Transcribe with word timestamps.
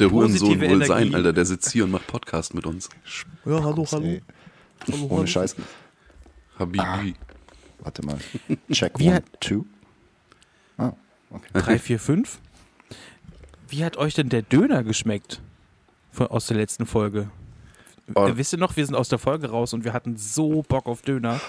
der 0.00 0.10
Hurensohn 0.10 0.60
wohl 0.60 0.84
sein, 0.86 1.14
Alter? 1.14 1.32
Der 1.32 1.44
sitzt 1.44 1.70
hier 1.72 1.84
und 1.84 1.90
macht 1.90 2.06
Podcast 2.06 2.54
mit 2.54 2.66
uns. 2.66 2.88
Ja, 3.44 3.62
hallo, 3.62 3.86
hallo. 3.90 4.04
Ey, 4.04 4.22
hallo, 4.86 5.04
ohne 5.04 5.10
hallo. 5.10 5.26
Scheiß. 5.26 5.56
Habibi. 6.58 7.14
Warte 7.80 8.04
mal. 8.04 8.18
Check 8.72 8.98
Wie 8.98 9.08
one, 9.08 9.16
hat- 9.16 9.40
two. 9.40 9.64
Ah, 10.76 10.92
okay. 11.30 11.48
3, 11.52 11.78
4, 11.78 11.98
5. 11.98 12.38
Wie 13.68 13.84
hat 13.84 13.96
euch 13.96 14.14
denn 14.14 14.28
der 14.28 14.42
Döner 14.42 14.82
geschmeckt? 14.82 15.40
Von, 16.10 16.26
aus 16.26 16.46
der 16.46 16.56
letzten 16.56 16.86
Folge. 16.86 17.30
Oh. 18.14 18.26
Äh, 18.26 18.36
Wisst 18.36 18.52
ihr 18.52 18.58
noch, 18.58 18.76
wir 18.76 18.84
sind 18.84 18.94
aus 18.96 19.08
der 19.08 19.18
Folge 19.18 19.50
raus 19.50 19.72
und 19.72 19.84
wir 19.84 19.92
hatten 19.92 20.16
so 20.16 20.62
Bock 20.62 20.86
auf 20.86 21.02
Döner. 21.02 21.40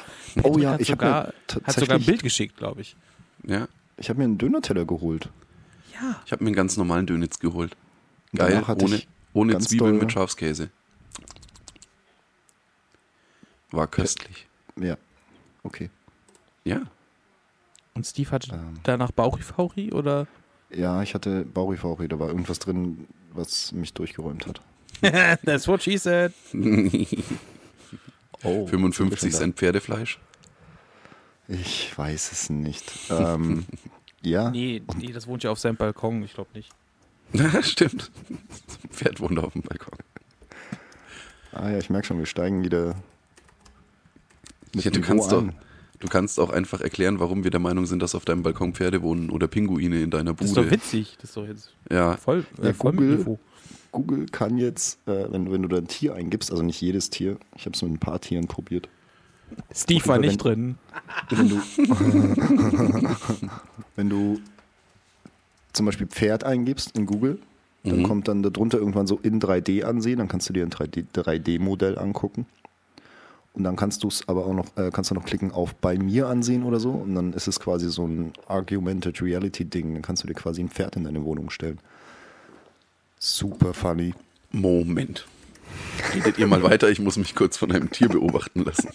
Oh 0.43 0.57
ja, 0.59 0.71
hat 0.71 0.81
ich 0.81 0.91
habe 0.91 1.03
sogar, 1.03 1.33
hat 1.65 1.79
sogar 1.79 1.97
ein 1.97 2.05
Bild 2.05 2.21
geschickt, 2.21 2.57
glaube 2.57 2.81
ich. 2.81 2.95
Ja, 3.43 3.67
ich 3.97 4.09
habe 4.09 4.19
mir 4.19 4.25
einen 4.25 4.37
Döner-Teller 4.37 4.85
geholt. 4.85 5.29
Ja. 5.93 6.21
ich 6.25 6.31
habe 6.31 6.43
mir 6.43 6.49
einen 6.49 6.55
ganz 6.55 6.77
normalen 6.77 7.05
Dönitz 7.05 7.39
geholt. 7.39 7.75
Geil, 8.35 8.63
ohne, 8.81 9.01
ohne 9.33 9.57
Zwiebeln 9.59 9.91
doll- 9.93 9.99
mit 10.01 10.11
Schafskäse. 10.11 10.69
War 13.71 13.87
köstlich. 13.87 14.47
Ja, 14.79 14.97
okay. 15.63 15.89
Ja. 16.63 16.81
Und 17.93 18.05
Steve 18.05 18.31
hatte 18.31 18.53
Ähm. 18.53 18.79
danach 18.83 19.11
Bauchifauri 19.11 19.91
oder? 19.91 20.27
Ja, 20.69 21.01
ich 21.01 21.13
hatte 21.13 21.43
Baurifauri, 21.45 22.07
da 22.07 22.17
war 22.19 22.29
irgendwas 22.29 22.59
drin, 22.59 23.07
was 23.33 23.71
mich 23.73 23.93
durchgeräumt 23.93 24.47
hat. 24.47 24.61
That's 25.45 25.67
what 25.67 25.81
she 25.83 25.97
said. 25.97 26.33
Oh, 28.43 28.65
55 28.65 29.33
Cent 29.35 29.55
Pferdefleisch. 29.57 30.17
Ich 31.47 31.95
weiß 31.95 32.31
es 32.31 32.49
nicht. 32.49 32.91
Ähm, 33.11 33.65
ja, 34.23 34.49
Nee, 34.49 34.81
nee, 34.97 35.11
das 35.11 35.27
wohnt 35.27 35.43
ja 35.43 35.51
auf 35.51 35.59
seinem 35.59 35.75
Balkon, 35.75 36.23
ich 36.23 36.33
glaube 36.33 36.49
nicht. 36.55 36.71
Stimmt. 37.61 38.11
Pferd 38.89 39.19
wohnt 39.19 39.39
auf 39.39 39.53
dem 39.53 39.61
Balkon. 39.61 39.97
ah 41.53 41.69
ja, 41.69 41.77
ich 41.77 41.89
merke 41.89 42.07
schon, 42.07 42.19
wir 42.19 42.25
steigen 42.25 42.63
wieder. 42.63 42.95
mit 44.75 44.83
Ja, 44.85 44.91
du, 44.91 45.01
kannst 45.01 45.31
doch, 45.31 45.41
ein. 45.41 45.53
du 45.99 46.07
kannst 46.07 46.39
auch 46.39 46.49
einfach 46.49 46.81
erklären, 46.81 47.19
warum 47.19 47.43
wir 47.43 47.51
der 47.51 47.59
Meinung 47.59 47.85
sind, 47.85 48.01
dass 48.01 48.15
auf 48.15 48.25
deinem 48.25 48.43
Balkon 48.43 48.73
Pferde 48.73 49.01
wohnen 49.01 49.29
oder 49.29 49.47
Pinguine 49.47 50.01
in 50.01 50.09
deiner 50.11 50.33
Das 50.33 50.47
ist 50.47 50.57
doch 50.57 50.63
Bude. 50.63 50.75
witzig. 50.75 51.17
Das 51.21 51.29
ist 51.31 51.37
doch 51.37 51.47
jetzt 51.47 51.73
Ja, 51.89 52.17
voll, 52.17 52.45
äh, 52.61 52.67
Ja, 52.67 52.73
voll 52.73 52.93
mit 52.93 53.17
Google-. 53.25 53.39
Google 53.93 54.25
kann 54.27 54.57
jetzt, 54.57 54.99
äh, 55.05 55.31
wenn, 55.31 55.51
wenn 55.51 55.61
du 55.63 55.67
da 55.67 55.77
ein 55.77 55.87
Tier 55.87 56.15
eingibst, 56.15 56.49
also 56.51 56.63
nicht 56.63 56.79
jedes 56.79 57.09
Tier, 57.09 57.37
ich 57.57 57.65
habe 57.65 57.75
es 57.75 57.81
mit 57.81 57.91
ein 57.91 57.99
paar 57.99 58.21
Tieren 58.21 58.47
probiert. 58.47 58.87
Steve 59.75 60.05
war 60.07 60.15
wenn- 60.15 60.27
nicht 60.29 60.37
drin. 60.41 60.77
Wenn 61.29 61.49
du, 61.49 61.61
wenn 63.97 64.09
du 64.09 64.39
zum 65.73 65.85
Beispiel 65.85 66.07
Pferd 66.07 66.43
eingibst 66.43 66.97
in 66.97 67.05
Google, 67.05 67.39
dann 67.83 67.99
Mhm. 67.99 68.03
kommt 68.03 68.27
dann 68.27 68.43
darunter 68.43 68.77
irgendwann 68.77 69.07
so 69.07 69.19
in 69.23 69.39
3D 69.39 69.83
ansehen, 69.83 70.17
dann 70.19 70.27
kannst 70.27 70.47
du 70.49 70.53
dir 70.53 70.63
ein 70.65 70.69
3D 70.69 71.05
3D-Modell 71.13 71.97
angucken. 71.97 72.45
Und 73.53 73.63
dann 73.65 73.75
kannst 73.75 74.03
du 74.03 74.07
es 74.07 74.27
aber 74.29 74.45
auch 74.45 74.53
noch, 74.53 74.77
äh, 74.77 74.91
kannst 74.93 75.11
du 75.11 75.15
noch 75.15 75.25
klicken 75.25 75.51
auf 75.51 75.75
bei 75.75 75.97
mir 75.97 76.27
ansehen 76.27 76.63
oder 76.63 76.79
so. 76.79 76.91
Und 76.91 77.15
dann 77.15 77.33
ist 77.33 77.47
es 77.49 77.59
quasi 77.59 77.89
so 77.89 78.05
ein 78.07 78.31
Argumented 78.47 79.21
Reality 79.21 79.65
Ding. 79.65 79.93
Dann 79.93 80.01
kannst 80.01 80.23
du 80.23 80.27
dir 80.27 80.35
quasi 80.35 80.61
ein 80.61 80.69
Pferd 80.69 80.95
in 80.95 81.03
deine 81.03 81.25
Wohnung 81.25 81.49
stellen. 81.49 81.79
Super 83.19 83.73
funny. 83.73 84.13
Moment. 84.51 85.27
Redet 86.13 86.37
ihr 86.37 86.47
mal 86.47 86.63
weiter, 86.63 86.89
ich 86.89 86.99
muss 86.99 87.17
mich 87.17 87.35
kurz 87.35 87.57
von 87.57 87.71
einem 87.71 87.89
Tier 87.91 88.09
beobachten 88.09 88.63
lassen. 88.63 88.89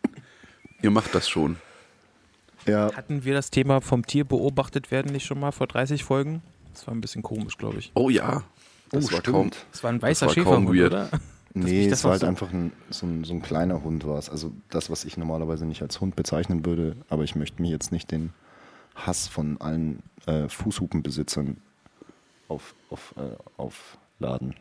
ihr 0.82 0.90
macht 0.90 1.14
das 1.14 1.28
schon. 1.28 1.56
Ja, 2.66 2.92
Hatten 2.94 3.24
wir 3.24 3.34
das 3.34 3.50
Thema 3.50 3.80
vom 3.80 4.06
Tier 4.06 4.24
beobachtet 4.24 4.90
werden 4.90 5.12
nicht 5.12 5.24
schon 5.26 5.40
mal 5.40 5.52
vor 5.52 5.66
30 5.66 6.04
Folgen? 6.04 6.42
Das 6.72 6.86
war 6.86 6.94
ein 6.94 7.00
bisschen 7.00 7.22
komisch, 7.22 7.58
glaube 7.58 7.78
ich. 7.78 7.90
Oh 7.94 8.08
ja. 8.10 8.44
Das 8.90 9.06
Oh, 9.06 9.12
war 9.12 9.20
stimmt. 9.20 9.34
kaum. 9.36 9.50
Das 9.72 9.82
war 9.82 9.90
ein 9.90 10.00
weißer 10.02 10.26
war 10.26 10.34
kaum 10.34 10.44
Schäferhund, 10.44 10.68
weird. 10.76 10.92
oder? 10.92 11.10
Nee, 11.54 11.88
das 11.90 11.98
es 11.98 12.04
war 12.04 12.12
halt 12.12 12.20
so- 12.22 12.26
einfach 12.26 12.50
ein, 12.52 12.72
so, 12.90 13.04
ein, 13.06 13.24
so 13.24 13.34
ein 13.34 13.42
kleiner 13.42 13.82
Hund 13.84 14.06
war 14.06 14.18
es. 14.18 14.30
Also 14.30 14.52
das, 14.70 14.88
was 14.90 15.04
ich 15.04 15.16
normalerweise 15.18 15.66
nicht 15.66 15.82
als 15.82 16.00
Hund 16.00 16.16
bezeichnen 16.16 16.64
würde, 16.64 16.96
aber 17.10 17.24
ich 17.24 17.34
möchte 17.36 17.60
mir 17.60 17.70
jetzt 17.70 17.92
nicht 17.92 18.10
den 18.10 18.30
Hass 18.94 19.28
von 19.28 19.60
allen 19.60 20.02
äh, 20.26 20.48
Fußhupenbesitzern 20.48 21.58
auf, 22.48 22.74
auf, 22.90 23.14
äh, 23.18 23.36
aufladen. 23.58 24.54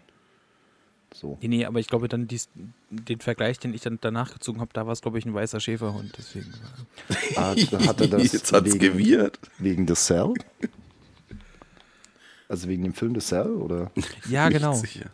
So. 1.13 1.38
Nee, 1.41 1.47
nee, 1.49 1.66
aber 1.66 1.79
ich 1.79 1.88
glaube 1.88 2.07
dann 2.07 2.27
dies, 2.27 2.49
den 2.89 3.19
Vergleich, 3.19 3.59
den 3.59 3.73
ich 3.73 3.81
dann 3.81 3.97
danach 4.01 4.31
gezogen 4.33 4.61
habe, 4.61 4.72
da 4.73 4.85
war 4.85 4.94
es, 4.94 5.01
glaube 5.01 5.19
ich, 5.19 5.25
ein 5.25 5.33
weißer 5.33 5.59
Schäferhund. 5.59 6.13
Deswegen. 6.17 6.53
Ah, 7.35 7.55
hat 7.88 8.01
er 8.01 8.07
das 8.07 8.31
Jetzt 8.31 8.51
hat's 8.53 8.67
wegen, 8.73 8.79
gewirrt. 8.79 9.39
wegen 9.57 9.88
The 9.88 9.94
Cell? 9.95 10.33
Also 12.47 12.67
wegen 12.67 12.83
dem 12.83 12.94
Film 12.94 13.13
The 13.16 13.21
Cell? 13.21 13.47
Oder? 13.55 13.91
Ja, 14.29 14.47
Nicht 14.50 14.57
genau. 14.59 14.73
sicher. 14.73 15.09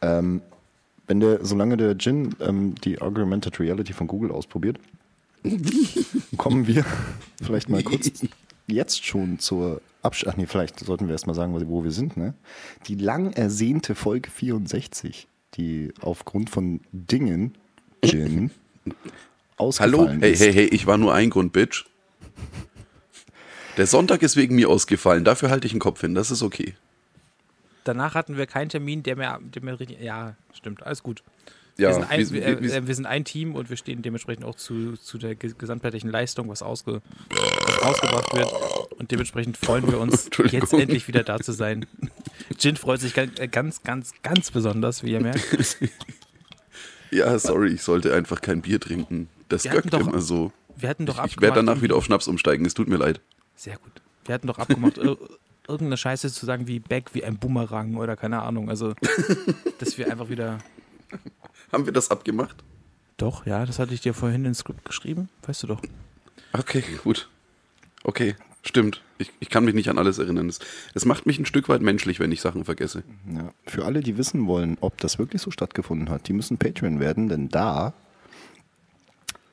Ähm, 0.00 0.40
wenn 1.06 1.20
der, 1.20 1.44
solange 1.44 1.76
der 1.76 1.92
Jin 1.92 2.34
ähm, 2.40 2.74
die 2.76 3.00
Augmented 3.00 3.58
Reality 3.60 3.92
von 3.92 4.06
Google 4.06 4.30
ausprobiert, 4.32 4.78
kommen 6.36 6.66
wir 6.66 6.84
vielleicht 7.42 7.68
mal 7.68 7.82
kurz 7.82 8.10
jetzt 8.66 9.04
schon 9.04 9.38
zur 9.38 9.80
Absch... 10.02 10.26
Ach 10.26 10.36
nee, 10.36 10.46
vielleicht 10.46 10.80
sollten 10.80 11.06
wir 11.06 11.12
erst 11.12 11.26
mal 11.26 11.34
sagen, 11.34 11.52
wo 11.68 11.84
wir 11.84 11.92
sind, 11.92 12.16
ne? 12.16 12.34
Die 12.86 12.94
lang 12.96 13.32
ersehnte 13.32 13.94
Folge 13.94 14.30
64, 14.30 15.28
die 15.54 15.92
aufgrund 16.00 16.50
von 16.50 16.80
Dingen, 16.92 17.54
Jin, 18.04 18.50
ausgefallen 19.56 20.08
Hallo? 20.08 20.20
Hey, 20.20 20.36
hey, 20.36 20.52
hey, 20.52 20.64
ich 20.66 20.86
war 20.86 20.98
nur 20.98 21.14
ein 21.14 21.30
Grund, 21.30 21.52
Bitch. 21.52 21.84
Der 23.76 23.86
Sonntag 23.86 24.22
ist 24.22 24.36
wegen 24.36 24.54
mir 24.56 24.68
ausgefallen. 24.68 25.24
Dafür 25.24 25.50
halte 25.50 25.66
ich 25.66 25.72
den 25.72 25.80
Kopf 25.80 26.00
hin. 26.00 26.14
Das 26.14 26.30
ist 26.30 26.42
okay. 26.42 26.74
Danach 27.84 28.14
hatten 28.14 28.36
wir 28.36 28.46
keinen 28.46 28.68
Termin, 28.68 29.02
der 29.02 29.16
mir, 29.16 29.40
der 29.42 29.62
mir 29.62 29.80
richtig. 29.80 30.00
Ja, 30.00 30.36
stimmt, 30.52 30.82
alles 30.82 31.02
gut. 31.02 31.22
Ja, 31.78 31.88
wir, 31.88 31.94
sind 31.94 32.10
ein, 32.10 32.20
wie- 32.20 32.32
wir, 32.34 32.60
wie- 32.62 32.70
äh, 32.70 32.86
wir 32.86 32.94
sind 32.94 33.06
ein 33.06 33.24
Team 33.24 33.54
und 33.54 33.70
wir 33.70 33.76
stehen 33.76 34.02
dementsprechend 34.02 34.44
auch 34.44 34.54
zu, 34.54 34.92
zu 34.96 35.16
der 35.18 35.34
ge- 35.34 35.54
gesamtheitlichen 35.56 36.10
Leistung, 36.10 36.48
was, 36.48 36.62
ausge, 36.62 37.00
was 37.30 37.82
rausgebracht 37.82 38.34
wird. 38.34 38.52
Und 38.98 39.10
dementsprechend 39.10 39.56
freuen 39.56 39.90
wir 39.90 39.98
uns, 39.98 40.28
jetzt 40.50 40.72
endlich 40.74 41.08
wieder 41.08 41.22
da 41.24 41.38
zu 41.40 41.52
sein. 41.52 41.86
Jin 42.58 42.76
freut 42.76 43.00
sich 43.00 43.14
ganz, 43.14 43.32
ganz, 43.50 43.82
ganz, 43.82 44.12
ganz 44.22 44.50
besonders, 44.50 45.02
wie 45.02 45.12
ihr 45.12 45.20
merkt. 45.20 45.78
ja, 47.10 47.38
sorry, 47.38 47.70
ich 47.72 47.82
sollte 47.82 48.14
einfach 48.14 48.40
kein 48.40 48.62
Bier 48.62 48.78
trinken. 48.80 49.28
Das 49.48 49.64
göckt 49.64 49.92
doch- 49.92 50.00
immer 50.00 50.20
so. 50.20 50.52
Wir 50.76 50.88
hatten 50.88 51.06
doch 51.06 51.24
Ich 51.24 51.40
werde 51.40 51.56
danach 51.64 51.82
wieder 51.82 51.96
auf 51.96 52.04
Schnaps 52.04 52.26
umsteigen. 52.28 52.64
Es 52.66 52.74
tut 52.74 52.88
mir 52.88 52.96
leid. 52.96 53.20
Sehr 53.54 53.76
gut. 53.76 53.92
Wir 54.24 54.34
hatten 54.34 54.46
doch 54.46 54.58
abgemacht, 54.58 54.98
ir 54.98 55.16
irgendeine 55.68 55.96
Scheiße 55.96 56.32
zu 56.32 56.44
sagen 56.46 56.66
wie 56.66 56.80
Back 56.80 57.10
wie 57.14 57.24
ein 57.24 57.36
Boomerang 57.38 57.96
oder 57.96 58.16
keine 58.16 58.42
Ahnung. 58.42 58.68
Also, 58.68 58.94
dass 59.78 59.96
wir 59.98 60.10
einfach 60.10 60.28
wieder. 60.28 60.58
Haben 61.72 61.86
wir 61.86 61.92
das 61.92 62.10
abgemacht? 62.10 62.62
Doch, 63.16 63.46
ja, 63.46 63.64
das 63.64 63.78
hatte 63.78 63.94
ich 63.94 64.00
dir 64.00 64.14
vorhin 64.14 64.44
ins 64.44 64.58
Skript 64.58 64.84
geschrieben, 64.84 65.28
weißt 65.46 65.62
du 65.62 65.66
doch. 65.68 65.82
Okay, 66.52 66.84
gut. 67.02 67.28
Okay, 68.04 68.34
stimmt. 68.62 69.02
Ich, 69.18 69.30
ich 69.40 69.48
kann 69.48 69.64
mich 69.64 69.74
nicht 69.74 69.88
an 69.88 69.98
alles 69.98 70.18
erinnern. 70.18 70.48
Es, 70.48 70.58
es 70.94 71.04
macht 71.04 71.24
mich 71.24 71.38
ein 71.38 71.46
Stück 71.46 71.68
weit 71.68 71.82
menschlich, 71.82 72.20
wenn 72.20 72.32
ich 72.32 72.40
Sachen 72.40 72.64
vergesse. 72.64 73.04
Ja. 73.32 73.52
Für 73.66 73.84
alle, 73.84 74.00
die 74.00 74.18
wissen 74.18 74.46
wollen, 74.46 74.76
ob 74.80 74.98
das 74.98 75.18
wirklich 75.18 75.40
so 75.40 75.50
stattgefunden 75.50 76.10
hat, 76.10 76.28
die 76.28 76.32
müssen 76.32 76.58
Patreon 76.58 77.00
werden, 77.00 77.28
denn 77.28 77.48
da 77.48 77.94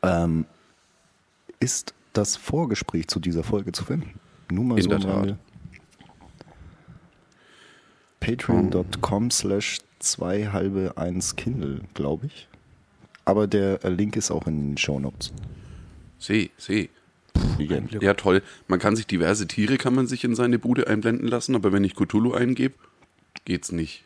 ähm, 0.01 0.45
ist 1.59 1.93
das 2.13 2.35
Vorgespräch 2.35 3.07
zu 3.07 3.19
dieser 3.19 3.43
Folge 3.43 3.71
zu 3.71 3.85
finden. 3.85 4.19
Nur 4.51 4.65
mal 4.65 4.77
In 4.77 4.83
so 4.83 4.89
der 4.89 4.99
Tat. 4.99 5.37
Patreon.com 8.19 9.31
slash 9.31 9.79
zwei 9.99 10.47
halbe 10.47 10.93
eins 10.97 11.35
Kindle, 11.35 11.81
glaube 11.93 12.27
ich. 12.27 12.47
Aber 13.25 13.47
der 13.47 13.83
äh, 13.83 13.89
Link 13.89 14.15
ist 14.15 14.31
auch 14.31 14.47
in 14.47 14.71
den 14.71 14.77
Shownotes. 14.77 15.31
Seh, 16.17 16.49
seh. 16.57 16.89
Glück. 17.57 18.01
Ja, 18.01 18.13
toll. 18.13 18.41
Man 18.67 18.79
kann 18.79 18.95
sich 18.95 19.07
diverse 19.07 19.47
Tiere 19.47 19.77
kann 19.77 19.93
man 19.93 20.07
sich 20.07 20.23
in 20.23 20.35
seine 20.35 20.59
Bude 20.59 20.87
einblenden 20.87 21.27
lassen, 21.27 21.55
aber 21.55 21.71
wenn 21.71 21.83
ich 21.83 21.95
Cthulhu 21.95 22.33
eingebe, 22.33 22.75
geht's 23.45 23.71
nicht. 23.71 24.03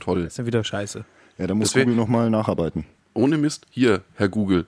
Toll. 0.00 0.24
Das 0.24 0.34
ist 0.34 0.38
ja 0.38 0.46
wieder 0.46 0.64
scheiße. 0.64 1.04
Ja, 1.38 1.46
da 1.46 1.54
muss 1.54 1.72
Google 1.72 1.94
nochmal 1.94 2.30
nacharbeiten. 2.30 2.84
Ohne 3.14 3.38
Mist. 3.38 3.66
Hier, 3.70 4.02
Herr 4.14 4.28
Google. 4.28 4.66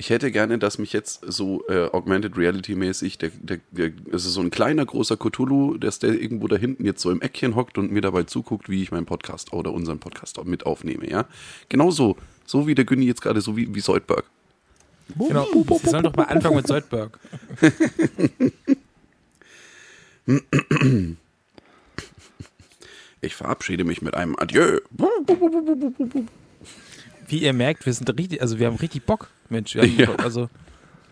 Ich 0.00 0.10
hätte 0.10 0.30
gerne, 0.30 0.60
dass 0.60 0.78
mich 0.78 0.92
jetzt 0.92 1.22
so 1.26 1.64
äh, 1.68 1.88
Augmented 1.90 2.38
Reality 2.38 2.76
mäßig, 2.76 3.18
der, 3.18 3.32
der, 3.40 3.58
der, 3.72 3.90
also 4.12 4.30
so 4.30 4.40
ein 4.40 4.50
kleiner, 4.50 4.86
großer 4.86 5.16
Cthulhu, 5.16 5.76
dass 5.76 5.98
der 5.98 6.10
irgendwo 6.10 6.46
da 6.46 6.54
hinten 6.54 6.84
jetzt 6.84 7.02
so 7.02 7.10
im 7.10 7.20
Eckchen 7.20 7.56
hockt 7.56 7.78
und 7.78 7.90
mir 7.90 8.00
dabei 8.00 8.22
zuguckt, 8.22 8.68
wie 8.68 8.80
ich 8.80 8.92
meinen 8.92 9.06
Podcast 9.06 9.52
oder 9.52 9.72
unseren 9.72 9.98
Podcast 9.98 10.42
mit 10.44 10.66
aufnehme, 10.66 11.10
ja? 11.10 11.26
Genau 11.68 11.90
so. 11.90 12.16
So 12.46 12.68
wie 12.68 12.76
der 12.76 12.84
Günni 12.84 13.06
jetzt 13.06 13.22
gerade, 13.22 13.40
so 13.40 13.56
wie, 13.56 13.74
wie 13.74 13.80
Soldberg. 13.80 14.24
Genau. 15.18 15.48
Sie 15.52 15.90
sollen 15.90 16.04
doch 16.04 16.14
mal 16.14 16.24
anfangen 16.24 16.56
mit 16.56 16.68
Soldberg. 16.68 17.18
Ich 23.20 23.34
verabschiede 23.34 23.84
mich 23.84 24.00
mit 24.00 24.14
einem 24.14 24.36
Adieu. 24.38 24.78
Wie 27.26 27.38
ihr 27.38 27.52
merkt, 27.52 27.84
wir 27.84 27.92
sind 27.92 28.08
richtig, 28.16 28.40
also 28.40 28.58
wir 28.58 28.68
haben 28.68 28.76
richtig 28.76 29.04
Bock, 29.04 29.28
Mensch. 29.48 29.74
Haben, 29.76 29.96
Ja. 29.98 30.14
Also, 30.16 30.48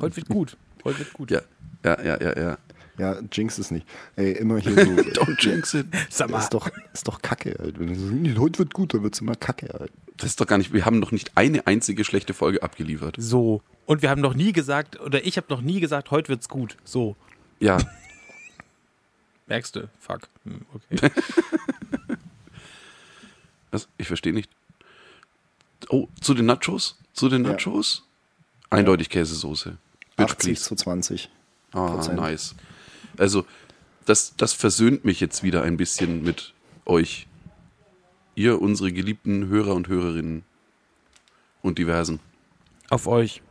heute 0.00 0.16
wird 0.16 0.28
gut. 0.28 0.56
Heute 0.84 0.98
wird 1.00 1.12
gut. 1.12 1.30
Ja, 1.30 1.40
ja, 1.84 2.02
ja, 2.02 2.20
ja, 2.22 2.38
ja. 2.40 2.58
Ja, 2.98 3.16
jinx 3.30 3.58
es 3.58 3.70
nicht. 3.70 3.86
Ey, 4.16 4.32
immer 4.32 4.56
hier 4.58 4.72
so. 4.72 4.80
Don't 5.20 5.36
jinx 5.44 5.74
it. 5.74 5.86
Sag 6.08 6.30
Das 6.30 6.44
ist 6.44 6.54
doch, 6.54 6.70
ist 6.94 7.06
doch 7.06 7.20
Kacke, 7.20 7.54
Alter. 7.60 7.78
Wenn 7.78 7.88
du 7.88 7.94
so, 7.94 8.06
"Nee, 8.06 8.34
heute 8.38 8.58
wird 8.60 8.72
gut, 8.72 8.94
dann 8.94 9.02
wird 9.02 9.12
es 9.14 9.20
immer 9.20 9.34
Kacke, 9.34 9.72
Alter. 9.74 9.92
Das 10.16 10.30
ist 10.30 10.40
doch 10.40 10.46
gar 10.46 10.56
nicht, 10.56 10.72
wir 10.72 10.86
haben 10.86 10.98
noch 10.98 11.12
nicht 11.12 11.32
eine 11.34 11.66
einzige 11.66 12.04
schlechte 12.04 12.32
Folge 12.32 12.62
abgeliefert. 12.62 13.16
So. 13.18 13.60
Und 13.84 14.00
wir 14.00 14.08
haben 14.08 14.22
noch 14.22 14.32
nie 14.32 14.52
gesagt, 14.52 14.98
oder 14.98 15.26
ich 15.26 15.36
habe 15.36 15.46
noch 15.50 15.60
nie 15.60 15.78
gesagt, 15.80 16.10
heute 16.10 16.28
wird's 16.30 16.48
gut. 16.48 16.78
So. 16.84 17.16
Ja, 17.60 17.76
Merkst 19.46 19.76
du? 19.76 19.88
Fuck. 20.00 20.28
Hm, 20.44 20.62
okay. 20.74 21.10
was? 23.70 23.88
ich 23.98 24.06
verstehe 24.08 24.32
nicht. 24.32 24.50
Oh, 25.88 26.08
zu 26.20 26.34
den 26.34 26.46
Nachos? 26.46 26.98
Zu 27.12 27.28
den 27.28 27.44
Ja. 27.44 27.52
Nachos? 27.52 28.05
Eindeutig 28.70 29.08
Käsesoße. 29.08 29.78
Bitch, 30.16 30.30
80 30.30 30.38
please. 30.38 30.62
zu 30.62 30.74
20. 30.74 31.30
Ah, 31.72 31.88
Prozent. 31.88 32.16
nice. 32.16 32.54
Also, 33.18 33.46
das, 34.04 34.34
das 34.36 34.52
versöhnt 34.52 35.04
mich 35.04 35.20
jetzt 35.20 35.42
wieder 35.42 35.62
ein 35.62 35.76
bisschen 35.76 36.22
mit 36.22 36.54
euch. 36.84 37.26
Ihr, 38.34 38.60
unsere 38.60 38.92
geliebten 38.92 39.48
Hörer 39.48 39.74
und 39.74 39.88
Hörerinnen 39.88 40.44
und 41.62 41.78
diversen. 41.78 42.20
Auf 42.90 43.06
euch. 43.06 43.42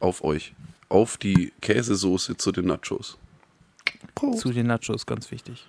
Auf 0.00 0.24
euch. 0.24 0.54
Auf 0.88 1.16
die 1.16 1.52
Käsesoße 1.60 2.36
zu 2.36 2.52
den 2.52 2.66
Nachos. 2.66 3.18
Prost. 4.14 4.40
Zu 4.40 4.52
den 4.52 4.66
Nachos, 4.66 5.06
ganz 5.06 5.30
wichtig. 5.30 5.66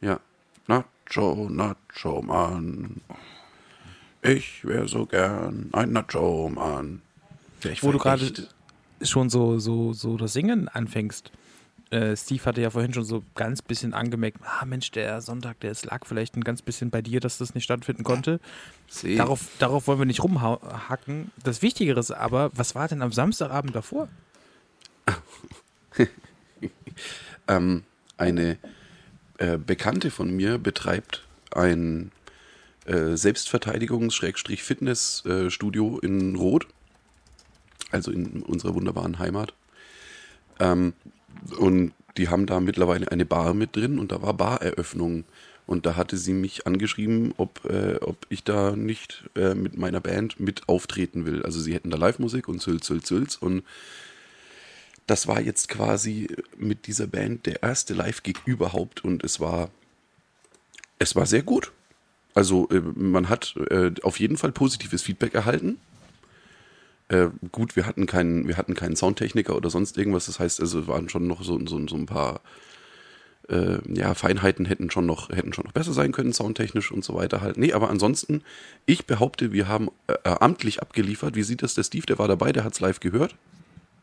Ja. 0.00 0.20
Nacho, 0.66 1.48
Nacho, 1.50 2.22
Mann. 2.22 3.00
Ich 4.22 4.64
wäre 4.64 4.88
so 4.88 5.06
gern 5.06 5.70
ein 5.72 5.92
Nacho, 5.92 6.50
Mann. 6.50 7.02
Ja, 7.62 7.70
ich 7.70 7.82
Wo 7.82 7.92
du 7.92 7.98
gerade 7.98 8.48
schon 9.02 9.30
so, 9.30 9.58
so, 9.58 9.92
so 9.92 10.16
das 10.16 10.32
Singen 10.32 10.68
anfängst. 10.68 11.30
Äh, 11.90 12.16
Steve 12.16 12.44
hatte 12.44 12.60
ja 12.60 12.70
vorhin 12.70 12.92
schon 12.92 13.04
so 13.04 13.24
ganz 13.34 13.62
bisschen 13.62 13.94
angemerkt, 13.94 14.40
ah 14.44 14.66
Mensch, 14.66 14.90
der 14.90 15.22
Sonntag, 15.22 15.60
der 15.60 15.70
es 15.70 15.86
lag 15.86 16.04
vielleicht 16.04 16.36
ein 16.36 16.44
ganz 16.44 16.60
bisschen 16.60 16.90
bei 16.90 17.00
dir, 17.00 17.20
dass 17.20 17.38
das 17.38 17.54
nicht 17.54 17.64
stattfinden 17.64 18.04
konnte. 18.04 18.40
Seh. 18.88 19.16
Darauf, 19.16 19.46
darauf 19.58 19.86
wollen 19.86 19.98
wir 19.98 20.06
nicht 20.06 20.22
rumhacken. 20.22 21.30
Das 21.42 21.62
Wichtigere 21.62 21.98
ist 21.98 22.10
aber, 22.10 22.50
was 22.54 22.74
war 22.74 22.88
denn 22.88 23.00
am 23.00 23.12
Samstagabend 23.12 23.74
davor? 23.74 24.08
ähm, 27.48 27.84
eine 28.18 28.58
äh, 29.38 29.56
Bekannte 29.56 30.10
von 30.10 30.30
mir 30.30 30.58
betreibt 30.58 31.24
ein 31.52 32.12
äh, 32.84 33.16
Selbstverteidigungs-Fitness-Studio 33.16 36.00
in 36.00 36.36
Rot, 36.36 36.66
also 37.90 38.10
in 38.10 38.42
unserer 38.42 38.74
wunderbaren 38.74 39.18
Heimat. 39.18 39.54
Ähm, 40.60 40.92
und 41.58 41.92
die 42.16 42.28
haben 42.28 42.46
da 42.46 42.60
mittlerweile 42.60 43.10
eine 43.10 43.24
Bar 43.24 43.54
mit 43.54 43.76
drin 43.76 43.98
und 43.98 44.12
da 44.12 44.22
war 44.22 44.34
Bareröffnung. 44.34 45.24
Und 45.66 45.84
da 45.84 45.96
hatte 45.96 46.16
sie 46.16 46.32
mich 46.32 46.66
angeschrieben, 46.66 47.34
ob, 47.36 47.64
äh, 47.66 47.96
ob 47.96 48.16
ich 48.30 48.42
da 48.42 48.74
nicht 48.74 49.24
äh, 49.36 49.54
mit 49.54 49.76
meiner 49.76 50.00
Band 50.00 50.40
mit 50.40 50.66
auftreten 50.66 51.26
will. 51.26 51.42
Also 51.42 51.60
sie 51.60 51.74
hätten 51.74 51.90
da 51.90 51.98
Live-Musik 51.98 52.48
und 52.48 52.62
Sülz, 52.62 52.86
Sülz, 52.86 53.06
Sülz. 53.06 53.36
Und 53.36 53.62
das 55.06 55.26
war 55.26 55.40
jetzt 55.40 55.68
quasi 55.68 56.28
mit 56.56 56.86
dieser 56.86 57.06
Band 57.06 57.46
der 57.46 57.62
erste 57.62 57.94
Live-Gig 57.94 58.38
überhaupt 58.46 59.04
und 59.04 59.24
es 59.24 59.40
war, 59.40 59.70
es 60.98 61.16
war 61.16 61.26
sehr 61.26 61.42
gut. 61.42 61.72
Also 62.34 62.68
äh, 62.70 62.80
man 62.80 63.28
hat 63.28 63.54
äh, 63.70 63.90
auf 64.02 64.20
jeden 64.20 64.36
Fall 64.36 64.52
positives 64.52 65.02
Feedback 65.02 65.34
erhalten. 65.34 65.78
Äh, 67.08 67.28
gut, 67.52 67.76
wir 67.76 67.86
hatten 67.86 68.06
keinen, 68.06 68.48
wir 68.48 68.56
hatten 68.56 68.74
keinen 68.74 68.96
Soundtechniker 68.96 69.56
oder 69.56 69.70
sonst 69.70 69.96
irgendwas. 69.96 70.26
Das 70.26 70.38
heißt, 70.38 70.60
also 70.60 70.80
es 70.80 70.86
waren 70.86 71.08
schon 71.08 71.26
noch 71.26 71.42
so, 71.42 71.58
so, 71.66 71.86
so 71.86 71.96
ein 71.96 72.06
paar 72.06 72.40
äh, 73.48 73.78
ja, 73.92 74.14
Feinheiten 74.14 74.66
hätten 74.66 74.90
schon 74.90 75.06
noch, 75.06 75.30
hätten 75.30 75.52
schon 75.52 75.64
noch 75.64 75.72
besser 75.72 75.92
sein 75.92 76.12
können, 76.12 76.32
soundtechnisch 76.32 76.92
und 76.92 77.04
so 77.04 77.14
weiter 77.14 77.40
halt. 77.40 77.56
Nee, 77.56 77.72
aber 77.72 77.88
ansonsten, 77.88 78.42
ich 78.86 79.06
behaupte, 79.06 79.52
wir 79.52 79.68
haben 79.68 79.88
äh, 80.06 80.14
amtlich 80.24 80.82
abgeliefert. 80.82 81.34
Wie 81.34 81.42
sieht 81.42 81.62
das 81.62 81.74
der 81.74 81.82
Steve? 81.82 82.06
Der 82.06 82.18
war 82.18 82.28
dabei, 82.28 82.52
der 82.52 82.64
hat 82.64 82.74
es 82.74 82.80
live 82.80 83.00
gehört. 83.00 83.34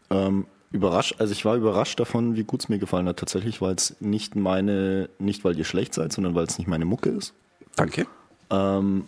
Ähm, 0.09 0.45
überrascht, 0.71 1.15
also 1.19 1.31
ich 1.31 1.45
war 1.45 1.55
überrascht 1.55 1.99
davon, 1.99 2.35
wie 2.35 2.43
gut 2.43 2.61
es 2.61 2.69
mir 2.69 2.79
gefallen 2.79 3.07
hat 3.07 3.17
tatsächlich, 3.17 3.61
weil 3.61 3.75
es 3.75 3.95
nicht 3.99 4.35
meine, 4.35 5.09
nicht 5.19 5.43
weil 5.43 5.57
ihr 5.57 5.65
schlecht 5.65 5.93
seid, 5.93 6.11
sondern 6.11 6.35
weil 6.35 6.45
es 6.45 6.57
nicht 6.57 6.67
meine 6.67 6.85
Mucke 6.85 7.09
ist. 7.09 7.33
Danke. 7.75 8.07
Ähm, 8.49 9.05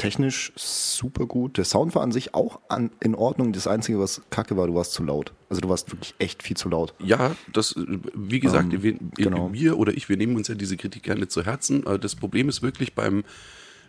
technisch 0.00 0.52
super 0.56 1.26
gut. 1.26 1.58
Der 1.58 1.64
Sound 1.64 1.94
war 1.94 2.02
an 2.02 2.10
sich 2.10 2.34
auch 2.34 2.60
an, 2.68 2.90
in 3.00 3.14
Ordnung. 3.14 3.52
Das 3.52 3.66
Einzige, 3.66 3.98
was 3.98 4.22
kacke 4.30 4.56
war, 4.56 4.66
du 4.66 4.74
warst 4.74 4.92
zu 4.92 5.04
laut. 5.04 5.32
Also 5.48 5.60
du 5.60 5.68
warst 5.68 5.92
wirklich 5.92 6.14
echt 6.18 6.42
viel 6.42 6.56
zu 6.56 6.68
laut. 6.68 6.94
Ja, 6.98 7.36
das, 7.52 7.74
wie 8.14 8.40
gesagt, 8.40 8.72
Ähm, 8.72 8.82
wir, 8.82 8.94
genau. 9.16 9.52
wir 9.52 9.78
oder 9.78 9.92
ich, 9.92 10.08
wir 10.08 10.16
nehmen 10.16 10.36
uns 10.36 10.48
ja 10.48 10.54
diese 10.54 10.76
Kritik 10.76 11.02
gerne 11.02 11.28
zu 11.28 11.44
Herzen. 11.44 11.86
Äh, 11.86 11.98
Das 11.98 12.16
Problem 12.16 12.48
ist 12.48 12.62
wirklich 12.62 12.94
beim, 12.94 13.24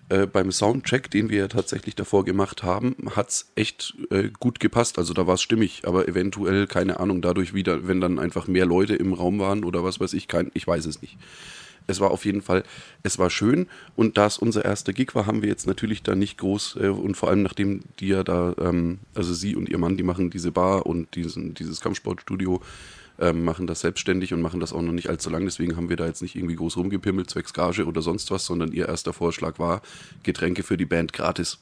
äh, 0.09 0.27
beim 0.27 0.51
Soundcheck, 0.51 1.09
den 1.09 1.29
wir 1.29 1.37
ja 1.39 1.47
tatsächlich 1.47 1.95
davor 1.95 2.25
gemacht 2.25 2.61
haben, 2.61 2.95
hat's 3.15 3.51
echt 3.55 3.95
äh, 4.09 4.29
gut 4.37 4.59
gepasst. 4.59 4.97
Also 4.99 5.13
da 5.13 5.27
war 5.27 5.35
es 5.35 5.41
stimmig, 5.41 5.83
aber 5.85 6.09
eventuell, 6.09 6.67
keine 6.67 6.99
Ahnung, 6.99 7.21
dadurch 7.21 7.53
wieder, 7.53 7.87
wenn 7.87 8.01
dann 8.01 8.19
einfach 8.19 8.47
mehr 8.47 8.65
Leute 8.65 8.95
im 8.95 9.13
Raum 9.13 9.39
waren 9.39 9.63
oder 9.63 9.83
was 9.83 9.99
weiß 10.01 10.11
ich, 10.13 10.27
kein, 10.27 10.51
ich 10.53 10.67
weiß 10.67 10.85
es 10.87 11.01
nicht. 11.01 11.17
Es 11.87 11.99
war 11.99 12.11
auf 12.11 12.25
jeden 12.25 12.41
Fall, 12.41 12.63
es 13.03 13.19
war 13.19 13.29
schön 13.29 13.67
und 13.95 14.17
da 14.17 14.25
es 14.27 14.37
unser 14.37 14.63
erster 14.63 14.93
Gig 14.93 15.13
war, 15.15 15.25
haben 15.25 15.41
wir 15.41 15.49
jetzt 15.49 15.67
natürlich 15.67 16.03
da 16.03 16.15
nicht 16.15 16.37
groß 16.37 16.77
äh, 16.81 16.87
und 16.87 17.15
vor 17.17 17.29
allem 17.29 17.41
nachdem 17.41 17.81
die 17.99 18.07
ja 18.09 18.23
da, 18.23 18.53
ähm, 18.59 18.99
also 19.15 19.33
sie 19.33 19.55
und 19.55 19.67
ihr 19.69 19.77
Mann, 19.77 19.97
die 19.97 20.03
machen 20.03 20.29
diese 20.29 20.51
Bar 20.51 20.85
und 20.85 21.15
diesen, 21.15 21.53
dieses 21.53 21.81
Kampfsportstudio, 21.81 22.61
ähm, 23.19 23.43
machen 23.43 23.67
das 23.67 23.81
selbstständig 23.81 24.33
und 24.33 24.41
machen 24.41 24.59
das 24.59 24.73
auch 24.73 24.81
noch 24.81 24.93
nicht 24.93 25.09
allzu 25.09 25.29
lang, 25.29 25.43
deswegen 25.45 25.75
haben 25.75 25.89
wir 25.89 25.97
da 25.97 26.05
jetzt 26.05 26.21
nicht 26.21 26.35
irgendwie 26.35 26.55
groß 26.55 26.77
rumgepimmelt, 26.77 27.29
zwecks 27.29 27.53
Gage 27.53 27.85
oder 27.85 28.01
sonst 28.01 28.31
was, 28.31 28.45
sondern 28.45 28.71
ihr 28.71 28.87
erster 28.87 29.11
Vorschlag 29.13 29.59
war, 29.59 29.81
Getränke 30.23 30.63
für 30.63 30.77
die 30.77 30.85
Band 30.85 31.13
gratis. 31.13 31.59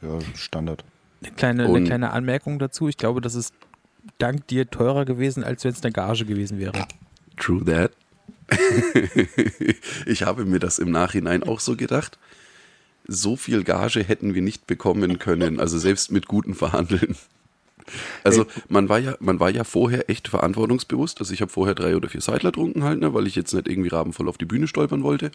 Ja, 0.00 0.18
Standard. 0.34 0.84
Eine 1.22 1.32
kleine, 1.34 1.64
eine 1.64 1.72
Und- 1.72 1.84
kleine 1.84 2.12
Anmerkung 2.12 2.58
dazu. 2.58 2.88
Ich 2.88 2.96
glaube, 2.98 3.20
das 3.20 3.34
ist 3.34 3.54
dank 4.18 4.46
dir 4.48 4.68
teurer 4.70 5.04
gewesen, 5.04 5.42
als 5.44 5.64
wenn 5.64 5.72
es 5.72 5.82
eine 5.82 5.92
Gage 5.92 6.24
gewesen 6.26 6.58
wäre. 6.58 6.86
True 7.36 7.64
that. 7.64 7.90
ich 10.06 10.22
habe 10.22 10.44
mir 10.44 10.58
das 10.58 10.78
im 10.78 10.90
Nachhinein 10.90 11.42
auch 11.42 11.60
so 11.60 11.76
gedacht. 11.76 12.18
So 13.06 13.36
viel 13.36 13.64
Gage 13.64 14.02
hätten 14.02 14.34
wir 14.34 14.42
nicht 14.42 14.66
bekommen 14.66 15.18
können, 15.18 15.60
also 15.60 15.78
selbst 15.78 16.10
mit 16.10 16.26
guten 16.26 16.54
Verhandeln. 16.54 17.16
Also 18.22 18.46
man 18.68 18.88
war 18.88 18.98
ja, 18.98 19.16
man 19.20 19.40
war 19.40 19.50
ja 19.50 19.64
vorher 19.64 20.08
echt 20.08 20.28
verantwortungsbewusst. 20.28 21.20
Also 21.20 21.34
ich 21.34 21.42
habe 21.42 21.52
vorher 21.52 21.74
drei 21.74 21.96
oder 21.96 22.08
vier 22.08 22.22
Seidler 22.22 22.52
trunken 22.52 22.82
halt, 22.82 23.00
ne, 23.00 23.12
weil 23.12 23.26
ich 23.26 23.34
jetzt 23.34 23.52
nicht 23.52 23.68
irgendwie 23.68 23.90
rabenvoll 23.90 24.28
auf 24.28 24.38
die 24.38 24.46
Bühne 24.46 24.68
stolpern 24.68 25.02
wollte. 25.02 25.30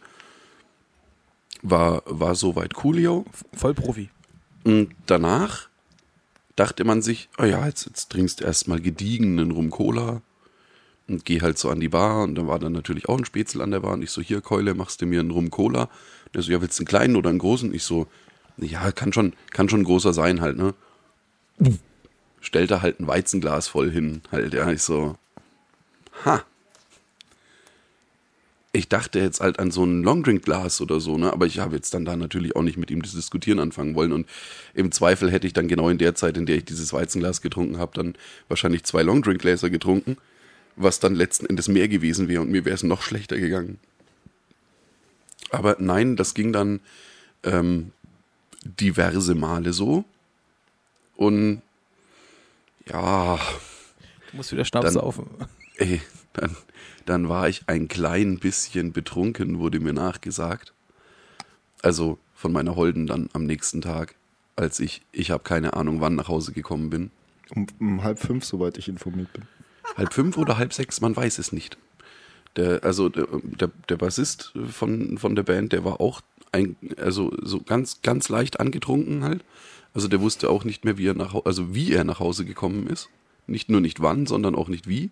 War, 1.61 2.03
war 2.05 2.35
soweit 2.35 2.73
coolio. 2.73 3.25
Voll 3.53 3.73
Profi. 3.75 4.09
Und 4.63 4.95
danach 5.05 5.69
dachte 6.55 6.83
man 6.83 7.01
sich, 7.01 7.29
oh 7.37 7.43
ja, 7.43 7.65
jetzt, 7.67 7.85
jetzt 7.85 8.09
trinkst 8.11 8.41
du 8.41 8.45
erstmal 8.45 8.81
gediegenen 8.81 9.51
Rum 9.51 9.69
Cola 9.69 10.21
und 11.09 11.25
geh 11.25 11.41
halt 11.41 11.57
so 11.57 11.69
an 11.69 11.79
die 11.79 11.89
Bar 11.89 12.23
und 12.23 12.35
da 12.35 12.47
war 12.47 12.59
dann 12.59 12.73
natürlich 12.73 13.09
auch 13.09 13.17
ein 13.17 13.25
Spätzle 13.25 13.63
an 13.63 13.71
der 13.71 13.79
Bar 13.79 13.93
und 13.93 14.03
ich 14.03 14.11
so, 14.11 14.21
hier 14.21 14.41
Keule, 14.41 14.73
machst 14.73 15.01
du 15.01 15.05
mir 15.05 15.19
einen 15.19 15.31
Rum 15.31 15.49
Cola? 15.49 15.83
Und 15.83 16.35
er 16.35 16.41
so, 16.41 16.51
ja, 16.51 16.61
willst 16.61 16.79
du 16.79 16.83
einen 16.83 16.87
kleinen 16.87 17.15
oder 17.15 17.29
einen 17.29 17.39
großen? 17.39 17.73
Ich 17.73 17.83
so, 17.83 18.07
ja, 18.57 18.91
kann 18.91 19.13
schon, 19.13 19.33
kann 19.51 19.69
schon 19.69 19.81
ein 19.81 19.85
großer 19.85 20.13
sein 20.13 20.41
halt, 20.41 20.57
ne? 20.57 20.73
Stellt 22.41 22.71
er 22.71 22.81
halt 22.81 22.99
ein 22.99 23.07
Weizenglas 23.07 23.67
voll 23.67 23.91
hin, 23.91 24.21
halt, 24.31 24.53
ja, 24.53 24.69
ich 24.71 24.81
so, 24.81 25.17
ha. 26.25 26.43
Ich 28.71 28.87
dachte 28.87 29.19
jetzt 29.19 29.39
halt 29.39 29.57
an 29.57 29.71
so 29.71 29.83
ein 29.83 30.03
Longdrink-Glas 30.03 30.79
oder 30.81 30.99
so, 30.99 31.17
ne? 31.17 31.33
Aber 31.33 31.47
ich 31.47 31.57
habe 31.57 31.75
jetzt 31.75 31.93
dann 31.95 32.05
da 32.05 32.15
natürlich 32.15 32.55
auch 32.55 32.61
nicht 32.61 32.77
mit 32.77 32.91
ihm 32.91 33.01
das 33.01 33.13
Diskutieren 33.13 33.59
anfangen 33.59 33.95
wollen. 33.95 34.11
Und 34.11 34.27
im 34.75 34.91
Zweifel 34.91 35.31
hätte 35.31 35.47
ich 35.47 35.53
dann 35.53 35.67
genau 35.67 35.89
in 35.89 35.97
der 35.97 36.13
Zeit, 36.13 36.37
in 36.37 36.45
der 36.45 36.57
ich 36.57 36.65
dieses 36.65 36.93
Weizenglas 36.93 37.41
getrunken 37.41 37.79
habe, 37.79 37.93
dann 37.95 38.13
wahrscheinlich 38.47 38.83
zwei 38.83 39.01
Longdrink-Gläser 39.01 39.71
getrunken, 39.71 40.17
was 40.79 40.99
dann 40.99 41.13
letzten 41.15 41.45
Endes 41.45 41.67
mehr 41.67 41.87
gewesen 41.87 42.27
wäre 42.27 42.41
und 42.41 42.49
mir 42.49 42.65
wäre 42.65 42.73
es 42.75 42.83
noch 42.83 43.01
schlechter 43.01 43.37
gegangen. 43.37 43.79
Aber 45.51 45.75
nein, 45.79 46.15
das 46.15 46.33
ging 46.33 46.53
dann 46.53 46.79
ähm, 47.43 47.91
diverse 48.63 49.35
Male 49.35 49.73
so. 49.73 50.05
Und 51.15 51.61
ja, 52.87 53.37
Du 54.31 54.37
musst 54.37 54.51
wieder 54.51 54.63
Schnaps 54.65 54.85
Dann- 54.85 54.93
saufen. 54.93 55.27
Ey, 55.77 56.01
dann, 56.33 56.55
dann 57.05 57.29
war 57.29 57.47
ich 57.49 57.63
ein 57.67 57.87
klein 57.87 58.37
bisschen 58.39 58.91
betrunken, 58.91 59.59
wurde 59.59 59.79
mir 59.79 59.93
nachgesagt. 59.93 60.73
Also 61.81 62.17
von 62.35 62.51
meiner 62.51 62.75
Holden 62.75 63.07
dann 63.07 63.29
am 63.33 63.45
nächsten 63.45 63.81
Tag, 63.81 64.15
als 64.55 64.79
ich, 64.81 65.01
ich 65.13 65.31
habe 65.31 65.43
keine 65.43 65.73
Ahnung, 65.73 66.01
wann 66.01 66.15
nach 66.15 66.27
Hause 66.27 66.51
gekommen 66.51 66.89
bin. 66.89 67.11
Um, 67.55 67.65
um 67.79 68.03
halb 68.03 68.19
fünf, 68.19 68.43
soweit 68.45 68.77
ich 68.77 68.87
informiert 68.89 69.31
bin. 69.33 69.43
Halb 69.99 70.13
fünf 70.13 70.37
oder 70.37 70.57
halb 70.57 70.73
sechs, 70.73 71.01
man 71.01 71.13
weiß 71.13 71.39
es 71.39 71.51
nicht. 71.51 71.77
Der, 72.55 72.85
also 72.85 73.09
der, 73.09 73.69
der, 73.89 73.97
Bassist 73.97 74.53
von, 74.71 75.17
von 75.17 75.35
der 75.35 75.43
Band, 75.43 75.73
der 75.73 75.83
war 75.83 75.99
auch 75.99 76.21
ein, 76.53 76.77
also 76.95 77.33
so 77.41 77.59
ganz, 77.59 78.01
ganz 78.01 78.29
leicht 78.29 78.61
angetrunken 78.61 79.25
halt. 79.25 79.43
Also 79.93 80.07
der 80.07 80.21
wusste 80.21 80.49
auch 80.49 80.63
nicht 80.63 80.85
mehr, 80.85 80.97
wie 80.97 81.07
er 81.07 81.15
nach, 81.15 81.35
also 81.43 81.75
wie 81.75 81.91
er 81.91 82.05
nach 82.05 82.19
Hause 82.19 82.45
gekommen 82.45 82.87
ist. 82.87 83.09
Nicht 83.45 83.69
nur 83.69 83.81
nicht 83.81 84.01
wann, 84.01 84.25
sondern 84.25 84.55
auch 84.55 84.69
nicht 84.69 84.87
wie. 84.87 85.11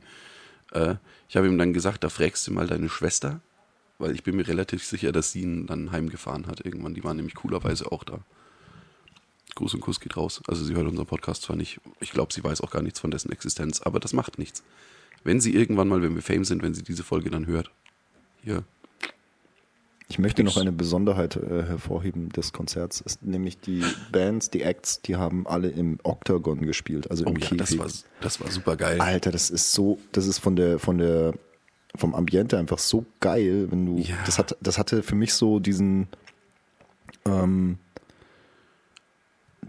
Äh, 0.72 0.96
ich 1.28 1.36
habe 1.36 1.48
ihm 1.48 1.58
dann 1.58 1.74
gesagt, 1.74 2.06
da 2.06 2.10
fragst 2.10 2.48
du 2.48 2.54
mal 2.54 2.68
deine 2.68 2.88
Schwester, 2.88 3.42
weil 4.00 4.16
ich 4.16 4.24
bin 4.24 4.38
mir 4.38 4.48
relativ 4.48 4.86
sicher, 4.86 5.12
dass 5.12 5.34
sie 5.34 5.42
ihn 5.42 5.68
dann 5.68 5.92
heimgefahren 5.92 6.48
hat 6.48 6.66
irgendwann. 6.66 6.94
Die 6.94 7.04
war 7.04 7.14
nämlich 7.14 7.36
coolerweise 7.36 7.92
auch 7.92 8.06
da. 8.06 8.20
Gruß 9.58 9.74
und 9.74 9.82
Kuss 9.82 10.00
geht 10.00 10.16
raus. 10.18 10.42
Also 10.48 10.64
sie 10.64 10.74
hört 10.76 10.88
unseren 10.88 11.06
Podcast 11.06 11.42
zwar 11.44 11.56
nicht, 11.56 11.80
ich 12.00 12.12
glaube, 12.12 12.34
sie 12.34 12.44
weiß 12.44 12.62
auch 12.62 12.72
gar 12.72 12.82
nichts 12.82 13.00
von 13.00 13.12
dessen 13.12 13.32
Existenz, 13.32 13.82
aber 13.82 14.00
das 14.00 14.14
macht 14.14 14.38
nichts. 14.40 14.64
Wenn 15.24 15.42
sie 15.42 15.54
irgendwann 15.54 15.88
mal, 15.88 16.02
wenn 16.02 16.16
wir 16.16 16.22
Fame 16.22 16.46
sind, 16.46 16.64
wenn 16.64 16.74
sie 16.74 16.84
diese 16.84 17.04
Folge 17.04 17.30
dann 17.30 17.46
hört, 17.48 17.70
hier, 18.44 18.64
Ich 20.10 20.20
möchte 20.20 20.44
noch 20.44 20.56
eine 20.58 20.72
Besonderheit 20.72 21.36
äh, 21.36 21.64
hervorheben 21.64 22.30
des 22.30 22.54
Konzerts, 22.54 23.02
ist 23.02 23.24
nämlich 23.24 23.60
die 23.60 23.84
Bands, 24.12 24.50
die 24.50 24.62
Acts, 24.62 25.02
die 25.02 25.18
haben 25.18 25.46
alle 25.48 25.68
im 25.70 26.00
Octagon 26.04 26.62
gespielt, 26.66 27.12
also 27.12 27.26
oh 27.26 27.30
im 27.30 27.36
ja, 27.38 27.48
Käfig. 27.48 27.58
das 27.58 27.78
war, 27.78 27.88
das 28.22 28.40
war 28.40 28.50
super 28.52 28.78
geil. 28.78 29.02
Alter, 29.02 29.32
das 29.32 29.50
ist 29.50 29.74
so, 29.74 30.00
das 30.14 30.28
ist 30.28 30.38
von 30.40 30.56
der, 30.56 30.80
von 30.80 30.98
der, 30.98 31.34
vom 31.96 32.14
Ambiente 32.16 32.58
einfach 32.58 32.78
so 32.80 33.06
geil, 33.20 33.68
wenn 33.72 33.86
du, 33.86 33.98
Ja. 33.98 34.16
das 34.26 34.38
hat, 34.40 34.56
das 34.62 34.78
hatte 34.78 35.04
für 35.04 35.16
mich 35.16 35.34
so 35.34 35.60
diesen, 35.60 36.08
ähm, 37.26 37.78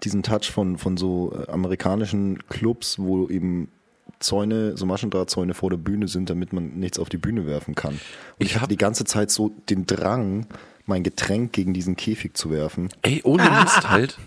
diesen 0.05 0.23
Touch 0.23 0.51
von, 0.51 0.79
von 0.79 0.97
so 0.97 1.33
äh, 1.33 1.51
amerikanischen 1.51 2.47
Clubs, 2.49 2.99
wo 2.99 3.29
eben 3.29 3.69
Zäune, 4.21 4.77
so 4.77 4.87
Maschendrahtzäune 4.87 5.55
vor 5.55 5.71
der 5.71 5.77
Bühne 5.77 6.09
sind, 6.09 6.31
damit 6.31 6.53
man 6.53 6.79
nichts 6.79 6.99
auf 6.99 7.09
die 7.09 7.19
Bühne 7.19 7.47
werfen 7.47 7.75
kann. 7.75 7.95
Und 7.95 8.01
ich, 8.39 8.53
Ich 8.53 8.57
hatte 8.57 8.69
die 8.69 8.77
ganze 8.77 9.05
Zeit 9.05 9.31
so 9.31 9.51
den 9.69 9.87
Drang, 9.87 10.47
mein 10.87 11.03
Getränk 11.03 11.53
gegen 11.53 11.75
diesen 11.75 11.97
Käfig 11.97 12.37
zu 12.37 12.51
werfen. 12.51 12.89
Ey, 13.03 13.21
ohne 13.25 13.49
Mist 13.51 13.89
halt. 13.89 14.19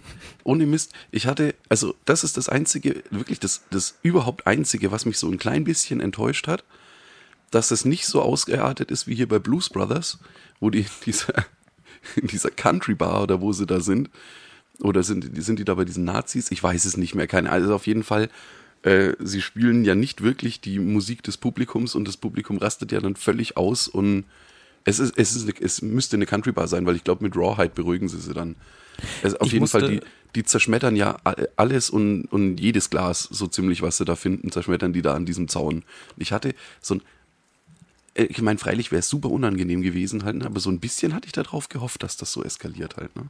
Ohne 0.44 0.66
Mist. 0.66 0.94
Ich 1.10 1.28
hatte, 1.28 1.56
also 1.70 1.96
das 2.06 2.24
ist 2.24 2.38
das 2.38 2.50
Einzige, 2.50 3.04
wirklich 3.10 3.40
das, 3.40 3.63
das 3.72 3.98
überhaupt 4.04 4.48
Einzige, 4.48 4.92
was 4.92 5.06
mich 5.06 5.18
so 5.18 5.28
ein 5.28 5.40
klein 5.40 5.63
bisschen 5.63 6.00
enttäuscht 6.00 6.48
hat, 6.48 6.63
dass 7.50 7.72
es 7.72 7.84
nicht 7.84 8.06
so 8.06 8.22
ausgeartet 8.22 8.92
ist 8.92 9.08
wie 9.08 9.16
hier 9.16 9.28
bei 9.28 9.40
Blues 9.40 9.70
Brothers, 9.70 10.20
wo 10.60 10.70
die 10.70 10.80
in 10.82 10.86
dieser, 11.06 11.34
in 12.16 12.28
dieser 12.28 12.51
Country 12.51 12.96
Bar 12.96 13.24
oder 13.24 13.42
wo 13.42 13.51
sie 13.51 13.66
da 13.66 13.82
sind. 13.82 14.10
Oder 14.82 15.04
sind, 15.04 15.36
die- 15.38 15.42
sind 15.42 15.60
die 15.60 15.66
da 15.66 15.76
bei 15.76 15.86
diesen 15.86 16.04
Nazis? 16.06 16.52
Ich 16.52 16.62
weiß 16.62 16.86
es 16.86 16.98
nicht 16.98 17.16
mehr. 17.16 17.28
Keine 17.28 17.50
Also 17.52 17.74
auf 17.76 17.88
jeden 17.88 18.04
Fall, 18.04 18.30
äh, 18.84 19.14
sie 19.20 19.42
spielen 19.42 19.86
ja 19.86 19.96
nicht 19.96 20.22
wirklich 20.24 20.60
die 20.62 20.80
Musik 20.80 21.24
des 21.24 21.38
Publikums 21.38 21.96
und 21.96 22.08
das 22.08 22.18
Publikum 22.18 22.58
rastet 22.58 22.92
ja 22.92 23.00
dann 23.00 23.16
völlig 23.16 23.58
aus 23.58 23.88
und 23.88 24.24
es 24.84 24.98
ist, 25.00 25.14
es 25.18 25.36
ist, 25.36 25.62
es 25.62 25.82
müsste 25.84 26.16
eine 26.16 26.26
Country 26.26 26.52
Bar 26.52 26.68
sein, 26.68 26.86
weil 26.88 26.96
ich 26.96 27.04
glaube, 27.04 27.24
mit 27.24 27.36
Rawhide 27.36 27.74
beruhigen 27.76 28.10
sie 28.10 28.20
sie 28.20 28.34
dann. 28.34 28.56
Also 29.22 29.38
auf 29.38 29.48
Ich 29.48 29.54
jeden 29.54 29.68
Fall, 29.68 29.88
die, 29.88 30.02
die 30.36 30.44
zerschmettern 30.44 30.96
ja 30.96 31.18
alles 31.56 31.90
und, 31.92 32.26
und 32.26 32.60
jedes 32.60 32.90
Glas, 32.90 33.28
so 33.32 33.46
ziemlich, 33.48 33.82
was 33.84 33.98
sie 33.98 34.06
da 34.06 34.16
finden, 34.16 34.52
zerschmettern 34.52 34.94
die 34.94 35.02
da 35.04 35.14
an 35.14 35.26
diesem 35.28 35.48
Zaun. 35.48 35.84
Ich 36.18 36.32
hatte 36.32 36.56
so 36.82 36.96
ein, 36.96 37.02
äh, 38.16 38.24
ich 38.24 38.42
meine, 38.42 38.58
freilich 38.58 38.92
wäre 38.92 39.00
es 39.02 39.10
super 39.10 39.30
unangenehm 39.30 39.82
gewesen 39.84 40.24
halt, 40.24 40.38
ne, 40.38 40.46
aber 40.48 40.60
so 40.60 40.72
ein 40.72 40.80
bisschen 40.80 41.14
hatte 41.14 41.28
ich 41.28 41.32
darauf 41.34 41.70
gehofft, 41.70 42.02
dass 42.02 42.18
das 42.18 42.32
so 42.34 42.44
eskaliert 42.44 42.98
halt. 42.98 43.16
Ne? 43.16 43.24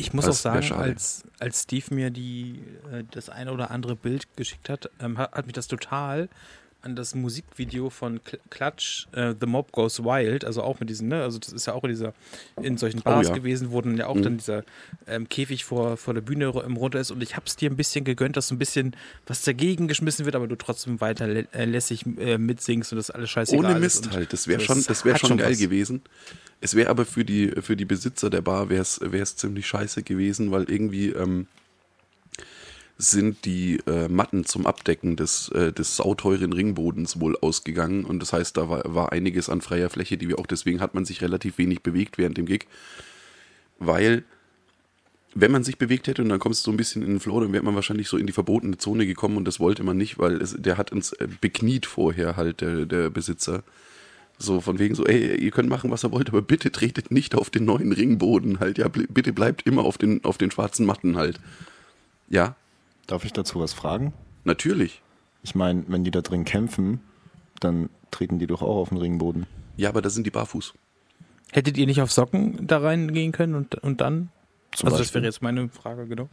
Ich 0.00 0.12
muss 0.12 0.28
auch 0.28 0.32
sagen, 0.32 0.62
schade. 0.62 0.82
als, 0.82 1.24
als 1.38 1.62
Steve 1.62 1.94
mir 1.94 2.10
die, 2.10 2.62
äh, 2.92 3.04
das 3.10 3.28
eine 3.28 3.52
oder 3.52 3.70
andere 3.70 3.96
Bild 3.96 4.36
geschickt 4.36 4.68
hat, 4.68 4.90
ähm, 5.00 5.18
hat, 5.18 5.32
hat 5.32 5.46
mich 5.46 5.54
das 5.54 5.68
total 5.68 6.28
an 6.82 6.96
das 6.96 7.14
Musikvideo 7.14 7.90
von 7.90 8.20
Kl- 8.20 8.38
Clutch, 8.50 9.06
äh, 9.12 9.34
The 9.38 9.46
Mob 9.46 9.72
Goes 9.72 10.02
Wild, 10.02 10.44
also 10.44 10.62
auch 10.62 10.80
mit 10.80 10.88
diesen, 10.90 11.08
ne, 11.08 11.22
also 11.22 11.38
das 11.38 11.52
ist 11.52 11.66
ja 11.66 11.74
auch 11.74 11.84
in 11.84 11.90
dieser, 11.90 12.14
in 12.62 12.78
solchen 12.78 13.02
Bars 13.02 13.28
ja. 13.28 13.34
gewesen, 13.34 13.70
wo 13.70 13.80
dann 13.80 13.96
ja 13.96 14.06
auch 14.06 14.20
dann 14.20 14.38
dieser 14.38 14.64
ähm, 15.06 15.28
Käfig 15.28 15.64
vor, 15.64 15.96
vor 15.96 16.14
der 16.14 16.20
Bühne 16.20 16.46
runter 16.48 17.00
ist 17.00 17.10
und 17.10 17.22
ich 17.22 17.36
hab's 17.36 17.56
dir 17.56 17.70
ein 17.70 17.76
bisschen 17.76 18.04
gegönnt, 18.04 18.36
dass 18.36 18.48
so 18.48 18.54
ein 18.54 18.58
bisschen 18.58 18.96
was 19.26 19.42
dagegen 19.42 19.88
geschmissen 19.88 20.24
wird, 20.24 20.34
aber 20.34 20.48
du 20.48 20.56
trotzdem 20.56 21.00
weiter 21.00 21.26
lä 21.26 21.46
äh, 21.52 21.64
lässig 21.64 22.04
äh, 22.18 22.38
mitsingst 22.38 22.92
und 22.92 22.96
das 22.96 23.10
alles 23.10 23.30
scheißegal 23.30 23.64
Ohne 23.64 23.74
ist 23.74 23.80
Mist 23.80 24.06
und 24.06 24.12
halt. 24.14 24.32
Das 24.32 24.48
wäre 24.48 24.60
schon, 24.60 24.82
das 24.86 25.04
hat 25.04 25.20
schon 25.20 25.38
geil 25.38 25.52
was. 25.52 25.58
gewesen. 25.58 26.02
Es 26.60 26.74
wäre 26.74 26.90
aber 26.90 27.06
für 27.06 27.24
die, 27.24 27.52
für 27.60 27.76
die 27.76 27.86
Besitzer 27.86 28.30
der 28.30 28.42
Bar 28.42 28.68
wäre 28.68 28.82
es 28.82 29.36
ziemlich 29.36 29.66
scheiße 29.66 30.02
gewesen, 30.02 30.50
weil 30.50 30.70
irgendwie 30.70 31.08
ähm, 31.08 31.46
sind 33.00 33.46
die 33.46 33.78
äh, 33.86 34.08
Matten 34.08 34.44
zum 34.44 34.66
Abdecken 34.66 35.16
des, 35.16 35.48
äh, 35.48 35.72
des 35.72 35.96
sauteuren 35.96 36.52
Ringbodens 36.52 37.18
wohl 37.18 37.36
ausgegangen 37.38 38.04
und 38.04 38.20
das 38.20 38.34
heißt, 38.34 38.56
da 38.58 38.68
war, 38.68 38.82
war 38.94 39.12
einiges 39.12 39.48
an 39.48 39.62
freier 39.62 39.88
Fläche, 39.88 40.18
die 40.18 40.28
wir 40.28 40.38
auch, 40.38 40.46
deswegen 40.46 40.80
hat 40.80 40.94
man 40.94 41.06
sich 41.06 41.22
relativ 41.22 41.56
wenig 41.56 41.82
bewegt 41.82 42.18
während 42.18 42.36
dem 42.36 42.44
Gig, 42.44 42.66
weil 43.78 44.24
wenn 45.34 45.50
man 45.50 45.64
sich 45.64 45.78
bewegt 45.78 46.08
hätte 46.08 46.22
und 46.22 46.28
dann 46.28 46.40
kommst 46.40 46.66
du 46.66 46.70
so 46.70 46.74
ein 46.74 46.76
bisschen 46.76 47.02
in 47.02 47.08
den 47.08 47.20
Flow, 47.20 47.40
dann 47.40 47.52
wäre 47.54 47.64
man 47.64 47.74
wahrscheinlich 47.74 48.08
so 48.08 48.18
in 48.18 48.26
die 48.26 48.32
verbotene 48.32 48.76
Zone 48.76 49.06
gekommen 49.06 49.38
und 49.38 49.46
das 49.46 49.60
wollte 49.60 49.82
man 49.82 49.96
nicht, 49.96 50.18
weil 50.18 50.42
es, 50.42 50.54
der 50.58 50.76
hat 50.76 50.92
uns 50.92 51.12
äh, 51.14 51.28
bekniet 51.40 51.86
vorher 51.86 52.36
halt, 52.36 52.60
der, 52.60 52.84
der 52.84 53.08
Besitzer. 53.08 53.62
So 54.38 54.60
von 54.60 54.78
wegen 54.78 54.94
so, 54.94 55.06
ey, 55.06 55.36
ihr 55.36 55.50
könnt 55.50 55.68
machen, 55.68 55.90
was 55.90 56.04
ihr 56.04 56.12
wollt, 56.12 56.28
aber 56.28 56.42
bitte 56.42 56.70
tretet 56.72 57.10
nicht 57.10 57.34
auf 57.34 57.48
den 57.48 57.64
neuen 57.64 57.92
Ringboden 57.92 58.58
halt, 58.60 58.78
ja, 58.78 58.88
bitte 58.88 59.32
bleibt 59.32 59.66
immer 59.66 59.84
auf 59.84 59.96
den, 59.96 60.24
auf 60.24 60.36
den 60.38 60.50
schwarzen 60.50 60.84
Matten 60.84 61.16
halt. 61.16 61.38
Ja, 62.28 62.56
Darf 63.10 63.24
ich 63.24 63.32
dazu 63.32 63.58
was 63.58 63.72
fragen? 63.72 64.12
natürlich. 64.44 65.02
Ich 65.42 65.54
meine, 65.54 65.84
wenn 65.88 66.04
die 66.04 66.12
da 66.12 66.20
drin 66.20 66.44
kämpfen, 66.44 67.00
dann 67.58 67.90
treten 68.10 68.38
die 68.38 68.46
doch 68.46 68.62
auch 68.62 68.76
auf 68.76 68.90
den 68.90 68.98
Ringboden. 68.98 69.46
Ja, 69.76 69.88
aber 69.88 70.00
da 70.00 70.10
sind 70.10 70.26
die 70.26 70.30
barfuß. 70.30 70.74
Hättet 71.50 71.76
ihr 71.76 71.86
nicht 71.86 72.00
auf 72.00 72.12
Socken 72.12 72.66
da 72.66 72.78
reingehen 72.78 73.32
können 73.32 73.54
und, 73.56 73.74
und 73.74 74.00
dann? 74.00 74.30
Zum 74.72 74.86
also 74.86 74.98
das 74.98 75.08
Beispiel. 75.08 75.22
wäre 75.22 75.28
jetzt 75.28 75.42
meine 75.42 75.68
Frage, 75.68 76.06
genau. 76.06 76.28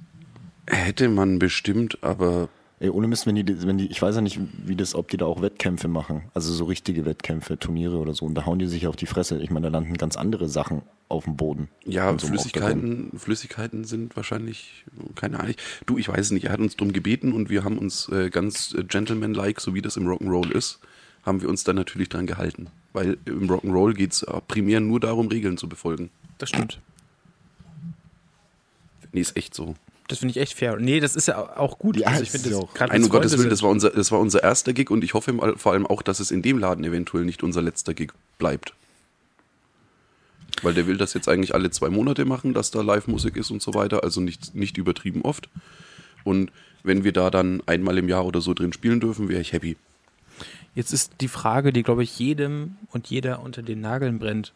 Hätte 0.67 1.09
man 1.09 1.39
bestimmt, 1.39 2.03
aber 2.03 2.49
Ey, 2.79 2.89
ohne 2.89 3.07
Mist, 3.07 3.25
wenn 3.25 3.35
die, 3.35 3.65
wenn 3.65 3.79
die, 3.79 3.87
ich 3.87 3.99
weiß 3.99 4.15
ja 4.15 4.21
nicht, 4.21 4.39
wie 4.65 4.75
das, 4.75 4.93
ob 4.93 5.09
die 5.09 5.17
da 5.17 5.25
auch 5.25 5.41
Wettkämpfe 5.41 5.87
machen. 5.87 6.25
Also 6.35 6.53
so 6.53 6.65
richtige 6.65 7.05
Wettkämpfe, 7.05 7.57
Turniere 7.57 7.97
oder 7.97 8.13
so. 8.13 8.25
Und 8.25 8.35
da 8.35 8.45
hauen 8.45 8.59
die 8.59 8.67
sich 8.67 8.85
auf 8.85 8.95
die 8.95 9.07
Fresse. 9.07 9.41
Ich 9.41 9.49
meine, 9.49 9.71
da 9.71 9.71
landen 9.71 9.95
ganz 9.95 10.15
andere 10.15 10.47
Sachen 10.47 10.83
auf 11.09 11.23
dem 11.23 11.37
Boden. 11.37 11.69
ja, 11.85 12.11
so. 12.19 12.27
Flüssigkeiten, 12.27 13.11
Flüssigkeiten 13.17 13.83
sind 13.83 14.15
wahrscheinlich, 14.15 14.85
keine 15.15 15.39
Ahnung. 15.39 15.55
Du, 15.87 15.97
ich 15.97 16.07
weiß 16.07 16.19
es 16.19 16.31
nicht, 16.31 16.45
er 16.45 16.51
hat 16.51 16.59
uns 16.59 16.75
drum 16.75 16.93
gebeten 16.93 17.33
und 17.33 17.49
wir 17.49 17.63
haben 17.63 17.79
uns 17.79 18.09
äh, 18.09 18.29
ganz 18.29 18.75
äh, 18.77 18.83
gentleman-like, 18.83 19.59
so 19.59 19.73
wie 19.73 19.81
das 19.81 19.97
im 19.97 20.05
Rock'n'Roll 20.05 20.51
ist, 20.51 20.79
haben 21.23 21.41
wir 21.41 21.49
uns 21.49 21.63
dann 21.63 21.77
natürlich 21.77 22.09
dran 22.09 22.27
gehalten. 22.27 22.67
Weil 22.93 23.17
im 23.25 23.49
Rock'n'Roll 23.49 23.93
geht 23.93 24.11
es 24.11 24.25
primär 24.47 24.81
nur 24.81 24.99
darum, 24.99 25.29
Regeln 25.29 25.57
zu 25.57 25.67
befolgen. 25.67 26.11
Das 26.37 26.49
stimmt. 26.49 26.79
Nee, 29.13 29.21
ist 29.21 29.35
echt 29.35 29.55
so. 29.55 29.75
Das 30.07 30.19
finde 30.19 30.31
ich 30.31 30.37
echt 30.37 30.53
fair. 30.53 30.77
Nee, 30.77 30.99
das 31.01 31.15
ist 31.17 31.27
ja 31.27 31.57
auch 31.57 31.77
gut. 31.79 31.97
Ja, 31.97 32.07
also 32.07 32.23
ich 32.23 32.31
finde 32.31 32.49
das 32.49 32.57
ja 32.59 32.63
auch- 32.63 32.73
gerade 32.73 32.91
Ein 32.93 33.03
um 33.03 33.09
Gottes 33.09 33.37
Willen, 33.37 33.49
das 33.49 33.61
war, 33.61 33.69
unser, 33.69 33.89
das 33.89 34.11
war 34.11 34.19
unser 34.19 34.41
erster 34.41 34.71
Gig 34.73 34.89
und 34.89 35.03
ich 35.03 35.13
hoffe 35.13 35.33
vor 35.57 35.73
allem 35.73 35.85
auch, 35.85 36.01
dass 36.01 36.19
es 36.21 36.31
in 36.31 36.41
dem 36.41 36.57
Laden 36.57 36.83
eventuell 36.85 37.25
nicht 37.25 37.43
unser 37.43 37.61
letzter 37.61 37.93
Gig 37.93 38.11
bleibt. 38.37 38.73
Weil 40.63 40.73
der 40.73 40.87
will 40.87 40.97
das 40.97 41.13
jetzt 41.13 41.27
eigentlich 41.29 41.53
alle 41.53 41.69
zwei 41.71 41.89
Monate 41.89 42.25
machen, 42.25 42.53
dass 42.53 42.71
da 42.71 42.81
Live-Musik 42.81 43.35
ist 43.37 43.51
und 43.51 43.61
so 43.61 43.73
weiter, 43.73 44.03
also 44.03 44.21
nicht, 44.21 44.55
nicht 44.55 44.77
übertrieben 44.77 45.21
oft. 45.23 45.49
Und 46.23 46.51
wenn 46.83 47.03
wir 47.03 47.11
da 47.11 47.29
dann 47.29 47.61
einmal 47.67 47.97
im 47.97 48.09
Jahr 48.09 48.25
oder 48.25 48.41
so 48.41 48.53
drin 48.53 48.73
spielen 48.73 48.99
dürfen, 48.99 49.29
wäre 49.29 49.41
ich 49.41 49.53
happy. 49.53 49.75
Jetzt 50.73 50.93
ist 50.93 51.11
die 51.21 51.27
Frage, 51.27 51.73
die, 51.73 51.83
glaube 51.83 52.03
ich, 52.03 52.17
jedem 52.17 52.75
und 52.91 53.07
jeder 53.07 53.41
unter 53.43 53.61
den 53.61 53.81
Nageln 53.81 54.19
brennt. 54.19 54.53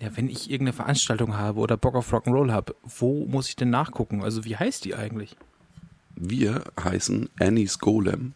Ja, 0.00 0.16
wenn 0.16 0.28
ich 0.28 0.50
irgendeine 0.50 0.74
Veranstaltung 0.74 1.36
habe 1.36 1.58
oder 1.58 1.76
Bock 1.76 1.96
auf 1.96 2.12
Rock'n'Roll 2.12 2.52
habe, 2.52 2.76
wo 2.82 3.26
muss 3.26 3.48
ich 3.48 3.56
denn 3.56 3.70
nachgucken? 3.70 4.22
Also 4.22 4.44
wie 4.44 4.56
heißt 4.56 4.84
die 4.84 4.94
eigentlich? 4.94 5.36
Wir 6.14 6.64
heißen 6.80 7.28
Annie's 7.40 7.78
Golem 7.78 8.34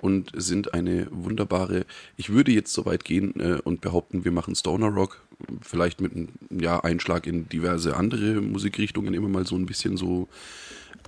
und 0.00 0.30
sind 0.34 0.74
eine 0.74 1.08
wunderbare, 1.10 1.84
ich 2.16 2.30
würde 2.30 2.52
jetzt 2.52 2.72
so 2.72 2.86
weit 2.86 3.04
gehen 3.04 3.38
äh, 3.40 3.60
und 3.62 3.80
behaupten, 3.80 4.24
wir 4.24 4.32
machen 4.32 4.54
Stoner 4.54 4.88
Rock, 4.88 5.22
vielleicht 5.60 6.00
mit 6.00 6.14
einem 6.14 6.28
ja, 6.50 6.80
Einschlag 6.80 7.26
in 7.26 7.48
diverse 7.48 7.96
andere 7.96 8.40
Musikrichtungen, 8.40 9.14
immer 9.14 9.28
mal 9.28 9.46
so 9.46 9.56
ein 9.56 9.66
bisschen 9.66 9.96
so. 9.96 10.28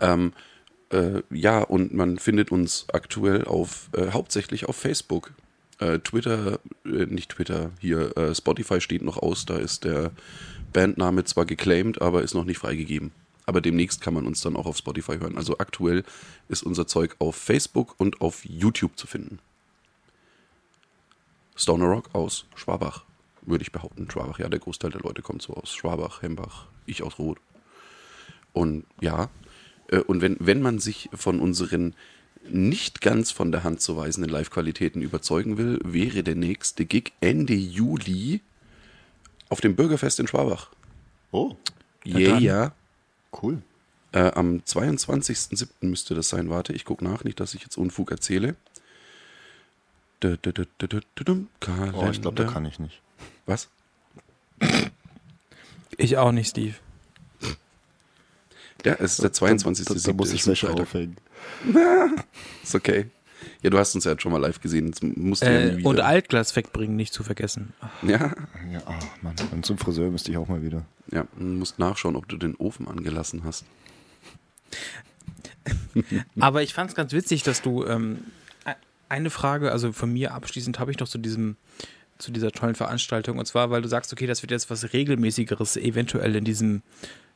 Ähm, 0.00 0.32
äh, 0.90 1.22
ja, 1.30 1.62
und 1.62 1.94
man 1.94 2.18
findet 2.18 2.50
uns 2.50 2.86
aktuell 2.92 3.44
auf, 3.44 3.90
äh, 3.96 4.10
hauptsächlich 4.10 4.68
auf 4.68 4.76
Facebook. 4.76 5.32
Äh, 5.80 5.98
Twitter, 6.00 6.60
äh, 6.84 7.06
nicht 7.06 7.30
Twitter, 7.30 7.70
hier, 7.80 8.16
äh, 8.16 8.34
Spotify 8.34 8.80
steht 8.80 9.02
noch 9.02 9.16
aus, 9.16 9.46
da 9.46 9.56
ist 9.56 9.84
der 9.84 10.12
Bandname 10.74 11.24
zwar 11.24 11.46
geclaimed, 11.46 12.02
aber 12.02 12.22
ist 12.22 12.34
noch 12.34 12.44
nicht 12.44 12.58
freigegeben. 12.58 13.12
Aber 13.46 13.62
demnächst 13.62 14.02
kann 14.02 14.14
man 14.14 14.26
uns 14.26 14.42
dann 14.42 14.56
auch 14.56 14.66
auf 14.66 14.76
Spotify 14.76 15.18
hören. 15.18 15.38
Also 15.38 15.58
aktuell 15.58 16.04
ist 16.48 16.62
unser 16.62 16.86
Zeug 16.86 17.16
auf 17.18 17.34
Facebook 17.34 17.94
und 17.98 18.20
auf 18.20 18.44
YouTube 18.44 18.96
zu 18.96 19.06
finden. 19.06 19.40
Stoner 21.56 21.86
Rock 21.86 22.10
aus 22.12 22.44
Schwabach, 22.54 23.04
würde 23.42 23.62
ich 23.62 23.72
behaupten. 23.72 24.08
Schwabach, 24.10 24.38
ja, 24.38 24.48
der 24.48 24.60
Großteil 24.60 24.90
der 24.90 25.00
Leute 25.00 25.22
kommt 25.22 25.42
so 25.42 25.54
aus 25.54 25.74
Schwabach, 25.74 26.22
Hembach, 26.22 26.66
ich 26.86 27.02
aus 27.02 27.18
Roth. 27.18 27.38
Und 28.52 28.84
ja, 29.00 29.30
äh, 29.88 30.00
und 30.00 30.20
wenn, 30.20 30.36
wenn 30.40 30.60
man 30.60 30.78
sich 30.78 31.08
von 31.14 31.40
unseren 31.40 31.94
nicht 32.48 33.00
ganz 33.00 33.30
von 33.30 33.52
der 33.52 33.64
Hand 33.64 33.80
zu 33.80 33.96
weisenden 33.96 34.30
Live-Qualitäten 34.30 35.02
überzeugen 35.02 35.58
will, 35.58 35.78
wäre 35.84 36.22
der 36.22 36.34
nächste 36.34 36.84
Gig 36.86 37.12
Ende 37.20 37.54
Juli 37.54 38.40
auf 39.48 39.60
dem 39.60 39.76
Bürgerfest 39.76 40.20
in 40.20 40.26
Schwabach. 40.26 40.70
Oh, 41.32 41.54
Yeah, 42.06 42.38
ja. 42.38 42.72
cool. 43.42 43.62
Äh, 44.12 44.32
am 44.32 44.58
22.07. 44.66 45.68
müsste 45.82 46.14
das 46.14 46.28
sein. 46.30 46.48
Warte, 46.50 46.72
ich 46.72 46.84
gucke 46.84 47.04
nach, 47.04 47.24
nicht, 47.24 47.38
dass 47.40 47.54
ich 47.54 47.62
jetzt 47.62 47.76
Unfug 47.76 48.10
erzähle. 48.10 48.56
Dö, 50.22 50.36
dö, 50.36 50.52
dum, 51.14 51.48
Oh, 51.94 52.08
ich 52.10 52.20
glaube, 52.20 52.42
da 52.44 52.50
kann 52.50 52.64
ich 52.66 52.78
nicht. 52.78 53.00
Was? 53.46 53.68
Ich 55.96 56.16
auch 56.18 56.32
nicht, 56.32 56.50
Steve. 56.50 56.74
Ja, 58.84 58.94
es 58.98 59.12
ist 59.12 59.22
der 59.22 59.32
22. 59.32 59.84
Da, 59.86 59.94
da, 59.94 60.00
da 60.00 60.12
muss 60.12 60.32
ich 60.32 60.42
Freitag. 60.42 60.80
aufhängen. 60.80 61.16
Ist 62.62 62.74
okay. 62.74 63.06
Ja, 63.62 63.70
du 63.70 63.78
hast 63.78 63.94
uns 63.94 64.04
ja 64.04 64.12
jetzt 64.12 64.22
schon 64.22 64.32
mal 64.32 64.38
live 64.38 64.60
gesehen. 64.60 64.86
Jetzt 64.86 65.02
musst 65.02 65.42
du 65.42 65.46
ja 65.46 65.52
nie 65.52 65.70
Äh, 65.72 65.76
wieder. 65.78 65.88
und 65.88 66.00
Altglas 66.00 66.54
wegbringen, 66.56 66.96
nicht 66.96 67.12
zu 67.14 67.22
vergessen. 67.22 67.72
ja, 68.02 68.32
Ja, 68.70 68.82
oh 68.86 68.92
Mann. 69.22 69.34
Und 69.52 69.64
zum 69.66 69.78
Friseur 69.78 70.10
müsste 70.10 70.30
ich 70.30 70.36
auch 70.36 70.48
mal 70.48 70.62
wieder. 70.62 70.84
ja, 71.10 71.26
du 71.36 71.44
musst 71.44 71.78
nachschauen, 71.78 72.16
ob 72.16 72.28
du 72.28 72.36
den 72.36 72.54
Ofen 72.56 72.86
angelassen 72.88 73.42
hast. 73.44 73.64
Aber 76.40 76.62
ich 76.62 76.74
fand 76.74 76.90
es 76.90 76.96
ganz 76.96 77.12
witzig, 77.12 77.42
dass 77.42 77.62
du 77.62 77.84
ähm, 77.86 78.18
e- 78.66 78.72
eine 79.08 79.30
Frage, 79.30 79.72
also 79.72 79.92
von 79.92 80.12
mir 80.12 80.32
abschließend 80.34 80.78
habe 80.78 80.90
ich 80.90 80.98
noch 80.98 81.08
zu 81.08 81.18
diesem 81.18 81.56
zu 82.18 82.32
dieser 82.32 82.52
tollen 82.52 82.74
Veranstaltung 82.74 83.38
und 83.38 83.46
zwar, 83.46 83.70
weil 83.70 83.80
du 83.80 83.88
sagst, 83.88 84.12
okay, 84.12 84.26
das 84.26 84.42
wird 84.42 84.50
jetzt 84.50 84.68
was 84.68 84.92
regelmäßigeres 84.92 85.78
eventuell 85.78 86.36
in 86.36 86.44
diesem 86.44 86.82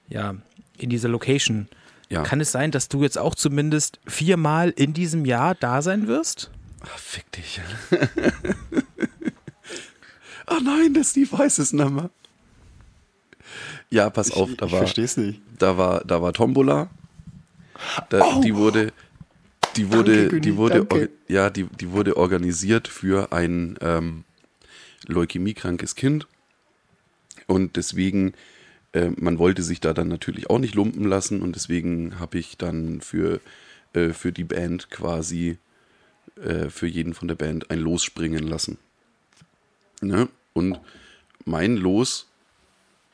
ja 0.09 0.35
in 0.79 0.91
dieser 0.91 1.09
Location. 1.09 1.69
Ja. 2.11 2.23
Kann 2.23 2.41
es 2.41 2.53
sein, 2.53 2.71
dass 2.71 2.89
du 2.89 3.03
jetzt 3.03 3.19
auch 3.19 3.35
zumindest 3.35 3.99
viermal 4.07 4.71
in 4.71 4.93
diesem 4.93 5.25
Jahr 5.25 5.55
da 5.55 5.83
sein 5.83 6.07
wirst? 6.07 6.51
Ach, 6.83 6.99
fick 6.99 7.31
dich. 7.33 7.61
Ach 10.47 10.61
nein, 10.63 10.93
der 10.95 11.05
Steve 11.05 11.31
weiß 11.39 11.59
es 11.59 11.73
mehr. 11.73 12.11
Ja, 13.91 14.11
pass 14.11 14.31
auf, 14.31 14.51
da 14.57 14.67
ich 14.67 14.73
war, 14.73 14.79
versteh's 14.81 15.17
nicht. 15.17 15.41
da 15.59 15.79
war, 15.79 16.05
da 16.05 16.21
war 16.21 16.33
Tombola. 16.33 16.91
Da, 18.09 18.41
Die 18.41 18.55
wurde, 18.55 18.93
die 19.77 19.93
wurde, 19.93 20.13
Oh. 20.13 20.21
Danke, 20.31 20.41
die 20.41 20.57
wurde, 20.57 20.85
danke. 20.85 21.11
ja, 21.29 21.51
die, 21.51 21.65
die 21.65 21.91
wurde 21.91 22.17
organisiert 22.17 22.89
für 22.89 23.33
ein 23.33 23.77
ähm, 23.81 24.25
leukämiekrankes 25.07 25.95
Kind. 25.95 26.27
Und 27.47 27.77
deswegen, 27.77 28.33
äh, 28.95 29.11
man 29.17 29.39
wollte 29.39 29.63
sich 29.63 29.81
da 29.81 29.93
dann 29.93 30.09
natürlich 30.09 30.49
auch 30.49 30.59
nicht 30.59 30.75
lumpen 30.75 31.05
lassen 31.05 31.43
und 31.43 31.57
deswegen 31.57 32.19
habe 32.19 32.39
ich 32.39 32.57
dann 32.57 33.01
für, 33.01 33.41
äh, 33.93 34.11
für 34.11 34.33
die 34.33 34.45
Band 34.45 34.89
quasi, 34.89 35.59
äh, 36.43 36.71
für 36.71 36.87
jeden 36.87 37.13
von 37.13 37.29
der 37.29 37.35
Band 37.35 37.71
ein 37.71 37.81
Los 37.81 38.05
springen 38.05 38.47
lassen. 38.47 38.79
Ne? 40.01 40.29
Und 40.53 40.79
mein 41.45 41.77
Los 41.77 42.29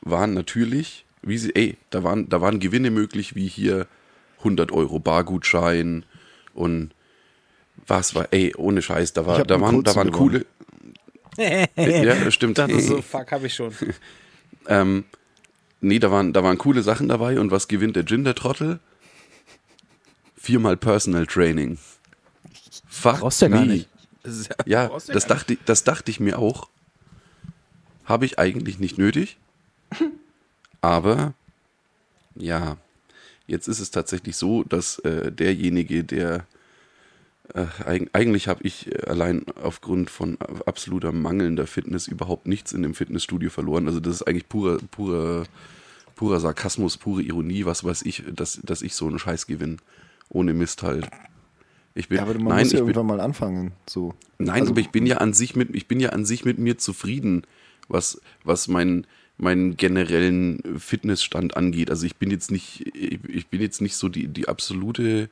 waren 0.02 0.34
natürlich, 0.34 1.06
wie 1.22 1.38
sie, 1.38 1.54
ey, 1.54 1.76
da 1.88 2.04
waren, 2.04 2.28
da 2.28 2.40
waren 2.40 2.60
Gewinne 2.60 2.90
möglich, 2.90 3.34
wie 3.34 3.48
hier 3.48 3.86
100 4.38 4.72
Euro 4.72 4.98
Bargutschein 4.98 6.04
und 6.54 6.90
was 7.86 8.14
war, 8.14 8.28
ey, 8.32 8.54
ohne 8.56 8.82
Scheiß, 8.82 9.14
da, 9.14 9.26
war, 9.26 9.38
hab 9.38 9.48
da 9.48 9.60
waren, 9.60 9.82
da 9.82 9.94
waren 9.96 10.12
coole, 10.12 10.44
ja, 11.36 12.14
das 12.24 12.34
stimmt. 12.34 12.58
Das 12.58 12.70
ist 12.70 12.88
so, 12.88 13.00
fuck, 13.02 13.32
habe 13.32 13.46
ich 13.46 13.54
schon. 13.54 13.72
Ähm, 14.66 15.04
nee, 15.80 15.98
da 15.98 16.10
waren, 16.10 16.32
da 16.32 16.42
waren 16.42 16.58
coole 16.58 16.82
Sachen 16.82 17.08
dabei 17.08 17.38
und 17.40 17.50
was 17.50 17.68
gewinnt 17.68 17.96
der 17.96 18.04
Gin, 18.06 18.24
der 18.24 18.34
Trottel? 18.34 18.80
Viermal 20.36 20.76
Personal 20.76 21.26
Training. 21.26 21.78
Fuck 22.88 23.20
Brauchst 23.20 23.42
du 23.42 23.46
ja 23.46 23.52
gar 23.52 23.60
me. 23.60 23.66
nicht. 23.74 23.88
Das 24.22 24.48
Ja, 24.66 24.88
du 24.88 25.12
das 25.12 25.26
gar 25.26 25.36
dachte, 25.36 25.56
das 25.64 25.84
dachte 25.84 26.10
ich 26.10 26.20
mir 26.20 26.38
auch. 26.38 26.68
Habe 28.04 28.26
ich 28.26 28.38
eigentlich 28.38 28.78
nicht 28.78 28.98
nötig. 28.98 29.38
Aber 30.80 31.34
ja, 32.34 32.76
jetzt 33.46 33.68
ist 33.68 33.80
es 33.80 33.90
tatsächlich 33.90 34.36
so, 34.36 34.64
dass 34.64 34.98
äh, 35.00 35.30
derjenige, 35.30 36.04
der 36.04 36.34
äh, 36.36 36.40
eigentlich 37.54 38.48
habe 38.48 38.62
ich 38.64 38.86
äh, 38.92 39.06
allein 39.06 39.44
aufgrund 39.62 40.10
von 40.10 40.38
absoluter 40.66 41.12
mangelnder 41.12 41.66
Fitness 41.66 42.06
überhaupt 42.08 42.46
nichts 42.46 42.72
in 42.72 42.82
dem 42.82 42.94
Fitnessstudio 42.94 43.50
verloren. 43.50 43.86
Also 43.86 44.00
das 44.00 44.14
ist 44.16 44.22
eigentlich 44.22 44.48
purer, 44.48 44.78
purer, 44.90 45.44
purer 46.14 46.40
Sarkasmus, 46.40 46.96
pure 46.96 47.22
Ironie, 47.22 47.64
was 47.64 47.84
weiß 47.84 48.02
ich, 48.02 48.22
dass, 48.32 48.60
dass 48.62 48.82
ich 48.82 48.94
so 48.94 49.06
einen 49.08 49.18
Scheiß 49.18 49.46
gewinne. 49.46 49.76
Ohne 50.28 50.54
Mist 50.54 50.82
halt. 50.82 51.08
Ich 51.94 52.08
bin, 52.08 52.18
Ja, 52.18 52.22
aber 52.22 52.34
man 52.34 52.44
nein, 52.44 52.58
muss 52.64 52.72
ja 52.72 52.78
ich 52.78 52.84
bin, 52.84 52.94
irgendwann 52.94 53.06
mal 53.18 53.20
anfangen. 53.20 53.72
So. 53.88 54.14
Nein, 54.38 54.60
Also- 54.60 54.72
aber 54.72 54.80
ich 54.80 54.90
bin 54.90 55.06
ja 55.06 55.16
an 55.18 55.32
sich 55.32 55.56
mit, 55.56 55.74
ich 55.74 55.88
bin 55.88 55.98
ja 56.00 56.10
an 56.10 56.24
sich 56.24 56.44
mit 56.44 56.58
mir 56.58 56.78
zufrieden, 56.78 57.42
was, 57.88 58.20
was 58.44 58.68
meinen 58.68 59.06
meinen 59.38 59.78
generellen 59.78 60.60
Fitnessstand 60.78 61.56
angeht. 61.56 61.88
Also 61.90 62.04
ich 62.04 62.16
bin 62.16 62.30
jetzt 62.30 62.50
nicht, 62.50 62.94
ich 62.94 63.18
ich 63.26 63.46
bin 63.48 63.62
jetzt 63.62 63.80
nicht 63.80 63.96
so 63.96 64.10
die, 64.10 64.28
die 64.28 64.48
absolute, 64.48 65.30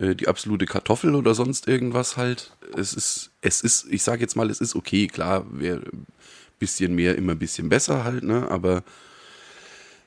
die 0.00 0.28
absolute 0.28 0.66
Kartoffel 0.66 1.14
oder 1.14 1.34
sonst 1.34 1.68
irgendwas 1.68 2.16
halt. 2.16 2.52
Es 2.76 2.94
ist, 2.94 3.30
es 3.40 3.60
ist, 3.60 3.86
ich 3.90 4.02
sage 4.02 4.22
jetzt 4.22 4.36
mal, 4.36 4.50
es 4.50 4.60
ist 4.60 4.74
okay, 4.74 5.06
klar, 5.06 5.44
wäre 5.50 5.80
ein 5.80 6.06
bisschen 6.58 6.94
mehr, 6.94 7.16
immer 7.16 7.32
ein 7.32 7.38
bisschen 7.38 7.68
besser 7.68 8.04
halt, 8.04 8.22
ne? 8.24 8.48
Aber 8.50 8.82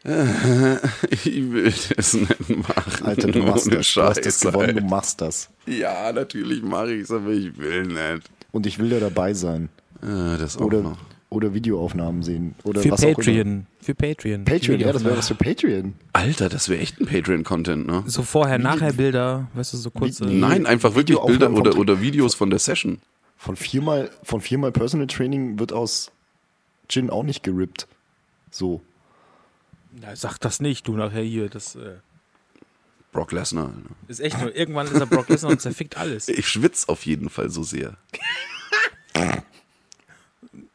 äh, 0.05 0.75
ich 1.11 1.51
will 1.51 1.73
das 1.95 2.13
nicht 2.13 2.49
machen. 2.49 3.05
Alter, 3.05 3.31
du 3.31 3.39
machst 3.39 3.71
das. 3.71 3.93
Du 3.93 4.01
hast 4.03 4.25
das 4.25 4.39
gewonnen, 4.39 4.77
du 4.77 4.83
machst 4.83 5.21
das. 5.21 5.49
Ja, 5.65 6.11
natürlich 6.11 6.61
mache 6.61 6.93
ich 6.93 7.03
es, 7.03 7.11
aber 7.11 7.31
ich 7.31 7.57
will 7.57 7.87
nicht. 7.87 8.29
Und 8.51 8.65
ich 8.65 8.79
will 8.79 8.89
da 8.89 8.99
dabei 8.99 9.33
sein. 9.33 9.69
Äh, 10.01 10.37
das 10.37 10.57
auch 10.57 10.61
Oder, 10.61 10.81
noch. 10.81 10.97
Oder 11.35 11.53
Videoaufnahmen 11.53 12.23
sehen. 12.23 12.55
Oder 12.63 12.81
Für 12.81 12.91
was 12.91 13.01
Auch 13.01 13.07
immer. 13.07 13.15
Patreon. 13.15 13.67
Für 13.81 13.93
Patreon. 13.93 14.45
Patreon, 14.45 14.79
ja, 14.79 14.91
das 14.93 15.03
wäre 15.03 15.17
was 15.17 15.27
für 15.27 15.35
Patreon. 15.35 15.93
Alter, 16.13 16.49
das 16.49 16.69
wäre 16.69 16.81
echt 16.81 16.99
ein 16.99 17.05
Patreon-Content, 17.05 17.85
ne? 17.85 18.03
So 18.07 18.23
vorher, 18.23 18.57
nachher 18.57 18.93
Bilder, 18.93 19.47
weißt 19.53 19.73
du, 19.73 19.77
so 19.77 19.91
kurze. 19.91 20.25
Nee. 20.25 20.39
Nein, 20.39 20.65
einfach 20.65 20.95
wirklich 20.95 21.19
Bilder 21.19 21.51
oder, 21.51 21.77
oder 21.77 22.01
Videos 22.01 22.33
von 22.33 22.49
der 22.49 22.59
Session. 22.59 22.99
Von 23.37 23.55
viermal, 23.55 24.09
von 24.23 24.41
viermal 24.41 24.71
Personal 24.71 25.07
Training 25.07 25.59
wird 25.59 25.73
aus 25.73 26.11
Gin 26.87 27.09
auch 27.09 27.23
nicht 27.23 27.43
gerippt. 27.43 27.87
So. 28.49 28.81
Ja, 30.01 30.15
sag 30.15 30.37
das 30.39 30.59
nicht, 30.61 30.87
du 30.87 30.95
nachher 30.95 31.21
hier. 31.23 31.49
Das 31.49 31.75
äh, 31.75 31.95
Brock 33.11 33.31
Lesnar. 33.31 33.67
ne? 33.67 33.83
ist 34.07 34.19
echt 34.19 34.39
nur. 34.39 34.55
Irgendwann 34.55 34.87
ist 34.87 34.99
er 34.99 35.05
Brock 35.05 35.29
Lesnar 35.29 35.51
und 35.51 35.61
zerfickt 35.61 35.97
alles. 35.97 36.27
Ich 36.27 36.47
schwitze 36.47 36.89
auf 36.89 37.05
jeden 37.05 37.29
Fall 37.29 37.49
so 37.49 37.63
sehr. 37.63 37.97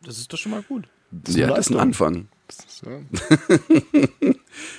Das 0.02 0.18
ist 0.18 0.32
doch 0.32 0.38
schon 0.38 0.52
mal 0.52 0.62
gut. 0.62 0.88
Das 1.10 1.36
ja, 1.36 1.48
das 1.48 1.66
ist 1.66 1.72
ein. 1.72 1.78
Anfang. 1.78 2.28
Ja. 2.84 3.00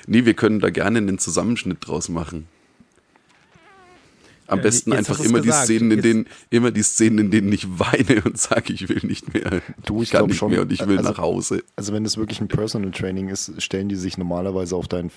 Nee, 0.07 0.25
wir 0.25 0.33
können 0.33 0.59
da 0.59 0.69
gerne 0.69 0.97
einen 0.97 1.17
Zusammenschnitt 1.17 1.77
draus 1.87 2.09
machen. 2.09 2.47
Am 4.51 4.59
Ja, 4.59 4.63
besten 4.63 4.91
jetzt 4.91 5.09
einfach 5.09 5.23
immer 5.23 5.39
die. 5.39 5.49
Szenen, 5.51 5.91
in 5.91 6.01
denen 6.01 6.25
immer 6.49 6.71
die 6.71 6.83
Szenen, 6.83 7.17
in 7.19 7.31
denen 7.31 7.51
ich 7.53 7.67
weine 7.79 8.21
und 8.25 8.37
sage, 8.37 8.73
ich 8.73 8.89
will 8.89 8.99
nicht 9.03 9.33
mehr. 9.33 9.61
Du, 9.85 10.01
ich 10.03 10.11
kann 10.11 10.19
glaub 10.19 10.27
nicht 10.29 10.37
schon. 10.37 10.51
mehr 10.51 10.61
und 10.61 10.71
ich 10.71 10.85
will 10.85 10.97
Also- 10.97 11.09
nach 11.09 11.17
Hause. 11.19 11.63
Also 11.77 11.93
wenn 11.93 12.03
es 12.03 12.17
wirklich 12.17 12.41
ein 12.41 12.49
Personal 12.49 12.91
Training 12.91 13.29
ist, 13.29 13.53
stellen 13.61 13.87
die 13.87 13.95
sich 13.95 14.17
normalerweise 14.17 14.75
auf 14.75 14.87
deinen 14.89 15.09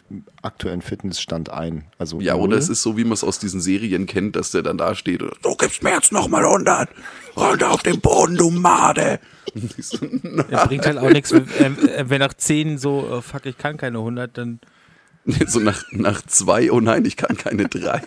aktuellen 0.42 0.82
Fitnessstand 0.82 1.50
ein. 1.50 1.84
Also 1.98 2.20
Ja, 2.20 2.36
oder 2.36 2.56
es 2.56 2.68
ist 2.68 2.82
so, 2.82 2.96
wie 2.96 3.02
man 3.04 3.14
es 3.14 3.24
aus 3.24 3.38
diesen 3.40 3.60
Serien 3.60 4.06
kennt, 4.06 4.36
dass 4.36 4.52
der 4.52 4.62
dann 4.62 4.78
da 4.78 4.94
steht 4.94 5.22
und 5.22 5.32
du 5.42 5.56
gibst 5.56 5.82
mir 5.82 5.90
jetzt 5.90 6.12
nochmal 6.12 6.44
100. 6.44 6.88
Runter 7.36 7.72
auf 7.72 7.82
den 7.82 8.00
Boden, 8.00 8.36
du 8.36 8.50
Made. 8.50 9.18
Ich 9.76 9.86
so, 9.86 9.98
Er 10.50 10.66
bringt 10.66 10.86
halt 10.86 10.98
auch 10.98 11.10
nichts, 11.10 11.32
wenn, 11.32 11.78
äh, 11.88 12.04
wenn 12.08 12.18
nach 12.20 12.34
10 12.34 12.78
so, 12.78 13.18
äh, 13.18 13.22
fuck, 13.22 13.46
ich 13.46 13.58
kann 13.58 13.76
keine 13.76 13.98
100, 13.98 14.36
dann. 14.38 14.60
So 15.46 15.58
nach, 15.60 15.82
nach 15.92 16.22
zwei, 16.22 16.70
oh 16.72 16.80
nein, 16.80 17.04
ich 17.04 17.16
kann 17.16 17.36
keine 17.36 17.68
drei. 17.68 18.02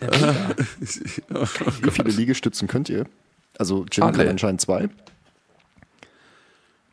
Wie 0.80 1.90
viele 1.90 2.10
Liegestützen 2.10 2.68
könnt 2.68 2.88
ihr? 2.88 3.06
Also 3.58 3.84
Jim 3.90 4.04
Alle. 4.04 4.18
kann 4.18 4.28
anscheinend 4.28 4.60
zwei. 4.60 4.88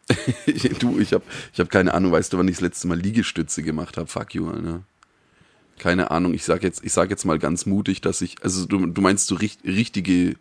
du, 0.80 1.00
ich 1.00 1.14
habe 1.14 1.24
ich 1.54 1.60
hab 1.60 1.70
keine 1.70 1.94
Ahnung, 1.94 2.12
weißt 2.12 2.34
du, 2.34 2.38
wann 2.38 2.48
ich 2.48 2.56
das 2.56 2.62
letzte 2.62 2.88
Mal 2.88 3.00
Liegestütze 3.00 3.64
gemacht 3.64 3.98
habe? 3.98 4.08
Fuck 4.08 4.36
you, 4.36 4.48
Alter. 4.50 4.84
Keine 5.78 6.12
Ahnung, 6.12 6.34
ich 6.34 6.46
sag 6.46 6.64
jetzt, 6.64 6.84
ich 6.86 6.94
sag 6.94 7.10
jetzt 7.10 7.26
mal 7.26 7.38
ganz 7.38 7.66
mutig, 7.66 8.02
dass 8.02 8.22
ich, 8.22 8.36
also 8.44 8.66
du, 8.66 8.86
du 8.86 9.02
meinst 9.02 9.28
so 9.28 9.36
richt, 9.36 9.64
richtige, 9.66 10.36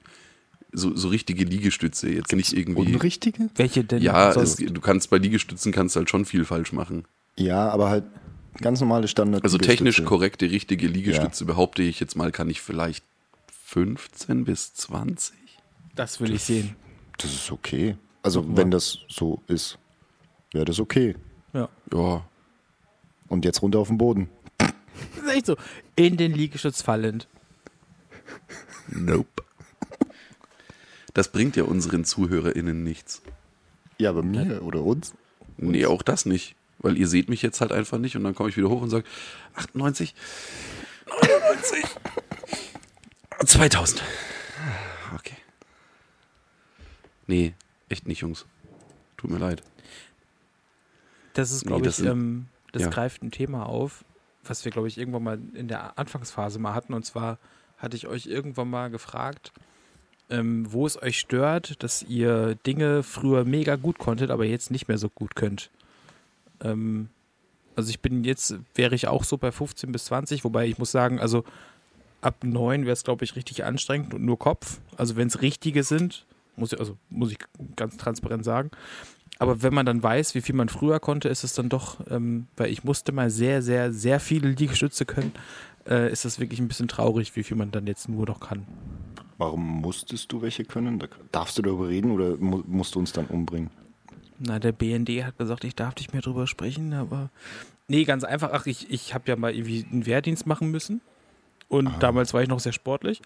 so, 0.73 0.95
so 0.95 1.09
richtige 1.09 1.45
Liegestütze, 1.45 2.09
jetzt 2.09 2.33
nicht 2.33 2.53
irgendwie. 2.53 2.93
Unrichtige? 2.95 3.51
Welche 3.57 3.85
denn? 3.85 4.01
Ja, 4.03 4.33
sonst? 4.33 4.61
es, 4.61 4.73
du 4.73 4.81
kannst 4.81 5.11
bei 5.11 5.19
Liegestützen 5.19 5.73
kannst 5.73 5.97
halt 5.97 6.09
schon 6.09 6.25
viel 6.25 6.45
falsch 6.45 6.73
machen. 6.73 7.05
Ja, 7.37 7.69
aber 7.69 7.89
halt 7.89 8.05
ganz 8.61 8.81
normale 8.81 9.09
Standard. 9.09 9.45
Also 9.45 9.59
technisch 9.59 10.05
korrekte, 10.05 10.51
richtige 10.51 10.87
Liegestütze, 10.87 11.45
behaupte 11.45 11.83
ich 11.83 12.01
jetzt 12.01 12.17
mal, 12.17 12.33
kann 12.33 12.49
ich 12.51 12.61
vielleicht 12.61 13.05
15 13.67 14.45
bis 14.45 14.75
20. 14.75 15.35
das 15.95 16.21
will 16.21 16.33
ich 16.33 16.43
sehen. 16.45 16.77
Das 17.19 17.33
ist 17.33 17.51
okay. 17.53 17.97
Also 18.23 18.57
wenn 18.57 18.71
das 18.71 18.99
so 19.09 19.43
ist, 19.47 19.79
wäre 20.53 20.65
das 20.65 20.81
okay. 20.81 21.15
Ja. 21.53 21.69
Ja, 21.93 22.25
Und 23.29 23.45
jetzt 23.45 23.63
runter 23.63 23.79
auf 23.79 23.89
den 23.89 23.99
Boden. 23.99 24.29
Das 24.59 24.73
ist 25.25 25.29
echt 25.31 25.47
so. 25.47 25.57
In 25.97 26.17
den 26.17 26.33
Liegestütz 26.33 26.83
fallend. 26.83 27.29
nope. 28.89 29.43
Das 31.13 31.31
bringt 31.31 31.55
ja 31.57 31.65
unseren 31.65 32.05
ZuhörerInnen 32.05 32.83
nichts. 32.83 33.23
Ja, 33.99 34.11
bei 34.13 34.23
mir 34.23 34.63
oder 34.63 34.83
uns. 34.83 35.15
Nee, 35.57 35.87
auch 35.87 36.03
das 36.03 36.27
nicht. 36.27 36.57
Weil 36.85 36.99
ihr 36.99 37.09
seht 37.09 37.31
mich 37.31 37.41
jetzt 37.41 37.63
halt 37.63 37.73
einfach 37.73 37.97
nicht 37.97 38.15
und 38.15 38.25
dann 38.25 38.35
komme 38.35 38.51
ich 38.51 38.59
wieder 38.59 38.69
hoch 38.69 38.83
und 38.83 38.91
sage 38.91 39.07
98, 39.55 40.15
99. 41.07 41.85
2000. 43.47 44.03
Okay. 45.15 45.37
Nee, 47.27 47.55
echt 47.89 48.07
nicht, 48.07 48.21
Jungs. 48.21 48.45
Tut 49.17 49.31
mir 49.31 49.39
leid. 49.39 49.63
Das 51.33 51.53
ist, 51.53 51.65
Nee, 51.65 51.69
glaube 51.69 51.87
das 51.87 52.01
ich, 52.01 52.07
ähm, 52.07 52.49
das 52.73 52.83
ja. 52.83 52.91
greift 52.91 53.23
ein 53.23 53.31
Thema 53.31 53.65
auf, 53.65 54.05
was 54.45 54.67
wir, 54.67 54.71
glaube 54.71 54.89
ich, 54.89 54.99
irgendwann 54.99 55.23
mal 55.23 55.39
in 55.55 55.69
der 55.69 55.99
Anfangsphase 55.99 56.59
mal 56.59 56.75
hatten. 56.75 56.93
Und 56.93 57.07
zwar 57.07 57.39
hatte 57.79 57.97
ich 57.97 58.09
euch 58.09 58.27
irgendwann 58.27 58.69
mal 58.69 58.91
gefragt, 58.91 59.53
ähm, 60.29 60.71
wo 60.71 60.87
es 60.87 61.01
euch 61.01 61.19
stört, 61.19 61.83
dass 61.83 62.03
ihr 62.03 62.57
Dinge 62.57 63.03
früher 63.03 63.47
mega 63.47 63.77
gut 63.77 63.97
konntet, 63.97 64.31
aber 64.31 64.45
jetzt 64.45 64.71
nicht 64.71 64.87
mehr 64.87 64.99
so 64.99 65.09
gut 65.09 65.35
könnt. 65.35 65.71
Ähm, 66.65 67.09
also 67.77 67.91
ich 67.91 68.01
bin 68.01 68.25
jetzt, 68.25 68.57
wäre 68.75 68.95
ich 68.95 69.09
auch 69.09 69.25
so 69.25 69.37
bei 69.37 69.53
15 69.53 69.93
bis 69.93 70.07
20, 70.07 70.45
wobei 70.45 70.67
ich 70.67 70.79
muss 70.79 70.91
sagen, 70.91 71.21
also 71.21 71.45
ab 72.21 72.43
9 72.43 72.85
wäre 72.85 72.93
es, 72.93 73.05
glaube 73.05 73.25
ich, 73.25 73.37
richtig 73.37 73.65
anstrengend 73.65 74.15
und 74.15 74.25
nur 74.25 74.39
Kopf. 74.39 74.81
Also 74.97 75.17
wenn 75.17 75.29
es 75.29 75.43
richtige 75.43 75.83
sind, 75.83 76.27
muss 76.57 76.73
ich, 76.73 76.79
also 76.79 76.97
muss 77.11 77.33
ich 77.33 77.39
ganz 77.77 77.97
transparent 77.97 78.45
sagen. 78.45 78.71
Aber 79.39 79.63
wenn 79.63 79.75
man 79.75 79.85
dann 79.85 80.03
weiß, 80.03 80.35
wie 80.35 80.41
viel 80.41 80.55
man 80.55 80.69
früher 80.69 81.01
konnte, 81.01 81.29
ist 81.29 81.43
es 81.43 81.55
dann 81.55 81.69
doch, 81.69 81.99
ähm, 82.09 82.47
weil 82.57 82.71
ich 82.71 82.85
musste 82.85 83.13
mal 83.13 83.31
sehr, 83.31 83.63
sehr, 83.63 83.93
sehr 83.93 84.21
viele 84.21 84.49
Liegestütze 84.51 85.05
können, 85.05 85.33
äh, 85.89 86.11
ist 86.11 86.25
das 86.25 86.39
wirklich 86.39 86.61
ein 86.61 86.69
bisschen 86.69 86.89
traurig, 86.89 87.35
wie 87.35 87.43
viel 87.43 87.57
man 87.57 87.73
dann 87.73 87.87
jetzt 87.87 88.09
nur 88.09 88.27
noch 88.27 88.41
kann. 88.41 88.65
Warum 89.39 89.81
musstest 89.81 90.31
du 90.31 90.41
welche 90.41 90.65
können? 90.65 91.01
Da, 91.01 91.09
darfst 91.33 91.59
du 91.59 91.63
darüber 91.63 91.89
reden 91.89 92.13
oder 92.13 92.37
mu 92.37 92.63
musst 92.67 92.95
du 92.95 93.01
uns 93.01 93.13
dann 93.13 93.27
umbringen? 93.27 93.71
Na, 94.39 94.59
der 94.59 94.73
BND 94.73 95.25
hat 95.25 95.39
gesagt, 95.39 95.65
ich 95.65 95.75
darf 95.75 95.95
nicht 95.97 96.13
mehr 96.13 96.23
drüber 96.23 96.47
sprechen, 96.47 96.93
aber. 96.93 97.31
Nee, 97.87 98.05
ganz 98.05 98.25
einfach. 98.25 98.51
Ach, 98.53 98.67
ich, 98.67 98.91
ich 98.91 99.15
habe 99.15 99.29
ja 99.29 99.37
mal 99.37 99.55
irgendwie 99.55 99.87
einen 99.91 100.07
Wehrdienst 100.07 100.47
machen 100.47 100.71
müssen. 100.71 101.01
Und 101.69 101.91
damals 102.03 102.35
war 102.35 102.43
ich 102.43 102.49
noch 102.49 102.61
sehr 102.61 102.73
sportlich. 102.73 103.21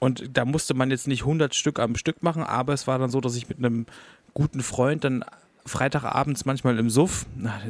Und 0.00 0.36
da 0.36 0.44
musste 0.44 0.74
man 0.74 0.90
jetzt 0.90 1.06
nicht 1.06 1.22
100 1.22 1.54
Stück 1.54 1.78
am 1.78 1.96
Stück 1.96 2.22
machen, 2.22 2.42
aber 2.42 2.72
es 2.72 2.86
war 2.86 2.98
dann 2.98 3.10
so, 3.10 3.20
dass 3.20 3.36
ich 3.36 3.48
mit 3.48 3.58
einem 3.58 3.86
guten 4.32 4.62
Freund 4.62 5.04
dann 5.04 5.24
Freitagabends 5.66 6.44
manchmal 6.44 6.78
im 6.78 6.90
Suff, 6.90 7.26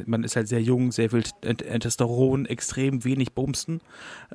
man 0.06 0.24
ist 0.24 0.34
halt 0.36 0.48
sehr 0.48 0.60
jung, 0.62 0.90
sehr 0.90 1.10
viel 1.10 1.22
Testosteron, 1.22 2.46
extrem 2.46 3.04
wenig 3.04 3.32
Bumsten, 3.34 3.80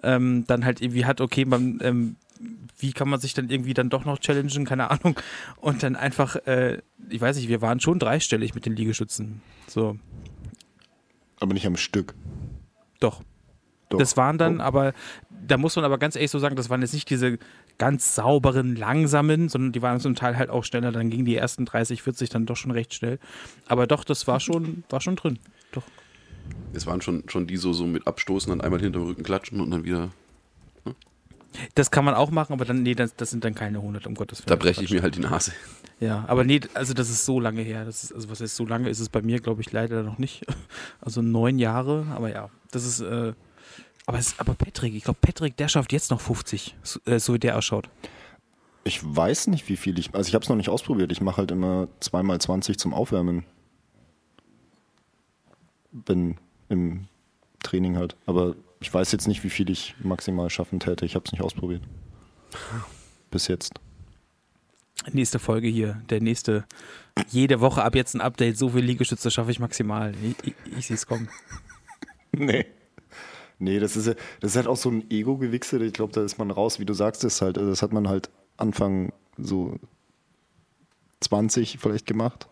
ähm, 0.01 0.45
dann 0.47 0.63
halt 0.63 0.81
irgendwie 0.81 1.05
hat, 1.05 1.19
okay, 1.19 1.43
man, 1.45 1.79
ähm, 1.81 2.15
wie 2.77 2.93
kann 2.93 3.09
man 3.09 3.19
sich 3.19 3.33
dann 3.33 3.49
irgendwie 3.49 3.73
dann 3.73 3.89
doch 3.89 4.05
noch 4.05 4.19
challengen, 4.19 4.63
keine 4.65 4.89
Ahnung. 4.91 5.19
Und 5.57 5.83
dann 5.83 5.97
einfach, 5.97 6.37
äh, 6.47 6.81
ich 7.09 7.19
weiß 7.19 7.35
nicht, 7.35 7.49
wir 7.49 7.61
waren 7.61 7.81
schon 7.81 7.99
dreistellig 7.99 8.55
mit 8.55 8.65
den 8.65 8.77
Liegestützen. 8.77 9.41
So, 9.67 9.97
Aber 11.41 11.53
nicht 11.53 11.67
am 11.67 11.75
Stück. 11.75 12.15
doch. 12.99 13.21
Doch. 13.89 13.97
Das 13.97 14.15
waren 14.17 14.37
dann 14.37 14.59
Oh. 14.59 14.63
aber, 14.63 14.93
da 15.47 15.57
muss 15.57 15.75
man 15.75 15.83
aber 15.83 15.97
ganz 15.97 16.15
ehrlich 16.15 16.29
so 16.29 16.37
sagen, 16.37 16.55
das 16.55 16.69
waren 16.69 16.81
jetzt 16.81 16.93
nicht 16.93 17.09
diese 17.09 17.39
ganz 17.79 18.13
sauberen, 18.13 18.75
langsamen, 18.75 19.49
sondern 19.49 19.71
die 19.71 19.81
waren 19.81 19.99
zum 19.99 20.13
Teil 20.13 20.37
halt 20.37 20.51
auch 20.51 20.63
schneller. 20.63 20.91
Dann 20.91 21.09
gingen 21.09 21.25
die 21.25 21.35
ersten 21.35 21.65
30, 21.65 22.03
40 22.03 22.29
dann 22.29 22.45
doch 22.45 22.57
schon 22.57 22.71
recht 22.71 22.93
schnell. 22.93 23.17
Aber 23.67 23.87
doch, 23.87 24.03
das 24.03 24.27
war 24.27 24.39
schon, 24.39 24.83
war 24.89 25.01
schon 25.01 25.15
drin. 25.15 25.39
Doch. 25.71 25.83
Es 26.73 26.85
waren 26.85 27.01
schon, 27.01 27.23
schon 27.27 27.47
die 27.47 27.57
so, 27.57 27.73
so 27.73 27.87
mit 27.87 28.05
Abstoßen, 28.05 28.49
dann 28.51 28.61
einmal 28.61 28.79
hinterm 28.79 29.03
Rücken 29.03 29.23
klatschen 29.23 29.61
und 29.61 29.71
dann 29.71 29.83
wieder. 29.83 30.09
Das 31.73 31.89
kann 31.89 32.05
man 32.05 32.13
auch 32.13 32.29
machen, 32.29 32.53
aber 32.53 32.65
dann, 32.65 32.83
nee, 32.83 32.93
das, 32.93 33.15
das 33.15 33.31
sind 33.31 33.43
dann 33.43 33.55
keine 33.55 33.79
100, 33.79 34.05
um 34.05 34.13
Gottes 34.13 34.39
Willen. 34.39 34.49
Da 34.49 34.55
breche 34.55 34.83
ich 34.83 34.91
mir 34.91 35.01
halt 35.01 35.15
die 35.15 35.21
Nase. 35.21 35.51
Ja, 35.99 36.23
aber 36.27 36.43
nee, 36.43 36.61
also 36.75 36.93
das 36.93 37.09
ist 37.09 37.25
so 37.25 37.39
lange 37.39 37.61
her. 37.61 37.85
Das 37.85 38.03
ist, 38.03 38.13
also 38.13 38.29
was 38.29 38.39
heißt 38.39 38.55
so 38.55 38.65
lange 38.65 38.89
ist 38.89 38.99
es 38.99 39.09
bei 39.09 39.21
mir, 39.21 39.39
glaube 39.39 39.61
ich, 39.61 39.71
leider 39.71 40.03
noch 40.03 40.17
nicht. 40.17 40.45
Also 41.01 41.21
neun 41.21 41.59
Jahre, 41.59 42.05
aber 42.11 42.29
ja, 42.29 42.49
das 42.71 42.85
ist, 42.85 42.99
äh, 42.99 43.33
aber, 44.09 44.17
es, 44.17 44.39
aber 44.39 44.55
Patrick, 44.55 44.95
ich 44.95 45.03
glaube, 45.03 45.19
Patrick, 45.21 45.55
der 45.57 45.67
schafft 45.67 45.93
jetzt 45.93 46.09
noch 46.09 46.19
50, 46.19 46.75
so, 46.81 46.99
äh, 47.05 47.19
so 47.19 47.35
wie 47.35 47.39
der 47.39 47.55
ausschaut. 47.55 47.89
Ich 48.83 48.99
weiß 49.03 49.47
nicht, 49.47 49.69
wie 49.69 49.77
viel 49.77 49.99
ich. 49.99 50.15
Also 50.15 50.29
ich 50.29 50.33
habe 50.33 50.41
es 50.41 50.49
noch 50.49 50.55
nicht 50.55 50.69
ausprobiert. 50.69 51.11
Ich 51.11 51.21
mache 51.21 51.37
halt 51.37 51.51
immer 51.51 51.87
zweimal 51.99 52.41
20 52.41 52.79
zum 52.79 52.91
Aufwärmen. 52.91 53.45
Bin 55.91 56.39
im 56.69 57.07
Training 57.61 57.97
halt. 57.97 58.15
Aber 58.25 58.55
ich 58.79 58.91
weiß 58.91 59.11
jetzt 59.11 59.27
nicht, 59.27 59.43
wie 59.43 59.51
viel 59.51 59.69
ich 59.69 59.93
maximal 59.99 60.49
schaffen 60.49 60.79
täte. 60.79 61.05
Ich 61.05 61.13
habe 61.13 61.25
es 61.25 61.31
nicht 61.31 61.43
ausprobiert. 61.43 61.83
Bis 63.29 63.47
jetzt. 63.47 63.79
Nächste 65.11 65.37
Folge 65.37 65.67
hier, 65.67 66.01
der 66.09 66.19
nächste. 66.19 66.65
Jede 67.29 67.59
Woche 67.59 67.83
ab 67.83 67.93
jetzt 67.93 68.15
ein 68.15 68.21
Update, 68.21 68.57
so 68.57 68.69
viel 68.69 68.83
Liegestütze 68.83 69.29
schaffe 69.29 69.51
ich 69.51 69.59
maximal. 69.59 70.15
Ich, 70.23 70.47
ich, 70.47 70.77
ich 70.79 70.87
sehe 70.87 70.95
es 70.95 71.05
kommen. 71.05 71.29
Nee. 72.31 72.67
Nee, 73.59 73.79
das 73.79 73.95
ist, 73.97 74.07
ja- 74.07 74.15
das 74.39 74.51
ist 74.51 74.55
halt 74.57 74.67
auch 74.67 74.77
so 74.77 74.89
ein 74.89 75.09
Ego-Gewichse. 75.11 75.83
Ich 75.83 75.93
glaube, 75.93 76.13
da 76.13 76.23
ist 76.23 76.37
man 76.37 76.49
raus, 76.51 76.79
wie 76.79 76.85
du 76.85 76.93
sagst, 76.93 77.23
das 77.23 77.41
halt, 77.41 77.57
das 77.57 77.81
hat 77.81 77.91
man 77.93 78.07
halt 78.07 78.29
Anfang 78.57 79.11
so 79.37 79.77
20 81.21 81.77
vielleicht 81.79 82.05
gemacht. 82.05 82.47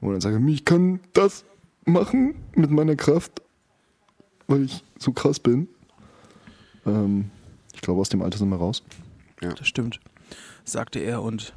Wo 0.00 0.10
dann 0.10 0.20
sage 0.20 0.40
ich 0.50 0.64
kann 0.64 1.00
das 1.12 1.44
machen 1.84 2.34
mit 2.54 2.70
meiner 2.70 2.96
Kraft, 2.96 3.42
weil 4.48 4.64
ich 4.64 4.82
so 4.98 5.12
krass 5.12 5.38
bin. 5.38 5.68
Ähm, 6.84 7.30
ich 7.74 7.80
glaube, 7.80 8.00
aus 8.00 8.08
dem 8.08 8.22
Alter 8.22 8.38
sind 8.38 8.48
wir 8.48 8.56
raus. 8.56 8.82
Das 9.40 9.66
stimmt, 9.66 10.00
sagte 10.64 10.98
er 11.00 11.22
und 11.22 11.54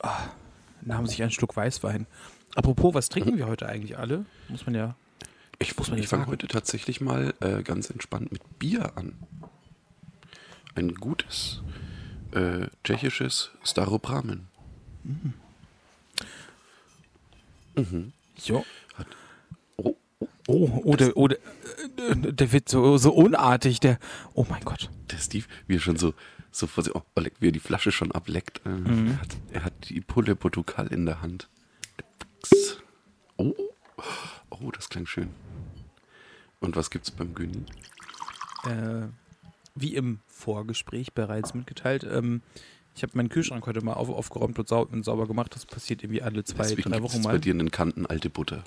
ah, 0.00 0.16
nahm 0.80 1.06
sich 1.06 1.22
einen 1.22 1.30
Schluck 1.32 1.56
Weißwein. 1.56 2.06
Apropos, 2.54 2.94
was 2.94 3.08
trinken 3.08 3.36
wir 3.36 3.46
heute 3.46 3.68
eigentlich 3.68 3.98
alle? 3.98 4.24
Muss 4.48 4.64
man 4.66 4.74
ja. 4.74 4.94
Ich, 5.62 5.76
Muss 5.76 5.90
man 5.90 5.98
ich 5.98 6.08
fange 6.08 6.26
heute 6.26 6.48
tatsächlich 6.48 7.00
mal 7.00 7.34
äh, 7.40 7.62
ganz 7.62 7.90
entspannt 7.90 8.32
mit 8.32 8.58
Bier 8.58 8.96
an. 8.96 9.12
Ein 10.74 10.94
gutes 10.94 11.62
äh, 12.32 12.68
tschechisches 12.82 13.50
Staropramen. 13.62 14.48
Jo. 18.36 18.64
Oh, 19.76 19.96
Oh, 20.46 20.80
oh, 20.84 20.96
der, 20.96 21.16
oh 21.16 21.28
der, 21.28 21.38
äh, 21.96 22.32
der 22.32 22.52
wird 22.52 22.68
so, 22.68 22.96
so 22.98 23.12
unartig, 23.12 23.78
der. 23.80 23.98
Oh 24.34 24.46
mein 24.48 24.62
Gott. 24.64 24.90
der 25.10 25.18
Steve, 25.18 25.46
wie 25.68 25.76
er 25.76 25.80
schon 25.80 25.96
so, 25.96 26.14
so 26.50 26.66
vor 26.66 26.82
sich, 26.82 26.94
oh, 26.94 27.02
wie 27.38 27.48
er 27.48 27.52
die 27.52 27.60
Flasche 27.60 27.92
schon 27.92 28.10
ableckt. 28.12 28.60
Äh, 28.64 28.70
Mhm. 28.70 29.08
er, 29.12 29.20
hat, 29.20 29.36
er 29.52 29.64
hat 29.64 29.88
die 29.90 30.00
Pulle 30.00 30.34
Portugal 30.36 30.88
in 30.88 31.06
der 31.06 31.20
Hand. 31.22 31.48
Oh, 33.36 33.54
oh, 34.62 34.70
das 34.70 34.88
klang 34.88 35.06
schön. 35.06 35.30
Und 36.60 36.76
was 36.76 36.90
gibt's 36.90 37.10
beim 37.10 37.34
Güni? 37.34 37.64
Äh, 38.64 39.06
wie 39.74 39.94
im 39.94 40.20
Vorgespräch 40.28 41.12
bereits 41.14 41.54
mitgeteilt, 41.54 42.04
ähm, 42.04 42.42
ich 42.94 43.02
habe 43.02 43.12
meinen 43.16 43.28
Kühlschrank 43.28 43.66
heute 43.66 43.82
mal 43.84 43.94
auf, 43.94 44.08
aufgeräumt 44.10 44.58
und, 44.58 44.68
sau 44.68 44.82
und 44.84 45.04
sauber 45.04 45.26
gemacht. 45.26 45.54
Das 45.54 45.64
passiert 45.64 46.02
irgendwie 46.02 46.22
alle 46.22 46.44
zwei, 46.44 46.64
Deswegen 46.64 46.90
drei 46.90 47.02
Wochen 47.02 47.22
bei 47.22 47.32
mal. 47.32 47.40
dir 47.40 47.52
in 47.52 47.58
den 47.58 47.70
Kanten 47.70 48.04
alte 48.04 48.28
Butter. 48.28 48.64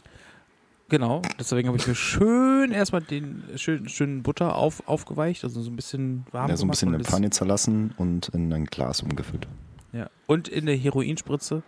Genau, 0.89 1.21
deswegen 1.39 1.67
habe 1.69 1.77
ich 1.77 1.87
mir 1.87 1.95
schön 1.95 2.71
erstmal 2.71 3.01
den 3.01 3.43
schön, 3.55 3.87
schönen 3.89 4.21
Butter 4.21 4.55
auf, 4.55 4.87
aufgeweicht, 4.87 5.43
also 5.43 5.61
so 5.61 5.71
ein 5.71 5.75
bisschen 5.75 6.25
warm 6.31 6.49
Ja, 6.49 6.57
so 6.57 6.61
ein 6.63 6.67
gemacht 6.67 6.73
bisschen 6.75 6.89
in 6.89 6.95
eine 6.95 7.03
Pfanne 7.03 7.29
zerlassen 7.31 7.93
und 7.97 8.29
in 8.29 8.51
ein 8.53 8.65
Glas 8.65 9.01
umgefüllt. 9.01 9.47
Ja. 9.91 10.09
Und 10.27 10.47
in 10.47 10.65
der 10.65 10.75
Heroinspritze, 10.75 11.63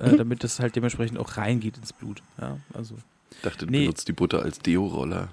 Mhm. 0.00 0.06
äh, 0.06 0.16
damit 0.16 0.44
das 0.44 0.60
halt 0.60 0.76
dementsprechend 0.76 1.18
auch 1.18 1.36
reingeht 1.36 1.76
ins 1.78 1.92
Blut. 1.92 2.22
Ja, 2.40 2.58
also 2.72 2.96
Dachte, 3.42 3.66
du 3.66 3.72
Nee. 3.72 3.80
benutzt 3.82 4.08
die 4.08 4.12
Butter 4.12 4.42
als 4.42 4.58
Deo-Roller. 4.58 5.28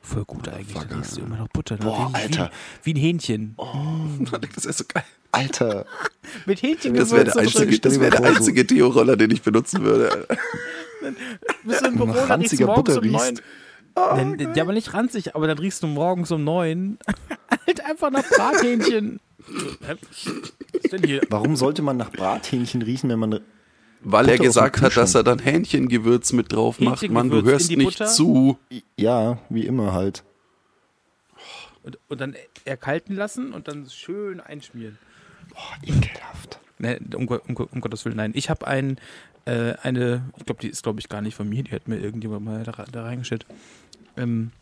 voll 0.00 0.24
gut 0.24 0.48
eigentlich. 0.48 0.68
Da 0.68 0.80
Motherfucker. 0.80 0.96
riechst 1.00 1.16
du 1.16 1.20
immer 1.20 1.36
noch 1.36 1.48
Butter. 1.48 1.76
Boah, 1.76 2.10
wie, 2.10 2.14
Alter. 2.14 2.50
Wie, 2.82 2.94
wie 2.94 2.98
ein 2.98 3.02
Hähnchen. 3.02 3.56
Das 4.54 4.64
ist 4.64 4.78
so 4.78 4.84
geil. 4.92 5.04
Alter, 5.32 5.84
Mit 6.46 6.62
Hähnchen 6.62 6.94
Das 6.94 7.10
wäre 7.10 7.24
der 7.24 7.36
einzige, 7.36 7.78
das 7.78 8.00
wär 8.00 8.10
der 8.10 8.24
einzige 8.24 8.64
Deo-Roller, 8.64 9.16
den 9.16 9.30
ich 9.30 9.42
benutzen 9.42 9.82
würde. 9.82 10.26
Bist 11.64 11.82
du 11.82 11.86
im 11.88 11.96
Büro, 11.96 12.06
dann 12.12 12.40
riechst 12.40 12.58
du 12.58 12.64
ranziger 12.64 12.66
morgens 12.66 12.94
Butter 12.94 13.02
um 13.06 13.12
neun. 13.12 13.22
riechst. 13.28 13.42
Dann- 13.94 14.54
ja, 14.56 14.62
aber 14.62 14.72
nicht 14.72 14.94
ranzig, 14.94 15.34
aber 15.36 15.46
dann 15.46 15.58
riechst 15.58 15.82
du 15.82 15.86
morgens 15.88 16.30
um 16.30 16.44
neun 16.44 16.98
halt 17.66 17.84
einfach 17.84 18.10
nach 18.10 18.24
Brathähnchen. 18.28 19.20
Hä? 19.86 19.94
Was 20.72 20.82
ist 20.82 20.92
denn 20.92 21.02
hier? 21.04 21.20
warum 21.30 21.56
sollte 21.56 21.82
man 21.82 21.96
nach 21.96 22.10
Brathähnchen 22.10 22.80
riechen, 22.82 23.10
wenn 23.10 23.18
man 23.18 23.40
Weil 24.00 24.26
Butter 24.26 24.32
er 24.32 24.38
gesagt 24.38 24.80
hat, 24.80 24.96
dass 24.96 25.14
er 25.14 25.24
dann 25.24 25.38
Hähnchengewürz 25.38 26.32
mit 26.32 26.52
drauf 26.52 26.80
macht. 26.80 27.08
Mann, 27.10 27.30
du 27.30 27.42
hörst 27.42 27.70
nicht 27.70 27.98
Butter? 27.98 28.06
zu. 28.06 28.58
Ja, 28.96 29.38
wie 29.48 29.66
immer 29.66 29.92
halt. 29.92 30.24
Und, 31.82 31.98
und 32.08 32.20
dann 32.20 32.36
erkalten 32.64 33.16
lassen 33.16 33.52
und 33.52 33.68
dann 33.68 33.88
schön 33.88 34.40
einschmieren. 34.40 34.98
Boah, 35.50 35.76
ekelhaft. 35.82 36.60
Ne, 36.78 37.00
um, 37.14 37.26
um, 37.26 37.56
um 37.56 37.80
Gottes 37.80 38.04
Willen, 38.04 38.16
nein. 38.16 38.32
Ich 38.34 38.50
habe 38.50 38.66
ein, 38.66 38.98
äh, 39.46 39.74
eine, 39.82 40.24
ich 40.36 40.46
glaube, 40.46 40.60
die 40.60 40.68
ist, 40.68 40.82
glaube 40.82 41.00
ich, 41.00 41.08
gar 41.08 41.22
nicht 41.22 41.34
von 41.34 41.48
mir, 41.48 41.64
die 41.64 41.72
hat 41.72 41.88
mir 41.88 41.98
irgendjemand 41.98 42.44
mal 42.44 42.62
da, 42.62 42.72
da 42.72 43.02
reingestellt. 43.02 43.46
Ähm, 44.16 44.52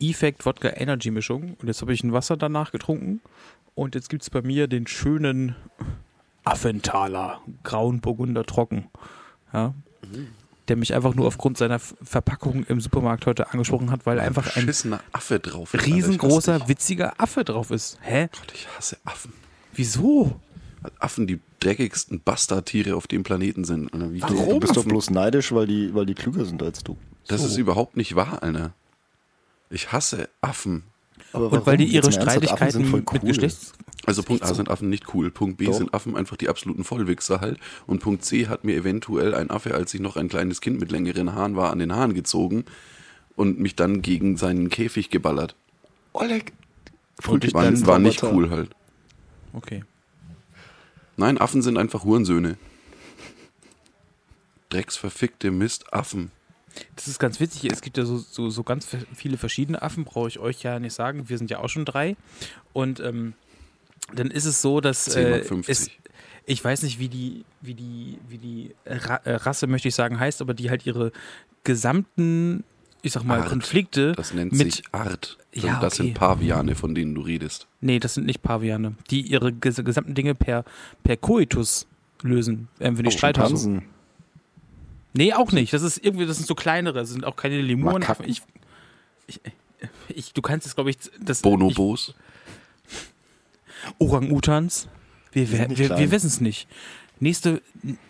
Effect 0.00 0.44
Wodka 0.44 0.70
Energy 0.74 1.10
Mischung. 1.10 1.56
Und 1.60 1.68
jetzt 1.68 1.80
habe 1.80 1.92
ich 1.92 2.02
ein 2.04 2.12
Wasser 2.12 2.36
danach 2.36 2.72
getrunken. 2.72 3.20
Und 3.74 3.94
jetzt 3.94 4.10
gibt 4.10 4.22
es 4.22 4.30
bei 4.30 4.42
mir 4.42 4.66
den 4.66 4.86
schönen 4.86 5.54
Affenthaler 6.52 7.40
Grauen 7.62 8.00
Burgunder 8.00 8.44
Trocken. 8.44 8.88
Ja. 9.52 9.74
der 10.68 10.76
mich 10.76 10.94
einfach 10.94 11.14
nur 11.14 11.26
aufgrund 11.26 11.56
seiner 11.56 11.78
Verpackung 11.78 12.64
im 12.64 12.80
Supermarkt 12.80 13.24
heute 13.26 13.50
angesprochen 13.52 13.90
hat, 13.90 14.04
weil 14.06 14.20
einfach 14.20 14.56
ein 14.56 14.70
Affe 15.12 15.40
drauf 15.40 15.72
ist. 15.74 15.86
Riesengroßer, 15.86 16.68
witziger 16.68 17.14
Affe 17.18 17.44
drauf 17.44 17.70
ist. 17.70 17.98
Hä? 18.02 18.28
Gott, 18.32 18.52
ich 18.54 18.68
hasse 18.76 18.98
Affen. 19.04 19.32
Wieso? 19.72 20.38
Weil 20.82 20.92
Affen 20.98 21.26
die 21.26 21.40
dreckigsten 21.60 22.20
Bastardtiere 22.20 22.94
auf 22.94 23.06
dem 23.06 23.22
Planeten 23.22 23.64
sind. 23.64 23.90
Wie 23.92 24.22
Warum? 24.22 24.48
Du 24.48 24.60
bist 24.60 24.76
doch 24.76 24.84
bloß 24.84 25.10
neidisch, 25.10 25.52
weil 25.52 25.66
die, 25.66 25.94
weil 25.94 26.06
die 26.06 26.14
klüger 26.14 26.44
sind 26.44 26.62
als 26.62 26.84
du. 26.84 26.96
Das 27.26 27.40
So. 27.40 27.48
ist 27.48 27.56
überhaupt 27.56 27.96
nicht 27.96 28.14
wahr, 28.14 28.42
Alter. 28.42 28.72
Ich 29.70 29.92
hasse 29.92 30.28
Affen. 30.40 30.84
Aber 31.32 31.52
Und 31.52 31.66
weil 31.66 31.76
die 31.76 31.84
ihre 31.84 32.10
Streitigkeiten 32.10 32.84
voll 32.86 33.00
mit 33.00 33.12
cool. 33.12 33.28
Geschlechts... 33.28 33.72
Also 34.06 34.22
Punkt 34.22 34.42
A 34.42 34.54
sind 34.54 34.70
Affen 34.70 34.88
nicht 34.88 35.12
cool. 35.14 35.30
Punkt 35.30 35.58
B 35.58 35.66
Doch. 35.66 35.74
sind 35.74 35.92
Affen 35.92 36.16
einfach 36.16 36.36
die 36.36 36.48
absoluten 36.48 36.82
Vollwichser 36.82 37.42
halt. 37.42 37.58
Und 37.86 37.98
Punkt 38.00 38.24
C 38.24 38.46
hat 38.46 38.64
mir 38.64 38.74
eventuell 38.74 39.34
ein 39.34 39.50
Affe, 39.50 39.74
als 39.74 39.92
ich 39.92 40.00
noch 40.00 40.16
ein 40.16 40.28
kleines 40.28 40.62
Kind 40.62 40.80
mit 40.80 40.90
längeren 40.90 41.34
Haaren 41.34 41.56
war, 41.56 41.70
an 41.70 41.78
den 41.78 41.94
Haaren 41.94 42.14
gezogen 42.14 42.64
und 43.36 43.58
mich 43.58 43.76
dann 43.76 44.00
gegen 44.00 44.38
seinen 44.38 44.70
Käfig 44.70 45.10
geballert. 45.10 45.54
Oleg. 46.14 46.52
Und 47.26 47.44
ich 47.44 47.52
War, 47.52 47.86
war 47.86 47.98
nicht 47.98 48.22
cool 48.22 48.48
halt. 48.50 48.70
Okay. 49.52 49.84
Nein, 51.16 51.36
Affen 51.36 51.62
sind 51.62 51.76
einfach 51.76 52.04
Hurensöhne. 52.04 52.56
Drecksverfickte 54.70 55.50
Mistaffen. 55.50 56.30
Das 56.96 57.08
ist 57.08 57.18
ganz 57.18 57.40
witzig. 57.40 57.70
Es 57.72 57.80
gibt 57.80 57.96
ja 57.98 58.04
so, 58.04 58.18
so, 58.18 58.50
so 58.50 58.62
ganz 58.62 58.86
viele 59.14 59.36
verschiedene 59.36 59.82
Affen, 59.82 60.04
brauche 60.04 60.28
ich 60.28 60.38
euch 60.38 60.62
ja 60.62 60.78
nicht 60.78 60.94
sagen. 60.94 61.28
Wir 61.28 61.38
sind 61.38 61.50
ja 61.50 61.58
auch 61.58 61.68
schon 61.68 61.84
drei. 61.84 62.16
Und 62.72 63.00
ähm, 63.00 63.34
dann 64.14 64.30
ist 64.30 64.44
es 64.44 64.62
so, 64.62 64.80
dass 64.80 65.04
10 65.06 65.30
mal 65.30 65.38
äh, 65.40 65.44
50. 65.44 65.70
es, 65.70 65.90
ich 66.46 66.64
weiß 66.64 66.82
nicht, 66.82 66.98
wie 66.98 67.08
die, 67.08 67.44
wie 67.60 67.74
die, 67.74 68.18
wie 68.28 68.38
die 68.38 68.74
Ra 68.86 69.16
äh, 69.24 69.34
Rasse, 69.34 69.66
möchte 69.66 69.88
ich 69.88 69.94
sagen, 69.94 70.18
heißt, 70.18 70.40
aber 70.40 70.54
die 70.54 70.70
halt 70.70 70.86
ihre 70.86 71.12
gesamten, 71.64 72.64
ich 73.02 73.12
sag 73.12 73.24
mal, 73.24 73.40
Art. 73.40 73.48
Konflikte 73.48 74.12
Das 74.12 74.32
nennt 74.32 74.52
mit, 74.52 74.72
sich 74.72 74.82
Art. 74.92 75.36
Ja, 75.52 75.78
das 75.80 75.94
okay. 75.94 76.04
sind 76.04 76.14
Paviane, 76.14 76.74
von 76.74 76.94
denen 76.94 77.14
du 77.14 77.20
redest. 77.20 77.66
nee, 77.80 77.98
das 77.98 78.14
sind 78.14 78.26
nicht 78.26 78.42
Paviane, 78.42 78.94
die 79.10 79.20
ihre 79.22 79.52
ges 79.52 79.76
gesamten 79.84 80.14
Dinge 80.14 80.34
per, 80.34 80.64
per 81.02 81.16
Coitus 81.16 81.86
lösen, 82.22 82.68
ähm, 82.80 82.96
wenn 82.96 83.04
die 83.04 83.08
Oh, 83.14 83.18
Streit 83.18 83.38
haben. 83.38 83.84
Nee, 85.18 85.34
auch 85.34 85.50
nicht. 85.50 85.72
Das 85.72 85.82
ist 85.82 85.98
irgendwie, 86.04 86.26
das 86.26 86.36
sind 86.36 86.46
so 86.46 86.54
kleinere, 86.54 87.00
das 87.00 87.08
sind 87.08 87.24
auch 87.24 87.34
keine 87.34 87.60
Lemuren. 87.60 88.02
Makaken. 88.02 88.28
Ich, 88.28 88.40
ich, 89.26 89.40
ich, 90.06 90.32
du 90.32 90.40
kannst 90.42 90.64
es, 90.64 90.76
glaube 90.76 90.90
ich, 90.90 90.98
das. 91.20 91.42
Bonobos. 91.42 92.14
Orang-Utans. 93.98 94.86
Wir, 95.32 95.50
wir, 95.50 95.76
wir, 95.76 95.98
wir 95.98 96.10
wissen 96.12 96.28
es 96.28 96.40
nicht. 96.40 96.68
Nächste, 97.18 97.62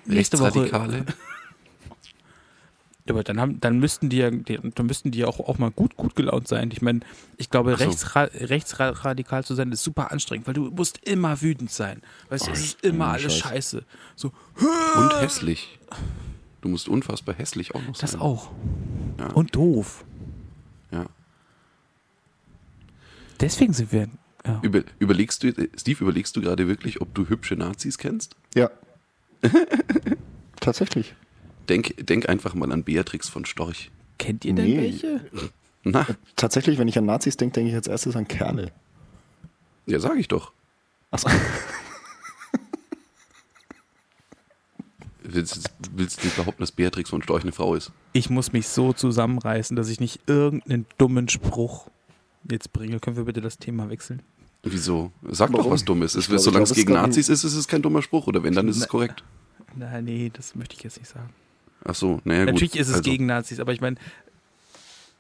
nächste 0.05 0.38
Woche. 0.38 0.71
Aber 3.09 3.25
dann, 3.25 3.40
haben, 3.40 3.59
dann 3.59 3.79
müssten 3.79 4.11
die 4.11 4.18
ja, 4.18 4.31
dann 4.31 4.85
müssten 4.85 5.11
die 5.11 5.21
ja 5.21 5.29
auch, 5.29 5.40
auch 5.40 5.57
mal 5.57 5.71
gut, 5.71 5.97
gut 5.97 6.14
gelaunt 6.14 6.47
sein. 6.47 6.68
Ich 6.73 6.83
meine, 6.83 7.01
ich 7.38 7.49
glaube, 7.49 7.71
so. 7.71 7.85
rechtsra 7.85 8.25
rechtsradikal 8.25 9.44
zu 9.44 9.55
sein 9.55 9.73
ist 9.73 9.83
super 9.83 10.12
anstrengend, 10.12 10.47
weil 10.47 10.53
du 10.53 10.71
musst 10.71 10.99
immer 11.07 11.40
wütend 11.40 11.71
sein. 11.71 12.03
Weißt 12.29 12.49
du, 12.49 12.51
es 12.51 12.61
ist 12.61 12.85
immer 12.85 13.07
alles 13.07 13.35
Scheiß. 13.35 13.51
scheiße. 13.51 13.85
So, 14.14 14.31
Und 14.94 15.23
hässlich. 15.23 15.79
Du 16.61 16.68
musst 16.68 16.88
unfassbar 16.88 17.35
hässlich 17.37 17.75
auch 17.75 17.83
noch 17.83 17.94
sein. 17.94 18.01
das 18.11 18.16
auch. 18.16 18.51
Ja. 19.18 19.29
Und 19.33 19.55
doof. 19.55 20.05
Ja. 20.90 21.07
Deswegen 23.40 23.73
sind 23.73 23.92
wir. 23.92 24.09
Ja. 24.47 24.61
Über, 24.62 24.83
überlegst 24.99 25.42
du, 25.42 25.53
Steve, 25.77 26.03
überlegst 26.05 26.35
du 26.37 26.40
gerade 26.40 26.66
wirklich, 26.66 27.01
ob 27.01 27.14
du 27.14 27.29
hübsche 27.29 27.55
Nazis 27.55 27.99
kennst? 27.99 28.35
Ja. 28.55 28.71
Tatsächlich. 30.61 31.14
Denk, 31.68 31.94
denk 32.07 32.29
einfach 32.29 32.55
mal 32.55 32.73
an 32.73 32.83
Beatrix 32.83 33.29
von 33.29 33.44
Storch. 33.44 33.90
Kennt 34.18 34.44
ihr 34.44 34.55
denn 34.55 34.64
Nee. 34.66 34.79
welche? 34.79 35.21
Na, 35.85 36.07
Tatsächlich, 36.35 36.79
wenn 36.79 36.88
ich 36.88 36.99
an 36.99 37.05
Nazis 37.07 37.37
denke, 37.37 37.55
denke 37.55 37.71
ich 37.71 37.77
als 37.77 37.87
erstes 37.87 38.16
an 38.16 38.27
Kerle. 38.27 38.73
ja, 39.87 40.01
sag 40.01 40.16
ich 40.18 40.29
doch. 40.29 40.53
Achso. 41.11 41.29
Willst, 45.30 45.70
willst 45.94 46.22
du 46.22 46.26
nicht 46.26 46.36
behaupten, 46.36 46.62
dass 46.62 46.72
Beatrix 46.72 47.10
von 47.10 47.22
Storch 47.22 47.42
eine 47.42 47.52
Frau 47.52 47.74
ist? 47.74 47.92
Ich 48.14 48.30
muss 48.30 48.52
mich 48.52 48.66
so 48.68 48.92
zusammenreißen, 48.94 49.76
dass 49.76 49.88
ich 49.90 50.00
nicht 50.00 50.20
irgendeinen 50.26 50.86
dummen 50.96 51.28
Spruch 51.28 51.88
jetzt 52.50 52.72
bringe. 52.72 52.98
Können 52.98 53.16
wir 53.16 53.24
bitte 53.24 53.40
das 53.42 53.58
Thema 53.58 53.90
wechseln? 53.90 54.22
Wieso? 54.62 55.12
Sag 55.28 55.50
doch 55.50 55.58
Warum? 55.58 55.72
was 55.72 55.84
Dummes. 55.84 56.14
Es, 56.14 56.24
Ich 56.24 56.28
glaube, 56.28 56.40
solange 56.42 56.64
es 56.64 56.72
gegen 56.74 56.94
Nazis 56.94 57.28
ist, 57.28 57.44
ist 57.44 57.54
es 57.54 57.68
kein 57.68 57.82
dummer 57.82 58.00
Spruch. 58.02 58.26
Oder 58.26 58.42
wenn, 58.42 58.54
dann 58.54 58.68
ist 58.68 58.78
es 58.78 58.88
korrekt. 58.88 59.22
Na, 59.76 60.00
nee, 60.00 60.30
das 60.32 60.54
möchte 60.54 60.74
ich 60.76 60.82
jetzt 60.82 60.98
nicht 60.98 61.08
sagen. 61.08 61.28
Ach 61.84 61.94
so, 61.94 62.20
naja 62.24 62.44
gut. 62.44 62.54
Natürlich 62.54 62.76
ist 62.76 62.88
es 62.88 62.94
Also, 62.96 63.10
gegen 63.10 63.26
Nazis, 63.26 63.60
aber 63.60 63.72
ich 63.72 63.80
meine, 63.80 63.96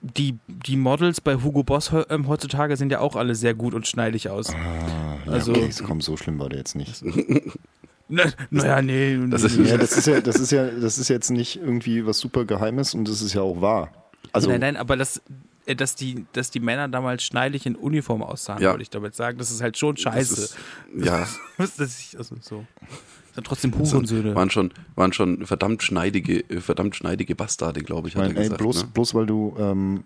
die, 0.00 0.36
die 0.46 0.76
Models 0.76 1.20
bei 1.20 1.36
Hugo 1.36 1.62
Boss 1.62 1.90
ähm, 2.08 2.28
heutzutage 2.28 2.76
sehen 2.76 2.88
ja 2.90 3.00
auch 3.00 3.14
alle 3.16 3.34
sehr 3.34 3.54
gut 3.54 3.74
und 3.74 3.86
schneidig 3.86 4.28
aus. 4.30 4.50
Ah, 4.50 5.18
ja, 5.26 5.32
Also- 5.32 5.52
okay, 5.52 5.70
komm, 5.84 6.00
so 6.00 6.16
schlimm 6.16 6.38
war 6.38 6.48
der 6.48 6.58
jetzt 6.60 6.74
nicht. 6.74 7.02
Na, 8.08 8.24
naja, 8.50 8.80
nee. 8.82 9.18
Das 9.28 9.42
ist-. 9.44 9.56
Ja, 9.58 9.76
das 9.76 9.92
ist 9.96 10.06
ja, 10.06 10.20
das 10.20 10.36
ist 10.36 10.50
ja, 10.50 10.66
das 10.70 10.98
ist 10.98 11.08
jetzt 11.08 11.30
nicht 11.30 11.56
irgendwie 11.56 12.06
was 12.06 12.18
super 12.18 12.44
Geheimes 12.44 12.94
und 12.94 13.06
das 13.08 13.20
ist 13.22 13.34
ja 13.34 13.42
auch 13.42 13.60
wahr. 13.60 13.92
Also, 14.32 14.48
nein, 14.50 14.60
nein, 14.60 14.76
aber 14.76 14.96
das, 14.96 15.20
äh, 15.66 15.74
dass, 15.76 15.94
die, 15.94 16.24
dass 16.32 16.50
die 16.50 16.60
Männer 16.60 16.88
damals 16.88 17.22
schneidig 17.22 17.66
in 17.66 17.76
Uniform 17.76 18.22
aussahen, 18.22 18.62
Ja. 18.62 18.70
wollte 18.70 18.82
ich 18.82 18.90
damit 18.90 19.14
sagen. 19.14 19.38
Das 19.38 19.50
ist 19.50 19.60
halt 19.62 19.76
schon 19.78 19.94
das 19.94 20.02
scheiße. 20.02 20.42
Ist, 20.42 20.56
ja, 20.96 21.26
dass 21.58 21.78
ich, 22.00 22.16
also 22.16 22.36
so. 22.40 22.64
Das 22.80 23.34
sind 23.34 23.46
trotzdem 23.46 23.70
das 23.78 23.92
Hurensöhne. 23.92 24.34
waren 24.34 24.50
schon, 24.50 24.72
waren 24.96 25.12
schon 25.12 25.46
verdammt 25.46 25.82
schneidige, 25.82 26.40
äh, 26.50 26.60
verdammt 26.60 26.96
schneidige 26.96 27.34
Bastarde, 27.34 27.82
glaube 27.82 28.08
ich, 28.08 28.14
ich 28.14 28.18
hat 28.18 28.24
er 28.24 28.28
meine, 28.28 28.38
ey, 28.40 28.44
gesagt. 28.44 28.60
bloß, 28.60 28.82
ne? 28.84 28.88
bloß 28.94 29.14
weil 29.14 29.26
du, 29.26 29.54
ähm, 29.58 30.04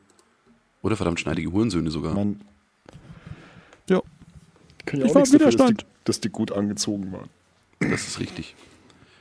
Oder 0.83 0.97
verdammt 0.97 1.21
schneidige 1.21 1.51
Hurensöhne 1.53 1.91
sogar. 1.91 2.15
mein, 2.15 2.41
Ja. 3.89 3.97
ja 3.97 4.03
Ich 4.93 5.05
auch 5.05 5.15
war 5.15 5.23
nichts 5.23 5.33
im 5.33 5.39
dafür, 5.39 5.47
dass 5.47 5.55
die, 5.57 5.59
Widerstand. 5.63 5.87
dass 6.05 6.21
die 6.21 6.29
gut 6.29 6.53
angezogen 6.53 7.13
waren. 7.13 7.29
Das 7.91 8.07
ist 8.07 8.21
richtig. 8.21 8.55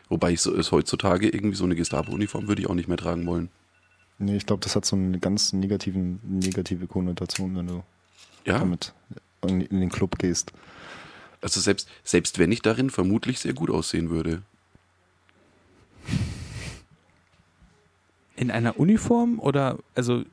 Wobei 0.10 0.32
ich 0.32 0.42
so 0.42 0.54
ist 0.54 0.72
heutzutage 0.72 1.30
irgendwie 1.30 1.56
so 1.56 1.64
eine 1.64 1.76
Gestapo-Uniform 1.76 2.48
würde 2.48 2.62
ich 2.62 2.70
auch 2.70 2.74
nicht 2.76 2.88
mehr 2.88 2.98
tragen 2.98 3.26
wollen. 3.26 3.50
Nee, 4.20 4.36
ich 4.36 4.46
glaube, 4.46 4.62
das 4.64 4.76
hat 4.76 4.86
so 4.86 4.96
eine 4.96 5.20
ganz 5.20 5.54
negativen, 5.54 6.20
negative 6.24 6.86
Konnotation, 6.88 7.56
wenn 7.56 7.68
du 7.68 7.84
Ja, 8.46 8.60
damit 8.60 8.94
in 9.48 9.62
in 9.62 9.80
den 9.80 9.90
Club 9.90 10.20
gehst. 10.20 10.52
also 11.42 11.60
selbst, 11.60 11.90
selbst 12.04 12.38
wenn 12.40 12.52
ich 12.52 12.62
darin 12.62 12.90
vermutlich 12.90 13.40
sehr 13.40 13.54
gut 13.54 13.72
aussehen 13.72 14.10
würde. 14.10 14.44
In 18.36 18.52
einer 18.52 18.80
Uniform 18.80 19.40
oder, 19.40 19.78
also, 19.96 20.24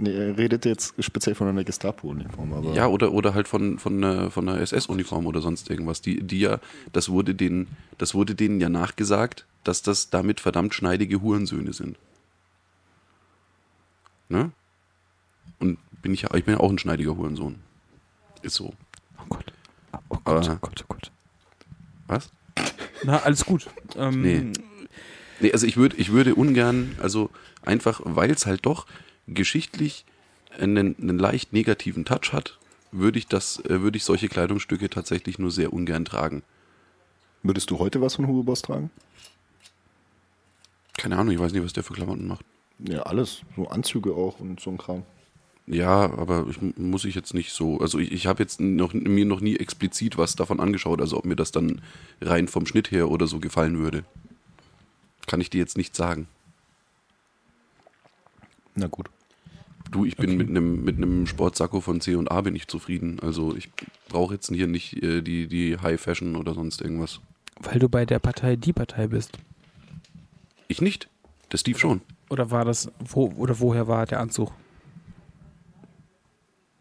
Nee, 0.00 0.12
er 0.14 0.38
redet 0.38 0.64
jetzt 0.64 0.94
speziell 1.02 1.34
von 1.34 1.48
einer 1.48 1.64
Gestapo-Uniform, 1.64 2.52
aber 2.52 2.72
Ja, 2.74 2.86
oder, 2.86 3.12
oder 3.12 3.34
halt 3.34 3.48
von, 3.48 3.78
von 3.78 3.96
einer, 4.04 4.30
von 4.30 4.48
einer 4.48 4.60
SS-Uniform 4.60 5.26
oder 5.26 5.40
sonst 5.40 5.68
irgendwas. 5.70 6.00
Die, 6.00 6.22
die 6.22 6.40
ja, 6.40 6.60
das 6.92 7.08
wurde 7.08 7.34
denen, 7.34 7.68
das 7.98 8.14
wurde 8.14 8.34
denen 8.34 8.60
ja 8.60 8.68
nachgesagt, 8.68 9.44
dass 9.64 9.82
das 9.82 10.10
damit 10.10 10.40
verdammt 10.40 10.72
schneidige 10.74 11.20
Hurensöhne 11.20 11.72
sind. 11.72 11.96
Ne? 14.28 14.52
Und 15.58 15.78
bin 16.02 16.12
ich 16.14 16.22
ja, 16.22 16.34
ich 16.34 16.44
bin 16.44 16.54
ja 16.54 16.60
auch 16.60 16.70
ein 16.70 16.78
schneidiger 16.78 17.16
Hurensohn. 17.16 17.56
Ist 18.42 18.54
so. 18.54 18.72
oh 19.18 19.24
Gott. 19.28 19.52
Oh 19.92 19.98
Gott, 20.08 20.20
Aber- 20.24 20.52
oh 20.54 20.58
Gott, 20.60 20.84
oh 20.84 20.86
Gott. 20.88 21.10
Was? 22.06 22.30
Na, 23.04 23.18
alles 23.22 23.44
gut. 23.44 23.68
Ähm, 23.96 24.22
Nee. 24.22 24.52
Nee, 25.40 25.52
also 25.52 25.66
ich 25.66 25.76
würde, 25.76 25.96
ich 25.96 26.10
würde 26.10 26.34
ungern, 26.34 26.96
also 27.00 27.30
einfach, 27.64 28.00
weil 28.04 28.30
es 28.32 28.44
halt 28.46 28.66
doch 28.66 28.86
geschichtlich 29.28 30.04
einen, 30.58 30.96
einen 31.00 31.18
leicht 31.18 31.52
negativen 31.52 32.04
Touch 32.04 32.32
hat, 32.32 32.58
würde 32.90 33.18
ich 33.18 33.26
das, 33.26 33.64
äh, 33.64 33.80
würde 33.80 33.96
ich 33.96 34.04
solche 34.04 34.28
Kleidungsstücke 34.28 34.88
tatsächlich 34.90 35.38
nur 35.38 35.50
sehr 35.50 35.72
ungern 35.72 36.04
tragen. 36.04 36.42
Würdest 37.42 37.70
du 37.70 37.78
heute 37.78 38.00
was 38.00 38.16
von 38.16 38.26
Hugo 38.26 38.42
Boss 38.42 38.62
tragen? 38.62 38.90
Keine 40.96 41.16
Ahnung, 41.16 41.32
ich 41.32 41.40
weiß 41.40 41.52
nicht, 41.52 41.64
was 41.64 41.72
der 41.72 41.84
für 41.84 41.94
Klamotten 41.94 42.26
macht. 42.26 42.44
Ja, 42.80 43.02
alles. 43.02 43.42
So 43.56 43.68
Anzüge 43.68 44.14
auch 44.14 44.40
und 44.40 44.60
so 44.60 44.70
ein 44.70 44.78
Kram. 44.78 45.04
Ja, 45.66 46.10
aber 46.12 46.46
ich, 46.48 46.60
muss 46.78 47.04
ich 47.04 47.14
jetzt 47.14 47.34
nicht 47.34 47.52
so. 47.52 47.78
Also 47.78 47.98
ich, 47.98 48.10
ich 48.10 48.26
habe 48.26 48.42
jetzt 48.42 48.58
noch, 48.58 48.94
mir 48.94 49.26
noch 49.26 49.40
nie 49.40 49.56
explizit 49.56 50.16
was 50.16 50.34
davon 50.34 50.60
angeschaut, 50.60 51.00
also 51.00 51.18
ob 51.18 51.26
mir 51.26 51.36
das 51.36 51.52
dann 51.52 51.82
rein 52.20 52.48
vom 52.48 52.66
Schnitt 52.66 52.90
her 52.90 53.10
oder 53.10 53.26
so 53.26 53.38
gefallen 53.38 53.78
würde. 53.78 54.04
Kann 55.26 55.40
ich 55.40 55.50
dir 55.50 55.58
jetzt 55.58 55.76
nicht 55.76 55.94
sagen. 55.94 56.26
Na 58.74 58.86
gut. 58.86 59.10
Du, 59.90 60.04
ich 60.04 60.16
bin 60.16 60.30
Okay. 60.30 60.36
mit 60.36 60.48
einem 60.50 60.84
mit 60.84 60.96
einem 60.96 61.26
Sportsacko 61.26 61.80
von 61.80 62.00
C 62.00 62.14
und 62.14 62.30
A 62.30 62.40
bin 62.42 62.54
ich 62.54 62.68
zufrieden. 62.68 63.18
Also 63.20 63.54
ich 63.56 63.70
brauche 64.08 64.34
jetzt 64.34 64.48
hier 64.48 64.66
nicht 64.66 65.02
äh, 65.02 65.22
die, 65.22 65.46
die 65.46 65.78
High 65.78 66.00
Fashion 66.00 66.36
oder 66.36 66.54
sonst 66.54 66.80
irgendwas. 66.82 67.20
Weil 67.60 67.78
du 67.78 67.88
bei 67.88 68.04
der 68.04 68.18
Partei 68.18 68.56
die 68.56 68.72
Partei 68.72 69.06
bist. 69.06 69.38
Ich 70.68 70.80
nicht. 70.82 71.08
Der 71.50 71.56
Steve 71.58 71.78
schon. 71.78 72.02
Oder 72.28 72.50
war 72.50 72.64
das, 72.66 72.90
wo, 73.00 73.32
oder 73.36 73.58
woher 73.60 73.88
war 73.88 74.04
der 74.04 74.20
Anzug? 74.20 74.50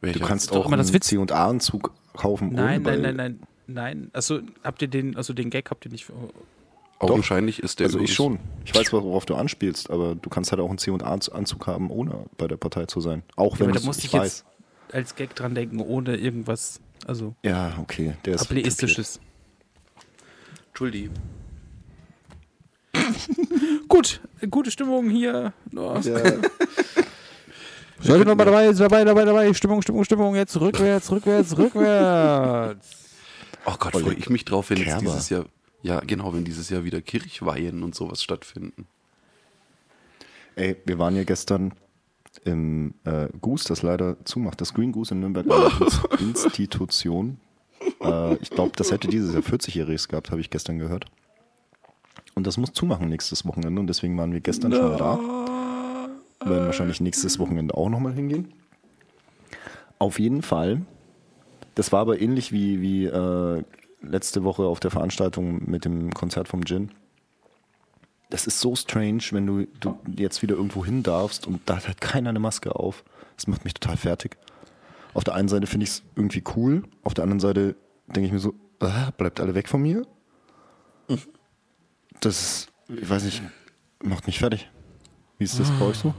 Du 0.01 0.07
Welcher? 0.07 0.25
kannst 0.25 0.51
doch 0.51 0.57
auch 0.57 0.67
immer 0.67 0.77
das 0.77 0.87
einen 0.87 0.95
Witz- 0.95 1.07
C&A-Anzug 1.07 1.91
kaufen. 2.13 2.51
Nein, 2.53 2.81
ohne, 2.81 2.83
nein, 2.83 2.85
weil- 2.85 2.99
nein, 3.01 3.15
nein, 3.15 3.39
nein. 3.67 4.09
Achso, 4.13 4.39
habt 4.63 4.81
ihr 4.81 4.87
den, 4.89 5.15
also 5.15 5.33
den 5.33 5.49
Gag 5.49 5.69
habt 5.71 5.85
ihr 5.85 5.91
nicht. 5.91 6.11
Augenscheinlich 6.99 7.61
ist 7.61 7.79
der 7.79 7.85
Also 7.87 7.99
ich 7.99 8.13
schon. 8.13 8.39
Ich 8.65 8.73
weiß, 8.73 8.91
worauf 8.91 9.25
du 9.25 9.35
anspielst, 9.35 9.91
aber 9.91 10.15
du 10.15 10.29
kannst 10.29 10.51
halt 10.51 10.59
auch 10.61 10.69
einen 10.69 10.79
C&A-Anzug 10.79 11.67
haben, 11.67 11.91
ohne 11.91 12.25
bei 12.37 12.47
der 12.47 12.57
Partei 12.57 12.85
zu 12.85 13.01
sein. 13.01 13.23
Auch 13.35 13.59
wenn 13.59 13.67
aber 13.67 13.73
da 13.73 13.79
ich, 13.81 13.85
musste 13.85 14.07
ich 14.07 14.13
ich 14.13 14.19
weiß. 14.19 14.45
jetzt 14.87 14.95
als 14.95 15.15
Gag 15.15 15.35
dran 15.35 15.53
denken, 15.53 15.79
ohne 15.79 16.15
irgendwas, 16.15 16.79
also 17.05 17.35
Ja, 17.43 17.73
okay. 17.79 18.15
Der 18.25 18.35
ist 18.35 18.41
ableistisches. 18.41 19.19
Entschuldi. 20.69 21.11
Gut, 23.87 24.21
gute 24.49 24.71
Stimmung 24.71 25.09
hier. 25.09 25.53
Oh. 25.75 25.97
Ja, 26.01 26.19
Seid 27.99 28.25
noch 28.25 28.35
mal 28.35 28.45
dabei, 28.45 28.71
dabei, 28.71 29.03
dabei, 29.03 29.25
dabei. 29.25 29.53
Stimmung, 29.53 29.81
Stimmung, 29.81 30.03
Stimmung. 30.03 30.35
Jetzt 30.35 30.59
rückwärts, 30.59 31.11
rückwärts, 31.11 31.57
rückwärts. 31.57 33.05
Oh 33.65 33.73
Gott, 33.79 33.93
freue 33.93 34.13
ich 34.13 34.29
mich 34.29 34.45
drauf, 34.45 34.69
wenn 34.69 34.77
Kerber. 34.83 35.01
dieses 35.01 35.29
Jahr, 35.29 35.45
ja 35.81 35.99
genau, 36.01 36.33
wenn 36.33 36.45
dieses 36.45 36.69
Jahr 36.69 36.83
wieder 36.83 37.01
Kirchweihen 37.01 37.83
und 37.83 37.95
sowas 37.95 38.23
stattfinden. 38.23 38.87
Ey, 40.55 40.75
wir 40.85 40.97
waren 40.97 41.15
ja 41.15 41.23
gestern 41.23 41.73
im 42.43 42.93
äh, 43.03 43.27
Goose, 43.41 43.67
das 43.67 43.83
leider 43.83 44.17
zumacht. 44.25 44.59
Das 44.61 44.73
Green 44.73 44.91
Goose 44.91 45.13
in 45.13 45.19
Nürnberg 45.19 45.45
Institution. 46.19 47.39
Äh, 48.01 48.35
ich 48.35 48.49
glaube, 48.49 48.71
das 48.75 48.91
hätte 48.91 49.07
dieses 49.07 49.33
Jahr 49.33 49.43
40-Jähriges 49.43 50.07
gehabt, 50.07 50.31
habe 50.31 50.41
ich 50.41 50.49
gestern 50.49 50.79
gehört. 50.79 51.05
Und 52.35 52.45
das 52.45 52.57
muss 52.57 52.73
zumachen 52.73 53.09
nächstes 53.09 53.45
Wochenende 53.45 53.79
und 53.79 53.87
deswegen 53.87 54.17
waren 54.17 54.31
wir 54.31 54.41
gestern 54.41 54.71
schon 54.71 54.89
mal 54.89 54.97
da. 54.97 55.17
Werden 56.47 56.65
wahrscheinlich 56.65 57.01
nächstes 57.01 57.39
Wochenende 57.39 57.75
auch 57.75 57.89
nochmal 57.89 58.13
hingehen. 58.13 58.53
Auf 59.99 60.19
jeden 60.19 60.43
Fall. 60.43 60.81
Das 61.75 61.91
war 61.91 62.01
aber 62.01 62.21
ähnlich 62.21 62.51
wie, 62.51 62.81
wie 62.81 63.05
äh, 63.05 63.63
letzte 64.01 64.43
Woche 64.43 64.63
auf 64.63 64.79
der 64.79 64.91
Veranstaltung 64.91 65.69
mit 65.69 65.85
dem 65.85 66.13
Konzert 66.13 66.47
vom 66.47 66.65
Gin 66.65 66.91
das 68.29 68.45
ist 68.45 68.59
so 68.59 68.75
strange, 68.75 69.23
wenn 69.31 69.47
du, 69.47 69.65
du 69.79 69.97
jetzt 70.17 70.41
wieder 70.41 70.55
irgendwo 70.55 70.83
hin 70.83 71.01
darfst 71.01 71.47
und 71.47 71.61
da 71.65 71.77
hat 71.77 71.87
halt 71.87 72.01
keiner 72.01 72.29
eine 72.29 72.39
Maske 72.39 72.75
auf. 72.75 73.03
Das 73.37 73.47
macht 73.47 73.63
mich 73.63 73.73
total 73.73 73.95
fertig. 73.95 74.37
Auf 75.13 75.23
der 75.23 75.35
einen 75.35 75.47
Seite 75.47 75.65
finde 75.67 75.85
ich 75.85 75.91
es 75.91 76.03
irgendwie 76.15 76.43
cool, 76.55 76.83
auf 77.03 77.13
der 77.13 77.23
anderen 77.23 77.39
Seite 77.39 77.75
denke 78.07 78.27
ich 78.27 78.33
mir 78.33 78.39
so, 78.39 78.53
ah, 78.79 79.11
bleibt 79.11 79.39
alle 79.39 79.55
weg 79.55 79.69
von 79.69 79.81
mir. 79.81 80.05
Das 82.19 82.67
ich 82.89 83.09
weiß 83.09 83.23
nicht, 83.23 83.41
macht 84.03 84.27
mich 84.27 84.39
fertig. 84.39 84.69
Wie 85.37 85.45
ist 85.45 85.59
das 85.59 85.71
bei 85.71 85.85
euch 85.85 85.97
so? 85.97 86.13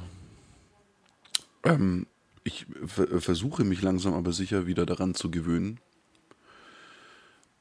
Ähm, 1.64 2.06
ich 2.44 2.66
ver- 2.86 3.20
versuche 3.20 3.64
mich 3.64 3.82
langsam 3.82 4.14
aber 4.14 4.32
sicher 4.32 4.66
wieder 4.66 4.86
daran 4.86 5.14
zu 5.14 5.30
gewöhnen. 5.30 5.78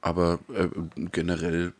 Aber 0.02 0.40
äh, 0.54 0.68
generell 1.12 1.74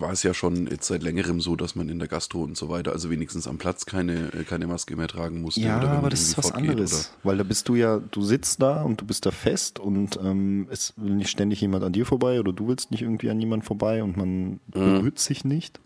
war 0.00 0.12
es 0.12 0.22
ja 0.22 0.34
schon 0.34 0.66
jetzt 0.66 0.86
seit 0.86 1.02
längerem 1.02 1.40
so, 1.40 1.56
dass 1.56 1.74
man 1.74 1.88
in 1.88 1.98
der 1.98 2.08
Gastro 2.08 2.42
und 2.42 2.56
so 2.56 2.68
weiter, 2.68 2.92
also 2.92 3.10
wenigstens 3.10 3.46
am 3.46 3.58
Platz 3.58 3.86
keine, 3.86 4.32
äh, 4.32 4.44
keine 4.44 4.66
Maske 4.66 4.96
mehr 4.96 5.08
tragen 5.08 5.40
musste. 5.40 5.60
Ja, 5.60 5.78
oder 5.78 5.90
aber 5.90 6.10
das 6.10 6.22
ist 6.22 6.38
was 6.38 6.52
anderes. 6.52 7.12
Weil 7.22 7.36
da 7.36 7.44
bist 7.44 7.68
du 7.68 7.74
ja, 7.74 7.98
du 7.98 8.22
sitzt 8.22 8.62
da 8.62 8.82
und 8.82 9.00
du 9.00 9.06
bist 9.06 9.26
da 9.26 9.30
fest 9.30 9.78
und 9.78 10.18
ähm, 10.22 10.68
es 10.70 10.94
will 10.96 11.14
nicht 11.14 11.30
ständig 11.30 11.60
jemand 11.60 11.84
an 11.84 11.92
dir 11.92 12.06
vorbei 12.06 12.40
oder 12.40 12.52
du 12.52 12.68
willst 12.68 12.90
nicht 12.90 13.02
irgendwie 13.02 13.30
an 13.30 13.40
jemand 13.40 13.64
vorbei 13.64 14.02
und 14.02 14.16
man 14.16 14.60
berührt 14.68 15.18
sich 15.18 15.44
nicht. 15.44 15.80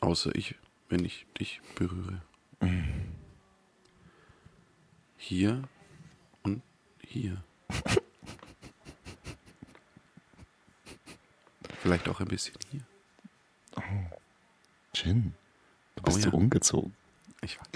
Oder, 0.00 0.10
außer 0.10 0.34
ich, 0.34 0.56
wenn 0.88 1.04
ich 1.04 1.26
dich 1.38 1.60
berühre. 1.74 2.22
Hier 5.16 5.62
und 6.42 6.62
hier. 7.06 7.42
Vielleicht 11.82 12.08
auch 12.08 12.20
ein 12.20 12.28
bisschen 12.28 12.54
hier. 12.70 12.80
Jin, 14.94 15.34
du 15.96 16.02
bist 16.04 16.18
Oh 16.18 16.20
so 16.20 16.28
ja. 16.28 16.32
umgezogen. 16.32 16.94
Ich 17.42 17.58
weiß. 17.58 17.66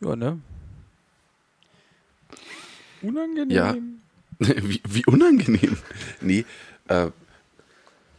Ja, 0.00 0.14
ne? 0.14 0.40
Unangenehm. 3.00 3.50
Ja. 3.50 3.76
wie, 4.38 4.82
wie 4.86 5.06
unangenehm. 5.06 5.78
Nee, 6.20 6.44
äh, 6.88 7.10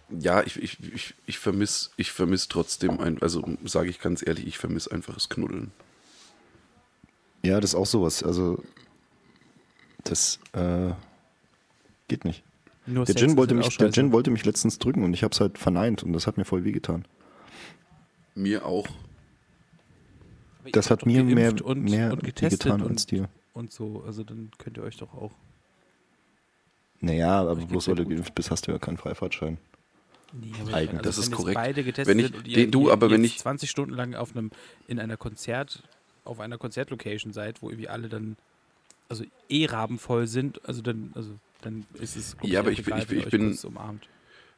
ja, 0.09 0.41
ich, 0.41 0.59
ich, 0.61 0.79
ich, 0.91 1.13
ich 1.27 1.37
vermisse 1.37 1.91
ich 1.97 2.11
vermiss 2.11 2.47
trotzdem 2.47 2.99
ein, 2.99 3.21
also 3.21 3.47
sage 3.63 3.91
ich 3.91 3.99
ganz 3.99 4.25
ehrlich, 4.25 4.47
ich 4.47 4.57
vermisse 4.57 4.91
einfach 4.91 5.13
das 5.13 5.29
Knuddeln. 5.29 5.71
Ja, 7.43 7.59
das 7.59 7.71
ist 7.71 7.75
auch 7.75 7.85
sowas. 7.85 8.23
Also, 8.23 8.63
das 10.03 10.39
äh, 10.53 10.93
geht 12.07 12.25
nicht. 12.25 12.43
Nur 12.85 13.05
Der 13.05 13.15
Gin, 13.15 13.37
wollte 13.37 13.53
mich, 13.53 13.77
der. 13.77 13.91
Gin 13.91 14.11
wollte 14.11 14.31
mich 14.31 14.45
letztens 14.45 14.79
drücken 14.79 15.03
und 15.03 15.13
ich 15.13 15.23
habe 15.23 15.33
es 15.33 15.39
halt 15.39 15.57
verneint 15.57 16.03
und 16.03 16.13
das 16.13 16.25
hat 16.27 16.37
mir 16.37 16.45
voll 16.45 16.63
wehgetan. 16.63 17.05
Mir 18.35 18.65
auch. 18.65 18.87
Das 20.71 20.89
hat 20.91 21.05
mir 21.05 21.23
mehr, 21.23 21.53
und, 21.65 21.83
mehr 21.83 22.13
und 22.13 22.23
getestet 22.23 22.65
wehgetan 22.65 22.81
und, 22.81 22.91
als 22.91 23.05
dir. 23.05 23.29
und 23.53 23.71
so. 23.71 24.03
Also 24.05 24.23
dann 24.23 24.51
könnt 24.57 24.77
ihr 24.77 24.83
euch 24.83 24.97
doch 24.97 25.13
auch. 25.13 25.31
Naja, 27.01 27.41
aber 27.41 27.55
bloß 27.55 27.87
ja 27.87 27.97
weil 27.97 28.03
du 28.05 28.09
geimpft 28.09 28.35
bist, 28.35 28.51
hast 28.51 28.67
du 28.67 28.71
ja 28.71 28.77
keinen 28.79 28.97
Freifahrtschein. 28.97 29.57
Nee, 30.33 30.51
aber 30.61 30.73
Eigen, 30.73 30.97
also 30.97 31.03
das 31.09 31.17
ist 31.17 31.31
korrekt. 31.31 31.55
Beide 31.55 31.83
getestet 31.83 32.07
Wenn 32.07 32.19
ich- 32.19 32.27
sind 32.27 32.37
und 32.37 32.47
ihr, 32.47 32.69
du, 32.69 32.87
ihr, 32.87 32.93
aber 32.93 33.09
wenn 33.09 33.23
ich- 33.23 33.39
20 33.39 33.69
Stunden 33.69 33.95
lang 33.95 34.13
auf 34.15 34.35
einem 34.35 34.51
in 34.87 34.99
einer 34.99 35.17
Konzert 35.17 35.83
auf 36.25 36.39
einer 36.39 36.57
Konzertlocation 36.59 37.33
seid, 37.33 37.61
wo 37.63 37.69
irgendwie 37.69 37.87
alle 37.89 38.09
dann 38.09 38.35
also 39.07 39.23
eh 39.47 39.65
rabenvoll 39.65 40.27
sind, 40.27 40.63
also 40.67 40.81
dann 40.83 41.11
also 41.15 41.31
dann 41.61 41.85
ist 41.93 42.15
es 42.15 42.35
Ja, 42.43 42.59
aber 42.59 42.71
ich 42.71 42.79
egal, 42.79 42.99
ich 43.03 43.11
ich 43.11 43.25
euch 43.25 43.31
bin-. 43.31 43.57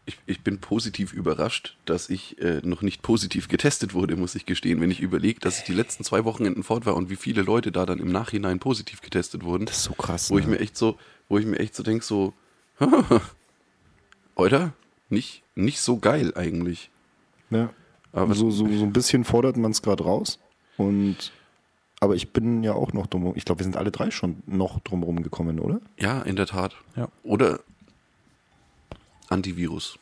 Ich, 0.06 0.18
ich 0.26 0.42
bin 0.42 0.60
positiv 0.60 1.14
überrascht, 1.14 1.78
dass 1.86 2.10
ich 2.10 2.40
äh, 2.42 2.60
noch 2.64 2.82
nicht 2.82 3.04
positiv 3.04 3.48
getestet 3.48 3.94
wurde, 3.94 4.16
muss 4.16 4.34
ich 4.34 4.48
gestehen. 4.48 4.82
Wenn 4.82 4.90
ich 4.90 5.00
überlege, 5.00 5.40
dass 5.40 5.60
ich 5.60 5.64
die 5.64 5.74
letzten 5.74 6.04
zwei 6.04 6.26
Wochenenden 6.26 6.64
fort 6.64 6.88
war 6.88 6.96
und 6.96 7.12
wie 7.12 7.16
viele 7.16 7.44
Leute 7.44 7.72
da 7.72 7.86
dann 7.86 8.00
im 8.00 8.12
Nachhinein 8.12 8.58
positiv 8.58 9.02
getestet 9.02 9.44
wurden, 9.44 9.68
Das 9.68 9.78
ist 9.78 9.84
so 9.84 9.94
krass. 9.94 10.32
wo 10.32 10.40
ich 10.40 10.46
ne? 10.46 10.54
mir 10.54 10.60
echt 10.60 10.76
so, 10.76 10.98
wo 11.30 11.38
ich 11.38 11.46
mir 11.46 11.60
echt 11.60 11.76
so 11.76 11.84
denke, 11.84 12.04
so, 12.04 12.34
oder? 14.36 14.74
Nicht, 15.10 15.44
nicht 15.56 15.82
so 15.82 15.98
geil 15.98 16.34
eigentlich. 16.36 16.90
Ja. 17.52 17.72
Aber 18.14 18.34
so, 18.34 18.50
so, 18.50 18.68
so 18.68 18.84
ein 18.84 18.94
bisschen 18.94 19.24
fordert 19.24 19.58
man 19.58 19.72
es 19.72 19.82
gerade 19.82 20.04
raus. 20.04 20.40
Und 20.78 21.32
aber 22.02 22.16
ich 22.16 22.34
bin 22.34 22.64
ja 22.64 22.74
auch 22.74 22.92
noch 22.94 23.08
drum. 23.08 23.32
Ich 23.36 23.46
glaube, 23.46 23.60
wir 23.60 23.64
sind 23.64 23.78
alle 23.78 23.92
drei 23.92 24.12
schon 24.12 24.44
noch 24.48 24.80
drumherum 24.82 25.22
gekommen, 25.22 25.60
oder? 25.60 25.80
ja, 25.98 26.22
in 26.24 26.36
der 26.36 26.48
Tat. 26.48 26.76
Ja. 26.96 27.08
Oder 27.24 27.60
Antivirus. 29.30 29.98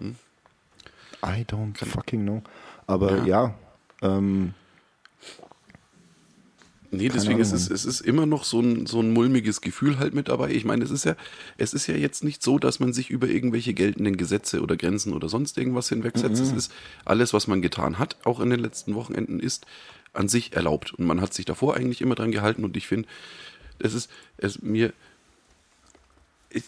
I 0.00 1.42
don't 1.42 1.84
fucking 1.84 2.22
know. 2.22 2.42
Aber 2.86 3.24
ja, 3.24 3.54
ähm, 4.02 4.54
Nee, 6.96 7.08
deswegen 7.08 7.40
ist 7.40 7.52
es, 7.52 7.70
es 7.70 7.84
ist 7.84 8.00
immer 8.00 8.26
noch 8.26 8.44
so 8.44 8.60
ein, 8.60 8.86
so 8.86 9.00
ein 9.00 9.12
mulmiges 9.12 9.60
Gefühl 9.60 9.98
halt 9.98 10.14
mit 10.14 10.28
dabei. 10.28 10.50
Ich 10.50 10.64
meine, 10.64 10.84
es 10.84 10.90
ist 10.90 11.04
ja, 11.04 11.16
es 11.56 11.74
ist 11.74 11.86
ja 11.86 11.94
jetzt 11.96 12.24
nicht 12.24 12.42
so, 12.42 12.58
dass 12.58 12.80
man 12.80 12.92
sich 12.92 13.10
über 13.10 13.28
irgendwelche 13.28 13.74
geltenden 13.74 14.16
Gesetze 14.16 14.60
oder 14.62 14.76
Grenzen 14.76 15.12
oder 15.12 15.28
sonst 15.28 15.58
irgendwas 15.58 15.88
hinwegsetzt. 15.88 16.40
Es 16.40 16.52
ist 16.52 16.72
alles, 17.04 17.32
was 17.32 17.46
man 17.46 17.62
getan 17.62 17.98
hat, 17.98 18.16
auch 18.24 18.40
in 18.40 18.50
den 18.50 18.60
letzten 18.60 18.94
Wochenenden, 18.94 19.40
ist 19.40 19.66
an 20.12 20.28
sich 20.28 20.54
erlaubt. 20.54 20.94
Und 20.94 21.06
man 21.06 21.20
hat 21.20 21.34
sich 21.34 21.44
davor 21.44 21.76
eigentlich 21.76 22.00
immer 22.00 22.14
dran 22.14 22.32
gehalten 22.32 22.64
und 22.64 22.76
ich 22.76 22.86
finde, 22.86 23.08
das 23.78 23.94
ist, 23.94 24.10
es 24.38 24.62
mir, 24.62 24.92
ich, 26.50 26.64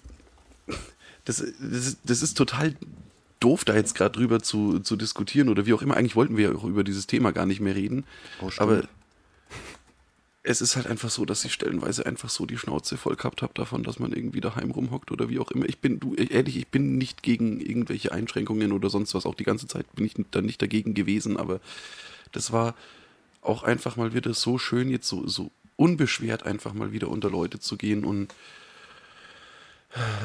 das, 1.25 1.39
das, 1.39 1.87
ist, 1.87 1.99
das 2.05 2.23
ist 2.23 2.37
total 2.37 2.75
doof, 3.41 3.65
da 3.65 3.75
jetzt 3.75 3.95
gerade 3.95 4.19
drüber 4.19 4.41
zu, 4.41 4.81
zu 4.81 4.97
diskutieren 4.97 5.49
oder 5.49 5.67
wie 5.67 5.73
auch 5.73 5.83
immer. 5.83 5.97
Eigentlich 5.97 6.17
wollten 6.17 6.37
wir 6.37 6.51
ja 6.51 6.57
auch 6.57 6.65
über 6.65 6.85
dieses 6.85 7.07
Thema 7.07 7.33
gar 7.33 7.47
nicht 7.47 7.61
mehr 7.61 7.75
reden. 7.75 8.05
Oh, 8.41 8.51
aber 8.59 8.89
es 10.49 10.61
ist 10.61 10.77
halt 10.77 10.87
einfach 10.87 11.11
so, 11.11 11.25
dass 11.25 11.45
ich 11.45 11.53
stellenweise 11.53 12.07
einfach 12.07 12.31
so 12.31 12.47
die 12.47 12.57
Schnauze 12.57 12.97
voll 12.97 13.17
gehabt 13.17 13.43
habe 13.43 13.53
davon, 13.55 13.83
dass 13.83 13.99
man 13.99 14.13
irgendwie 14.13 14.41
daheim 14.41 14.71
rumhockt 14.71 15.11
oder 15.11 15.29
wie 15.29 15.41
auch 15.41 15.51
immer. 15.51 15.69
Ich 15.69 15.81
bin, 15.81 15.99
du, 15.99 16.15
ehrlich, 16.15 16.57
ich 16.57 16.69
bin 16.69 16.97
nicht 16.97 17.25
gegen 17.25 17.61
irgendwelche 17.61 18.13
Einschränkungen 18.13 18.71
oder 18.71 18.89
sonst 18.89 19.13
was. 19.15 19.27
Auch 19.27 19.35
die 19.35 19.45
ganze 19.45 19.67
Zeit 19.67 19.93
bin 19.97 20.07
ich 20.07 20.15
da 20.31 20.41
nicht 20.41 20.63
dagegen 20.63 20.95
gewesen, 20.95 21.37
aber 21.37 21.61
das 22.31 22.53
war 22.53 22.77
auch 23.43 23.65
einfach 23.65 23.97
mal 23.97 24.15
wieder 24.15 24.35
so 24.35 24.57
schön, 24.57 24.89
jetzt 24.89 25.09
so, 25.09 25.27
so 25.27 25.51
unbeschwert 25.75 26.45
einfach 26.45 26.75
mal 26.75 26.93
wieder 26.93 27.09
unter 27.09 27.29
Leute 27.29 27.59
zu 27.59 27.77
gehen 27.77 28.05
und 28.05 28.33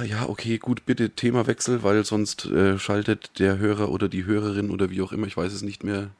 äh, 0.01 0.05
ja, 0.05 0.29
okay, 0.29 0.59
gut, 0.59 0.85
bitte 0.85 1.09
Themawechsel, 1.09 1.81
weil 1.81 2.05
sonst 2.05 2.45
äh, 2.45 2.77
schaltet 2.77 3.39
der 3.39 3.57
Hörer 3.57 3.89
oder 3.89 4.07
die 4.07 4.25
Hörerin 4.25 4.69
oder 4.69 4.91
wie 4.91 5.01
auch 5.01 5.13
immer, 5.13 5.25
ich 5.25 5.37
weiß 5.37 5.51
es 5.51 5.63
nicht 5.63 5.83
mehr, 5.83 6.11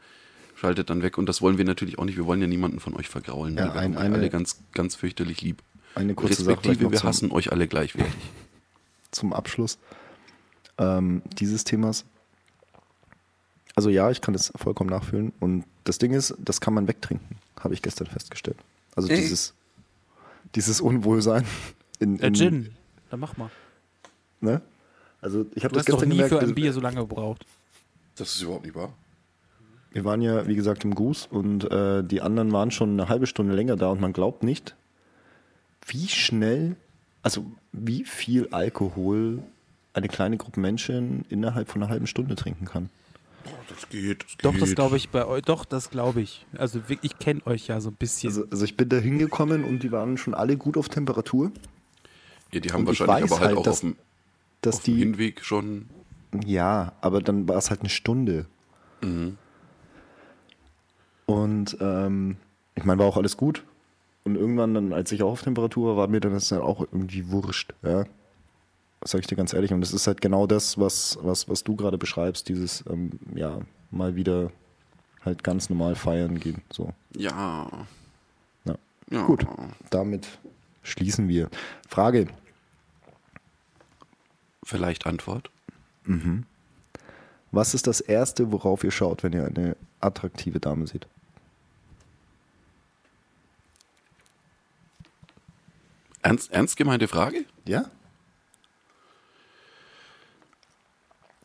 schaltet 0.62 0.90
dann 0.92 1.02
weg. 1.02 1.18
Und 1.18 1.26
das 1.28 1.42
wollen 1.42 1.58
wir 1.58 1.66
natürlich 1.66 1.98
auch 2.00 2.06
nicht. 2.06 2.18
Wir 2.18 2.26
wollen 2.28 2.40
ja 2.40 2.48
niemanden 2.48 2.80
von 2.80 2.96
euch 2.96 3.10
vergraulen. 3.10 3.58
Ja, 3.58 3.66
wir 3.66 3.72
ein- 3.82 3.96
haben 3.96 3.98
eine- 3.98 4.16
alle 4.16 4.30
ganz, 4.30 4.62
ganz 4.74 4.96
fürchterlich 4.96 5.42
lieb. 5.42 5.62
eine 5.96 6.14
kurze 6.14 6.44
Sache 6.44 6.58
Respektive, 6.58 6.84
noch 6.86 6.92
wir 6.92 7.00
zum, 7.00 7.10
hassen 7.10 7.32
euch 7.32 7.52
alle 7.52 7.68
gleichwertig. 7.68 8.14
zum 9.12 9.34
Abschluss 9.34 9.80
ähm, 10.78 11.22
dieses 11.40 11.64
Themas. 11.64 12.06
Also 13.76 13.90
ja, 13.90 14.12
ich 14.12 14.22
kann 14.22 14.34
das 14.34 14.54
vollkommen 14.56 14.90
nachfühlen. 14.90 15.34
Und 15.40 15.66
das 15.84 15.98
Ding 15.98 16.14
ist, 16.14 16.36
das 16.38 16.62
kann 16.62 16.74
man 16.74 16.88
wegtrinken, 16.88 17.38
habe 17.60 17.74
ich 17.74 17.82
gestern 17.82 18.08
festgestellt. 18.08 18.58
Also 18.96 19.10
Ey. 19.10 19.16
dieses, 19.20 19.54
dieses 20.56 20.80
Unwohlsein 20.80 21.46
in, 22.00 22.18
Der 22.20 22.28
in 22.28 22.34
Gin, 22.36 22.70
dann 23.10 23.20
mach 23.20 23.36
mal. 23.38 23.50
Ne? 24.42 24.62
Also 25.22 25.46
ich 25.56 25.64
habe 25.64 25.74
Du 25.74 25.80
das 25.80 25.88
hast 25.88 25.90
doch 25.90 25.94
gestern 26.00 26.10
nie 26.10 26.16
gemerkt. 26.18 26.34
für 26.36 26.40
ein 26.42 26.54
Bier 26.56 26.72
so 26.74 26.82
lange 26.82 26.98
gebraucht. 27.02 27.46
Das 28.16 28.36
ist 28.36 28.42
überhaupt 28.42 28.66
nicht 28.66 28.76
wahr. 28.76 28.94
Wir 29.92 30.06
waren 30.06 30.22
ja, 30.22 30.48
wie 30.48 30.56
gesagt, 30.56 30.84
im 30.86 30.96
Goose 30.96 31.28
und 31.30 31.70
äh, 31.70 32.04
die 32.04 32.22
anderen 32.22 32.52
waren 32.54 32.72
schon 32.72 32.92
eine 32.92 33.10
halbe 33.10 33.28
Stunde 33.28 33.54
länger 33.54 33.76
da 33.76 33.90
und 33.90 34.00
man 34.00 34.14
glaubt 34.14 34.42
nicht, 34.44 34.76
wie 35.86 36.08
schnell, 36.08 36.76
also 37.24 37.46
wie 37.74 38.06
viel 38.06 38.48
Alkohol 38.52 39.40
eine 39.94 40.08
kleine 40.08 40.38
Gruppe 40.38 40.62
Menschen 40.62 41.26
innerhalb 41.30 41.70
von 41.70 41.84
einer 41.84 41.92
halben 41.92 42.08
Stunde 42.08 42.36
trinken 42.36 42.66
kann. 42.66 42.90
Das 43.68 43.90
geht, 43.90 44.24
das 44.24 44.38
Doch, 44.42 44.54
das 44.58 44.70
geht. 44.70 44.76
glaube 44.76 44.96
ich 44.98 45.10
bei 45.10 45.26
euch. 45.26 45.42
Doch, 45.42 45.66
das 45.66 45.90
glaube 45.90 46.22
ich. 46.22 46.46
Also 46.58 46.80
ich 47.02 47.18
kenne 47.20 47.42
euch 47.46 47.68
ja 47.68 47.82
so 47.82 47.90
ein 47.90 47.96
bisschen. 47.96 48.30
Also, 48.30 48.46
also 48.50 48.64
ich 48.64 48.78
bin 48.78 48.88
da 48.88 48.98
hingekommen 48.98 49.64
und 49.66 49.84
die 49.84 49.92
waren 49.92 50.18
schon 50.18 50.34
alle 50.34 50.56
gut 50.58 50.78
auf 50.78 50.88
Temperatur, 50.90 51.52
Ja, 52.54 52.60
die 52.60 52.70
haben 52.72 52.86
Und 52.86 52.94
ich 52.94 53.00
wahrscheinlich 53.02 53.32
aber 53.32 53.40
halt 53.42 53.48
halt, 53.50 53.58
auch 53.58 53.64
dass- 53.64 53.74
auf 53.76 53.80
dem, 53.82 53.96
dass 54.62 54.76
auf 54.78 54.84
dem 54.84 54.94
die, 54.96 55.00
Hinweg 55.02 55.44
schon. 55.44 55.90
ja, 56.46 56.94
aber 57.02 57.22
dann 57.22 57.48
war 57.50 57.58
es 57.58 57.70
halt 57.70 57.82
eine 57.82 57.90
Stunde. 57.90 58.46
Und 61.26 61.78
ähm, 61.80 62.38
ich 62.76 62.84
meine, 62.84 63.00
war 63.00 63.08
auch 63.08 63.18
alles 63.18 63.38
gut. 63.38 63.64
Und 64.24 64.36
irgendwann 64.36 64.74
dann, 64.74 64.94
als 64.94 65.12
ich 65.12 65.24
auch 65.24 65.32
auf 65.32 65.42
Temperatur 65.42 65.90
war, 65.90 65.98
war 65.98 66.08
mir 66.08 66.20
dann 66.20 66.34
das 66.34 66.50
dann 66.50 66.62
auch 66.62 66.82
irgendwie 66.82 67.30
wurscht. 67.30 67.74
Ja? 67.82 68.06
Das 69.00 69.12
sage 69.12 69.22
ich 69.22 69.28
dir 69.28 69.36
ganz 69.36 69.54
ehrlich. 69.54 69.74
Und 69.74 69.82
das 69.82 69.94
ist 69.94 70.08
halt 70.08 70.22
genau 70.22 70.46
das, 70.46 70.78
was, 70.78 71.18
was, 71.22 71.50
was 71.50 71.64
du 71.64 71.76
gerade 71.76 71.98
beschreibst, 71.98 72.48
dieses, 72.50 72.84
ähm, 72.90 73.12
ja, 73.34 73.60
mal 73.90 74.16
wieder 74.16 74.52
halt 75.26 75.44
ganz 75.44 75.70
normal 75.70 75.96
feiern 75.96 76.40
gehen. 76.40 76.62
So. 76.72 76.94
Ja. 77.16 77.68
Ja. 78.66 78.76
ja. 79.10 79.26
Gut, 79.26 79.46
damit 79.90 80.28
schließen 80.84 81.28
wir. 81.28 81.50
Frage, 81.88 82.28
Vielleicht 84.64 85.06
Antwort. 85.06 85.50
Was 87.52 87.74
ist 87.74 87.88
das 87.88 88.00
Erste, 88.00 88.52
worauf 88.52 88.84
ihr 88.84 88.92
schaut, 88.92 89.24
wenn 89.24 89.34
ihr 89.34 89.46
eine 89.46 89.76
attraktive 90.00 90.60
Dame 90.60 90.88
seht? 90.88 91.08
Ernst, 96.22 96.52
ernst 96.52 96.78
gemeinte 96.78 97.08
Frage? 97.08 97.46
Ja? 97.66 97.86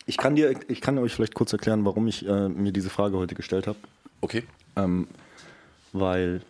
Ich 0.04 0.16
kann, 0.16 0.36
dir, 0.36 0.54
ich 0.68 0.80
kann 0.80 0.98
euch 0.98 1.14
vielleicht 1.14 1.34
kurz 1.34 1.52
erklären, 1.52 1.84
warum 1.84 2.07
ich 2.07 2.26
äh, 2.26 2.48
mir 2.48 2.72
diese 2.72 2.90
Frage 2.90 3.16
heute 3.16 3.34
gestellt 3.34 3.66
habe. 3.66 3.78
Okay. 4.20 4.44
Ähm, 4.76 5.09
weil 5.92 6.42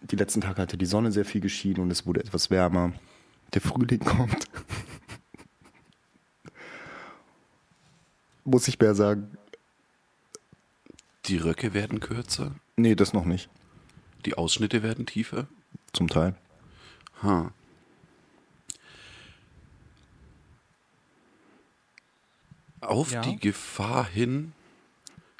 die 0.00 0.16
letzten 0.16 0.40
Tage 0.40 0.62
hatte 0.62 0.78
die 0.78 0.86
Sonne 0.86 1.12
sehr 1.12 1.24
viel 1.24 1.40
geschienen 1.40 1.80
und 1.80 1.90
es 1.90 2.06
wurde 2.06 2.20
etwas 2.20 2.50
wärmer. 2.50 2.92
Der 3.52 3.60
Frühling 3.60 4.00
kommt. 4.04 4.48
Muss 8.46 8.68
ich 8.68 8.78
mehr 8.78 8.94
sagen? 8.94 9.36
Die 11.26 11.36
Röcke 11.36 11.74
werden 11.74 11.98
kürzer, 12.00 12.52
Nee, 12.76 12.94
das 12.94 13.12
noch 13.12 13.24
nicht. 13.24 13.48
die 14.24 14.34
Ausschnitte 14.38 14.82
werden 14.82 15.04
tiefer. 15.06 15.46
Zum 15.92 16.08
Teil. 16.08 16.36
Ha. 17.22 17.52
Auf 22.80 23.10
Ja. 23.12 23.20
die 23.22 23.36
Gefahr 23.36 24.06
hin, 24.06 24.52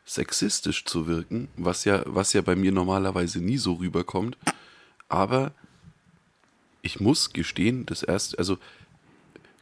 sexistisch 0.05 0.85
zu 0.85 1.07
wirken, 1.07 1.49
was 1.57 1.85
ja, 1.85 2.03
was 2.07 2.33
ja 2.33 2.41
bei 2.41 2.57
mir 2.57 2.73
normalerweise 2.73 3.41
nie 3.41 3.59
so 3.59 3.75
rüberkommt. 3.75 4.37
Aber 5.09 5.53
ich 6.83 7.01
muss 7.01 7.33
gestehen, 7.33 7.87
das 7.87 8.03
erste, 8.03 8.39
also 8.39 8.59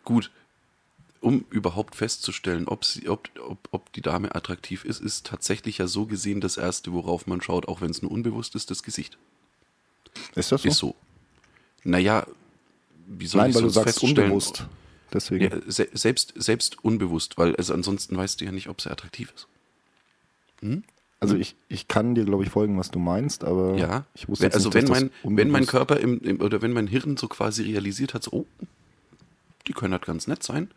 gut, 0.04 0.30
um 1.24 1.44
überhaupt 1.50 1.96
festzustellen, 1.96 2.68
ob, 2.68 2.84
sie, 2.84 3.08
ob, 3.08 3.28
ob, 3.40 3.68
ob 3.70 3.92
die 3.92 4.02
Dame 4.02 4.34
attraktiv 4.34 4.84
ist, 4.84 5.00
ist 5.00 5.26
tatsächlich 5.26 5.78
ja 5.78 5.86
so 5.86 6.06
gesehen 6.06 6.40
das 6.40 6.56
Erste, 6.56 6.92
worauf 6.92 7.26
man 7.26 7.40
schaut, 7.40 7.66
auch 7.66 7.80
wenn 7.80 7.90
es 7.90 8.02
nur 8.02 8.10
unbewusst 8.10 8.54
ist, 8.54 8.70
das 8.70 8.82
Gesicht. 8.82 9.18
Ist 10.34 10.52
das 10.52 10.62
so? 10.62 10.68
Ist 10.68 10.76
so. 10.76 10.94
Naja, 11.82 12.26
wie 13.06 13.26
soll 13.26 13.42
Nein, 13.42 13.50
ich 13.50 13.56
weil 13.56 13.62
du 13.62 13.68
sagst 13.70 14.00
feststellen? 14.00 14.30
unbewusst. 14.30 14.66
Deswegen. 15.12 15.44
Ja, 15.44 15.60
se 15.66 15.88
selbst, 15.92 16.34
selbst 16.36 16.84
unbewusst, 16.84 17.38
weil 17.38 17.54
also 17.56 17.74
ansonsten 17.74 18.16
weißt 18.16 18.40
du 18.40 18.44
ja 18.44 18.52
nicht, 18.52 18.68
ob 18.68 18.80
sie 18.80 18.90
attraktiv 18.90 19.32
ist. 19.34 19.48
Also 21.20 21.36
ich, 21.36 21.56
ich 21.68 21.88
kann 21.88 22.14
dir, 22.14 22.24
glaube 22.24 22.42
ich, 22.44 22.50
folgen, 22.50 22.78
was 22.78 22.90
du 22.90 22.98
meinst, 22.98 23.44
aber 23.44 23.76
Ja, 23.76 24.04
ich 24.14 24.28
wusste 24.28 24.44
jetzt 24.44 24.54
also 24.54 24.68
nicht, 24.68 24.76
wenn 24.76 24.90
mein, 24.90 25.10
wenn 25.22 25.50
mein 25.50 25.66
Körper 25.66 25.98
im, 25.98 26.20
im, 26.20 26.40
oder 26.40 26.62
wenn 26.62 26.72
mein 26.72 26.86
Hirn 26.86 27.16
so 27.16 27.28
quasi 27.28 27.62
realisiert 27.62 28.14
hat, 28.14 28.24
so, 28.24 28.32
oh, 28.32 28.46
die 29.66 29.72
können 29.72 29.92
halt 29.92 30.04
ganz 30.04 30.26
nett 30.26 30.42
sein, 30.42 30.70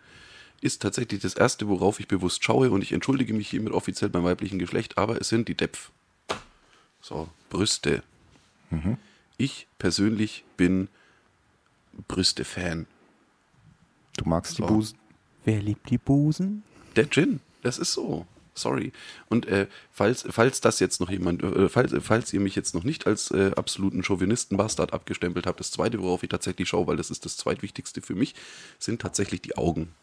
ist 0.61 0.81
tatsächlich 0.81 1.21
das 1.21 1.33
Erste, 1.33 1.67
worauf 1.67 1.99
ich 1.99 2.07
bewusst 2.07 2.43
schaue 2.43 2.71
und 2.71 2.81
ich 2.81 2.91
entschuldige 2.91 3.33
mich 3.33 3.49
hiermit 3.49 3.73
offiziell 3.73 4.09
beim 4.09 4.23
weiblichen 4.23 4.59
Geschlecht, 4.59 4.97
aber 4.97 5.19
es 5.19 5.29
sind 5.29 5.47
die 5.47 5.55
Depf. 5.55 5.91
So, 7.01 7.29
Brüste. 7.49 8.03
Mhm. 8.69 8.97
Ich 9.37 9.67
persönlich 9.77 10.43
bin 10.57 10.89
Brüste-Fan. 12.07 12.87
Du 14.17 14.27
magst 14.27 14.57
die 14.57 14.63
So. 14.63 14.67
Busen. 14.67 14.97
Wer 15.45 15.61
liebt 15.61 15.89
die 15.89 15.97
Busen? 15.97 16.63
Der 16.95 17.09
Gin, 17.09 17.39
das 17.61 17.77
ist 17.77 17.93
so. 17.93 18.25
Sorry. 18.55 18.91
Und 19.29 19.45
äh, 19.45 19.67
falls, 19.91 20.25
falls 20.29 20.61
das 20.61 20.79
jetzt 20.79 20.99
noch 20.99 21.11
jemand, 21.11 21.43
äh, 21.43 21.69
falls, 21.69 21.93
falls 22.01 22.33
ihr 22.33 22.39
mich 22.39 22.55
jetzt 22.55 22.73
noch 22.73 22.83
nicht 22.83 23.05
als 23.05 23.29
äh, 23.29 23.51
absoluten 23.55 24.03
Chauvinisten-Bastard 24.03 24.93
abgestempelt 24.93 25.45
habt, 25.45 25.59
das 25.59 25.69
zweite, 25.69 26.01
worauf 26.01 26.23
ich 26.23 26.29
tatsächlich 26.29 26.67
schaue, 26.67 26.87
weil 26.87 26.97
das 26.97 27.11
ist 27.11 27.25
das 27.25 27.37
zweitwichtigste 27.37 28.01
für 28.01 28.15
mich, 28.15 28.33
sind 28.79 28.99
tatsächlich 28.99 29.41
die 29.43 29.55
Augen. 29.57 29.93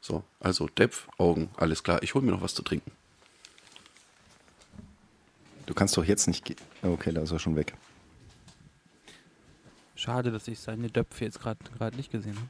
So, 0.00 0.24
also 0.40 0.66
Depth, 0.68 1.06
Augen, 1.18 1.50
alles 1.56 1.82
klar. 1.82 2.02
Ich 2.02 2.14
hole 2.14 2.24
mir 2.24 2.32
noch 2.32 2.42
was 2.42 2.54
zu 2.54 2.62
trinken. 2.62 2.90
Du 5.66 5.74
kannst 5.74 5.96
doch 5.96 6.04
jetzt 6.04 6.26
nicht 6.26 6.44
gehen. 6.44 6.56
Okay, 6.82 7.12
da 7.12 7.22
ist 7.22 7.30
er 7.30 7.38
schon 7.38 7.54
weg. 7.56 7.74
Schade, 9.94 10.32
dass 10.32 10.48
ich 10.48 10.58
seine 10.58 10.88
Döpfe 10.88 11.24
jetzt 11.24 11.40
gerade 11.40 11.96
nicht 11.96 12.10
gesehen 12.10 12.36
habe. 12.36 12.48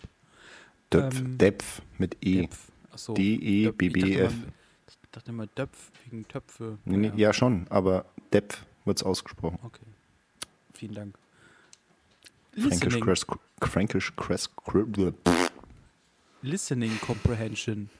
Döpf, 0.92 1.18
Ähm, 1.18 1.38
Depf 1.38 1.82
mit 1.98 2.16
E. 2.24 2.48
Achso. 2.92 3.14
D-E-B-B-F. 3.14 4.32
Ich 4.88 4.96
dachte 5.10 5.30
immer 5.30 5.46
Döpf 5.48 5.90
wegen 6.04 6.26
Töpfe. 6.28 6.78
Nee, 6.84 6.96
nee, 6.96 7.12
ja, 7.16 7.32
schon, 7.32 7.66
aber 7.68 8.04
Depf 8.32 8.64
wird 8.84 8.98
es 8.98 9.02
ausgesprochen. 9.02 9.58
Okay. 9.64 9.82
Vielen 10.74 10.94
Dank. 10.94 11.14
Fränkisch 12.52 12.80
Listening, 12.80 13.04
Crest, 13.04 13.26
Fränkisch 13.60 14.12
Crest, 14.16 14.50
listening 16.42 16.98
Comprehension. 17.00 17.90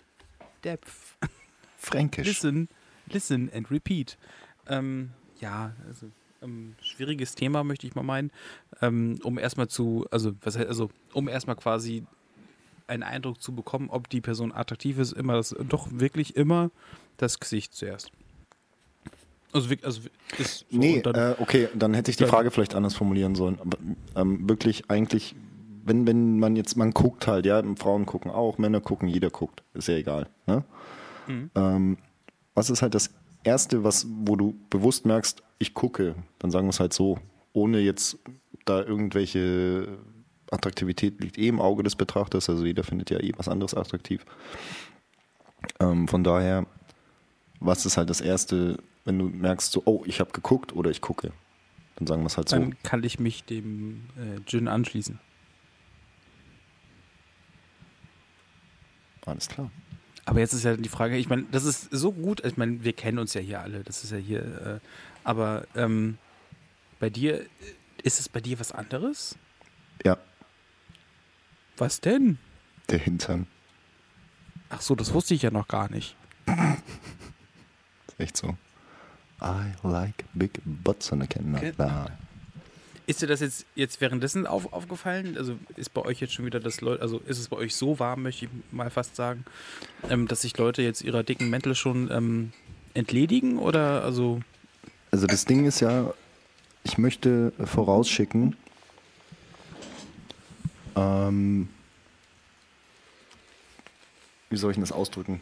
Depth. 0.65 1.17
Fränkisch. 1.79 2.27
Listen, 2.27 2.69
listen 3.09 3.51
and 3.55 3.71
repeat. 3.71 4.17
Ähm, 4.69 5.11
ja, 5.41 5.73
also 5.87 6.07
ähm, 6.43 6.75
schwieriges 6.83 7.35
Thema 7.35 7.65
möchte 7.65 7.87
ich 7.87 7.95
mal 7.95 8.03
meinen. 8.03 8.31
Ähm, 8.83 9.19
um 9.23 9.39
erstmal 9.39 9.69
zu, 9.69 10.07
also 10.11 10.33
was 10.43 10.57
heißt, 10.59 10.69
also 10.69 10.91
um 11.13 11.29
erstmal 11.29 11.57
quasi 11.57 12.05
einen 12.87 13.03
Eindruck 13.03 13.41
zu 13.41 13.55
bekommen, 13.55 13.89
ob 13.89 14.09
die 14.11 14.21
Person 14.21 14.53
attraktiv 14.53 14.99
ist, 14.99 15.13
immer 15.13 15.35
das, 15.35 15.55
doch 15.69 15.89
wirklich 15.91 16.37
immer 16.37 16.71
das 17.17 17.39
Gesicht 17.41 17.75
zuerst. 17.75 18.11
Also, 19.53 19.75
also 19.83 20.03
ist 20.39 20.67
so 20.71 20.79
Nee, 20.79 20.97
und 20.97 21.07
dann, 21.07 21.15
äh, 21.15 21.35
okay, 21.39 21.69
dann 21.75 21.95
hätte 21.95 22.11
ich 22.11 22.17
die 22.17 22.23
dann- 22.25 22.31
Frage 22.31 22.51
vielleicht 22.51 22.75
anders 22.75 22.95
formulieren 22.95 23.35
sollen. 23.35 23.59
Aber 23.61 23.79
ähm, 24.17 24.49
wirklich 24.49 24.91
eigentlich, 24.91 25.35
wenn, 25.85 26.07
wenn 26.07 26.39
man 26.39 26.57
jetzt, 26.57 26.77
man 26.77 26.91
guckt 26.91 27.27
halt, 27.27 27.47
ja, 27.47 27.63
Frauen 27.77 28.07
gucken 28.07 28.31
auch, 28.31 28.59
Männer 28.59 28.81
gucken, 28.81 29.09
jeder 29.09 29.31
guckt, 29.31 29.63
ist 29.75 29.89
ja 29.89 29.95
egal. 29.95 30.29
Ne? 30.47 30.65
Mhm. 31.27 31.51
Ähm, 31.55 31.99
was 32.55 32.71
ist 32.71 32.83
halt 32.83 32.95
das 32.95 33.11
Erste, 33.43 33.85
was, 33.85 34.07
wo 34.09 34.37
du 34.37 34.55
bewusst 34.69 35.07
merkst, 35.07 35.43
ich 35.59 35.75
gucke, 35.75 36.15
dann 36.39 36.51
sagen 36.51 36.67
wir 36.67 36.71
es 36.71 36.81
halt 36.81 36.93
so, 36.93 37.19
ohne 37.53 37.81
jetzt 37.81 38.19
da 38.65 38.83
irgendwelche 38.83 39.99
Attraktivität 40.51 41.21
liegt 41.21 41.39
eh 41.39 41.49
im 41.49 41.61
Auge 41.61 41.83
des 41.83 41.97
Betrachters, 41.97 42.51
also 42.51 42.65
jeder 42.65 42.85
findet 42.85 43.11
ja 43.11 43.19
eh 43.19 43.33
was 43.37 43.49
anderes 43.49 43.75
attraktiv. 43.75 44.25
Ähm, 45.79 46.09
von 46.09 46.25
daher, 46.25 46.67
was 47.61 47.87
ist 47.87 47.97
halt 47.97 48.11
das 48.11 48.21
Erste, 48.21 48.79
wenn 49.05 49.19
du 49.19 49.27
merkst, 49.27 49.73
so, 49.73 49.83
oh, 49.85 50.03
ich 50.07 50.21
habe 50.21 50.33
geguckt 50.33 50.75
oder 50.75 50.91
ich 50.91 51.01
gucke? 51.01 51.33
Dann 51.97 52.07
sagen 52.07 52.23
wir 52.23 52.27
es 52.27 52.37
halt 52.37 52.49
so. 52.49 52.57
dann 52.57 52.77
kann 52.83 53.05
ich 53.05 53.19
mich 53.19 53.45
dem 53.45 54.03
äh, 54.17 54.41
Gin 54.47 54.69
anschließen. 54.69 55.19
Alles 59.31 59.49
klar. 59.49 59.71
Aber 60.25 60.41
jetzt 60.41 60.53
ist 60.53 60.65
ja 60.65 60.77
die 60.77 60.89
Frage, 60.89 61.17
ich 61.17 61.29
meine, 61.29 61.45
das 61.51 61.65
ist 61.65 61.89
so 61.91 62.13
gut, 62.13 62.45
ich 62.45 62.57
meine, 62.57 62.85
wir 62.85 62.93
kennen 62.93 63.19
uns 63.19 63.35
ja 63.35 63.41
hier 63.41 63.61
alle, 63.61 63.83
das 63.83 64.05
ist 64.05 64.11
ja 64.13 64.19
hier, 64.19 64.43
äh, 64.43 64.81
aber 65.25 65.67
ähm, 65.75 66.19
bei 66.99 67.11
dir, 67.11 67.47
ist 68.03 68.21
es 68.21 68.29
bei 68.29 68.41
dir 68.41 68.61
was 68.61 68.73
anderes? 68.73 69.37
Ja, 70.05 70.19
Was 71.77 72.01
denn? 72.01 72.39
der 72.89 72.99
Hintern. 72.99 73.47
Ach 74.69 74.81
so, 74.81 74.95
das 74.95 75.13
wusste 75.15 75.35
ich 75.35 75.43
ja 75.43 75.51
noch 75.51 75.69
gar 75.69 75.91
nicht. 75.91 76.17
Echt 78.19 78.37
so. 78.37 78.57
I 79.43 79.73
like 79.83 80.25
big 80.35 80.61
butts 80.65 81.13
und 81.13 81.29
Canada. 81.31 82.11
Ist 83.11 83.23
dir 83.23 83.27
das 83.27 83.41
jetzt, 83.41 83.67
jetzt 83.75 84.01
währenddessen 84.01 84.47
auf, 84.47 84.73
aufgefallen? 84.73 85.37
Also 85.37 85.57
ist 85.75 85.93
bei 85.93 86.03
euch 86.03 86.21
jetzt 86.21 86.33
schon 86.33 86.47
wieder 86.47 86.61
das 86.61 86.81
Leute, 86.81 87.03
also 87.03 87.19
ist 87.27 87.41
es 87.41 87.49
bei 87.49 87.57
euch 87.57 87.75
so 87.75 87.99
warm, 87.99 88.23
möchte 88.23 88.45
ich 88.45 88.51
mal 88.71 88.89
fast 88.89 89.17
sagen, 89.17 89.45
ähm, 90.09 90.29
dass 90.29 90.43
sich 90.43 90.57
Leute 90.57 90.83
jetzt 90.83 91.03
ihrer 91.03 91.25
dicken 91.25 91.51
Mäntel 91.51 91.75
schon 91.75 92.09
ähm, 92.13 92.53
entledigen 92.95 93.59
oder 93.59 94.05
also. 94.05 94.43
Also 95.11 95.27
das 95.27 95.45
Ding 95.45 95.67
ist 95.67 95.81
ja, 95.81 96.15
ich 96.85 96.99
möchte 96.99 97.53
vorausschicken, 97.65 98.55
ähm, 100.95 101.69
wie 104.51 104.57
soll 104.57 104.71
ich 104.71 104.79
das 104.79 104.93
ausdrücken? 104.93 105.41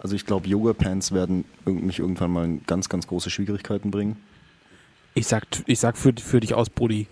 Also 0.00 0.14
ich 0.14 0.26
glaube, 0.26 0.46
Yoga-Pants 0.46 1.12
werden 1.12 1.46
mich 1.64 1.98
irgendwann 1.98 2.30
mal 2.30 2.44
in 2.44 2.66
ganz, 2.66 2.90
ganz 2.90 3.06
große 3.06 3.30
Schwierigkeiten 3.30 3.90
bringen. 3.90 4.18
Ich 5.14 5.26
sag, 5.26 5.44
ich 5.66 5.80
sag 5.80 5.96
für, 5.96 6.12
für 6.16 6.40
dich 6.40 6.54
aus, 6.54 6.70
Brudi. 6.70 7.06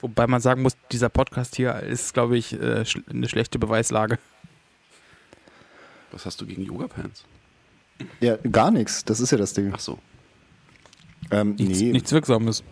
Wobei 0.00 0.26
man 0.26 0.40
sagen 0.40 0.62
muss, 0.62 0.76
dieser 0.92 1.08
Podcast 1.08 1.56
hier 1.56 1.74
ist, 1.80 2.14
glaube 2.14 2.38
ich, 2.38 2.54
äh, 2.54 2.84
eine 3.08 3.28
schlechte 3.28 3.58
Beweislage. 3.58 4.18
Was 6.12 6.26
hast 6.26 6.40
du 6.40 6.46
gegen 6.46 6.62
Yoga-Pants? 6.62 7.24
Ja, 8.20 8.36
gar 8.36 8.70
nichts. 8.70 9.04
Das 9.04 9.20
ist 9.20 9.30
ja 9.30 9.38
das 9.38 9.52
Ding. 9.52 9.72
Ach 9.74 9.80
so. 9.80 9.98
Ähm, 11.30 11.54
Nichts, 11.56 11.80
nee, 11.80 11.92
nichts 11.92 12.12
Wirksames. 12.12 12.64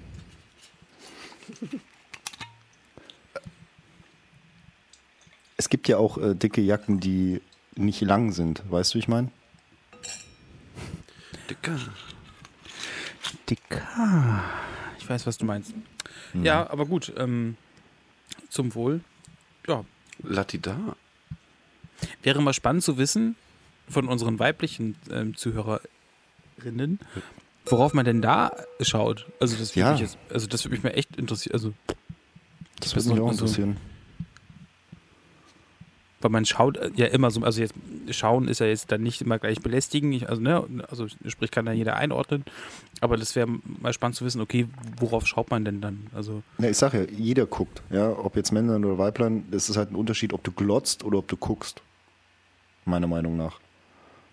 es 5.56 5.68
gibt 5.68 5.86
ja 5.88 5.98
auch 5.98 6.18
äh, 6.18 6.34
dicke 6.34 6.60
Jacken, 6.60 6.98
die 6.98 7.42
nicht 7.76 8.00
lang 8.00 8.32
sind. 8.32 8.62
Weißt 8.70 8.92
du, 8.92 8.96
wie 8.96 9.00
ich 9.00 9.08
meine? 9.08 9.30
Dicker. 11.50 11.78
Dicker. 13.48 14.42
Ich 14.98 15.08
weiß, 15.08 15.26
was 15.26 15.38
du 15.38 15.44
meinst. 15.44 15.72
Ja, 16.34 16.68
aber 16.70 16.86
gut. 16.86 17.12
Ähm, 17.16 17.56
zum 18.50 18.74
Wohl. 18.74 19.00
Ja, 19.66 19.84
Latida. 20.22 20.76
wäre 22.22 22.40
mal 22.42 22.52
spannend 22.54 22.82
zu 22.82 22.98
wissen 22.98 23.36
von 23.88 24.08
unseren 24.08 24.38
weiblichen 24.38 24.96
ähm, 25.10 25.36
Zuhörerinnen, 25.36 26.98
worauf 27.66 27.94
man 27.94 28.04
denn 28.04 28.20
da 28.22 28.52
schaut. 28.80 29.26
Also 29.40 29.56
das 29.56 29.74
würde 29.74 29.80
Ja. 29.80 29.92
mich, 29.92 30.00
jetzt, 30.00 30.18
also 30.30 30.46
das 30.46 30.64
würde 30.64 30.74
mich 30.76 30.82
mal 30.84 30.90
echt 30.90 31.16
interessieren. 31.16 31.54
Also, 31.54 31.74
Das 32.80 32.88
Ich 32.90 32.96
würde 32.96 33.08
mich 33.10 33.20
auch 33.20 33.32
interessieren. 33.32 33.76
Weil 36.20 36.30
man 36.30 36.44
schaut 36.44 36.76
äh, 36.76 36.90
ja 36.96 37.06
immer 37.06 37.30
so, 37.30 37.40
also 37.42 37.60
jetzt 37.60 37.74
schauen 38.10 38.48
ist 38.48 38.60
ja 38.60 38.66
jetzt 38.66 38.90
dann 38.90 39.02
nicht 39.02 39.20
immer 39.20 39.38
gleich 39.38 39.60
belästigen, 39.60 40.12
ich, 40.12 40.28
also 40.28 40.40
ne, 40.40 40.64
also 40.88 41.06
sprich 41.26 41.50
kann 41.50 41.66
da 41.66 41.72
jeder 41.72 41.96
einordnen, 41.96 42.44
aber 43.00 43.16
das 43.16 43.36
wäre 43.36 43.48
mal 43.80 43.92
spannend 43.92 44.16
zu 44.16 44.24
wissen, 44.24 44.40
okay, 44.40 44.68
worauf 44.98 45.26
schaut 45.26 45.50
man 45.50 45.64
denn 45.64 45.80
dann? 45.80 46.06
Also 46.14 46.42
Ja, 46.58 46.68
ich 46.70 46.76
sag 46.76 46.94
ja, 46.94 47.02
jeder 47.04 47.46
guckt. 47.46 47.82
Ja, 47.90 48.10
ob 48.10 48.36
jetzt 48.36 48.52
Männlein 48.52 48.84
oder 48.84 48.98
Weiblein, 48.98 49.44
das 49.50 49.68
ist 49.68 49.76
halt 49.76 49.90
ein 49.90 49.96
Unterschied, 49.96 50.32
ob 50.32 50.42
du 50.42 50.52
glotzt 50.52 51.04
oder 51.04 51.18
ob 51.18 51.28
du 51.28 51.36
guckst. 51.36 51.82
Meiner 52.84 53.06
Meinung 53.06 53.36
nach. 53.36 53.60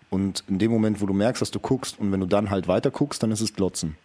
Und 0.08 0.44
in 0.48 0.58
dem 0.58 0.70
Moment, 0.70 1.00
wo 1.00 1.06
du 1.06 1.12
merkst, 1.12 1.42
dass 1.42 1.50
du 1.50 1.60
guckst 1.60 1.98
und 1.98 2.12
wenn 2.12 2.20
du 2.20 2.26
dann 2.26 2.50
halt 2.50 2.68
weiter 2.68 2.90
guckst, 2.90 3.22
dann 3.22 3.30
ist 3.30 3.40
es 3.40 3.54
Glotzen. 3.54 3.96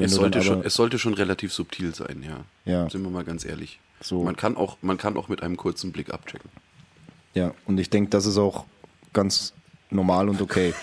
Es 0.00 0.14
sollte, 0.14 0.38
dann 0.38 0.46
schon, 0.46 0.64
es 0.64 0.74
sollte 0.74 0.98
schon 0.98 1.14
relativ 1.14 1.52
subtil 1.52 1.94
sein, 1.94 2.24
ja. 2.24 2.44
ja, 2.64 2.90
Sind 2.90 3.02
wir 3.02 3.10
mal 3.10 3.24
ganz 3.24 3.44
ehrlich. 3.44 3.78
so, 4.00 4.24
Man, 4.24 4.34
kann 4.34 4.56
auch, 4.56 4.78
man 4.82 4.98
kann 4.98 5.16
auch 5.16 5.28
mit 5.28 5.42
einem 5.42 5.56
kurzen 5.56 5.92
Blick 5.92 6.12
abchecken. 6.12 6.50
Ja. 7.36 7.54
Und 7.66 7.78
ich 7.78 7.88
denke, 7.90 8.10
das 8.10 8.26
ist 8.26 8.36
auch 8.38 8.64
ganz 9.12 9.52
normal 9.90 10.28
und 10.28 10.40
okay. 10.42 10.74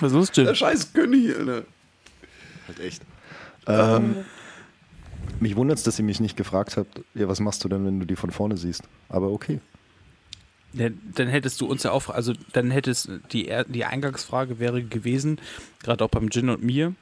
was 0.00 0.12
ist 0.12 0.36
Jim? 0.36 0.54
scheiß 0.54 0.92
König, 0.92 1.34
Alter. 1.36 1.64
Halt 2.68 2.80
echt. 2.80 3.02
Ähm, 3.66 4.16
mich 5.40 5.56
wundert 5.56 5.78
es, 5.78 5.84
dass 5.84 5.98
ihr 5.98 6.04
mich 6.04 6.20
nicht 6.20 6.36
gefragt 6.36 6.76
habt, 6.76 7.02
ja, 7.14 7.28
was 7.28 7.40
machst 7.40 7.64
du 7.64 7.68
denn, 7.68 7.84
wenn 7.86 7.98
du 8.00 8.06
die 8.06 8.16
von 8.16 8.30
vorne 8.30 8.56
siehst? 8.56 8.82
Aber 9.08 9.30
okay. 9.30 9.60
Ja, 10.72 10.88
dann 11.14 11.28
hättest 11.28 11.60
du 11.60 11.66
uns 11.66 11.82
ja 11.84 11.92
auch, 11.92 12.10
also 12.10 12.34
dann 12.52 12.70
hättest 12.70 13.08
die, 13.32 13.50
die 13.68 13.84
Eingangsfrage 13.84 14.58
wäre 14.58 14.82
gewesen, 14.82 15.40
gerade 15.82 16.04
auch 16.04 16.10
beim 16.10 16.30
Gin 16.30 16.50
und 16.50 16.62
mir. 16.62 16.94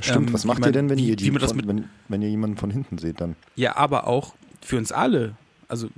Stimmt, 0.00 0.28
Ähm, 0.28 0.34
was 0.34 0.44
macht 0.44 0.60
man- 0.60 0.68
ihr 0.68 0.72
denn, 0.72 0.90
wenn 0.90 0.98
wie- 0.98 1.08
ihr 1.10 1.16
die 1.16 1.30
von, 1.30 1.56
mit- 1.56 1.66
wenn, 1.68 1.88
wenn 2.08 2.22
ihr 2.22 2.28
jemanden 2.28 2.56
von 2.56 2.70
hinten 2.70 2.98
seht 2.98 3.20
dann? 3.20 3.36
Ja, 3.56 3.76
aber 3.76 4.06
auch 4.06 4.34
für 4.64 4.78
uns 4.78 4.90
alle. 4.92 5.36
Also 5.68 5.90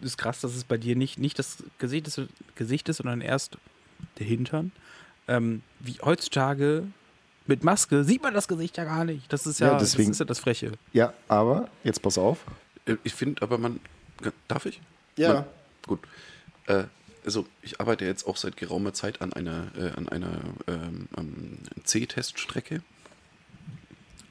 ist 0.00 0.18
krass, 0.18 0.40
dass 0.40 0.54
es 0.54 0.64
bei 0.64 0.76
dir 0.78 0.94
nicht, 0.96 1.18
nicht 1.18 1.38
das 1.38 1.58
Gesicht 1.78 2.06
ist, 2.06 2.20
Gesicht 2.54 2.88
ist, 2.88 2.98
sondern 2.98 3.20
erst 3.20 3.58
der 4.18 4.26
Hintern. 4.26 4.72
Ähm, 5.28 5.62
wie 5.80 5.98
heutzutage 6.02 6.84
mit 7.46 7.64
Maske 7.64 8.04
sieht 8.04 8.22
man 8.22 8.34
das 8.34 8.46
Gesicht 8.48 8.76
ja 8.76 8.84
gar 8.84 9.04
nicht. 9.04 9.32
Das 9.32 9.46
ist 9.46 9.58
ja, 9.60 9.72
Ja, 9.72 9.78
deswegen- 9.78 10.08
das, 10.10 10.16
ist 10.16 10.20
ja 10.20 10.24
das 10.26 10.38
Freche. 10.38 10.72
Ja, 10.92 11.12
aber, 11.28 11.68
jetzt 11.84 12.02
pass 12.02 12.18
auf. 12.18 12.44
Äh, 12.86 12.96
Ich 13.04 13.14
finde 13.14 13.42
aber 13.42 13.58
man. 13.58 13.80
Darf 14.48 14.66
ich? 14.66 14.80
Ja. 15.16 15.32
Man, 15.34 15.44
gut. 15.86 16.00
Äh, 16.66 16.84
also 17.24 17.46
ich 17.62 17.80
arbeite 17.80 18.04
jetzt 18.04 18.26
auch 18.26 18.36
seit 18.36 18.56
geraumer 18.56 18.92
Zeit 18.92 19.20
an 19.20 19.32
einer, 19.32 19.66
äh, 19.76 19.90
an 19.96 20.08
einer 20.08 20.40
ähm, 20.68 21.08
ähm, 21.18 21.58
C-Teststrecke. 21.84 22.82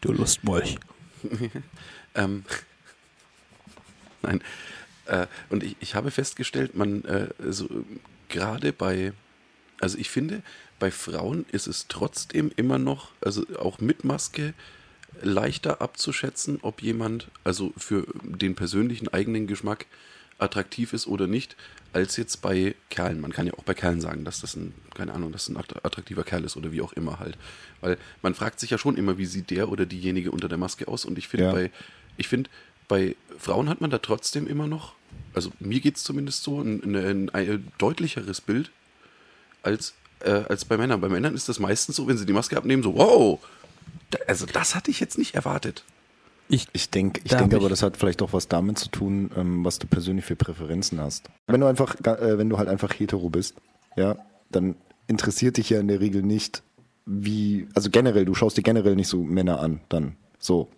Du 0.02 0.12
Lustmolch. 0.12 0.78
Ähm, 2.18 2.46
nein. 4.26 4.42
Äh, 5.06 5.28
und 5.50 5.64
ich, 5.64 5.76
ich 5.80 5.96
habe 5.96 6.10
festgestellt, 6.12 6.76
man, 6.76 7.04
äh, 7.06 7.28
so, 7.50 7.70
gerade 8.30 8.74
bei, 8.74 9.14
also 9.80 9.98
ich 9.98 10.10
finde, 10.10 10.42
bei 10.80 10.92
Frauen 10.92 11.46
ist 11.52 11.68
es 11.68 11.88
trotzdem 11.88 12.52
immer 12.56 12.78
noch, 12.80 13.12
also 13.22 13.46
auch 13.60 13.80
mit 13.80 14.04
Maske, 14.04 14.54
leichter 15.22 15.82
abzuschätzen, 15.82 16.60
ob 16.62 16.82
jemand, 16.82 17.30
also 17.46 17.72
für 17.78 18.06
den 18.24 18.56
persönlichen 18.56 19.08
eigenen 19.08 19.48
Geschmack 19.48 19.86
attraktiv 20.40 20.92
ist 20.92 21.08
oder 21.08 21.28
nicht, 21.28 21.56
als 21.94 22.18
jetzt 22.18 22.42
bei 22.42 22.76
Kerlen. 22.90 23.22
Man 23.22 23.32
kann 23.32 23.48
ja 23.48 23.54
auch 23.54 23.64
bei 23.64 23.74
Kerlen 23.74 24.02
sagen, 24.02 24.26
dass 24.26 24.42
das 24.42 24.56
ein, 24.58 24.74
keine 24.94 25.14
Ahnung, 25.14 25.32
dass 25.32 25.48
ein 25.48 25.56
att- 25.56 25.86
attraktiver 25.86 26.24
Kerl 26.26 26.44
ist 26.44 26.58
oder 26.58 26.74
wie 26.74 26.82
auch 26.82 26.92
immer 26.92 27.20
halt. 27.20 27.38
Weil 27.80 27.98
man 28.22 28.34
fragt 28.36 28.60
sich 28.60 28.72
ja 28.72 28.78
schon 28.78 28.98
immer, 28.98 29.18
wie 29.18 29.26
sieht 29.26 29.50
der 29.52 29.70
oder 29.70 29.86
diejenige 29.86 30.32
unter 30.32 30.50
der 30.50 30.58
Maske 30.58 30.90
aus. 30.90 31.06
Und 31.06 31.18
ich 31.18 31.30
finde, 31.30 31.46
Ja. 31.46 31.52
bei, 31.54 31.72
ich 32.18 32.28
finde, 32.28 32.50
bei 32.88 33.16
Frauen 33.38 33.70
hat 33.70 33.82
man 33.82 33.90
da 33.90 33.98
trotzdem 33.98 34.48
immer 34.48 34.68
noch, 34.68 34.94
also 35.34 35.52
mir 35.60 35.80
geht 35.80 35.98
es 35.98 36.04
zumindest 36.04 36.44
so, 36.44 36.62
ein, 36.62 36.96
ein, 36.96 37.30
ein 37.30 37.68
deutlicheres 37.78 38.42
Bild 38.42 38.72
als, 39.64 39.94
äh, 40.22 40.30
als 40.30 40.66
bei 40.66 40.78
Männern. 40.78 41.02
Bei 41.02 41.10
Männern 41.10 41.36
ist 41.36 41.50
das 41.50 41.60
meistens 41.60 41.96
so, 41.96 42.08
wenn 42.08 42.18
sie 42.18 42.26
die 42.26 42.34
Maske 42.34 42.58
abnehmen, 42.58 42.84
so, 42.84 42.96
wow, 42.96 43.40
da, 44.10 44.20
also 44.28 44.46
das 44.46 44.76
hatte 44.76 44.92
ich 44.92 45.00
jetzt 45.00 45.18
nicht 45.18 45.36
erwartet. 45.36 45.84
Ich, 46.48 46.68
Ich 46.74 46.92
denke 46.92 47.22
ich 47.24 47.32
denk 47.32 47.54
aber, 47.56 47.70
das 47.70 47.82
hat 47.82 47.98
vielleicht 47.98 48.22
auch 48.22 48.32
was 48.32 48.48
damit 48.48 48.78
zu 48.78 48.90
tun, 48.90 49.32
ähm, 49.36 49.66
was 49.66 49.80
du 49.80 49.88
persönlich 49.88 50.26
für 50.26 50.36
Präferenzen 50.36 51.02
hast. 51.02 51.30
Wenn 51.48 51.60
du 51.60 51.66
einfach, 51.66 51.96
äh, 52.06 52.38
wenn 52.38 52.50
du 52.50 52.58
halt 52.60 52.70
einfach 52.70 52.94
hetero 52.94 53.30
bist, 53.30 53.56
ja, 53.96 54.18
dann 54.52 54.76
interessiert 55.08 55.58
dich 55.58 55.72
ja 55.72 55.80
in 55.80 55.88
der 55.88 56.02
Regel 56.02 56.22
nicht, 56.22 56.62
wie, 57.08 57.68
also 57.74 57.90
generell, 57.90 58.26
du 58.26 58.36
schaust 58.36 58.58
dir 58.58 58.62
generell 58.62 58.96
nicht 58.96 59.08
so 59.08 59.24
Männer 59.24 59.60
an, 59.60 59.82
dann 59.90 60.16
so. 60.40 60.70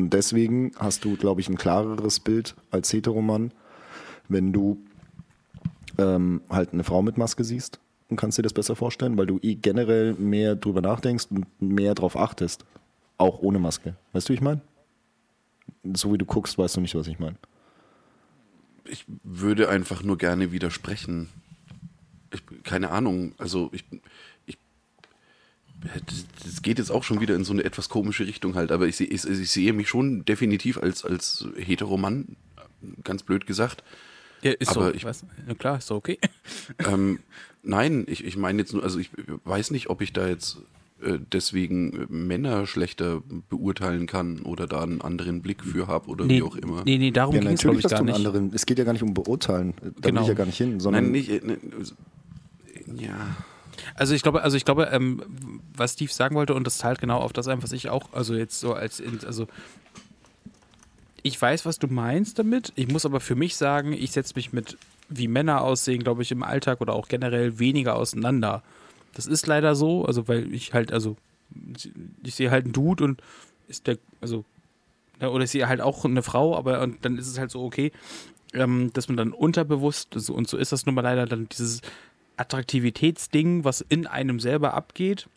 Und 0.00 0.14
deswegen 0.14 0.72
hast 0.78 1.04
du, 1.04 1.14
glaube 1.14 1.42
ich, 1.42 1.50
ein 1.50 1.58
klareres 1.58 2.20
Bild 2.20 2.54
als 2.70 2.90
Heteromann, 2.90 3.52
wenn 4.30 4.50
du 4.50 4.78
ähm, 5.98 6.40
halt 6.48 6.72
eine 6.72 6.84
Frau 6.84 7.02
mit 7.02 7.18
Maske 7.18 7.44
siehst 7.44 7.80
und 8.08 8.16
kannst 8.16 8.38
dir 8.38 8.42
das 8.42 8.54
besser 8.54 8.74
vorstellen, 8.76 9.18
weil 9.18 9.26
du 9.26 9.38
eh 9.42 9.56
generell 9.56 10.14
mehr 10.14 10.56
drüber 10.56 10.80
nachdenkst 10.80 11.26
und 11.28 11.44
mehr 11.60 11.94
drauf 11.94 12.16
achtest. 12.16 12.64
Auch 13.18 13.40
ohne 13.40 13.58
Maske. 13.58 13.94
Weißt 14.14 14.26
du, 14.26 14.32
wie 14.32 14.36
ich 14.36 14.40
meine? 14.40 14.62
So 15.92 16.14
wie 16.14 16.18
du 16.18 16.24
guckst, 16.24 16.56
weißt 16.56 16.78
du 16.78 16.80
nicht, 16.80 16.94
was 16.94 17.06
ich 17.06 17.18
meine. 17.18 17.36
Ich 18.86 19.04
würde 19.22 19.68
einfach 19.68 20.02
nur 20.02 20.16
gerne 20.16 20.50
widersprechen. 20.50 21.28
Ich, 22.32 22.42
keine 22.62 22.88
Ahnung, 22.88 23.34
also 23.36 23.68
ich 23.72 23.84
das- 26.44 26.62
geht 26.62 26.78
jetzt 26.78 26.90
auch 26.90 27.04
schon 27.04 27.20
wieder 27.20 27.34
in 27.34 27.44
so 27.44 27.52
eine 27.52 27.64
etwas 27.64 27.88
komische 27.88 28.26
Richtung 28.26 28.54
halt, 28.54 28.70
aber 28.72 28.86
ich, 28.86 28.96
sehe- 28.96 29.06
ich, 29.06 29.24
ich 29.24 29.50
sehe 29.50 29.72
mich 29.72 29.88
schon 29.88 30.24
definitiv 30.24 30.78
als, 30.78 31.04
als 31.04 31.46
Heteromann, 31.56 32.36
ganz 33.04 33.22
blöd 33.22 33.46
gesagt. 33.46 33.82
ja, 34.42 34.52
ist 34.52 34.70
aber 34.76 34.88
so. 34.88 34.94
ich- 34.94 35.04
weiß, 35.04 35.24
ja, 35.48 35.54
klar, 35.54 35.78
ist 35.78 35.86
so 35.86 35.94
okay. 35.96 36.18
ähm, 36.86 37.20
nein, 37.62 38.04
ich, 38.08 38.24
ich 38.24 38.36
meine 38.36 38.60
jetzt 38.62 38.72
nur, 38.72 38.82
also 38.82 38.98
ich 38.98 39.10
weiß 39.44 39.70
nicht, 39.70 39.88
ob 39.90 40.00
ich 40.02 40.12
da 40.12 40.28
jetzt 40.28 40.58
äh, 41.02 41.18
deswegen 41.32 42.04
Männer 42.10 42.66
schlechter 42.66 43.22
beurteilen 43.48 44.06
kann 44.06 44.40
oder 44.40 44.66
da 44.66 44.82
einen 44.82 45.00
anderen 45.00 45.40
Blick 45.40 45.64
für 45.64 45.86
habe 45.86 46.08
oder 46.10 46.28
wie 46.28 46.42
auch 46.42 46.56
immer. 46.56 46.82
Nee, 46.84 46.98
nee, 46.98 47.10
darum 47.10 47.34
Ja, 47.36 47.40
ging 47.40 47.52
es, 47.52 47.60
glaube 47.62 47.78
ich, 47.78 47.88
gar 47.88 48.02
nicht. 48.02 48.14
anderen. 48.14 48.52
Es 48.54 48.66
geht 48.66 48.78
ja 48.78 48.84
gar 48.84 48.92
nicht 48.92 49.02
um 49.02 49.14
Beurteilen. 49.14 49.72
Da 49.80 49.84
will 49.86 49.92
Genau. 50.02 50.22
ich 50.22 50.28
ja 50.28 50.34
gar 50.34 50.44
nicht 50.46 50.58
hin, 50.58 50.78
sondern 50.78 51.04
Nein, 51.04 51.12
nicht. 51.12 51.30
äh, 51.30 51.40
ne, 51.42 51.56
also, 51.78 51.94
ja. 52.98 53.36
Also 53.94 54.14
ich 54.14 54.22
glaube, 54.22 54.42
also 54.42 54.56
ich 54.56 54.64
glaube, 54.64 54.88
ähm, 54.92 55.60
was 55.74 55.92
Steve 55.92 56.12
sagen 56.12 56.34
wollte, 56.36 56.54
und 56.54 56.66
das 56.66 56.78
zahlt 56.78 57.00
genau 57.00 57.18
auf 57.18 57.32
das 57.32 57.48
ein, 57.48 57.62
was 57.62 57.72
ich 57.72 57.88
auch, 57.88 58.12
also 58.12 58.34
jetzt 58.34 58.60
so 58.60 58.74
als, 58.74 59.02
also 59.26 59.46
ich 61.22 61.40
weiß, 61.40 61.66
was 61.66 61.78
du 61.78 61.86
meinst 61.86 62.38
damit. 62.38 62.72
Ich 62.76 62.88
muss 62.88 63.04
aber 63.04 63.20
für 63.20 63.34
mich 63.34 63.56
sagen, 63.56 63.92
ich 63.92 64.12
setze 64.12 64.34
mich 64.36 64.52
mit, 64.52 64.78
wie 65.08 65.28
Männer 65.28 65.62
aussehen, 65.62 66.02
glaube 66.02 66.22
ich, 66.22 66.32
im 66.32 66.42
Alltag 66.42 66.80
oder 66.80 66.94
auch 66.94 67.08
generell 67.08 67.58
weniger 67.58 67.96
auseinander. 67.96 68.62
Das 69.14 69.26
ist 69.26 69.46
leider 69.46 69.74
so, 69.74 70.04
also 70.04 70.28
weil 70.28 70.52
ich 70.54 70.72
halt, 70.72 70.92
also 70.92 71.16
ich 72.22 72.34
sehe 72.34 72.50
halt 72.50 72.64
einen 72.64 72.72
Dude 72.72 73.04
und 73.04 73.22
ist 73.68 73.86
der, 73.86 73.98
also, 74.20 74.44
ja, 75.20 75.28
oder 75.28 75.44
ich 75.44 75.50
sehe 75.50 75.68
halt 75.68 75.80
auch 75.80 76.04
eine 76.04 76.22
Frau, 76.22 76.56
aber 76.56 76.80
und 76.80 77.04
dann 77.04 77.18
ist 77.18 77.26
es 77.26 77.38
halt 77.38 77.50
so, 77.50 77.62
okay, 77.62 77.92
ähm, 78.54 78.92
dass 78.92 79.08
man 79.08 79.16
dann 79.16 79.32
unterbewusst, 79.32 80.30
und 80.30 80.48
so 80.48 80.56
ist 80.56 80.72
das 80.72 80.86
nun 80.86 80.94
mal 80.94 81.02
leider 81.02 81.26
dann 81.26 81.48
dieses 81.48 81.82
Attraktivitätsding, 82.40 83.64
was 83.64 83.80
in 83.88 84.06
einem 84.06 84.40
selber 84.40 84.74
abgeht. 84.74 85.28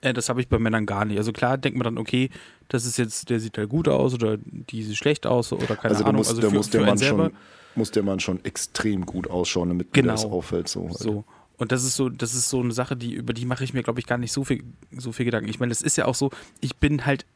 Äh, 0.00 0.12
das 0.12 0.28
habe 0.28 0.40
ich 0.40 0.48
bei 0.48 0.58
Männern 0.58 0.86
gar 0.86 1.04
nicht. 1.04 1.18
Also 1.18 1.32
klar 1.32 1.58
denkt 1.58 1.78
man 1.78 1.84
dann, 1.84 1.98
okay, 1.98 2.30
das 2.68 2.84
ist 2.86 2.98
jetzt, 2.98 3.30
der 3.30 3.40
sieht 3.40 3.58
halt 3.58 3.68
gut 3.68 3.88
aus 3.88 4.14
oder 4.14 4.36
die 4.38 4.82
sieht 4.82 4.96
schlecht 4.96 5.26
aus 5.26 5.52
oder 5.52 5.76
keine 5.76 5.94
Also 5.94 6.02
da 6.04 6.08
Ahnung. 6.10 6.20
muss, 6.20 6.28
also 6.28 6.40
da 6.42 6.48
für, 6.50 6.56
muss, 6.56 6.70
der 6.70 6.80
für 6.80 6.84
einen 6.86 6.90
Mann 6.90 6.98
selber, 6.98 7.24
schon, 7.24 7.32
muss 7.74 7.90
der 7.90 8.02
Mann 8.02 8.20
schon 8.20 8.44
extrem 8.44 9.06
gut 9.06 9.28
ausschauen, 9.28 9.68
damit 9.68 9.92
Genau. 9.92 10.12
das 10.12 10.24
auffällt. 10.24 10.68
So. 10.68 10.88
So. 10.90 11.24
Und 11.56 11.72
das 11.72 11.82
ist 11.84 11.96
so, 11.96 12.08
das 12.08 12.34
ist 12.34 12.48
so 12.50 12.60
eine 12.60 12.72
Sache, 12.72 12.96
die, 12.96 13.14
über 13.14 13.32
die 13.32 13.44
mache 13.44 13.64
ich 13.64 13.74
mir, 13.74 13.82
glaube 13.82 13.98
ich, 14.00 14.06
gar 14.06 14.18
nicht 14.18 14.32
so 14.32 14.44
viel, 14.44 14.62
so 14.96 15.10
viel 15.12 15.24
Gedanken. 15.24 15.48
Ich 15.50 15.58
meine, 15.58 15.70
das 15.70 15.80
ist 15.82 15.96
ja 15.96 16.04
auch 16.04 16.14
so, 16.14 16.30
ich 16.60 16.76
bin 16.76 17.04
halt 17.04 17.26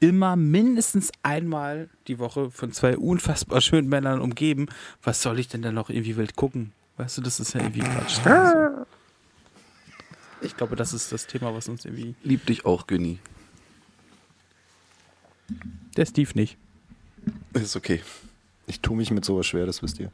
immer 0.00 0.36
mindestens 0.36 1.10
einmal 1.22 1.88
die 2.06 2.18
Woche 2.18 2.50
von 2.50 2.72
zwei 2.72 2.96
unfassbar 2.98 3.60
schönen 3.60 3.88
Männern 3.88 4.20
umgeben. 4.20 4.66
Was 5.02 5.22
soll 5.22 5.38
ich 5.38 5.48
denn 5.48 5.62
dann 5.62 5.74
noch 5.74 5.88
irgendwie 5.90 6.16
wild 6.16 6.36
gucken? 6.36 6.72
Weißt 7.00 7.16
du, 7.16 7.22
das 7.22 7.40
ist 7.40 7.54
ja 7.54 7.62
irgendwie 7.62 7.80
Quatsch. 7.80 8.18
Also, 8.26 8.84
ich 10.42 10.54
glaube, 10.54 10.76
das 10.76 10.92
ist 10.92 11.10
das 11.10 11.26
Thema, 11.26 11.54
was 11.54 11.66
uns 11.66 11.86
irgendwie. 11.86 12.14
Lieb 12.22 12.44
dich 12.44 12.66
auch, 12.66 12.86
Günni. 12.86 13.18
Der 15.96 16.04
Steve 16.04 16.30
nicht. 16.34 16.58
Ist 17.54 17.74
okay. 17.74 18.02
Ich 18.66 18.80
tue 18.80 18.98
mich 18.98 19.10
mit 19.12 19.24
sowas 19.24 19.46
schwer, 19.46 19.64
das 19.64 19.82
wisst 19.82 19.98
ihr. 19.98 20.12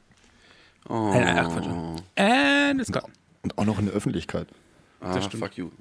Oh. 0.88 1.12
Ach, 1.12 1.48
Quatsch. 1.48 1.66
And 2.14 2.80
it's 2.80 2.92
gone. 2.92 3.12
Und 3.42 3.58
auch 3.58 3.64
noch 3.64 3.80
in 3.80 3.86
der 3.86 3.94
Öffentlichkeit. 3.94 4.46
Ah, 5.00 5.20
fuck 5.20 5.56
you. 5.56 5.72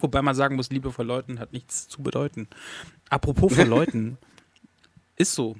Wobei 0.00 0.22
man 0.22 0.34
sagen 0.34 0.56
muss, 0.56 0.70
Liebe 0.70 0.92
vor 0.92 1.04
Leuten 1.04 1.40
hat 1.40 1.52
nichts 1.52 1.88
zu 1.88 2.02
bedeuten. 2.02 2.48
Apropos 3.10 3.54
vor 3.54 3.64
Leuten, 3.66 4.16
ist 5.16 5.34
so. 5.34 5.56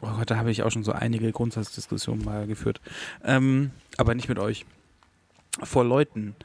Oh 0.00 0.10
Gott, 0.16 0.30
da 0.30 0.36
habe 0.36 0.50
ich 0.50 0.62
auch 0.62 0.70
schon 0.70 0.84
so 0.84 0.92
einige 0.92 1.32
Grundsatzdiskussionen 1.32 2.24
mal 2.24 2.46
geführt. 2.46 2.80
Ähm, 3.24 3.70
aber 3.96 4.14
nicht 4.14 4.28
mit 4.28 4.38
euch. 4.38 4.64
Vor 5.62 5.84
Leuten. 5.84 6.36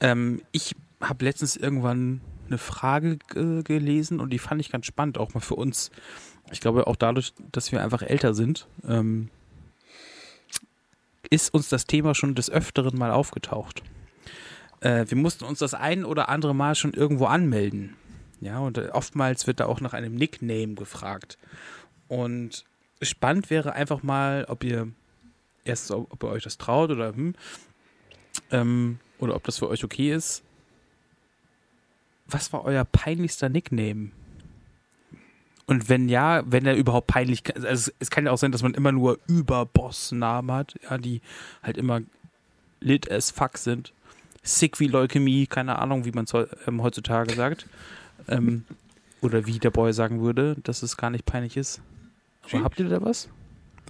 Ähm, 0.00 0.42
ich 0.52 0.74
habe 1.00 1.24
letztens 1.24 1.56
irgendwann 1.56 2.20
eine 2.46 2.58
Frage 2.58 3.18
gelesen 3.28 4.20
und 4.20 4.30
die 4.30 4.38
fand 4.38 4.60
ich 4.60 4.70
ganz 4.70 4.86
spannend, 4.86 5.18
auch 5.18 5.34
mal 5.34 5.40
für 5.40 5.56
uns. 5.56 5.90
Ich 6.52 6.60
glaube, 6.60 6.86
auch 6.86 6.96
dadurch, 6.96 7.34
dass 7.52 7.72
wir 7.72 7.82
einfach 7.82 8.02
älter 8.02 8.34
sind, 8.34 8.66
ähm, 8.86 9.30
ist 11.28 11.52
uns 11.52 11.68
das 11.68 11.86
Thema 11.86 12.14
schon 12.14 12.36
des 12.36 12.50
Öfteren 12.50 12.96
mal 12.96 13.10
aufgetaucht 13.10 13.82
äh, 14.80 15.06
wir 15.08 15.16
mussten 15.16 15.44
uns 15.44 15.58
das 15.58 15.74
ein 15.74 16.04
oder 16.04 16.28
andere 16.28 16.54
Mal 16.54 16.74
schon 16.74 16.92
irgendwo 16.92 17.26
anmelden. 17.26 17.96
Ja, 18.40 18.58
und 18.58 18.78
äh, 18.78 18.88
oftmals 18.92 19.46
wird 19.46 19.60
da 19.60 19.66
auch 19.66 19.80
nach 19.80 19.94
einem 19.94 20.14
Nickname 20.14 20.74
gefragt. 20.74 21.38
Und 22.08 22.64
spannend 23.02 23.50
wäre 23.50 23.72
einfach 23.72 24.02
mal, 24.02 24.44
ob 24.48 24.64
ihr 24.64 24.88
erst, 25.64 25.90
ob 25.90 26.22
ihr 26.22 26.28
euch 26.28 26.44
das 26.44 26.58
traut 26.58 26.90
oder 26.90 27.14
hm, 27.14 27.34
ähm, 28.50 28.98
oder 29.18 29.34
ob 29.34 29.44
das 29.44 29.58
für 29.58 29.68
euch 29.68 29.84
okay 29.84 30.12
ist. 30.12 30.42
Was 32.26 32.52
war 32.52 32.64
euer 32.64 32.84
peinlichster 32.84 33.48
Nickname? 33.48 34.10
Und 35.66 35.88
wenn 35.88 36.08
ja, 36.08 36.42
wenn 36.46 36.64
er 36.64 36.76
überhaupt 36.76 37.08
peinlich, 37.08 37.42
also 37.54 37.66
es, 37.66 37.94
es 37.98 38.10
kann 38.10 38.26
ja 38.26 38.32
auch 38.32 38.38
sein, 38.38 38.52
dass 38.52 38.62
man 38.62 38.74
immer 38.74 38.92
nur 38.92 39.18
Überboss-Namen 39.26 40.52
hat, 40.52 40.74
ja, 40.82 40.96
die 40.98 41.20
halt 41.62 41.76
immer 41.76 42.02
lit 42.80 43.10
as 43.10 43.30
fuck 43.30 43.58
sind. 43.58 43.92
Sick 44.42 44.78
wie 44.78 44.86
Leukämie, 44.86 45.46
keine 45.46 45.78
Ahnung, 45.78 46.04
wie 46.04 46.12
man 46.12 46.24
es 46.24 46.32
ähm, 46.68 46.82
heutzutage 46.82 47.34
sagt. 47.34 47.66
Ähm, 48.28 48.64
oder 49.20 49.46
wie 49.46 49.58
der 49.58 49.70
Boy 49.70 49.92
sagen 49.92 50.20
würde, 50.20 50.56
dass 50.62 50.84
es 50.84 50.96
gar 50.96 51.10
nicht 51.10 51.26
peinlich 51.26 51.56
ist. 51.56 51.80
Aber 52.52 52.64
habt 52.64 52.78
ihr 52.78 52.88
da 52.88 53.02
was? 53.02 53.28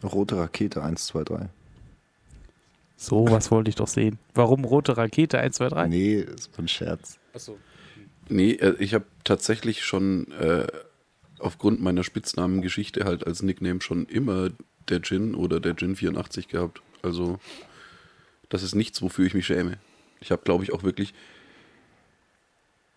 Rote 0.02 0.36
Rakete 0.36 0.82
1, 0.82 1.06
2, 1.06 1.24
3. 1.24 1.48
So, 2.96 3.26
was 3.30 3.50
wollte 3.50 3.68
ich 3.68 3.76
doch 3.76 3.88
sehen. 3.88 4.18
Warum 4.34 4.64
rote 4.64 4.96
Rakete 4.96 5.38
1, 5.38 5.56
2, 5.56 5.68
3? 5.68 5.88
Nee, 5.88 6.14
ist 6.20 6.58
ein 6.58 6.68
Scherz. 6.68 7.18
Achso. 7.34 7.58
Nee, 8.28 8.52
äh, 8.52 8.74
ich 8.78 8.94
habe 8.94 9.04
tatsächlich 9.24 9.84
schon 9.84 10.32
äh, 10.32 10.66
aufgrund 11.38 11.82
meiner 11.82 12.04
Spitznamengeschichte 12.04 13.04
halt 13.04 13.26
als 13.26 13.42
Nickname 13.42 13.80
schon 13.82 14.06
immer 14.06 14.48
der 14.88 15.02
Gin 15.02 15.34
oder 15.34 15.60
der 15.60 15.76
Gin 15.76 15.96
84 15.96 16.48
gehabt. 16.48 16.80
Also, 17.02 17.38
das 18.48 18.62
ist 18.62 18.74
nichts, 18.74 19.02
wofür 19.02 19.26
ich 19.26 19.34
mich 19.34 19.46
schäme. 19.46 19.78
Ich 20.20 20.30
habe, 20.30 20.42
glaube 20.42 20.64
ich, 20.64 20.72
auch 20.72 20.82
wirklich. 20.82 21.12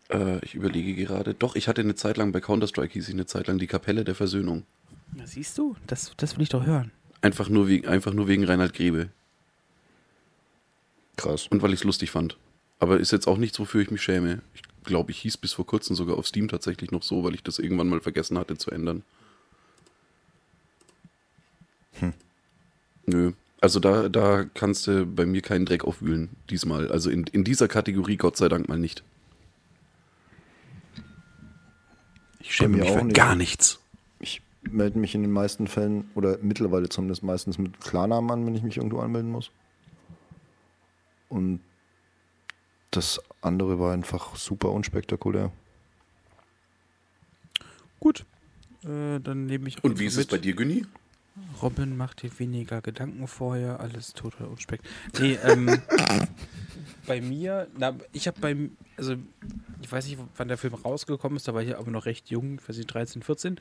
Äh, 0.09 0.43
ich 0.43 0.55
überlege 0.55 0.95
gerade. 0.95 1.33
Doch, 1.33 1.55
ich 1.55 1.67
hatte 1.67 1.81
eine 1.81 1.95
Zeit 1.95 2.17
lang 2.17 2.31
bei 2.31 2.41
Counter-Strike, 2.41 2.93
hieß 2.93 3.07
ich 3.07 3.13
eine 3.13 3.25
Zeit 3.25 3.47
lang 3.47 3.57
die 3.57 3.67
Kapelle 3.67 4.03
der 4.03 4.15
Versöhnung. 4.15 4.63
Ja, 5.15 5.25
siehst 5.25 5.57
du? 5.57 5.75
Das, 5.87 6.13
das 6.17 6.35
will 6.35 6.43
ich 6.43 6.49
doch 6.49 6.65
hören. 6.65 6.91
Einfach 7.21 7.49
nur 7.49 7.67
wegen, 7.67 7.87
einfach 7.87 8.13
nur 8.13 8.27
wegen 8.27 8.45
Reinhard 8.45 8.73
Grebe. 8.73 9.09
Krass. 11.17 11.47
Und 11.47 11.61
weil 11.61 11.73
ich 11.73 11.81
es 11.81 11.83
lustig 11.83 12.11
fand. 12.11 12.37
Aber 12.79 12.99
ist 12.99 13.11
jetzt 13.11 13.27
auch 13.27 13.37
nichts, 13.37 13.59
wofür 13.59 13.81
ich 13.81 13.91
mich 13.91 14.01
schäme. 14.01 14.41
Ich 14.55 14.61
glaube, 14.85 15.11
ich 15.11 15.19
hieß 15.19 15.37
bis 15.37 15.53
vor 15.53 15.65
kurzem 15.65 15.95
sogar 15.95 16.17
auf 16.17 16.27
Steam 16.27 16.47
tatsächlich 16.47 16.91
noch 16.91 17.03
so, 17.03 17.23
weil 17.23 17.35
ich 17.35 17.43
das 17.43 17.59
irgendwann 17.59 17.89
mal 17.89 17.99
vergessen 17.99 18.37
hatte 18.37 18.57
zu 18.57 18.71
ändern. 18.71 19.03
Hm. 21.99 22.13
Nö. 23.05 23.33
Also 23.59 23.81
da, 23.81 24.07
da 24.07 24.45
kannst 24.53 24.87
du 24.87 25.05
bei 25.05 25.25
mir 25.25 25.41
keinen 25.41 25.65
Dreck 25.65 25.83
aufwühlen, 25.83 26.29
diesmal. 26.49 26.89
Also 26.89 27.09
in, 27.09 27.25
in 27.25 27.43
dieser 27.43 27.67
Kategorie 27.67 28.15
Gott 28.15 28.37
sei 28.37 28.47
Dank 28.47 28.69
mal 28.69 28.79
nicht. 28.79 29.03
Ich 32.39 32.55
schäme 32.55 32.77
mich 32.77 32.89
auch 32.89 32.97
für 32.97 33.05
nicht. 33.05 33.15
gar 33.15 33.35
nichts. 33.35 33.79
Ich 34.19 34.41
melde 34.63 34.99
mich 34.99 35.15
in 35.15 35.21
den 35.21 35.31
meisten 35.31 35.67
Fällen, 35.67 36.09
oder 36.15 36.37
mittlerweile 36.41 36.89
zumindest 36.89 37.23
meistens 37.23 37.57
mit 37.57 37.79
Klarnamen 37.81 38.31
an, 38.31 38.45
wenn 38.45 38.55
ich 38.55 38.63
mich 38.63 38.77
irgendwo 38.77 38.99
anmelden 38.99 39.31
muss. 39.31 39.51
Und 41.27 41.61
das 42.91 43.21
andere 43.41 43.79
war 43.79 43.93
einfach 43.93 44.35
super 44.35 44.71
unspektakulär. 44.71 45.51
Gut. 47.99 48.25
Äh, 48.83 49.19
dann 49.19 49.45
nehme 49.45 49.67
ich 49.67 49.83
Und 49.83 49.99
wie 49.99 50.05
ist 50.05 50.17
es 50.17 50.25
bei 50.25 50.37
dir, 50.37 50.55
Günni? 50.55 50.85
Robin 51.61 51.97
macht 51.97 52.21
dir 52.21 52.31
weniger 52.39 52.81
Gedanken 52.81 53.27
vorher, 53.27 53.79
alles 53.79 54.13
total 54.13 54.47
unspekt. 54.47 54.85
Nee, 55.19 55.37
ähm, 55.43 55.81
bei 57.07 57.21
mir, 57.21 57.67
na, 57.77 57.95
ich 58.13 58.27
habe 58.27 58.39
beim, 58.39 58.77
also 58.97 59.15
ich 59.81 59.91
weiß 59.91 60.07
nicht, 60.07 60.19
wann 60.37 60.47
der 60.47 60.57
Film 60.57 60.73
rausgekommen 60.73 61.35
ist, 61.35 61.47
da 61.47 61.53
war 61.53 61.61
ich 61.61 61.75
aber 61.75 61.91
noch 61.91 62.05
recht 62.05 62.29
jung, 62.29 62.61
weiß 62.65 62.77
nicht, 62.77 62.93
13, 62.93 63.21
14. 63.21 63.59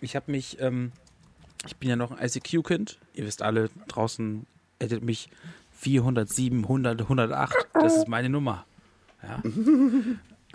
Ich 0.00 0.16
habe 0.16 0.30
mich, 0.30 0.60
ähm, 0.60 0.92
ich 1.66 1.76
bin 1.76 1.88
ja 1.88 1.96
noch 1.96 2.10
ein 2.10 2.24
ICQ-Kind. 2.24 2.98
Ihr 3.14 3.26
wisst 3.26 3.42
alle, 3.42 3.70
draußen 3.88 4.46
addet 4.80 5.02
mich 5.02 5.28
407, 5.72 6.62
100, 6.62 7.00
108. 7.02 7.54
Das 7.74 7.96
ist 7.96 8.08
meine 8.08 8.28
Nummer. 8.28 8.64
Ja. 9.22 9.42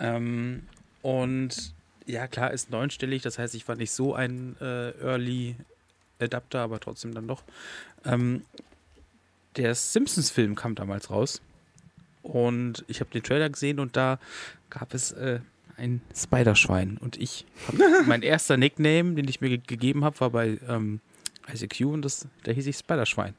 ähm, 0.00 0.62
und 1.02 1.74
ja, 2.06 2.26
klar, 2.26 2.50
ist 2.52 2.70
neunstellig, 2.70 3.22
das 3.22 3.38
heißt, 3.38 3.54
ich 3.54 3.66
war 3.68 3.76
nicht 3.76 3.90
so 3.90 4.14
ein 4.14 4.56
äh, 4.60 4.90
Early 5.00 5.56
Adapter, 6.20 6.60
aber 6.60 6.80
trotzdem 6.80 7.14
dann 7.14 7.26
doch. 7.26 7.42
Ähm, 8.04 8.42
der 9.56 9.74
Simpsons-Film 9.74 10.54
kam 10.54 10.74
damals 10.74 11.10
raus. 11.10 11.40
Und 12.22 12.84
ich 12.88 13.00
habe 13.00 13.10
den 13.10 13.22
Trailer 13.22 13.50
gesehen 13.50 13.78
und 13.78 13.96
da 13.96 14.18
gab 14.70 14.94
es 14.94 15.12
äh, 15.12 15.40
ein 15.76 16.00
Spiderschwein. 16.14 16.96
Und 16.98 17.18
ich 17.18 17.44
mein 18.06 18.22
erster 18.22 18.56
Nickname, 18.56 19.14
den 19.14 19.28
ich 19.28 19.40
mir 19.40 19.50
ge 19.50 19.60
gegeben 19.66 20.04
habe, 20.04 20.18
war 20.20 20.30
bei 20.30 20.58
ähm, 20.68 21.00
ICQ 21.52 21.86
und 21.86 22.02
das, 22.02 22.26
da 22.44 22.52
hieß 22.52 22.66
ich 22.66 22.76
Spiderschwein. 22.76 23.34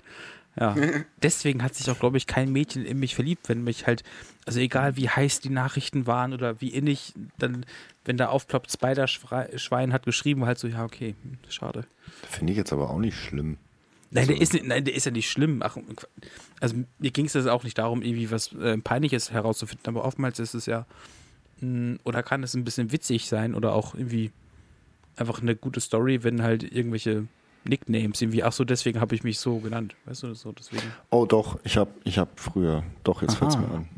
Ja. 0.59 0.75
Deswegen 1.21 1.63
hat 1.63 1.75
sich 1.75 1.89
auch, 1.89 1.99
glaube 1.99 2.17
ich, 2.17 2.27
kein 2.27 2.51
Mädchen 2.51 2.85
in 2.85 2.99
mich 2.99 3.15
verliebt, 3.15 3.49
wenn 3.49 3.63
mich 3.63 3.87
halt, 3.87 4.03
also 4.45 4.59
egal 4.59 4.95
wie 4.95 5.09
heiß 5.09 5.41
die 5.41 5.49
Nachrichten 5.49 6.07
waren 6.07 6.33
oder 6.33 6.61
wie 6.61 6.69
innig, 6.69 7.13
dann, 7.37 7.65
wenn 8.05 8.17
da 8.17 8.27
aufploppt, 8.29 8.71
Spiderschwein 8.71 9.91
hat 9.93 10.05
geschrieben, 10.05 10.45
halt 10.45 10.57
so, 10.57 10.67
ja, 10.67 10.83
okay, 10.85 11.15
hm, 11.23 11.37
schade. 11.49 11.85
Finde 12.29 12.51
ich 12.53 12.57
jetzt 12.57 12.71
aber 12.73 12.89
auch 12.89 12.99
nicht 12.99 13.17
schlimm. 13.17 13.57
Nein, 14.11 14.27
der 14.27 14.39
Also- 14.39 14.57
ist, 14.57 14.65
nein, 14.65 14.85
der 14.85 14.93
ist 14.95 15.05
ja 15.05 15.11
nicht 15.11 15.29
schlimm. 15.29 15.61
Ach, 15.61 15.75
also 16.61 16.75
mir 16.99 17.11
ging 17.11 17.25
es 17.25 17.33
jetzt 17.33 17.47
auch 17.47 17.63
nicht 17.63 17.77
darum, 17.77 18.01
irgendwie 18.01 18.31
was 18.31 18.53
äh, 18.53 18.77
Peinliches 18.77 19.31
herauszufinden, 19.31 19.87
aber 19.87 20.05
oftmals 20.05 20.39
ist 20.39 20.53
es 20.53 20.67
ja, 20.67 20.85
mh, 21.59 21.97
oder 22.05 22.23
kann 22.23 22.43
es 22.43 22.53
ein 22.53 22.63
bisschen 22.63 22.91
witzig 22.93 23.27
sein 23.27 23.55
oder 23.55 23.73
auch 23.73 23.93
irgendwie 23.93 24.31
einfach 25.17 25.41
eine 25.41 25.55
gute 25.55 25.81
Story, 25.81 26.23
wenn 26.23 26.43
halt 26.43 26.63
irgendwelche 26.63 27.27
Nicknames 27.67 28.21
irgendwie, 28.21 28.43
ach 28.43 28.53
so, 28.53 28.63
deswegen 28.63 28.99
habe 28.99 29.15
ich 29.15 29.23
mich 29.23 29.39
so 29.39 29.57
genannt, 29.57 29.95
weißt 30.05 30.23
du, 30.23 30.33
so 30.33 30.51
deswegen. 30.51 30.83
Oh 31.09 31.25
doch, 31.25 31.59
ich 31.63 31.77
habe 31.77 31.91
ich 32.03 32.17
hab 32.17 32.39
früher, 32.39 32.83
doch, 33.03 33.21
jetzt 33.21 33.35
fällt 33.35 33.51
es 33.51 33.57
mir 33.57 33.69
an. 33.69 33.89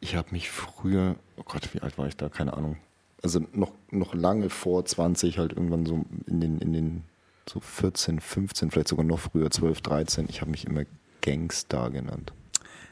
Ich 0.00 0.16
habe 0.16 0.28
mich 0.30 0.50
früher, 0.50 1.16
oh 1.36 1.42
Gott, 1.44 1.74
wie 1.74 1.80
alt 1.80 1.98
war 1.98 2.06
ich 2.06 2.16
da? 2.16 2.28
Keine 2.28 2.54
Ahnung. 2.54 2.76
Also 3.22 3.40
noch, 3.52 3.72
noch 3.90 4.14
lange 4.14 4.48
vor 4.48 4.84
20, 4.84 5.38
halt 5.38 5.52
irgendwann 5.52 5.84
so 5.84 6.04
in 6.26 6.40
den, 6.40 6.58
in 6.58 6.72
den 6.72 7.02
so 7.48 7.60
14, 7.60 8.20
15, 8.20 8.70
vielleicht 8.70 8.88
sogar 8.88 9.04
noch 9.04 9.18
früher, 9.18 9.50
12, 9.50 9.80
13. 9.82 10.26
Ich 10.28 10.40
habe 10.40 10.50
mich 10.50 10.66
immer 10.66 10.84
Gangstar 11.20 11.90
genannt. 11.90 12.32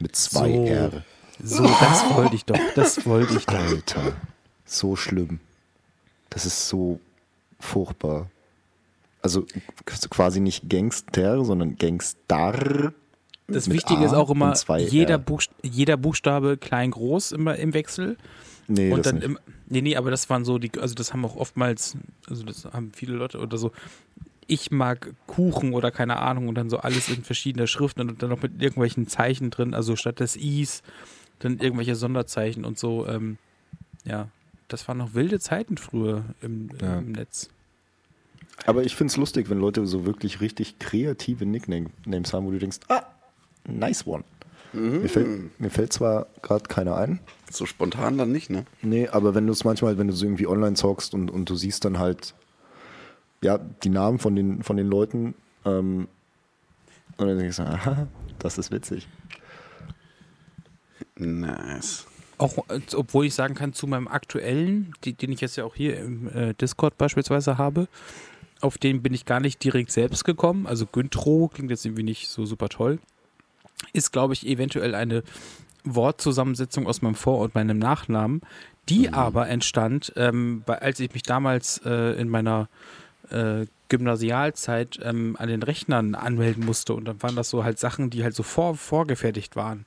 Mit 0.00 0.16
zwei 0.16 0.52
So. 0.52 0.64
R. 0.64 1.04
So, 1.40 1.62
das 1.62 2.14
wollte 2.14 2.34
ich 2.34 2.44
doch. 2.44 2.58
Das 2.74 3.06
wollte 3.06 3.36
ich 3.36 3.46
doch. 3.46 3.54
Alter, 3.54 4.16
so 4.64 4.96
schlimm. 4.96 5.40
Das 6.30 6.44
ist 6.44 6.68
so 6.68 7.00
furchtbar. 7.60 8.28
Also 9.22 9.46
quasi 9.86 10.40
nicht 10.40 10.68
Gangster, 10.68 11.44
sondern 11.44 11.76
Gangstar. 11.76 12.92
Das 13.46 13.70
Wichtige 13.70 14.00
A 14.00 14.04
ist 14.04 14.12
auch 14.12 14.30
immer, 14.30 14.54
zwei 14.54 14.80
jeder. 14.80 15.18
Buchst 15.18 15.50
jeder 15.62 15.96
Buchstabe 15.96 16.56
klein, 16.56 16.90
groß 16.90 17.32
immer 17.32 17.56
im 17.56 17.74
Wechsel. 17.74 18.16
Nee, 18.68 18.92
und 18.92 18.98
das 18.98 19.12
dann 19.12 19.14
nicht. 19.16 19.24
im, 19.24 19.38
nee, 19.66 19.80
nee, 19.80 19.96
aber 19.96 20.10
das 20.10 20.28
waren 20.28 20.44
so 20.44 20.58
die, 20.58 20.70
also 20.78 20.94
das 20.94 21.12
haben 21.14 21.24
auch 21.24 21.36
oftmals, 21.36 21.96
also 22.28 22.44
das 22.44 22.66
haben 22.66 22.92
viele 22.94 23.14
Leute 23.14 23.38
oder 23.38 23.56
so, 23.56 23.72
ich 24.46 24.70
mag 24.70 25.14
Kuchen 25.26 25.72
oder 25.72 25.90
keine 25.90 26.18
Ahnung 26.18 26.48
und 26.48 26.54
dann 26.54 26.68
so 26.68 26.76
alles 26.78 27.08
in 27.08 27.24
verschiedener 27.24 27.66
Schriften 27.66 28.02
und 28.02 28.22
dann 28.22 28.28
noch 28.28 28.42
mit 28.42 28.60
irgendwelchen 28.60 29.06
Zeichen 29.06 29.48
drin, 29.50 29.72
also 29.72 29.96
statt 29.96 30.20
des 30.20 30.36
Is 30.36 30.82
dann 31.38 31.58
irgendwelche 31.58 31.94
Sonderzeichen 31.94 32.64
und 32.66 32.78
so, 32.78 33.06
ähm, 33.06 33.38
ja, 34.04 34.28
das 34.68 34.86
waren 34.86 34.98
noch 34.98 35.14
wilde 35.14 35.40
Zeiten 35.40 35.78
früher 35.78 36.24
im, 36.42 36.68
Ja. 36.80 36.98
im 36.98 37.12
Netz. 37.12 37.48
Aber 38.66 38.82
ich 38.82 38.96
finde 38.96 39.12
es 39.12 39.16
lustig, 39.16 39.50
wenn 39.50 39.58
Leute 39.58 39.86
so 39.86 40.04
wirklich 40.04 40.40
richtig 40.40 40.78
kreative 40.78 41.46
Nicknames 41.46 42.32
haben, 42.32 42.46
wo 42.46 42.50
du 42.50 42.58
denkst, 42.58 42.80
ah, 42.88 43.02
nice 43.66 44.06
one. 44.06 44.24
Mir, 44.72 45.08
fällt, 45.08 45.58
mir 45.58 45.70
fällt 45.70 45.94
zwar 45.94 46.26
gerade 46.42 46.64
keiner 46.68 46.96
ein, 46.96 47.20
So 47.50 47.64
spontan 47.64 48.18
dann 48.18 48.30
nicht, 48.32 48.50
ne? 48.50 48.66
nee, 48.82 49.08
aber 49.08 49.34
wenn 49.34 49.46
du 49.46 49.52
es 49.52 49.64
manchmal, 49.64 49.96
wenn 49.96 50.08
du 50.08 50.12
so 50.12 50.26
irgendwie 50.26 50.46
online 50.46 50.74
zockst 50.74 51.14
und, 51.14 51.30
und 51.30 51.48
du 51.48 51.56
siehst 51.56 51.86
dann 51.86 51.98
halt, 51.98 52.34
ja, 53.42 53.56
die 53.56 53.88
Namen 53.88 54.18
von 54.18 54.36
den, 54.36 54.62
von 54.62 54.76
den 54.76 54.88
Leuten, 54.88 55.34
ähm, 55.64 56.06
und 57.16 57.26
dann 57.26 57.38
denkst 57.38 57.56
du, 57.56 57.62
aha, 57.62 58.08
das 58.38 58.58
ist 58.58 58.70
witzig. 58.70 59.08
Nice. 61.16 62.06
Auch, 62.36 62.64
obwohl 62.94 63.26
ich 63.26 63.34
sagen 63.34 63.54
kann, 63.54 63.72
zu 63.72 63.86
meinem 63.86 64.06
aktuellen, 64.06 64.92
die, 65.02 65.14
den 65.14 65.32
ich 65.32 65.40
jetzt 65.40 65.56
ja 65.56 65.64
auch 65.64 65.74
hier 65.74 65.98
im 65.98 66.28
äh, 66.28 66.54
Discord 66.54 66.96
beispielsweise 66.96 67.58
habe, 67.58 67.88
auf 68.60 68.78
den 68.78 69.02
bin 69.02 69.14
ich 69.14 69.24
gar 69.24 69.40
nicht 69.40 69.62
direkt 69.62 69.90
selbst 69.92 70.24
gekommen. 70.24 70.66
Also 70.66 70.86
Güntro 70.86 71.48
klingt 71.52 71.70
jetzt 71.70 71.84
irgendwie 71.84 72.02
nicht 72.02 72.28
so 72.28 72.44
super 72.44 72.68
toll. 72.68 72.98
Ist, 73.92 74.12
glaube 74.12 74.34
ich, 74.34 74.46
eventuell 74.46 74.94
eine 74.94 75.22
Wortzusammensetzung 75.84 76.86
aus 76.86 77.02
meinem 77.02 77.14
Vor- 77.14 77.38
und 77.38 77.54
meinem 77.54 77.78
Nachnamen, 77.78 78.42
die 78.88 79.12
aber 79.12 79.48
entstand, 79.48 80.12
ähm, 80.16 80.62
bei, 80.66 80.80
als 80.80 80.98
ich 81.00 81.12
mich 81.12 81.22
damals 81.22 81.80
äh, 81.84 82.18
in 82.20 82.28
meiner 82.28 82.68
äh, 83.30 83.66
Gymnasialzeit 83.88 84.98
ähm, 85.02 85.36
an 85.38 85.48
den 85.48 85.62
Rechnern 85.62 86.14
anmelden 86.14 86.64
musste. 86.64 86.94
Und 86.94 87.04
dann 87.04 87.22
waren 87.22 87.36
das 87.36 87.50
so 87.50 87.64
halt 87.64 87.78
Sachen, 87.78 88.10
die 88.10 88.22
halt 88.24 88.34
so 88.34 88.42
vor, 88.42 88.76
vorgefertigt 88.76 89.56
waren. 89.56 89.84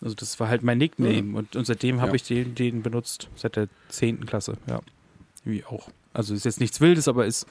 Also 0.00 0.14
das 0.14 0.38
war 0.38 0.48
halt 0.48 0.62
mein 0.62 0.78
Nickname 0.78 1.36
und, 1.36 1.56
und 1.56 1.66
seitdem 1.66 2.00
habe 2.00 2.10
Ja. 2.10 2.14
ich 2.16 2.22
den, 2.24 2.54
den 2.54 2.82
benutzt, 2.82 3.28
seit 3.36 3.56
der 3.56 3.68
10. 3.88 4.26
Klasse, 4.26 4.54
ja. 4.66 4.80
Wie 5.44 5.64
auch. 5.64 5.88
Also 6.12 6.34
ist 6.34 6.44
jetzt 6.44 6.60
nichts 6.60 6.80
Wildes, 6.80 7.08
aber 7.08 7.26
ist 7.26 7.46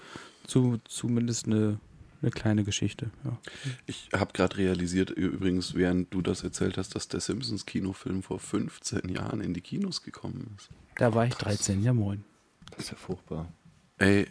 zu, 0.48 0.78
zumindest 0.86 1.46
eine, 1.46 1.80
eine 2.22 2.32
kleine 2.32 2.64
Geschichte. 2.64 3.12
Ja. 3.24 3.38
Ich 3.86 4.10
habe 4.14 4.34
gerade 4.34 4.58
realisiert, 4.58 5.12
übrigens, 5.12 5.76
während 5.76 6.14
du 6.14 6.22
das 6.22 6.44
erzählt 6.44 6.78
hast, 6.78 6.96
dass 6.96 7.08
der 7.08 7.20
Simpsons-Kinofilm 7.20 8.24
vor 8.24 8.40
15 8.40 9.10
Jahren 9.10 9.42
in 9.42 9.54
die 9.54 9.62
Kinos 9.62 10.04
gekommen 10.04 10.56
ist. 10.58 10.70
Da 10.96 11.14
war 11.14 11.26
ich 11.26 11.36
13, 11.36 11.84
ja 11.84 11.94
moin. 11.94 12.24
Das 12.72 12.86
ist 12.86 12.92
ja 12.92 12.98
furchtbar. 12.98 13.52
Ey. 13.98 14.28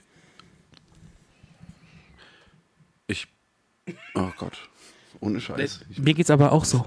Ich. 3.07 3.29
Oh 4.15 4.31
Gott. 4.37 4.69
Ohne 5.21 5.41
Scheiß. 5.41 5.81
Ich, 5.91 5.99
Mir 5.99 6.15
geht's 6.15 6.31
aber 6.31 6.53
auch 6.53 6.65
so. 6.65 6.87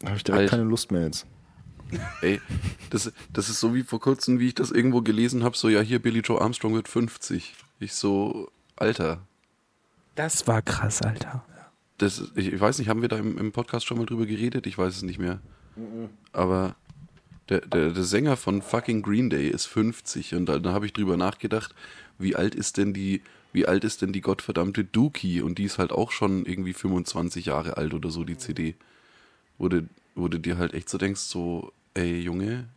Da 0.00 0.08
habe 0.08 0.16
ich 0.16 0.24
direkt 0.24 0.50
keine 0.50 0.62
Lust 0.62 0.92
mehr 0.92 1.02
jetzt. 1.02 1.26
ey, 2.20 2.40
das, 2.90 3.12
das 3.32 3.48
ist 3.48 3.60
so 3.60 3.74
wie 3.74 3.82
vor 3.82 4.00
kurzem, 4.00 4.38
wie 4.38 4.48
ich 4.48 4.54
das 4.54 4.70
irgendwo 4.70 5.02
gelesen 5.02 5.42
habe: 5.42 5.56
so, 5.56 5.68
ja, 5.68 5.80
hier 5.80 6.00
Billy 6.00 6.20
Joe 6.20 6.40
Armstrong 6.40 6.74
wird 6.74 6.88
50. 6.88 7.54
Ich 7.80 7.94
so, 7.94 8.50
Alter. 8.76 9.20
Das 10.14 10.46
war 10.46 10.62
krass, 10.62 11.02
Alter. 11.02 11.44
Das, 11.98 12.32
ich, 12.34 12.52
ich 12.52 12.60
weiß 12.60 12.78
nicht, 12.78 12.88
haben 12.88 13.02
wir 13.02 13.08
da 13.08 13.18
im, 13.18 13.38
im 13.38 13.52
Podcast 13.52 13.86
schon 13.86 13.98
mal 13.98 14.06
drüber 14.06 14.26
geredet? 14.26 14.66
Ich 14.66 14.78
weiß 14.78 14.96
es 14.96 15.02
nicht 15.02 15.18
mehr. 15.18 15.40
Aber 16.32 16.76
der, 17.48 17.60
der, 17.60 17.90
der 17.90 18.04
Sänger 18.04 18.36
von 18.36 18.62
fucking 18.62 19.02
Green 19.02 19.30
Day 19.30 19.48
ist 19.48 19.66
50 19.66 20.34
und 20.34 20.46
da, 20.46 20.58
da 20.58 20.72
habe 20.72 20.86
ich 20.86 20.92
drüber 20.92 21.16
nachgedacht, 21.16 21.74
wie 22.18 22.36
alt 22.36 22.54
ist 22.54 22.76
denn 22.76 22.92
die, 22.92 23.22
wie 23.52 23.66
alt 23.66 23.84
ist 23.84 24.02
denn 24.02 24.12
die 24.12 24.20
gottverdammte 24.20 24.84
Dookie? 24.84 25.40
Und 25.40 25.58
die 25.58 25.64
ist 25.64 25.78
halt 25.78 25.92
auch 25.92 26.10
schon 26.10 26.44
irgendwie 26.46 26.72
25 26.72 27.46
Jahre 27.46 27.76
alt 27.76 27.94
oder 27.94 28.10
so, 28.10 28.24
die 28.24 28.36
CD. 28.36 28.76
Wo 29.56 29.68
du, 29.68 29.88
wo 30.14 30.28
du 30.28 30.38
dir 30.38 30.58
halt 30.58 30.74
echt 30.74 30.88
so 30.88 30.98
denkst, 30.98 31.20
so, 31.20 31.72
ey 31.94 32.20
Junge, 32.20 32.68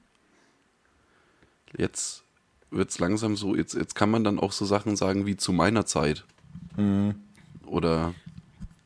jetzt 1.78 2.24
wird's 2.72 3.00
langsam 3.00 3.36
so, 3.36 3.56
jetzt, 3.56 3.74
jetzt 3.76 3.96
kann 3.96 4.10
man 4.10 4.24
dann 4.24 4.40
auch 4.40 4.52
so 4.52 4.66
Sachen 4.66 4.96
sagen 4.96 5.26
wie 5.26 5.38
zu 5.38 5.52
meiner 5.54 5.86
Zeit. 5.86 6.26
Oder 7.66 8.14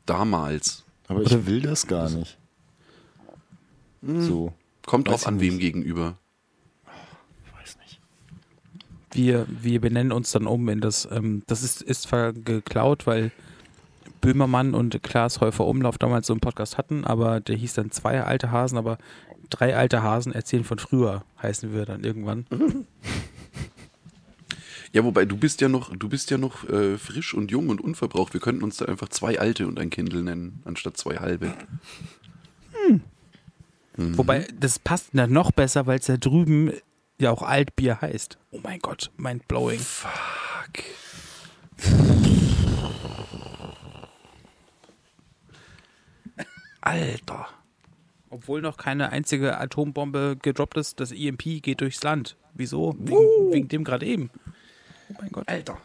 damals. 0.06 0.84
Aber 1.08 1.22
ich 1.22 1.46
will 1.46 1.62
das 1.62 1.88
gar 1.88 2.10
nicht. 2.10 2.38
So, 4.02 4.54
Kommt 4.86 5.08
Weiß 5.08 5.22
drauf 5.22 5.28
an, 5.28 5.38
nicht. 5.38 5.52
wem 5.52 5.60
gegenüber. 5.60 6.18
ich 7.46 7.60
weiß 7.62 7.78
nicht. 7.78 8.00
Wir, 9.12 9.46
wir 9.50 9.82
benennen 9.82 10.12
uns 10.12 10.32
dann 10.32 10.46
um 10.46 10.68
in 10.70 10.80
das, 10.82 11.08
ähm, 11.12 11.42
das 11.48 11.64
ist, 11.64 11.82
ist 11.82 12.04
zwar 12.04 12.34
geklaut, 12.34 13.08
weil 13.08 13.32
Böhmermann 14.22 14.74
und 14.76 15.02
Klaas 15.04 15.42
Häufer 15.42 15.66
Umlauf 15.66 15.98
damals 15.98 16.28
so 16.28 16.34
einen 16.34 16.40
Podcast 16.40 16.78
hatten, 16.78 17.04
aber 17.06 17.40
der 17.40 17.56
hieß 17.56 17.74
dann 17.76 17.92
zwei 17.92 18.22
alte 18.24 18.52
Hasen, 18.52 18.78
aber 18.78 18.98
drei 19.50 19.76
alte 19.76 20.04
Hasen 20.04 20.34
erzählen 20.34 20.64
von 20.64 20.78
früher, 20.80 21.24
heißen 21.42 21.74
wir 21.74 21.86
dann 21.86 22.04
irgendwann. 22.04 22.46
Ja, 24.96 25.04
wobei 25.04 25.26
du 25.26 25.36
bist 25.36 25.60
ja 25.60 25.68
noch, 25.68 25.94
du 25.94 26.08
bist 26.08 26.32
ja 26.32 26.38
noch 26.38 26.64
äh, 26.70 26.98
frisch 26.98 27.34
und 27.34 27.52
jung 27.52 27.68
und 27.68 27.82
unverbraucht. 27.82 28.34
Wir 28.34 28.40
könnten 28.40 28.64
uns 28.64 28.78
da 28.78 28.86
einfach 28.86 29.10
zwei 29.10 29.38
alte 29.38 29.68
und 29.68 29.78
ein 29.78 29.90
Kindle 29.90 30.24
nennen, 30.24 30.62
anstatt 30.64 30.96
zwei 30.96 31.18
halbe. 31.18 31.54
Wobei, 33.98 34.48
das 34.58 34.80
passt 34.80 35.10
dann 35.12 35.34
noch 35.34 35.52
besser, 35.52 35.86
weil 35.86 36.00
es 36.00 36.06
da 36.06 36.16
drüben 36.16 36.72
ja 37.20 37.32
auch 37.32 37.42
Altbier 37.42 38.00
heißt. 38.00 38.38
Oh 38.52 38.62
mein 38.64 38.80
Gott, 38.80 39.12
mind 39.18 39.46
blowing. 39.50 39.80
Fuck. 39.80 40.12
Alter. 46.80 47.50
Obwohl 48.30 48.62
noch 48.62 48.78
keine 48.78 49.10
einzige 49.10 49.60
Atombombe 49.60 50.38
gedroppt 50.42 50.78
ist, 50.78 51.02
das 51.02 51.12
EMP 51.12 51.62
geht 51.62 51.82
durchs 51.82 52.02
Land. 52.02 52.38
Wieso? 52.54 52.96
Wegen, 52.98 53.52
wegen 53.52 53.68
dem 53.68 53.84
gerade 53.84 54.06
eben. 54.06 54.30
Oh 55.10 55.14
mein 55.20 55.30
Gott. 55.32 55.48
Alter. 55.48 55.78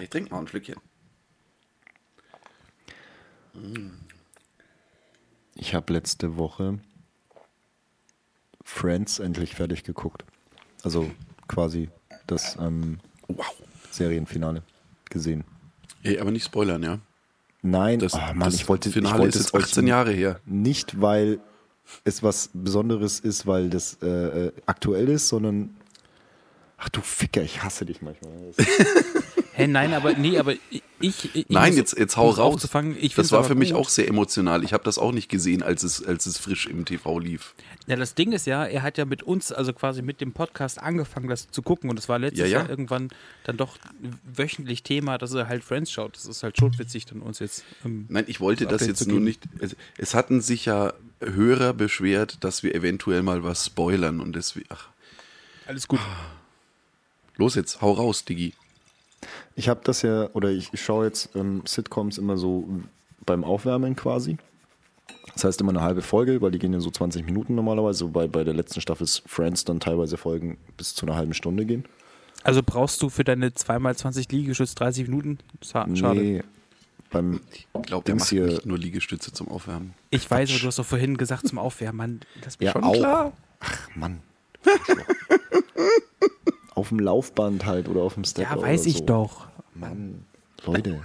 Ich 0.00 0.10
trink 0.10 0.30
mal 0.30 0.40
ein 0.40 0.48
Schlückchen. 0.48 0.76
Ich 5.54 5.74
habe 5.74 5.92
letzte 5.92 6.36
Woche 6.36 6.78
Friends 8.64 9.18
endlich 9.18 9.54
fertig 9.54 9.84
geguckt. 9.84 10.24
Also 10.82 11.10
quasi 11.48 11.90
das 12.26 12.56
ähm, 12.60 12.98
Wow. 13.28 13.46
Serienfinale 13.90 14.62
gesehen. 15.08 15.44
Ey, 16.02 16.18
aber 16.18 16.30
nicht 16.30 16.44
spoilern, 16.44 16.82
ja. 16.82 16.98
Nein, 17.62 17.98
Das, 18.00 18.12
oh 18.14 18.18
Mann, 18.18 18.40
das 18.40 18.54
ich 18.56 18.68
wollte, 18.68 18.90
Finale 18.90 19.14
ich 19.14 19.20
wollte 19.20 19.38
ist 19.38 19.46
es 19.46 19.52
jetzt 19.52 19.64
18 19.72 19.84
euch 19.84 19.88
Jahre 19.88 20.12
her. 20.12 20.40
nicht, 20.44 21.00
weil 21.00 21.40
es 22.04 22.22
was 22.22 22.50
Besonderes 22.52 23.20
ist, 23.20 23.46
weil 23.46 23.70
das 23.70 23.96
äh, 24.02 24.06
äh, 24.48 24.52
aktuell 24.66 25.08
ist, 25.08 25.28
sondern 25.28 25.74
ach 26.78 26.88
du 26.90 27.00
Ficker, 27.00 27.42
ich 27.42 27.62
hasse 27.62 27.84
dich 27.86 28.02
manchmal. 28.02 28.32
Hä, 29.56 29.68
nein, 29.68 29.94
aber 29.94 30.14
nee, 30.14 30.36
aber 30.36 30.54
ich. 30.68 30.82
ich, 31.00 31.46
Nein, 31.48 31.68
muss- 31.70 31.76
jetzt, 31.76 31.96
jetzt 31.96 32.16
hau 32.16 32.30
raus. 32.30 32.38
aufzufangen, 32.54 32.96
ich 33.00 33.14
das 33.14 33.30
war 33.30 33.44
für 33.44 33.54
mich 33.54 33.70
gut. 33.70 33.78
auch 33.78 33.88
sehr 33.88 34.08
emotional. 34.08 34.64
Ich 34.64 34.72
habe 34.72 34.82
das 34.82 34.98
auch 34.98 35.12
nicht 35.12 35.28
gesehen, 35.28 35.62
als 35.62 35.84
es, 35.84 36.04
als 36.04 36.26
es 36.26 36.38
frisch 36.38 36.66
im 36.66 36.84
TV 36.84 37.20
lief. 37.20 37.54
Ja, 37.86 37.94
das 37.94 38.16
Ding 38.16 38.32
ist 38.32 38.46
ja, 38.48 38.64
er 38.64 38.82
hat 38.82 38.98
ja 38.98 39.04
mit 39.04 39.22
uns, 39.22 39.52
also 39.52 39.72
quasi 39.72 40.02
mit 40.02 40.20
dem 40.20 40.32
Podcast 40.32 40.80
angefangen, 40.80 41.28
das 41.28 41.48
zu 41.52 41.62
gucken. 41.62 41.88
Und 41.88 42.00
es 42.00 42.08
war 42.08 42.18
letztes 42.18 42.40
Ja, 42.40 42.46
ja. 42.46 42.58
Jahr 42.60 42.68
irgendwann 42.70 43.10
dann 43.44 43.56
doch 43.56 43.78
wöchentlich 44.24 44.82
Thema, 44.82 45.18
dass 45.18 45.32
er 45.34 45.46
halt 45.46 45.62
Friends 45.62 45.92
schaut. 45.92 46.16
Das 46.16 46.26
ist 46.26 46.42
halt 46.42 46.58
schon 46.58 46.76
witzig, 46.76 47.06
dann 47.06 47.20
uns 47.22 47.38
jetzt. 47.38 47.62
Ähm, 47.84 48.06
Nein, 48.08 48.24
ich 48.26 48.40
wollte 48.40 48.64
das 48.66 48.78
das 48.78 48.88
jetzt 48.88 49.06
nur 49.06 49.20
nicht. 49.20 49.44
Es, 49.60 49.76
es 49.98 50.14
hatten 50.14 50.40
sich 50.40 50.64
ja 50.64 50.94
Hörer 51.20 51.74
beschwert, 51.74 52.42
dass 52.42 52.64
wir 52.64 52.74
eventuell 52.74 53.22
mal 53.22 53.44
was 53.44 53.66
spoilern 53.66 54.20
und 54.20 54.34
deswegen. 54.34 54.66
Ach, 54.70 54.88
alles 55.68 55.86
gut. 55.86 56.00
Los 57.36 57.54
jetzt, 57.54 57.80
hau 57.82 57.92
raus, 57.92 58.24
Digi. 58.24 58.52
Ich 59.56 59.68
habe 59.68 59.80
das 59.84 60.02
ja, 60.02 60.28
oder 60.34 60.50
ich, 60.50 60.68
ich 60.72 60.82
schaue 60.82 61.06
jetzt 61.06 61.30
ähm, 61.34 61.62
Sitcoms 61.66 62.18
immer 62.18 62.36
so 62.36 62.68
beim 63.24 63.44
Aufwärmen 63.44 63.96
quasi. 63.96 64.36
Das 65.32 65.44
heißt 65.44 65.60
immer 65.60 65.70
eine 65.72 65.80
halbe 65.80 66.02
Folge, 66.02 66.40
weil 66.42 66.50
die 66.50 66.58
gehen 66.58 66.72
ja 66.72 66.80
so 66.80 66.90
20 66.90 67.24
Minuten 67.24 67.54
normalerweise, 67.54 68.04
wobei 68.04 68.26
bei 68.28 68.44
der 68.44 68.54
letzten 68.54 68.80
Staffel 68.80 69.06
Friends 69.26 69.64
dann 69.64 69.80
teilweise 69.80 70.16
Folgen 70.16 70.58
bis 70.76 70.94
zu 70.94 71.06
einer 71.06 71.16
halben 71.16 71.34
Stunde 71.34 71.64
gehen. 71.64 71.84
Also 72.42 72.62
brauchst 72.64 73.00
du 73.02 73.08
für 73.08 73.24
deine 73.24 73.48
2x20 73.48 74.30
Liegestütz 74.30 74.74
30 74.74 75.08
Minuten? 75.08 75.38
Schade. 75.62 76.20
Nee, 76.20 76.42
beim 77.10 77.40
Ich 77.52 77.66
glaube, 77.82 78.04
der 78.04 78.16
macht 78.16 78.28
hier- 78.28 78.46
nicht 78.46 78.66
nur 78.66 78.76
Liegestütze 78.78 79.32
zum 79.32 79.48
Aufwärmen. 79.48 79.94
Ich 80.10 80.30
weiß, 80.30 80.50
aber 80.50 80.58
du 80.60 80.66
hast 80.66 80.78
doch 80.78 80.84
vorhin 80.86 81.16
gesagt 81.16 81.48
zum 81.48 81.58
Aufwärmen, 81.58 81.96
Mann. 81.96 82.20
Das 82.42 82.54
ist 82.56 82.62
Ja, 82.62 82.72
schon 82.72 82.84
auch. 82.84 82.92
klar. 82.92 83.32
Ach, 83.60 83.88
Mann. 83.96 84.20
auf 86.74 86.88
dem 86.88 86.98
Laufband 86.98 87.66
halt 87.66 87.88
oder 87.88 88.02
auf 88.02 88.14
dem 88.14 88.24
Step. 88.24 88.50
Ja, 88.50 88.60
weiß 88.60 88.86
ich 88.86 88.98
so. 88.98 89.06
doch. 89.06 89.46
Mann, 89.74 90.24
Leute. 90.64 91.00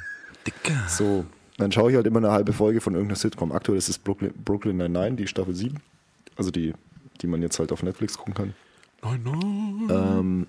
Dicker. 0.46 0.88
So, 0.88 1.26
dann 1.58 1.72
schaue 1.72 1.92
ich 1.92 1.96
halt 1.96 2.08
immer 2.08 2.20
eine 2.20 2.32
halbe 2.32 2.54
Folge 2.54 2.82
von 2.82 2.94
irgendeiner 2.94 3.18
Sitcom. 3.18 3.52
Aktuell 3.52 3.78
ist 3.78 3.90
es 3.90 3.98
Brooklyn, 3.98 4.34
Brooklyn 4.34 4.78
Nine-Nine, 4.78 5.16
die 5.16 5.28
Staffel 5.28 5.56
7. 5.56 5.78
Also 6.36 6.52
die, 6.52 6.74
die 7.22 7.28
man 7.28 7.42
jetzt 7.42 7.60
halt 7.60 7.72
auf 7.72 7.84
Netflix 7.84 8.18
gucken 8.18 8.34
kann. 8.34 8.54
Nein, 9.04 9.22
nein. 9.24 9.88
Ähm, 9.90 10.48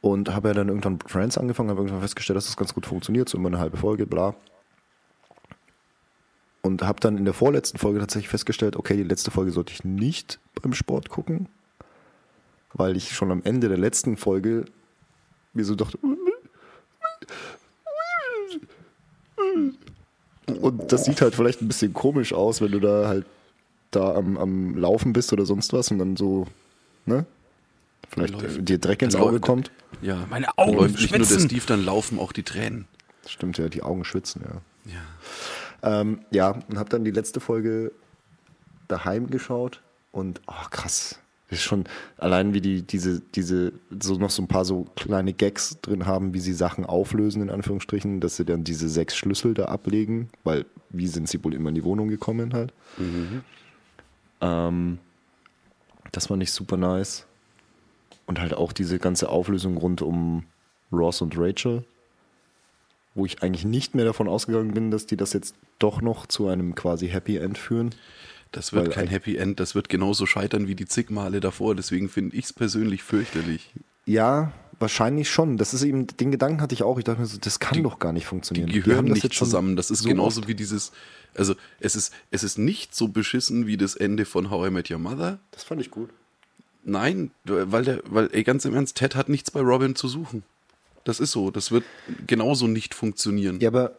und 0.00 0.34
habe 0.34 0.48
ja 0.48 0.54
dann 0.54 0.68
irgendwann 0.68 0.98
Friends 1.06 1.38
angefangen, 1.38 1.70
habe 1.70 1.80
irgendwann 1.80 2.00
festgestellt, 2.00 2.36
dass 2.36 2.46
das 2.46 2.56
ganz 2.56 2.74
gut 2.74 2.86
funktioniert, 2.86 3.28
so 3.28 3.38
immer 3.38 3.48
eine 3.48 3.58
halbe 3.58 3.76
Folge, 3.76 4.06
bla. 4.06 4.34
Und 6.62 6.82
habe 6.82 7.00
dann 7.00 7.16
in 7.16 7.24
der 7.24 7.34
vorletzten 7.34 7.78
Folge 7.78 8.00
tatsächlich 8.00 8.28
festgestellt, 8.28 8.76
okay, 8.76 8.96
die 8.96 9.02
letzte 9.02 9.30
Folge 9.30 9.50
sollte 9.50 9.72
ich 9.72 9.84
nicht 9.84 10.38
beim 10.60 10.72
Sport 10.72 11.08
gucken, 11.08 11.48
weil 12.78 12.96
ich 12.96 13.12
schon 13.14 13.30
am 13.30 13.42
Ende 13.44 13.68
der 13.68 13.76
letzten 13.76 14.16
Folge 14.16 14.64
mir 15.52 15.64
so 15.64 15.74
dachte, 15.74 15.98
und 20.60 20.90
das 20.92 21.04
sieht 21.04 21.20
halt 21.20 21.34
vielleicht 21.34 21.60
ein 21.60 21.68
bisschen 21.68 21.92
komisch 21.92 22.32
aus, 22.32 22.60
wenn 22.60 22.72
du 22.72 22.80
da 22.80 23.06
halt 23.08 23.26
da 23.90 24.14
am, 24.14 24.36
am 24.36 24.76
Laufen 24.76 25.12
bist 25.12 25.32
oder 25.32 25.46
sonst 25.46 25.72
was 25.72 25.90
und 25.90 25.98
dann 25.98 26.16
so, 26.16 26.46
ne? 27.06 27.24
Vielleicht 28.10 28.40
läuft- 28.40 28.68
dir 28.68 28.78
Dreck 28.78 29.02
ins 29.02 29.14
Auge 29.16 29.32
läuft- 29.32 29.42
kommt. 29.44 29.70
Ja. 30.02 30.26
Meine 30.30 30.56
Augen 30.56 30.74
läuft 30.76 30.96
nicht 30.96 31.10
nur 31.10 31.18
der 31.18 31.26
schwitzen. 31.26 31.48
Steve, 31.48 31.64
dann 31.66 31.84
laufen 31.84 32.18
auch 32.18 32.32
die 32.32 32.42
Tränen. 32.42 32.86
Stimmt 33.26 33.58
ja, 33.58 33.68
die 33.68 33.82
Augen 33.82 34.04
schwitzen, 34.04 34.42
ja. 34.44 34.92
Ja. 35.82 36.00
Ähm, 36.00 36.20
ja, 36.30 36.58
und 36.68 36.78
habe 36.78 36.88
dann 36.88 37.04
die 37.04 37.10
letzte 37.10 37.40
Folge 37.40 37.92
daheim 38.88 39.28
geschaut 39.28 39.82
und 40.12 40.40
oh, 40.46 40.68
krass. 40.70 41.18
Ist 41.50 41.62
schon 41.62 41.84
allein 42.18 42.52
wie 42.52 42.60
die 42.60 42.82
diese 42.82 43.20
diese 43.34 43.72
so 44.00 44.16
noch 44.16 44.30
so 44.30 44.42
ein 44.42 44.48
paar 44.48 44.66
so 44.66 44.86
kleine 44.96 45.32
Gags 45.32 45.78
drin 45.80 46.06
haben, 46.06 46.34
wie 46.34 46.40
sie 46.40 46.52
Sachen 46.52 46.84
auflösen 46.84 47.40
in 47.40 47.50
Anführungsstrichen, 47.50 48.20
dass 48.20 48.36
sie 48.36 48.44
dann 48.44 48.64
diese 48.64 48.88
sechs 48.88 49.16
Schlüssel 49.16 49.54
da 49.54 49.66
ablegen, 49.66 50.28
weil 50.44 50.66
wie 50.90 51.06
sind 51.06 51.28
sie 51.28 51.42
wohl 51.42 51.54
immer 51.54 51.70
in 51.70 51.74
die 51.74 51.84
Wohnung 51.84 52.08
gekommen 52.08 52.52
halt. 52.52 52.72
Ähm, 54.40 54.98
das 56.12 56.26
fand 56.26 56.42
ich 56.42 56.52
super 56.52 56.76
nice 56.76 57.26
und 58.26 58.40
halt 58.40 58.52
auch 58.52 58.72
diese 58.72 58.98
ganze 58.98 59.30
Auflösung 59.30 59.78
rund 59.78 60.02
um 60.02 60.44
Ross 60.92 61.22
und 61.22 61.34
Rachel 61.38 61.84
wo 63.18 63.26
ich 63.26 63.42
eigentlich 63.42 63.64
nicht 63.64 63.94
mehr 63.94 64.04
davon 64.04 64.28
ausgegangen 64.28 64.72
bin, 64.72 64.90
dass 64.90 65.04
die 65.04 65.16
das 65.16 65.32
jetzt 65.32 65.54
doch 65.78 66.00
noch 66.00 66.26
zu 66.26 66.46
einem 66.46 66.74
quasi 66.74 67.08
Happy 67.08 67.36
End 67.36 67.58
führen. 67.58 67.90
Das 68.52 68.72
wird 68.72 68.86
Weil 68.86 68.92
kein 68.92 69.08
Happy 69.08 69.36
End, 69.36 69.60
das 69.60 69.74
wird 69.74 69.88
genauso 69.88 70.24
scheitern 70.26 70.66
wie 70.68 70.74
die 70.74 70.86
zig 70.86 71.10
Male 71.10 71.40
davor. 71.40 71.74
Deswegen 71.74 72.08
finde 72.08 72.34
ich 72.36 72.46
es 72.46 72.52
persönlich 72.52 73.02
fürchterlich. 73.02 73.72
Ja, 74.06 74.52
wahrscheinlich 74.78 75.28
schon. 75.28 75.58
Das 75.58 75.74
ist 75.74 75.82
eben, 75.82 76.06
den 76.06 76.30
Gedanken 76.30 76.62
hatte 76.62 76.74
ich 76.74 76.82
auch. 76.82 76.98
Ich 76.98 77.04
dachte 77.04 77.20
mir 77.20 77.26
so, 77.26 77.36
das 77.38 77.60
kann 77.60 77.82
doch 77.82 77.98
gar 77.98 78.12
nicht 78.12 78.24
Die 78.24 78.28
funktionieren. 78.28 78.68
gehören 78.70 78.96
haben 78.96 79.06
das 79.08 79.14
nicht 79.16 79.24
jetzt 79.24 79.34
schon 79.34 79.46
zusammen. 79.48 79.76
Das 79.76 79.90
ist 79.90 80.02
so 80.02 80.08
genauso 80.08 80.40
oft- 80.40 80.48
wie 80.48 80.54
dieses. 80.54 80.92
Also, 81.34 81.54
es 81.78 81.94
ist, 81.94 82.12
es 82.30 82.42
ist 82.42 82.56
nicht 82.58 82.94
so 82.96 83.08
beschissen 83.08 83.66
wie 83.66 83.76
das 83.76 83.94
Ende 83.96 84.24
von 84.24 84.50
How 84.50 84.68
I 84.68 84.70
Met 84.70 84.90
Your 84.90 84.98
Mother. 84.98 85.38
Das 85.50 85.62
fand 85.62 85.80
ich 85.82 85.90
gut. 85.90 86.08
Nein, 86.84 87.32
weil 87.44 87.84
der, 87.84 88.02
weil, 88.06 88.30
ey, 88.32 88.44
ganz 88.44 88.64
im 88.64 88.74
Ernst, 88.74 88.96
Ted 88.96 89.14
hat 89.14 89.28
nichts 89.28 89.50
bei 89.50 89.60
Robin 89.60 89.94
zu 89.94 90.08
suchen. 90.08 90.42
Das 91.04 91.20
ist 91.20 91.32
so. 91.32 91.50
Das 91.50 91.70
wird 91.70 91.84
genauso 92.26 92.66
nicht 92.66 92.94
funktionieren. 92.94 93.60
Ja, 93.60 93.68
aber 93.68 93.92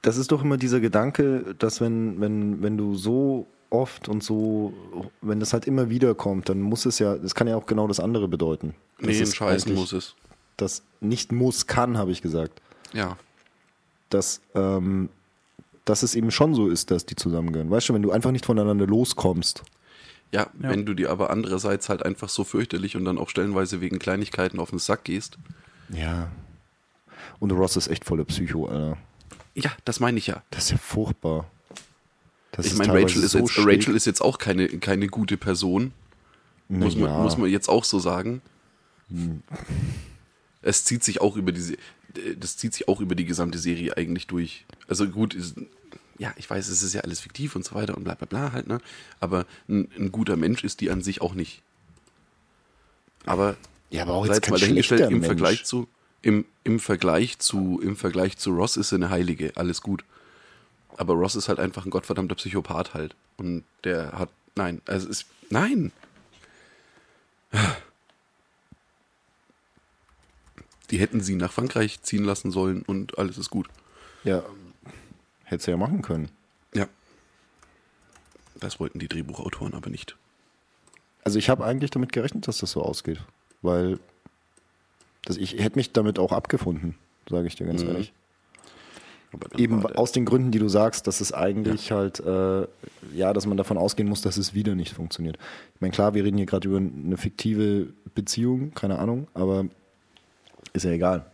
das 0.00 0.16
ist 0.16 0.32
doch 0.32 0.42
immer 0.42 0.56
dieser 0.56 0.80
Gedanke, 0.80 1.54
dass 1.58 1.82
wenn, 1.82 2.18
wenn, 2.20 2.62
wenn 2.62 2.78
du 2.78 2.94
so 2.96 3.46
oft 3.70 4.08
und 4.08 4.22
so, 4.22 4.72
wenn 5.20 5.40
das 5.40 5.52
halt 5.52 5.66
immer 5.66 5.90
wieder 5.90 6.14
kommt, 6.14 6.48
dann 6.48 6.60
muss 6.60 6.86
es 6.86 6.98
ja, 6.98 7.16
das 7.16 7.34
kann 7.34 7.48
ja 7.48 7.56
auch 7.56 7.66
genau 7.66 7.88
das 7.88 8.00
andere 8.00 8.28
bedeuten. 8.28 8.74
Das 8.98 9.08
nee, 9.08 9.26
Scheißen 9.26 9.74
muss 9.74 9.92
es. 9.92 10.14
Das 10.56 10.82
nicht 11.00 11.32
muss, 11.32 11.66
kann, 11.66 11.98
habe 11.98 12.12
ich 12.12 12.22
gesagt. 12.22 12.60
Ja. 12.92 13.16
dass, 14.10 14.40
ähm, 14.54 15.08
dass 15.84 16.02
es 16.02 16.14
eben 16.14 16.30
schon 16.30 16.54
so 16.54 16.68
ist, 16.68 16.90
dass 16.90 17.04
die 17.04 17.16
zusammengehören. 17.16 17.70
Weißt 17.70 17.88
du, 17.88 17.94
wenn 17.94 18.02
du 18.02 18.12
einfach 18.12 18.30
nicht 18.30 18.46
voneinander 18.46 18.86
loskommst. 18.86 19.62
ja. 20.58 20.70
wenn 20.70 20.86
du 20.86 20.94
dir 20.94 21.10
aber 21.10 21.30
andererseits 21.30 21.88
halt 21.88 22.04
einfach 22.04 22.28
so 22.28 22.44
fürchterlich 22.44 22.96
und 22.96 23.04
dann 23.04 23.18
auch 23.18 23.28
stellenweise 23.28 23.80
wegen 23.80 23.98
Kleinigkeiten 23.98 24.60
auf 24.60 24.70
den 24.70 24.78
Sack 24.78 25.04
gehst. 25.04 25.38
Ja. 25.88 26.30
Und 27.38 27.52
Ross 27.52 27.76
ist 27.76 27.88
echt 27.88 28.04
voller 28.04 28.24
Psycho, 28.24 28.66
Alter. 28.66 28.98
Ja, 29.54 29.70
das 29.84 30.00
meine 30.00 30.18
ich 30.18 30.26
ja. 30.26 30.42
Das 30.50 30.64
ist 30.64 30.70
ja 30.72 30.78
furchtbar. 30.78 31.50
Das 32.56 32.66
Ich 32.66 32.76
meine, 32.76 32.92
Rachel 32.92 33.22
ist, 33.22 33.32
so 33.32 33.38
jetzt. 33.38 33.58
Rachel 33.58 33.94
ist 33.94 34.06
jetzt 34.06 34.22
auch 34.22 34.38
keine, 34.38 34.68
keine 34.68 35.08
gute 35.08 35.36
Person. 35.36 35.92
Na 36.68 36.84
Muss 36.84 36.96
man, 36.96 37.10
ja. 37.10 37.18
muss 37.22 37.36
man 37.36 37.50
jetzt 37.50 37.68
auch 37.68 37.84
so 37.84 37.98
sagen. 37.98 38.40
Hm. 39.10 39.42
Es 40.62 40.84
zieht 40.84 41.04
sich 41.04 41.20
auch 41.20 41.36
über 41.36 41.52
diese, 41.52 41.76
das 42.38 42.56
zieht 42.56 42.74
sich 42.74 42.88
auch 42.88 43.00
über 43.00 43.14
die 43.14 43.24
gesamte 43.24 43.58
Serie 43.58 43.96
eigentlich 43.96 44.26
durch. 44.26 44.64
Also 44.88 45.06
gut, 45.06 45.34
ist, 45.34 45.54
ja, 46.18 46.32
ich 46.36 46.48
weiß, 46.48 46.68
es 46.68 46.82
ist 46.82 46.94
ja 46.94 47.02
alles 47.02 47.20
fiktiv 47.20 47.54
und 47.56 47.64
so 47.64 47.74
weiter 47.74 47.96
und 47.96 48.04
bla 48.04 48.14
bla 48.14 48.26
bla 48.26 48.52
halt, 48.52 48.66
ne? 48.66 48.80
Aber 49.20 49.46
ein, 49.68 49.88
ein 49.98 50.10
guter 50.10 50.36
Mensch 50.36 50.64
ist 50.64 50.80
die 50.80 50.90
an 50.90 51.02
sich 51.02 51.20
auch 51.20 51.34
nicht. 51.34 51.62
Aber 53.26 53.56
Ja, 53.90 54.02
aber 54.02 54.14
auch 54.14 54.26
jetzt 54.26 54.48
mal 54.50 54.58
dahingestellt, 54.58 55.02
im 55.02 55.12
Mensch. 55.18 55.26
Vergleich 55.26 55.64
zu, 55.64 55.88
im, 56.22 56.46
im 56.64 56.80
Vergleich 56.80 57.38
zu, 57.38 57.80
im 57.82 57.96
Vergleich 57.96 58.38
zu 58.38 58.50
Ross 58.50 58.76
ist 58.76 58.88
sie 58.88 58.96
eine 58.96 59.10
Heilige, 59.10 59.52
alles 59.56 59.82
gut. 59.82 60.04
Aber 60.96 61.14
Ross 61.14 61.36
ist 61.36 61.48
halt 61.48 61.58
einfach 61.60 61.84
ein 61.84 61.90
gottverdammter 61.90 62.34
Psychopath 62.36 62.94
halt. 62.94 63.14
Und 63.36 63.64
der 63.84 64.12
hat, 64.12 64.30
nein, 64.54 64.80
also 64.86 65.08
es 65.08 65.22
ist, 65.22 65.26
nein. 65.50 65.92
Die 70.90 70.98
hätten 70.98 71.20
sie 71.20 71.34
nach 71.34 71.52
Frankreich 71.52 72.00
ziehen 72.02 72.24
lassen 72.24 72.50
sollen 72.50 72.82
und 72.82 73.18
alles 73.18 73.38
ist 73.38 73.50
gut. 73.50 73.68
Ja, 74.24 74.42
hätte 75.44 75.64
sie 75.64 75.70
ja 75.72 75.76
machen 75.76 76.02
können. 76.02 76.30
Ja. 76.74 76.86
Das 78.54 78.78
wollten 78.80 78.98
die 78.98 79.08
Drehbuchautoren 79.08 79.74
aber 79.74 79.90
nicht. 79.90 80.16
Also 81.24 81.38
ich 81.38 81.50
habe 81.50 81.64
eigentlich 81.64 81.90
damit 81.90 82.12
gerechnet, 82.12 82.46
dass 82.48 82.58
das 82.58 82.70
so 82.70 82.82
ausgeht. 82.82 83.20
Weil 83.62 83.98
das, 85.24 85.36
ich 85.36 85.54
hätte 85.54 85.76
mich 85.76 85.92
damit 85.92 86.18
auch 86.18 86.32
abgefunden, 86.32 86.94
sage 87.28 87.48
ich 87.48 87.56
dir 87.56 87.66
ganz 87.66 87.82
Mhm. 87.82 87.88
ehrlich. 87.88 88.12
Eben 89.56 89.82
war 89.82 89.98
aus 89.98 90.12
den 90.12 90.24
Gründen, 90.24 90.50
die 90.50 90.58
du 90.58 90.68
sagst, 90.68 91.06
dass 91.06 91.20
es 91.20 91.32
eigentlich 91.32 91.92
halt, 91.92 92.20
äh, 92.20 92.66
ja, 93.14 93.32
dass 93.32 93.46
man 93.46 93.56
davon 93.56 93.78
ausgehen 93.78 94.08
muss, 94.08 94.22
dass 94.22 94.36
es 94.36 94.54
wieder 94.54 94.74
nicht 94.74 94.92
funktioniert. 94.94 95.38
Ich 95.74 95.80
meine, 95.80 95.92
klar, 95.92 96.14
wir 96.14 96.24
reden 96.24 96.36
hier 96.36 96.46
gerade 96.46 96.68
über 96.68 96.78
eine 96.78 97.16
fiktive 97.16 97.88
Beziehung, 98.14 98.72
keine 98.74 98.98
Ahnung, 98.98 99.28
aber 99.34 99.66
ist 100.72 100.84
ja 100.84 100.90
egal. 100.90 101.26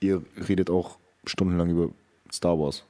Ihr 0.00 0.22
redet 0.48 0.70
auch 0.70 0.98
stundenlang 1.26 1.70
über 1.70 1.88
Star 2.32 2.58
Wars. 2.58 2.84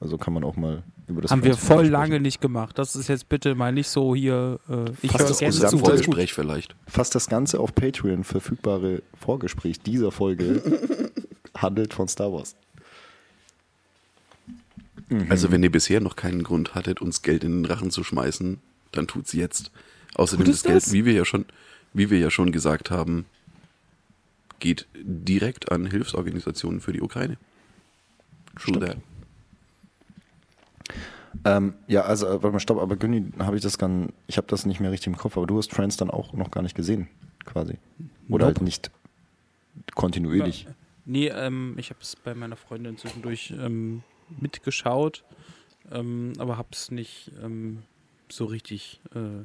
Also 0.00 0.16
kann 0.16 0.32
man 0.32 0.44
auch 0.44 0.56
mal 0.56 0.82
über 1.08 1.22
das 1.22 1.30
Haben 1.30 1.42
wir 1.42 1.56
voll 1.56 1.78
sprechen. 1.78 1.92
lange 1.92 2.20
nicht 2.20 2.40
gemacht. 2.40 2.78
Das 2.78 2.94
ist 2.94 3.08
jetzt 3.08 3.28
bitte 3.28 3.54
mal 3.54 3.72
nicht 3.72 3.88
so 3.88 4.14
hier. 4.14 4.60
Äh, 4.68 4.90
ich 5.02 5.10
Fast 5.10 5.24
höre 5.24 5.28
das 5.28 5.38
gerne 5.38 5.54
gesamte 5.54 5.76
zu. 5.76 5.84
Vorgespräch 5.84 6.32
vielleicht. 6.32 6.76
Fast 6.86 7.14
das 7.14 7.28
ganze 7.28 7.58
auf 7.58 7.74
Patreon 7.74 8.24
verfügbare 8.24 9.02
Vorgespräch 9.14 9.80
dieser 9.80 10.12
Folge 10.12 10.62
handelt 11.56 11.94
von 11.94 12.06
Star 12.08 12.32
Wars. 12.32 12.54
Also 15.28 15.50
wenn 15.50 15.62
ihr 15.62 15.72
bisher 15.72 16.00
noch 16.00 16.16
keinen 16.16 16.42
Grund 16.42 16.74
hattet, 16.74 17.00
uns 17.00 17.22
Geld 17.22 17.44
in 17.44 17.62
den 17.62 17.64
Rachen 17.64 17.90
zu 17.90 18.04
schmeißen, 18.04 18.58
dann 18.92 19.06
tut's 19.06 19.32
jetzt. 19.32 19.70
Außerdem 20.14 20.46
Tut 20.46 20.54
das 20.54 20.62
Geld, 20.62 20.76
das? 20.76 20.92
wie 20.92 21.04
wir 21.04 21.12
ja 21.14 21.24
schon, 21.24 21.46
wie 21.94 22.10
wir 22.10 22.18
ja 22.18 22.30
schon 22.30 22.52
gesagt 22.52 22.90
haben, 22.90 23.26
geht 24.60 24.86
direkt 24.94 25.70
an 25.72 25.86
Hilfsorganisationen 25.86 26.80
für 26.80 26.92
die 26.92 27.00
Ukraine. 27.00 27.38
True 28.56 28.80
that. 28.80 28.98
Ähm, 31.44 31.74
ja, 31.86 32.02
also, 32.02 32.26
äh, 32.26 32.30
warte 32.30 32.50
mal, 32.50 32.60
stopp, 32.60 32.78
aber 32.78 32.96
Günni, 32.96 33.32
habe 33.38 33.56
ich 33.56 33.62
das 33.62 33.78
gar 33.78 33.90
ich 34.26 34.36
habe 34.36 34.48
das 34.48 34.66
nicht 34.66 34.80
mehr 34.80 34.90
richtig 34.90 35.08
im 35.08 35.16
Kopf, 35.16 35.36
aber 35.36 35.46
du 35.46 35.56
hast 35.58 35.72
Friends 35.72 35.96
dann 35.96 36.10
auch 36.10 36.32
noch 36.32 36.50
gar 36.50 36.62
nicht 36.62 36.74
gesehen, 36.74 37.08
quasi. 37.44 37.74
Oder 38.28 38.46
Nope. 38.46 38.58
halt 38.58 38.62
nicht 38.62 38.90
kontinuierlich. 39.94 40.66
Nee, 41.04 41.28
ähm, 41.28 41.74
ich 41.78 41.90
habe 41.90 42.00
es 42.02 42.16
bei 42.16 42.34
meiner 42.34 42.56
Freundin 42.56 42.98
zwischendurch 42.98 43.54
ähm, 43.58 44.02
mitgeschaut, 44.40 45.24
ähm, 45.90 46.32
aber 46.38 46.56
habe 46.56 46.68
es 46.72 46.90
nicht 46.90 47.32
ähm, 47.42 47.82
so 48.28 48.44
richtig 48.44 49.00
äh, 49.14 49.44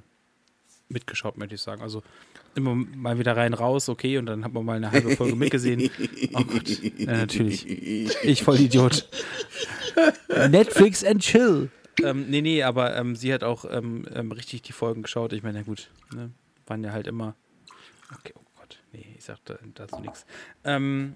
mitgeschaut, 0.89 1.38
möchte 1.38 1.55
ich 1.55 1.61
sagen. 1.61 1.81
Also 1.81 2.03
immer 2.55 2.75
mal 2.75 3.17
wieder 3.17 3.36
rein, 3.36 3.53
raus, 3.53 3.89
okay, 3.89 4.17
und 4.17 4.25
dann 4.27 4.43
hat 4.43 4.53
man 4.53 4.65
mal 4.65 4.77
eine 4.77 4.91
halbe 4.91 5.15
Folge 5.15 5.36
mitgesehen. 5.36 5.89
Oh 6.34 6.43
Gott, 6.43 6.67
ja, 6.69 7.11
natürlich. 7.11 7.65
Ich 8.23 8.43
voll 8.43 8.59
Idiot. 8.59 9.07
Netflix 10.49 11.03
and 11.03 11.21
chill. 11.21 11.69
Ähm, 12.01 12.29
nee, 12.29 12.41
nee, 12.41 12.63
aber 12.63 12.95
ähm, 12.95 13.15
sie 13.15 13.34
hat 13.34 13.43
auch 13.43 13.65
ähm, 13.69 14.05
ähm, 14.13 14.31
richtig 14.31 14.63
die 14.63 14.71
Folgen 14.71 15.03
geschaut. 15.03 15.34
Ich 15.34 15.43
meine, 15.43 15.59
ja 15.59 15.63
gut, 15.63 15.89
ne, 16.13 16.31
waren 16.65 16.84
ja 16.84 16.91
halt 16.91 17.07
immer. 17.07 17.36
Okay, 18.19 18.34
oh 18.36 18.41
Gott, 18.59 18.79
nee, 18.91 19.05
ich 19.17 19.23
sag 19.23 19.38
da, 19.45 19.57
dazu 19.75 19.99
nichts. 19.99 20.25
Ähm, 20.63 21.15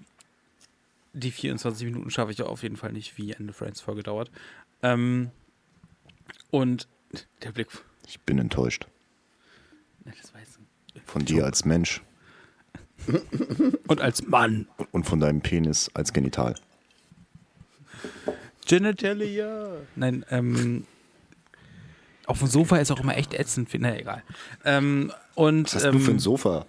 die 1.12 1.30
24 1.30 1.86
Minuten 1.86 2.10
schaffe 2.10 2.32
ich 2.32 2.42
auf 2.42 2.62
jeden 2.62 2.76
Fall 2.76 2.92
nicht, 2.92 3.18
wie 3.18 3.34
eine 3.34 3.52
Friends-Folge 3.52 4.02
dauert. 4.02 4.30
Ähm, 4.82 5.30
und 6.50 6.88
der 7.42 7.52
Blick. 7.52 7.68
Ich 8.06 8.20
bin 8.20 8.38
enttäuscht. 8.38 8.86
Das 10.04 10.32
weiß 10.32 10.58
Von 11.04 11.24
dir 11.24 11.44
als 11.44 11.64
Mensch 11.64 12.02
Und 13.86 14.00
als 14.00 14.26
Mann. 14.26 14.66
und 14.92 15.04
von 15.04 15.20
deinem 15.20 15.40
Penis 15.40 15.90
als 15.94 16.12
Genital. 16.12 16.54
Genitalia. 18.66 19.70
Nein, 19.96 20.24
ähm. 20.30 20.84
Auf 22.26 22.40
dem 22.40 22.48
Sofa 22.48 22.76
ist 22.76 22.90
auch 22.90 23.00
immer 23.00 23.16
echt 23.16 23.32
ätzend, 23.32 23.70
na 23.78 23.96
egal. 23.96 24.22
Ähm, 24.64 25.12
und 25.34 25.64
Was 25.64 25.76
hast 25.76 25.84
ähm, 25.84 25.92
du 25.92 25.98
für 26.00 26.10
ein 26.10 26.18
Sofa? 26.18 26.66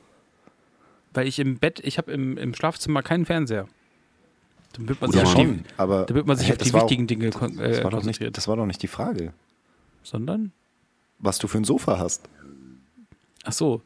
weil 1.14 1.28
ich 1.28 1.40
im 1.40 1.58
Bett, 1.58 1.80
ich 1.84 1.98
habe 1.98 2.12
im, 2.12 2.38
im 2.38 2.54
Schlafzimmer 2.54 3.02
keinen 3.02 3.26
Fernseher. 3.26 3.68
Damit 4.74 5.02
man 5.02 5.10
Oder 5.10 5.20
sich, 5.22 5.28
auf 5.28 5.34
schon. 5.34 5.58
die, 5.58 5.64
Aber 5.78 6.06
damit 6.06 6.26
man 6.28 6.38
sich 6.38 6.48
Hä, 6.48 6.52
auf 6.54 6.58
das 6.60 6.68
die 6.68 6.74
war 6.74 6.82
auch- 6.82 6.86
wichtigen 6.86 7.08
Dinge 7.08 7.30
kon 7.32 7.58
äh, 7.60 7.70
das, 7.70 7.84
war 7.84 7.92
doch 7.92 8.04
nicht, 8.04 8.38
das 8.38 8.48
war 8.48 8.56
doch 8.56 8.66
nicht 8.66 8.82
die 8.84 8.88
Frage, 8.88 9.34
Sondern? 10.04 10.52
was 11.18 11.38
du 11.40 11.48
für 11.48 11.58
ein 11.58 11.64
Sofa 11.64 11.98
hast. 11.98 12.30
Ach 13.44 13.52
so. 13.54 13.82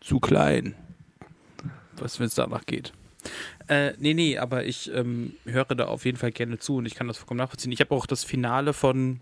Zu 0.00 0.20
klein. 0.20 0.74
Was, 1.98 2.18
wenn 2.20 2.26
es 2.26 2.34
danach 2.34 2.64
geht. 2.66 2.92
Äh, 3.68 3.94
nee, 3.98 4.14
nee, 4.14 4.38
aber 4.38 4.64
ich 4.64 4.92
ähm, 4.94 5.32
höre 5.44 5.64
da 5.74 5.86
auf 5.86 6.04
jeden 6.04 6.16
Fall 6.18 6.30
gerne 6.30 6.58
zu 6.58 6.76
und 6.76 6.86
ich 6.86 6.94
kann 6.94 7.08
das 7.08 7.16
vollkommen 7.18 7.38
nachvollziehen. 7.38 7.72
Ich 7.72 7.80
habe 7.80 7.94
auch 7.94 8.06
das 8.06 8.22
Finale 8.22 8.72
von, 8.72 9.20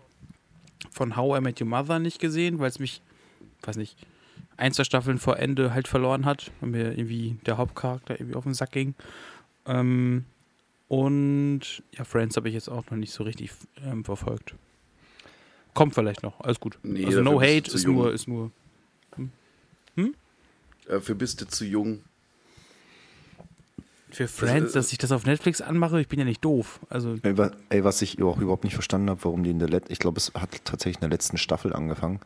von 0.91 1.15
How 1.15 1.39
I 1.39 1.41
Met 1.41 1.59
Your 1.61 1.67
Mother 1.67 1.97
nicht 1.99 2.19
gesehen, 2.19 2.59
weil 2.59 2.69
es 2.69 2.77
mich, 2.79 3.01
weiß 3.63 3.77
nicht, 3.77 3.97
ein, 4.57 4.73
zwei 4.73 4.83
Staffeln 4.83 5.17
vor 5.17 5.37
Ende 5.37 5.73
halt 5.73 5.87
verloren 5.87 6.25
hat, 6.25 6.51
weil 6.59 6.69
mir 6.69 6.97
irgendwie 6.97 7.37
der 7.45 7.57
Hauptcharakter 7.57 8.19
irgendwie 8.19 8.35
auf 8.35 8.43
den 8.43 8.53
Sack 8.53 8.71
ging. 8.71 8.95
Ähm, 9.65 10.25
und 10.87 11.83
ja, 11.91 12.03
Friends 12.03 12.37
habe 12.37 12.47
ich 12.47 12.53
jetzt 12.53 12.69
auch 12.69 12.89
noch 12.89 12.97
nicht 12.97 13.11
so 13.11 13.23
richtig 13.23 13.51
ähm, 13.83 14.05
verfolgt. 14.05 14.55
Kommt 15.73 15.93
vielleicht 15.93 16.23
noch, 16.23 16.39
alles 16.41 16.59
gut. 16.59 16.77
Nee, 16.83 17.05
also 17.05 17.21
no 17.21 17.41
hate 17.41 17.71
ist 17.71 17.83
jung. 17.83 17.95
nur, 17.95 18.13
ist 18.13 18.27
nur. 18.27 18.51
Dafür 20.87 21.15
bist 21.15 21.41
du 21.41 21.47
zu 21.47 21.65
jung. 21.65 22.03
Für 24.11 24.27
Friends, 24.27 24.71
äh, 24.71 24.73
dass 24.75 24.91
ich 24.91 24.97
das 24.97 25.11
auf 25.11 25.25
Netflix 25.25 25.59
anmache, 25.61 25.99
ich 25.99 26.07
bin 26.07 26.19
ja 26.19 26.25
nicht 26.25 26.45
doof. 26.45 26.79
Also, 26.89 27.17
ey, 27.69 27.83
was 27.83 28.01
ich 28.01 28.21
auch 28.21 28.37
überhaupt 28.37 28.63
nicht 28.63 28.75
verstanden 28.75 29.09
habe, 29.09 29.23
warum 29.23 29.43
die 29.43 29.49
in 29.49 29.59
der 29.59 29.67
letzten, 29.67 29.91
ich 29.91 29.99
glaube, 29.99 30.17
es 30.17 30.31
hat 30.33 30.63
tatsächlich 30.63 30.97
in 30.97 31.01
der 31.01 31.09
letzten 31.09 31.37
Staffel 31.37 31.73
angefangen. 31.73 32.19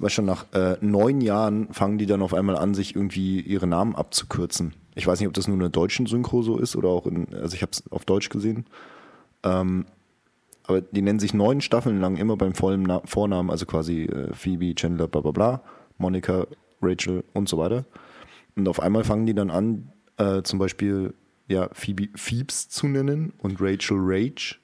Weil 0.00 0.08
schon 0.08 0.24
nach 0.24 0.46
äh, 0.54 0.78
neun 0.80 1.20
Jahren 1.20 1.72
fangen 1.74 1.98
die 1.98 2.06
dann 2.06 2.22
auf 2.22 2.32
einmal 2.32 2.56
an, 2.56 2.72
sich 2.72 2.96
irgendwie 2.96 3.40
ihre 3.40 3.66
Namen 3.66 3.94
abzukürzen. 3.94 4.72
Ich 4.94 5.06
weiß 5.06 5.20
nicht, 5.20 5.28
ob 5.28 5.34
das 5.34 5.46
nur 5.46 5.54
in 5.54 5.60
der 5.60 5.68
deutschen 5.68 6.06
Synchro 6.06 6.42
so 6.42 6.58
ist 6.58 6.74
oder 6.74 6.88
auch 6.88 7.06
in, 7.06 7.32
also 7.34 7.54
ich 7.54 7.60
habe 7.60 7.72
es 7.72 7.84
auf 7.92 8.06
Deutsch 8.06 8.30
gesehen. 8.30 8.64
Ähm, 9.42 9.84
aber 10.66 10.80
die 10.80 11.02
nennen 11.02 11.18
sich 11.18 11.34
neun 11.34 11.60
Staffeln 11.60 12.00
lang 12.00 12.16
immer 12.16 12.36
beim 12.38 12.54
vollen 12.54 12.82
Na 12.82 13.02
Vornamen, 13.04 13.50
also 13.50 13.66
quasi 13.66 14.04
äh, 14.04 14.32
Phoebe, 14.32 14.74
Chandler, 14.74 15.06
bla 15.06 15.20
bla 15.20 15.32
bla, 15.32 15.62
Monica, 15.98 16.46
Rachel 16.80 17.22
und 17.34 17.48
so 17.48 17.58
weiter. 17.58 17.84
Und 18.56 18.68
auf 18.68 18.80
einmal 18.80 19.04
fangen 19.04 19.26
die 19.26 19.34
dann 19.34 19.50
an, 19.50 19.92
äh, 20.16 20.42
zum 20.42 20.58
Beispiel 20.58 21.12
ja, 21.46 21.68
Phoebe 21.72 22.08
Phoebes 22.14 22.70
zu 22.70 22.86
nennen 22.86 23.34
und 23.38 23.60
Rachel 23.60 23.98
Rage. 24.00 24.56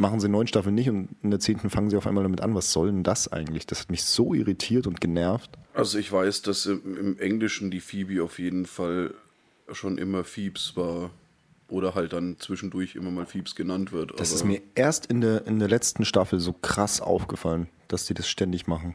Machen 0.00 0.18
sie 0.18 0.30
neun 0.30 0.46
Staffeln 0.46 0.74
nicht 0.74 0.88
und 0.88 1.10
in 1.22 1.30
der 1.30 1.40
zehnten 1.40 1.68
fangen 1.68 1.90
sie 1.90 1.96
auf 1.98 2.06
einmal 2.06 2.22
damit 2.22 2.40
an. 2.40 2.54
Was 2.54 2.72
soll 2.72 2.86
denn 2.86 3.02
das 3.02 3.30
eigentlich? 3.30 3.66
Das 3.66 3.80
hat 3.80 3.90
mich 3.90 4.02
so 4.02 4.32
irritiert 4.32 4.86
und 4.86 4.98
genervt. 4.98 5.50
Also 5.74 5.98
ich 5.98 6.10
weiß, 6.10 6.40
dass 6.40 6.64
im, 6.64 7.18
Englischen 7.18 7.70
die 7.70 7.80
Phoebe 7.80 8.24
auf 8.24 8.38
jeden 8.38 8.64
Fall 8.64 9.12
schon 9.70 9.98
immer 9.98 10.24
Phoebes 10.24 10.72
war. 10.74 11.10
Oder 11.68 11.94
halt 11.94 12.14
dann 12.14 12.36
zwischendurch 12.38 12.96
immer 12.96 13.10
mal 13.10 13.26
Phoebes 13.26 13.54
genannt 13.54 13.92
wird. 13.92 14.18
Das 14.18 14.32
ist 14.32 14.42
mir 14.42 14.62
erst 14.74 15.04
in 15.06 15.20
der, 15.20 15.46
in 15.46 15.58
der 15.58 15.68
letzten 15.68 16.06
Staffel 16.06 16.40
so 16.40 16.54
krass 16.54 17.02
aufgefallen, 17.02 17.68
dass 17.86 18.06
die 18.06 18.14
das 18.14 18.26
ständig 18.26 18.66
machen. 18.66 18.94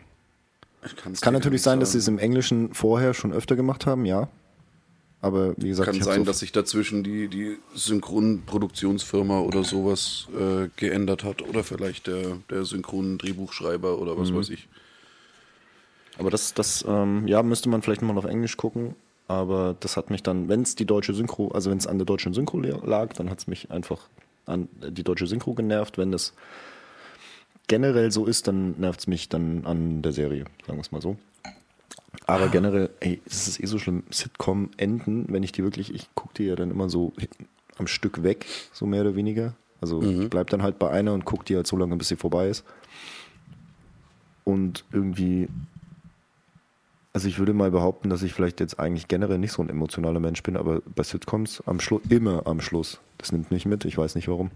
Es 0.81 1.21
kann 1.21 1.33
natürlich 1.33 1.61
sein, 1.61 1.77
nicht 1.77 1.83
dass 1.83 1.91
sie 1.91 1.99
es 1.99 2.07
im 2.07 2.17
Englischen 2.17 2.73
vorher 2.73 3.13
schon 3.13 3.31
öfter 3.31 3.55
gemacht 3.55 3.85
haben, 3.85 4.05
ja. 4.05 4.27
Aber 5.25 5.55
wie 5.57 5.69
gesagt, 5.69 5.89
Kann 5.89 6.03
sein, 6.03 6.19
so 6.19 6.25
dass 6.25 6.37
sich 6.37 6.51
dazwischen 6.51 7.03
die, 7.03 7.27
die 7.27 7.57
Synchronproduktionsfirma 7.73 9.39
oder 9.39 9.63
sowas 9.63 10.27
äh, 10.39 10.69
geändert 10.75 11.23
hat. 11.23 11.41
Oder 11.41 11.63
vielleicht 11.63 12.05
der, 12.05 12.37
der 12.51 12.63
Synchron-Drehbuchschreiber 12.63 13.97
oder 13.97 14.13
Mhm. 14.13 14.19
was 14.19 14.33
weiß 14.35 14.49
ich. 14.51 14.67
Aber 16.19 16.29
das, 16.29 16.53
das 16.53 16.85
ähm, 16.87 17.27
ja, 17.27 17.41
müsste 17.41 17.69
man 17.69 17.81
vielleicht 17.81 18.03
mal 18.03 18.15
auf 18.15 18.25
Englisch 18.25 18.55
gucken. 18.55 18.93
Aber 19.27 19.75
das 19.79 19.97
hat 19.97 20.11
mich 20.11 20.21
dann, 20.21 20.47
wenn 20.47 20.61
es 20.61 20.75
die 20.75 20.85
deutsche 20.85 21.15
Synchro, 21.15 21.47
also 21.47 21.71
wenn 21.71 21.79
es 21.79 21.87
an 21.87 21.97
der 21.97 22.05
deutschen 22.05 22.35
Synchro 22.35 22.59
lag, 22.59 23.13
dann 23.13 23.31
hat 23.31 23.39
es 23.39 23.47
mich 23.47 23.71
einfach 23.71 24.07
an 24.45 24.69
die 24.79 25.03
deutsche 25.03 25.25
Synchro 25.25 25.55
genervt. 25.55 25.97
Wenn 25.97 26.11
das 26.11 26.33
generell 27.67 28.11
so 28.11 28.27
ist, 28.27 28.47
dann 28.47 28.79
nervt 28.79 28.99
es 28.99 29.07
mich 29.07 29.27
dann 29.27 29.65
an 29.65 30.03
der 30.03 30.11
Serie, 30.11 30.45
sagen 30.67 30.77
wir 30.77 30.81
es 30.81 30.91
mal 30.91 31.01
so. 31.01 31.17
Aber 32.25 32.49
generell, 32.49 32.89
ey, 32.99 33.21
es 33.25 33.47
ist 33.47 33.59
eh 33.61 33.65
so 33.65 33.79
schlimm, 33.79 34.03
Sitcom-Enden, 34.09 35.25
wenn 35.29 35.43
ich 35.43 35.51
die 35.51 35.63
wirklich, 35.63 35.93
ich 35.93 36.09
gucke 36.15 36.33
die 36.35 36.43
ja 36.45 36.55
dann 36.55 36.71
immer 36.71 36.89
so 36.89 37.13
am 37.77 37.87
Stück 37.87 38.23
weg, 38.23 38.45
so 38.71 38.85
mehr 38.85 39.01
oder 39.01 39.15
weniger. 39.15 39.53
Also 39.81 40.01
ich 40.01 40.29
bleib 40.29 40.49
dann 40.49 40.63
halt 40.63 40.79
bei 40.79 40.89
einer 40.89 41.13
und 41.13 41.25
gucke 41.25 41.45
die 41.45 41.55
halt 41.55 41.67
so 41.67 41.77
lange, 41.77 41.95
bis 41.95 42.07
sie 42.07 42.15
vorbei 42.15 42.49
ist. 42.49 42.63
Und 44.43 44.85
irgendwie, 44.91 45.47
also 47.13 47.27
ich 47.27 47.37
würde 47.39 47.53
mal 47.53 47.71
behaupten, 47.71 48.09
dass 48.09 48.23
ich 48.23 48.33
vielleicht 48.33 48.59
jetzt 48.59 48.79
eigentlich 48.79 49.07
generell 49.07 49.37
nicht 49.37 49.51
so 49.51 49.61
ein 49.61 49.69
emotionaler 49.69 50.19
Mensch 50.19 50.41
bin, 50.43 50.57
aber 50.57 50.81
bei 50.95 51.03
Sitcoms 51.03 51.61
am 51.65 51.79
Schluss, 51.79 52.01
immer 52.09 52.47
am 52.47 52.61
Schluss. 52.61 52.99
Das 53.17 53.31
nimmt 53.31 53.51
mich 53.51 53.65
mit, 53.65 53.85
ich 53.85 53.97
weiß 53.97 54.15
nicht 54.15 54.27
warum. 54.27 54.51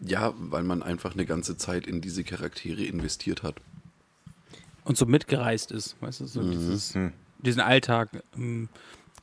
Ja, 0.00 0.34
weil 0.36 0.64
man 0.64 0.82
einfach 0.82 1.14
eine 1.14 1.26
ganze 1.26 1.56
Zeit 1.56 1.86
in 1.86 2.00
diese 2.00 2.24
Charaktere 2.24 2.82
investiert 2.82 3.42
hat. 3.42 3.54
Und 4.84 4.96
so 4.96 5.06
mitgereist 5.06 5.72
ist, 5.72 6.00
weißt 6.00 6.20
du, 6.20 6.26
so 6.26 6.42
dieses, 6.42 6.96
diesen 7.38 7.60
Alltag 7.60 8.08
ähm, 8.36 8.68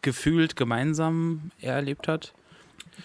gefühlt 0.02 0.56
gemeinsam 0.56 1.52
erlebt 1.60 2.08
hat. 2.08 2.34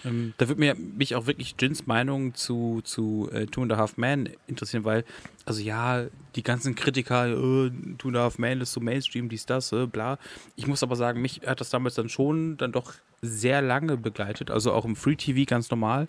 Ähm, 0.05 0.35
da 0.39 0.49
würde 0.49 0.61
mir 0.61 0.75
mich 0.75 1.15
auch 1.15 1.27
wirklich 1.27 1.55
Jins 1.59 1.87
Meinung 1.87 2.35
zu, 2.35 2.81
zu 2.83 3.29
äh, 3.33 3.47
Two 3.47 3.63
and 3.63 3.73
a 3.73 3.77
Half 3.77 3.97
Man 3.97 4.29
interessieren, 4.47 4.85
weil, 4.85 5.05
also 5.45 5.63
ja, 5.63 6.07
die 6.35 6.43
ganzen 6.43 6.75
Kritiker, 6.75 7.29
äh, 7.29 7.71
Two 7.99 8.09
and 8.09 8.17
a 8.17 8.23
Half 8.23 8.39
Man 8.39 8.61
ist 8.61 8.73
so 8.73 8.81
Mainstream, 8.81 9.29
dies, 9.29 9.47
das, 9.47 9.73
äh, 9.73 9.87
bla. 9.87 10.19
Ich 10.57 10.67
muss 10.67 10.83
aber 10.83 10.97
sagen, 10.97 11.23
mich 11.23 11.43
hat 11.47 11.61
das 11.61 11.71
damals 11.71 11.95
dann 11.95 12.09
schon 12.09 12.57
dann 12.57 12.73
doch 12.73 12.95
sehr 13.23 13.63
lange 13.63 13.97
begleitet, 13.97 14.51
also 14.51 14.73
auch 14.73 14.85
im 14.85 14.97
Free 14.97 15.17
TV 15.17 15.45
ganz 15.47 15.71
normal. 15.71 16.09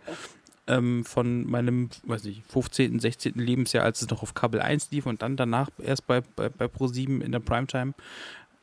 Ähm, 0.67 1.05
von 1.05 1.45
meinem, 1.47 1.89
weiß 2.05 2.23
nicht, 2.23 2.41
15., 2.49 2.99
16. 2.99 3.33
Lebensjahr, 3.35 3.83
als 3.83 4.01
es 4.01 4.09
noch 4.09 4.23
auf 4.23 4.33
Kabel 4.33 4.61
1 4.61 4.89
lief 4.91 5.05
und 5.05 5.21
dann 5.21 5.37
danach 5.37 5.69
erst 5.77 6.07
bei, 6.07 6.21
bei, 6.35 6.49
bei 6.49 6.65
Pro7 6.65 7.21
in 7.21 7.31
der 7.31 7.39
Primetime. 7.39 7.93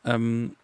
Ähm, 0.04 0.56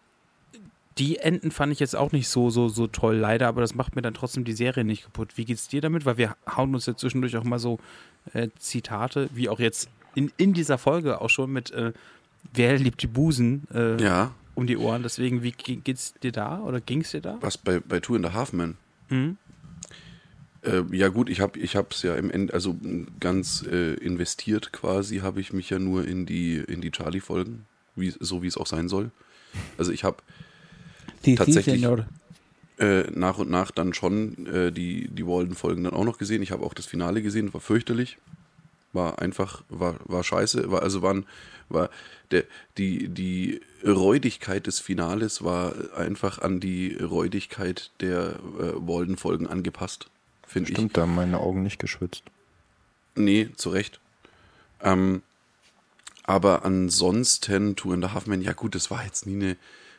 die 0.97 1.17
Enden 1.17 1.51
fand 1.51 1.71
ich 1.71 1.79
jetzt 1.79 1.95
auch 1.95 2.11
nicht 2.11 2.27
so, 2.27 2.49
so, 2.49 2.67
so 2.67 2.87
toll, 2.87 3.15
leider, 3.15 3.47
aber 3.47 3.61
das 3.61 3.73
macht 3.73 3.95
mir 3.95 4.01
dann 4.01 4.13
trotzdem 4.13 4.43
die 4.43 4.51
Serie 4.51 4.83
nicht 4.83 5.03
kaputt. 5.05 5.37
Wie 5.37 5.45
geht's 5.45 5.69
dir 5.69 5.79
damit? 5.79 6.05
Weil 6.05 6.17
wir 6.17 6.35
hauen 6.57 6.73
uns 6.73 6.85
ja 6.87 6.95
zwischendurch 6.97 7.37
auch 7.37 7.45
mal 7.45 7.59
so 7.59 7.79
äh, 8.33 8.49
Zitate, 8.59 9.29
wie 9.33 9.47
auch 9.47 9.59
jetzt 9.61 9.87
in, 10.15 10.33
in 10.35 10.53
dieser 10.53 10.77
Folge 10.77 11.21
auch 11.21 11.29
schon 11.29 11.51
mit 11.53 11.71
äh, 11.71 11.93
Wer 12.53 12.77
liebt 12.79 13.01
die 13.01 13.07
Busen 13.07 13.65
äh, 13.73 14.01
Ja, 14.01 14.31
um 14.55 14.65
die 14.67 14.75
Ohren. 14.77 15.03
Deswegen, 15.03 15.41
wie 15.43 15.51
ge- 15.51 15.75
geht's 15.77 16.13
dir 16.15 16.31
da 16.33 16.59
oder 16.61 16.81
ging's 16.81 17.11
dir 17.11 17.21
da? 17.21 17.37
was 17.41 17.57
bei, 17.57 17.79
bei 17.79 17.99
Two 18.01 18.15
and 18.15 18.25
a 18.25 18.33
Half 18.33 18.51
Men. 18.53 18.75
Mhm. 19.09 19.37
Äh, 20.63 20.83
ja 20.91 21.07
gut, 21.07 21.29
ich 21.29 21.39
habe 21.39 21.57
ich 21.59 21.75
es 21.75 22.01
ja 22.01 22.15
im 22.15 22.29
Ende, 22.29 22.53
also 22.53 22.75
ganz 23.19 23.63
äh, 23.63 23.93
investiert 23.95 24.71
quasi, 24.71 25.19
habe 25.19 25.39
ich 25.39 25.53
mich 25.53 25.69
ja 25.69 25.79
nur 25.79 26.07
in 26.07 26.25
die, 26.25 26.55
in 26.55 26.81
die 26.81 26.91
Charlie-Folgen, 26.91 27.65
wie, 27.95 28.13
so 28.19 28.43
wie 28.43 28.47
es 28.47 28.57
auch 28.57 28.67
sein 28.67 28.89
soll. 28.89 29.11
Also 29.77 29.91
ich 29.91 30.03
habe 30.03 30.17
Tatsächlich. 31.35 31.85
Äh, 32.79 33.11
nach 33.11 33.39
und 33.39 33.49
nach 33.49 33.71
dann 33.71 33.93
schon 33.93 34.45
äh, 34.47 34.71
die, 34.71 35.09
die 35.09 35.27
Walden-Folgen 35.27 35.83
dann 35.83 35.93
auch 35.93 36.05
noch 36.05 36.17
gesehen. 36.17 36.41
Ich 36.41 36.51
habe 36.51 36.63
auch 36.65 36.73
das 36.73 36.85
Finale 36.85 37.21
gesehen, 37.21 37.53
war 37.53 37.59
fürchterlich. 37.59 38.17
War 38.93 39.19
einfach, 39.19 39.63
war, 39.67 39.95
war 40.05 40.23
scheiße. 40.23 40.71
War, 40.71 40.81
also 40.81 41.01
waren, 41.01 41.25
war 41.67 41.89
der, 42.31 42.45
die, 42.77 43.09
die 43.09 43.59
Räudigkeit 43.85 44.65
des 44.65 44.79
Finales 44.79 45.43
war 45.43 45.73
einfach 45.95 46.39
an 46.39 46.61
die 46.61 46.95
Räudigkeit 46.95 47.91
der 47.99 48.39
äh, 48.59 48.71
Walden-Folgen 48.75 49.47
angepasst, 49.47 50.09
finde 50.49 50.69
ich. 50.69 50.77
Stimmt, 50.77 50.97
da 50.97 51.01
haben 51.01 51.15
meine 51.15 51.39
Augen 51.39 51.63
nicht 51.63 51.79
geschwitzt. 51.79 52.23
Nee, 53.15 53.49
zu 53.55 53.69
Recht. 53.69 53.99
Ähm, 54.81 55.21
aber 56.23 56.63
ansonsten, 56.63 57.75
Two 57.75 57.91
and 57.93 58.05
a 58.05 58.13
Half 58.13 58.27
Men, 58.27 58.41
ja 58.41 58.53
gut, 58.53 58.75
das 58.75 58.91
war 58.91 59.03
jetzt 59.03 59.25
nie 59.25 59.35
eine, 59.35 59.57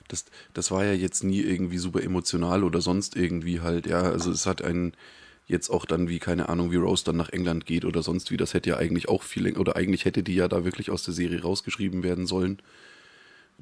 das, 0.09 0.25
das 0.55 0.71
war 0.71 0.85
ja 0.85 0.93
jetzt 0.93 1.25
nie 1.25 1.41
irgendwie 1.41 1.79
super 1.79 2.03
emotional 2.03 2.65
oder 2.65 2.81
sonst 2.81 3.17
irgendwie 3.17 3.61
halt, 3.61 3.87
ja, 3.87 4.03
also 4.03 4.31
es 4.31 4.47
hat 4.47 4.63
einen 4.63 4.93
jetzt 5.47 5.71
auch 5.71 5.85
dann 5.85 6.09
wie, 6.09 6.21
keine 6.21 6.49
Ahnung, 6.49 6.71
wie 6.71 6.77
Rose 6.77 7.05
dann 7.05 7.17
nach 7.17 7.31
England 7.31 7.67
geht 7.67 7.85
oder 7.85 8.03
sonst 8.03 8.31
wie, 8.31 8.37
das 8.37 8.55
hätte 8.55 8.71
ja 8.71 8.77
eigentlich 8.77 9.09
auch 9.09 9.23
viel, 9.23 9.57
oder 9.59 9.77
eigentlich 9.77 10.05
hätte 10.05 10.23
die 10.23 10.37
ja 10.37 10.49
da 10.49 10.65
wirklich 10.65 10.91
aus 10.91 11.03
der 11.03 11.15
Serie 11.15 11.43
rausgeschrieben 11.43 12.03
werden 12.03 12.27
sollen. 12.27 12.61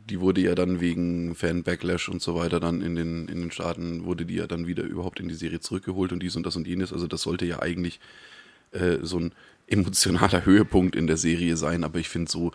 Die 0.06 0.20
wurde 0.20 0.40
ja 0.40 0.54
dann 0.54 0.80
wegen 0.80 1.34
Fan-Backlash 1.34 2.08
und 2.08 2.22
so 2.22 2.34
weiter 2.34 2.60
dann 2.60 2.80
in 2.82 2.94
den, 2.94 3.28
in 3.28 3.40
den 3.40 3.50
Staaten, 3.50 4.04
wurde 4.04 4.24
die 4.24 4.36
ja 4.36 4.46
dann 4.46 4.66
wieder 4.66 4.84
überhaupt 4.84 5.20
in 5.20 5.28
die 5.28 5.34
Serie 5.34 5.60
zurückgeholt 5.60 6.12
und 6.12 6.22
dies 6.22 6.36
und 6.36 6.44
das 6.44 6.56
und 6.56 6.66
jenes. 6.66 6.92
Also 6.92 7.06
das 7.06 7.22
sollte 7.22 7.46
ja 7.46 7.60
eigentlich 7.60 8.00
äh, 8.72 8.98
so 9.02 9.18
ein 9.18 9.32
emotionaler 9.66 10.44
Höhepunkt 10.46 10.96
in 10.96 11.06
der 11.06 11.16
Serie 11.16 11.56
sein, 11.56 11.84
aber 11.84 11.98
ich 11.98 12.08
finde 12.08 12.30
so, 12.30 12.52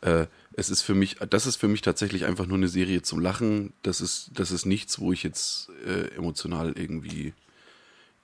äh, 0.00 0.26
es 0.54 0.70
ist 0.70 0.82
für 0.82 0.94
mich, 0.94 1.16
das 1.16 1.46
ist 1.46 1.56
für 1.56 1.68
mich 1.68 1.82
tatsächlich 1.82 2.24
einfach 2.24 2.46
nur 2.46 2.56
eine 2.56 2.68
Serie 2.68 3.02
zum 3.02 3.20
Lachen. 3.20 3.72
Das 3.82 4.00
ist, 4.00 4.30
das 4.34 4.50
ist 4.50 4.66
nichts, 4.66 4.98
wo 4.98 5.12
ich 5.12 5.22
jetzt 5.22 5.70
äh, 5.86 6.14
emotional 6.16 6.72
irgendwie 6.76 7.34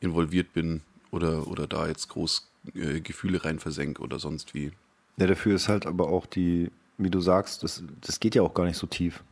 involviert 0.00 0.52
bin 0.52 0.82
oder, 1.10 1.46
oder 1.46 1.66
da 1.66 1.86
jetzt 1.86 2.08
groß 2.08 2.48
äh, 2.74 3.00
Gefühle 3.00 3.44
rein 3.44 3.58
versenke 3.58 4.02
oder 4.02 4.18
sonst 4.18 4.54
wie. 4.54 4.72
Ja, 5.18 5.26
dafür 5.26 5.54
ist 5.54 5.68
halt 5.68 5.86
aber 5.86 6.08
auch 6.08 6.26
die, 6.26 6.70
wie 6.98 7.10
du 7.10 7.20
sagst, 7.20 7.62
das, 7.62 7.82
das 8.00 8.20
geht 8.20 8.34
ja 8.34 8.42
auch 8.42 8.54
gar 8.54 8.64
nicht 8.64 8.76
so 8.78 8.86
tief. 8.86 9.22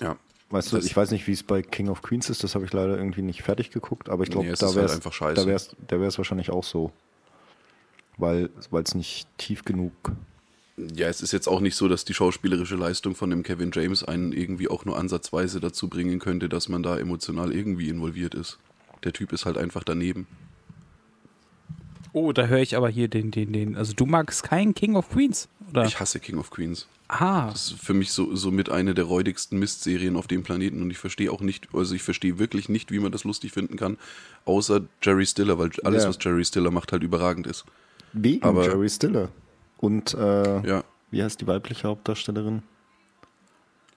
Ja. 0.00 0.16
Weißt 0.50 0.72
du, 0.72 0.78
ich 0.78 0.94
weiß 0.94 1.10
nicht, 1.12 1.26
wie 1.26 1.32
es 1.32 1.42
bei 1.42 1.62
King 1.62 1.88
of 1.88 2.02
Queens 2.02 2.28
ist, 2.28 2.44
das 2.44 2.54
habe 2.54 2.66
ich 2.66 2.72
leider 2.72 2.96
irgendwie 2.98 3.22
nicht 3.22 3.42
fertig 3.42 3.70
geguckt, 3.70 4.10
aber 4.10 4.24
ich 4.24 4.30
glaube, 4.30 4.46
Nee, 4.46 4.52
es 4.52 4.58
da 4.58 4.68
wäre 4.74 4.82
halt 4.82 4.90
einfach 4.92 5.12
scheiße. 5.12 5.34
da 5.40 5.46
wär's, 5.46 5.74
da 5.88 5.96
wäre 5.96 6.08
es 6.08 6.18
wahrscheinlich 6.18 6.50
auch 6.50 6.64
so. 6.64 6.92
Weil 8.18 8.50
es 8.84 8.94
nicht 8.94 9.26
tief 9.38 9.64
genug. 9.64 9.92
Ja, 10.76 11.08
es 11.08 11.22
ist 11.22 11.32
jetzt 11.32 11.48
auch 11.48 11.60
nicht 11.60 11.76
so, 11.76 11.88
dass 11.88 12.04
die 12.04 12.12
schauspielerische 12.14 12.76
Leistung 12.76 13.14
von 13.14 13.30
dem 13.30 13.42
Kevin 13.42 13.70
James 13.72 14.04
einen 14.04 14.32
irgendwie 14.32 14.68
auch 14.68 14.84
nur 14.84 14.98
ansatzweise 14.98 15.60
dazu 15.60 15.88
bringen 15.88 16.18
könnte, 16.18 16.48
dass 16.48 16.68
man 16.68 16.82
da 16.82 16.98
emotional 16.98 17.52
irgendwie 17.54 17.88
involviert 17.88 18.34
ist. 18.34 18.58
Der 19.04 19.12
Typ 19.12 19.32
ist 19.32 19.46
halt 19.46 19.56
einfach 19.56 19.84
daneben. 19.84 20.26
Oh, 22.12 22.32
da 22.32 22.46
höre 22.46 22.58
ich 22.60 22.76
aber 22.76 22.88
hier 22.90 23.08
den, 23.08 23.30
den, 23.30 23.52
den. 23.52 23.76
Also 23.76 23.94
du 23.94 24.04
magst 24.06 24.42
keinen 24.42 24.74
King 24.74 24.96
of 24.96 25.08
Queens, 25.10 25.48
oder? 25.70 25.84
Ich 25.86 25.98
hasse 25.98 26.20
King 26.20 26.38
of 26.38 26.50
Queens. 26.50 26.86
ah, 27.08 27.48
Das 27.50 27.70
ist 27.72 27.80
für 27.80 27.94
mich 27.94 28.12
so, 28.12 28.34
so 28.36 28.50
mit 28.50 28.68
eine 28.68 28.92
der 28.94 29.04
räudigsten 29.04 29.58
Mistserien 29.58 30.16
auf 30.16 30.26
dem 30.26 30.42
Planeten 30.42 30.82
und 30.82 30.90
ich 30.90 30.98
verstehe 30.98 31.32
auch 31.32 31.40
nicht, 31.40 31.68
also 31.72 31.94
ich 31.94 32.02
verstehe 32.02 32.38
wirklich 32.38 32.68
nicht, 32.68 32.90
wie 32.90 32.98
man 32.98 33.12
das 33.12 33.24
lustig 33.24 33.52
finden 33.52 33.76
kann, 33.76 33.96
außer 34.44 34.82
Jerry 35.02 35.24
Stiller, 35.24 35.58
weil 35.58 35.70
alles, 35.84 36.02
Ja. 36.02 36.08
was 36.10 36.18
Jerry 36.20 36.44
Stiller 36.44 36.70
macht, 36.70 36.92
halt 36.92 37.02
überragend 37.02 37.46
ist. 37.46 37.64
Wegen 38.12 38.42
Aber- 38.44 38.64
Jerry 38.64 38.90
Stiller. 38.90 39.30
Und 39.78 40.12
äh, 40.14 40.66
Ja, 40.68 40.84
wie 41.10 41.22
heißt 41.22 41.40
die 41.40 41.46
weibliche 41.46 41.88
Hauptdarstellerin? 41.88 42.62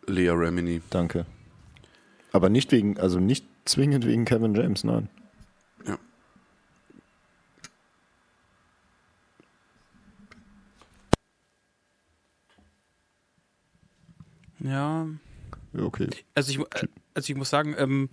Lea 0.08 0.30
Remini. 0.30 0.82
Danke. 0.90 1.26
Aber 2.32 2.50
nicht 2.50 2.72
wegen, 2.72 2.98
also 3.00 3.20
nicht 3.20 3.46
zwingend 3.66 4.06
wegen 4.06 4.24
Kevin 4.26 4.56
James, 4.56 4.84
nein. 4.84 5.10
Ja. 14.66 15.08
Okay. 15.78 16.10
Also 16.34 16.52
ich, 16.52 16.60
äh, 16.60 16.88
also 17.14 17.32
ich 17.32 17.38
muss 17.38 17.50
sagen, 17.50 17.76
ähm, 17.78 18.10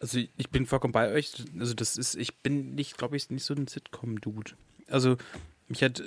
also 0.00 0.18
ich 0.18 0.50
bin 0.50 0.66
vollkommen 0.66 0.92
bei 0.92 1.12
euch. 1.12 1.32
Also 1.58 1.74
das 1.74 1.96
ist, 1.96 2.14
ich 2.14 2.36
bin 2.36 2.74
nicht, 2.74 2.98
glaube 2.98 3.16
ich, 3.16 3.30
nicht 3.30 3.44
so 3.44 3.54
ein 3.54 3.66
Sitcom-Dude. 3.66 4.52
Also 4.88 5.16
mich 5.68 5.82
hat 5.82 6.02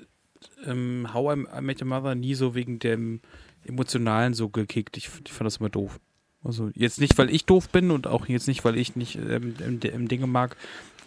ähm, 0.65 1.07
How 1.13 1.37
I 1.37 1.61
Met 1.61 1.81
Your 1.81 1.87
Mother 1.87 2.15
nie 2.15 2.35
so 2.35 2.55
wegen 2.55 2.79
dem 2.79 3.21
Emotionalen 3.65 4.33
so 4.33 4.49
gekickt. 4.49 4.97
Ich, 4.97 5.09
ich 5.25 5.33
fand 5.33 5.45
das 5.45 5.57
immer 5.57 5.69
doof. 5.69 5.99
Also 6.43 6.71
jetzt 6.73 6.99
nicht, 6.99 7.17
weil 7.17 7.29
ich 7.29 7.45
doof 7.45 7.69
bin 7.69 7.91
und 7.91 8.07
auch 8.07 8.27
jetzt 8.27 8.47
nicht, 8.47 8.65
weil 8.65 8.77
ich 8.77 8.95
nicht 8.95 9.15
ähm, 9.15 9.55
ähm, 9.61 9.79
ähm, 9.83 10.07
Dinge 10.07 10.25
mag, 10.25 10.57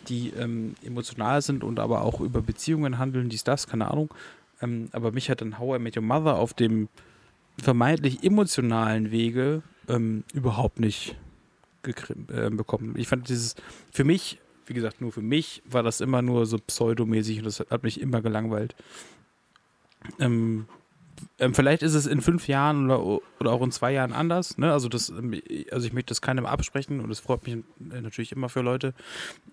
die 0.08 0.28
ähm, 0.30 0.76
emotional 0.84 1.42
sind 1.42 1.64
und 1.64 1.80
aber 1.80 2.02
auch 2.02 2.20
über 2.20 2.40
Beziehungen 2.40 2.98
handeln, 2.98 3.28
dies, 3.28 3.42
das, 3.42 3.66
keine 3.66 3.90
Ahnung. 3.90 4.14
Ähm, 4.60 4.88
aber 4.92 5.10
mich 5.10 5.30
hat 5.30 5.40
dann 5.40 5.58
How 5.58 5.78
I 5.78 5.82
Met 5.82 5.96
Your 5.96 6.04
Mother 6.04 6.36
auf 6.36 6.54
dem 6.54 6.88
vermeintlich 7.58 8.22
emotionalen 8.22 9.10
Wege 9.10 9.62
ähm, 9.88 10.24
überhaupt 10.32 10.80
nicht 10.80 11.16
äh, 11.86 12.50
bekommen. 12.50 12.94
Ich 12.96 13.08
fand 13.08 13.28
dieses, 13.28 13.54
für 13.92 14.04
mich, 14.04 14.40
wie 14.66 14.74
gesagt, 14.74 15.00
nur 15.00 15.12
für 15.12 15.22
mich 15.22 15.62
war 15.66 15.82
das 15.82 16.00
immer 16.00 16.22
nur 16.22 16.46
so 16.46 16.58
pseudomäßig 16.58 17.38
und 17.38 17.44
das 17.44 17.60
hat 17.60 17.82
mich 17.82 18.00
immer 18.00 18.22
gelangweilt. 18.22 18.74
Ähm, 20.18 20.66
ähm, 21.38 21.54
vielleicht 21.54 21.82
ist 21.82 21.94
es 21.94 22.06
in 22.06 22.20
fünf 22.20 22.48
Jahren 22.48 22.86
oder, 22.90 23.20
oder 23.40 23.52
auch 23.52 23.62
in 23.62 23.72
zwei 23.72 23.92
Jahren 23.92 24.12
anders. 24.12 24.58
Ne? 24.58 24.72
Also, 24.72 24.88
das, 24.88 25.08
ähm, 25.08 25.40
also 25.70 25.86
ich 25.86 25.92
möchte 25.92 26.08
das 26.08 26.20
keinem 26.22 26.46
absprechen 26.46 27.00
und 27.00 27.10
es 27.10 27.20
freut 27.20 27.46
mich 27.46 27.58
natürlich 27.78 28.32
immer 28.32 28.48
für 28.48 28.60
Leute, 28.60 28.94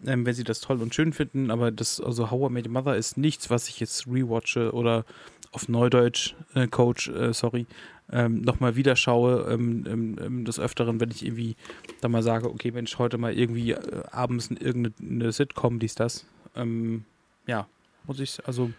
ähm, 0.05 0.25
wenn 0.25 0.33
sie 0.33 0.43
das 0.43 0.61
toll 0.61 0.81
und 0.81 0.93
schön 0.93 1.13
finden. 1.13 1.51
Aber 1.51 1.71
das, 1.71 1.99
also 1.99 2.31
How 2.31 2.49
I 2.49 2.53
Met 2.53 2.67
Your 2.67 2.73
Mother 2.73 2.95
ist 2.95 3.17
nichts, 3.17 3.49
was 3.49 3.67
ich 3.67 3.79
jetzt 3.79 4.07
rewatche 4.07 4.73
oder 4.73 5.05
auf 5.51 5.67
Neudeutsch, 5.67 6.35
äh, 6.53 6.67
Coach, 6.67 7.09
äh, 7.09 7.33
sorry, 7.33 7.65
ähm, 8.11 8.41
nochmal 8.41 8.75
wieder 8.75 8.95
schaue, 8.95 9.47
ähm, 9.49 9.85
ähm, 9.87 10.19
ähm, 10.21 10.45
des 10.45 10.59
Öfteren, 10.59 10.99
wenn 10.99 11.11
ich 11.11 11.25
irgendwie 11.25 11.55
da 12.01 12.09
mal 12.09 12.23
sage, 12.23 12.49
okay, 12.49 12.71
Mensch, 12.71 12.97
heute 12.97 13.17
mal 13.17 13.33
irgendwie 13.33 13.71
äh, 13.71 14.03
abends 14.11 14.47
in 14.47 14.57
irgendeine 14.57 15.31
Sitcom, 15.31 15.79
dies, 15.79 15.95
das. 15.95 16.25
Ähm, 16.55 17.05
ja, 17.47 17.67
muss 18.05 18.19
ich, 18.19 18.45
also, 18.45 18.71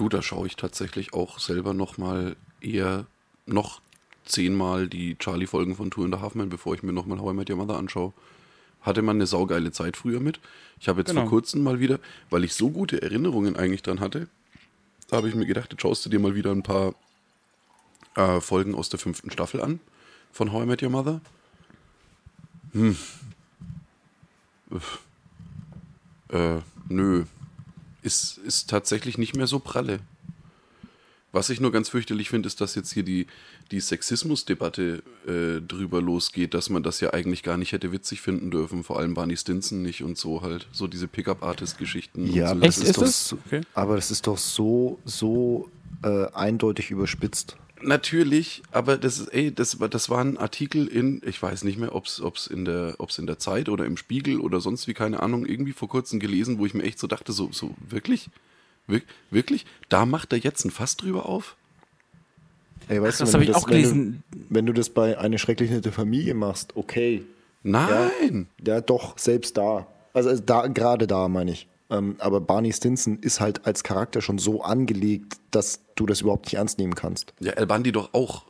Du, 0.00 0.08
da 0.08 0.22
schaue 0.22 0.46
ich 0.46 0.56
tatsächlich 0.56 1.12
auch 1.12 1.38
selber 1.38 1.74
noch 1.74 1.98
mal 1.98 2.34
eher 2.62 3.04
noch 3.44 3.82
zehnmal 4.24 4.88
die 4.88 5.16
Charlie-Folgen 5.18 5.76
von 5.76 5.90
Tour 5.90 6.06
in 6.06 6.12
the 6.12 6.20
Halfman, 6.20 6.48
bevor 6.48 6.72
ich 6.74 6.82
mir 6.82 6.94
noch 6.94 7.04
mal 7.04 7.18
How 7.20 7.32
I 7.34 7.36
Met 7.36 7.50
Your 7.50 7.56
Mother 7.58 7.76
anschaue. 7.76 8.14
Hatte 8.80 9.02
man 9.02 9.18
eine 9.18 9.26
saugeile 9.26 9.72
Zeit 9.72 9.98
früher 9.98 10.20
mit. 10.20 10.40
Ich 10.80 10.88
habe 10.88 11.00
jetzt 11.02 11.10
Genau. 11.10 11.20
vor 11.20 11.28
kurzem 11.28 11.62
mal 11.62 11.80
wieder, 11.80 11.98
weil 12.30 12.44
ich 12.44 12.54
so 12.54 12.70
gute 12.70 13.02
Erinnerungen 13.02 13.56
eigentlich 13.56 13.82
dran 13.82 14.00
hatte, 14.00 14.28
da 15.08 15.18
habe 15.18 15.28
ich 15.28 15.34
mir 15.34 15.44
gedacht, 15.44 15.70
jetzt 15.70 15.82
schaust 15.82 16.06
du 16.06 16.08
dir 16.08 16.18
mal 16.18 16.34
wieder 16.34 16.50
ein 16.50 16.62
paar 16.62 16.94
äh, 18.14 18.40
Folgen 18.40 18.74
aus 18.74 18.88
der 18.88 18.98
fünften 19.00 19.30
Staffel 19.30 19.60
an 19.60 19.80
von 20.32 20.50
How 20.50 20.62
I 20.62 20.66
Met 20.66 20.82
Your 20.82 20.88
Mother. 20.88 21.20
Hm. 22.72 22.96
Äh, 26.30 26.60
nö. 26.88 27.24
Ist, 28.02 28.38
ist 28.38 28.70
tatsächlich 28.70 29.18
nicht 29.18 29.36
mehr 29.36 29.46
so 29.46 29.58
pralle. 29.58 30.00
Was 31.32 31.48
ich 31.48 31.60
nur 31.60 31.70
ganz 31.70 31.88
fürchterlich 31.90 32.28
finde, 32.28 32.48
ist, 32.48 32.60
dass 32.60 32.74
jetzt 32.74 32.92
hier 32.92 33.04
die, 33.04 33.28
die 33.70 33.78
Sexismusdebatte 33.78 35.02
äh, 35.28 35.60
drüber 35.64 36.02
losgeht, 36.02 36.54
dass 36.54 36.70
man 36.70 36.82
das 36.82 36.98
ja 37.00 37.12
eigentlich 37.12 37.44
gar 37.44 37.56
nicht 37.56 37.70
hätte 37.70 37.92
witzig 37.92 38.20
finden 38.20 38.50
dürfen, 38.50 38.82
vor 38.82 38.98
allem 38.98 39.14
Barney 39.14 39.36
Stinson 39.36 39.80
nicht 39.82 40.02
und 40.02 40.18
so 40.18 40.42
halt. 40.42 40.66
So 40.72 40.88
diese 40.88 41.06
Pickup-Artist-Geschichten. 41.06 42.26
Ja, 42.32 42.50
und 42.50 42.50
so. 42.50 42.56
aber 42.56 42.66
Echt, 42.66 42.78
das 42.78 42.78
ist, 42.78 42.88
ist 42.88 42.96
doch, 42.96 43.02
das? 43.04 43.28
so- 43.28 43.38
Okay. 43.46 43.60
aber 43.74 43.94
das 43.96 44.10
ist 44.10 44.26
doch 44.26 44.38
so, 44.38 44.98
so 45.04 45.70
äh, 46.02 46.26
eindeutig 46.32 46.90
überspitzt. 46.90 47.56
Natürlich, 47.82 48.62
aber 48.72 48.96
das 48.98 49.18
ist, 49.18 49.28
ey, 49.28 49.52
das, 49.54 49.80
war- 49.80 49.88
das 49.88 50.08
war 50.10 50.20
ein 50.22 50.36
Artikel 50.36 50.86
in, 50.86 51.22
ich 51.24 51.40
weiß 51.42 51.64
nicht 51.64 51.78
mehr, 51.78 51.94
ob 51.94 52.06
es 52.06 52.46
in 52.46 52.64
der, 52.64 52.94
ob's 52.98 53.18
in 53.18 53.26
der 53.26 53.38
Zeit 53.38 53.68
oder 53.68 53.84
im 53.86 53.96
Spiegel 53.96 54.40
oder 54.40 54.60
sonst 54.60 54.86
wie, 54.88 54.94
keine 54.94 55.20
Ahnung, 55.20 55.46
irgendwie 55.46 55.72
vor 55.72 55.88
kurzem 55.88 56.20
gelesen, 56.20 56.58
wo 56.58 56.66
ich 56.66 56.74
mir 56.74 56.82
echt 56.82 56.98
so 56.98 57.06
dachte, 57.06 57.32
so, 57.32 57.48
so, 57.52 57.74
wirklich? 57.88 58.28
Wir, 58.86 59.02
wirklich? 59.30 59.66
Da 59.88 60.04
macht 60.06 60.32
er 60.32 60.38
jetzt 60.38 60.64
ein 60.64 60.70
Fass 60.70 60.96
drüber 60.96 61.26
auf? 61.26 61.56
Ey, 62.88 63.00
weißt 63.00 63.20
das 63.20 63.30
du, 63.30 63.38
wenn 63.38 63.42
habe 63.48 63.50
ich 63.50 63.56
auch 63.56 63.68
wenn 63.68 63.82
du- 63.82 63.88
gelesen. 63.88 64.22
Wenn 64.48 64.66
du 64.66 64.72
das 64.72 64.90
bei 64.90 65.16
eine 65.18 65.38
schrecklich 65.38 65.70
nette 65.70 65.92
Familie 65.92 66.34
machst, 66.34 66.76
okay. 66.76 67.22
Nein! 67.62 68.48
Ja, 68.66 68.80
doch, 68.80 69.18
selbst 69.18 69.56
da. 69.56 69.86
Also, 70.12 70.30
also 70.30 70.42
da, 70.44 70.66
gerade 70.66 71.06
da 71.06 71.28
meine 71.28 71.52
ich. 71.52 71.66
Ähm, 71.90 72.16
aber 72.18 72.40
Barney 72.40 72.72
Stinson 72.72 73.18
ist 73.20 73.40
halt 73.40 73.66
als 73.66 73.82
Charakter 73.82 74.22
schon 74.22 74.38
so 74.38 74.62
angelegt, 74.62 75.38
dass 75.50 75.80
du 75.96 76.06
das 76.06 76.20
überhaupt 76.20 76.46
nicht 76.46 76.54
ernst 76.54 76.78
nehmen 76.78 76.94
kannst. 76.94 77.34
Ja, 77.40 77.52
El 77.52 77.66
Bandi 77.66 77.90
doch 77.92 78.14
auch. 78.14 78.44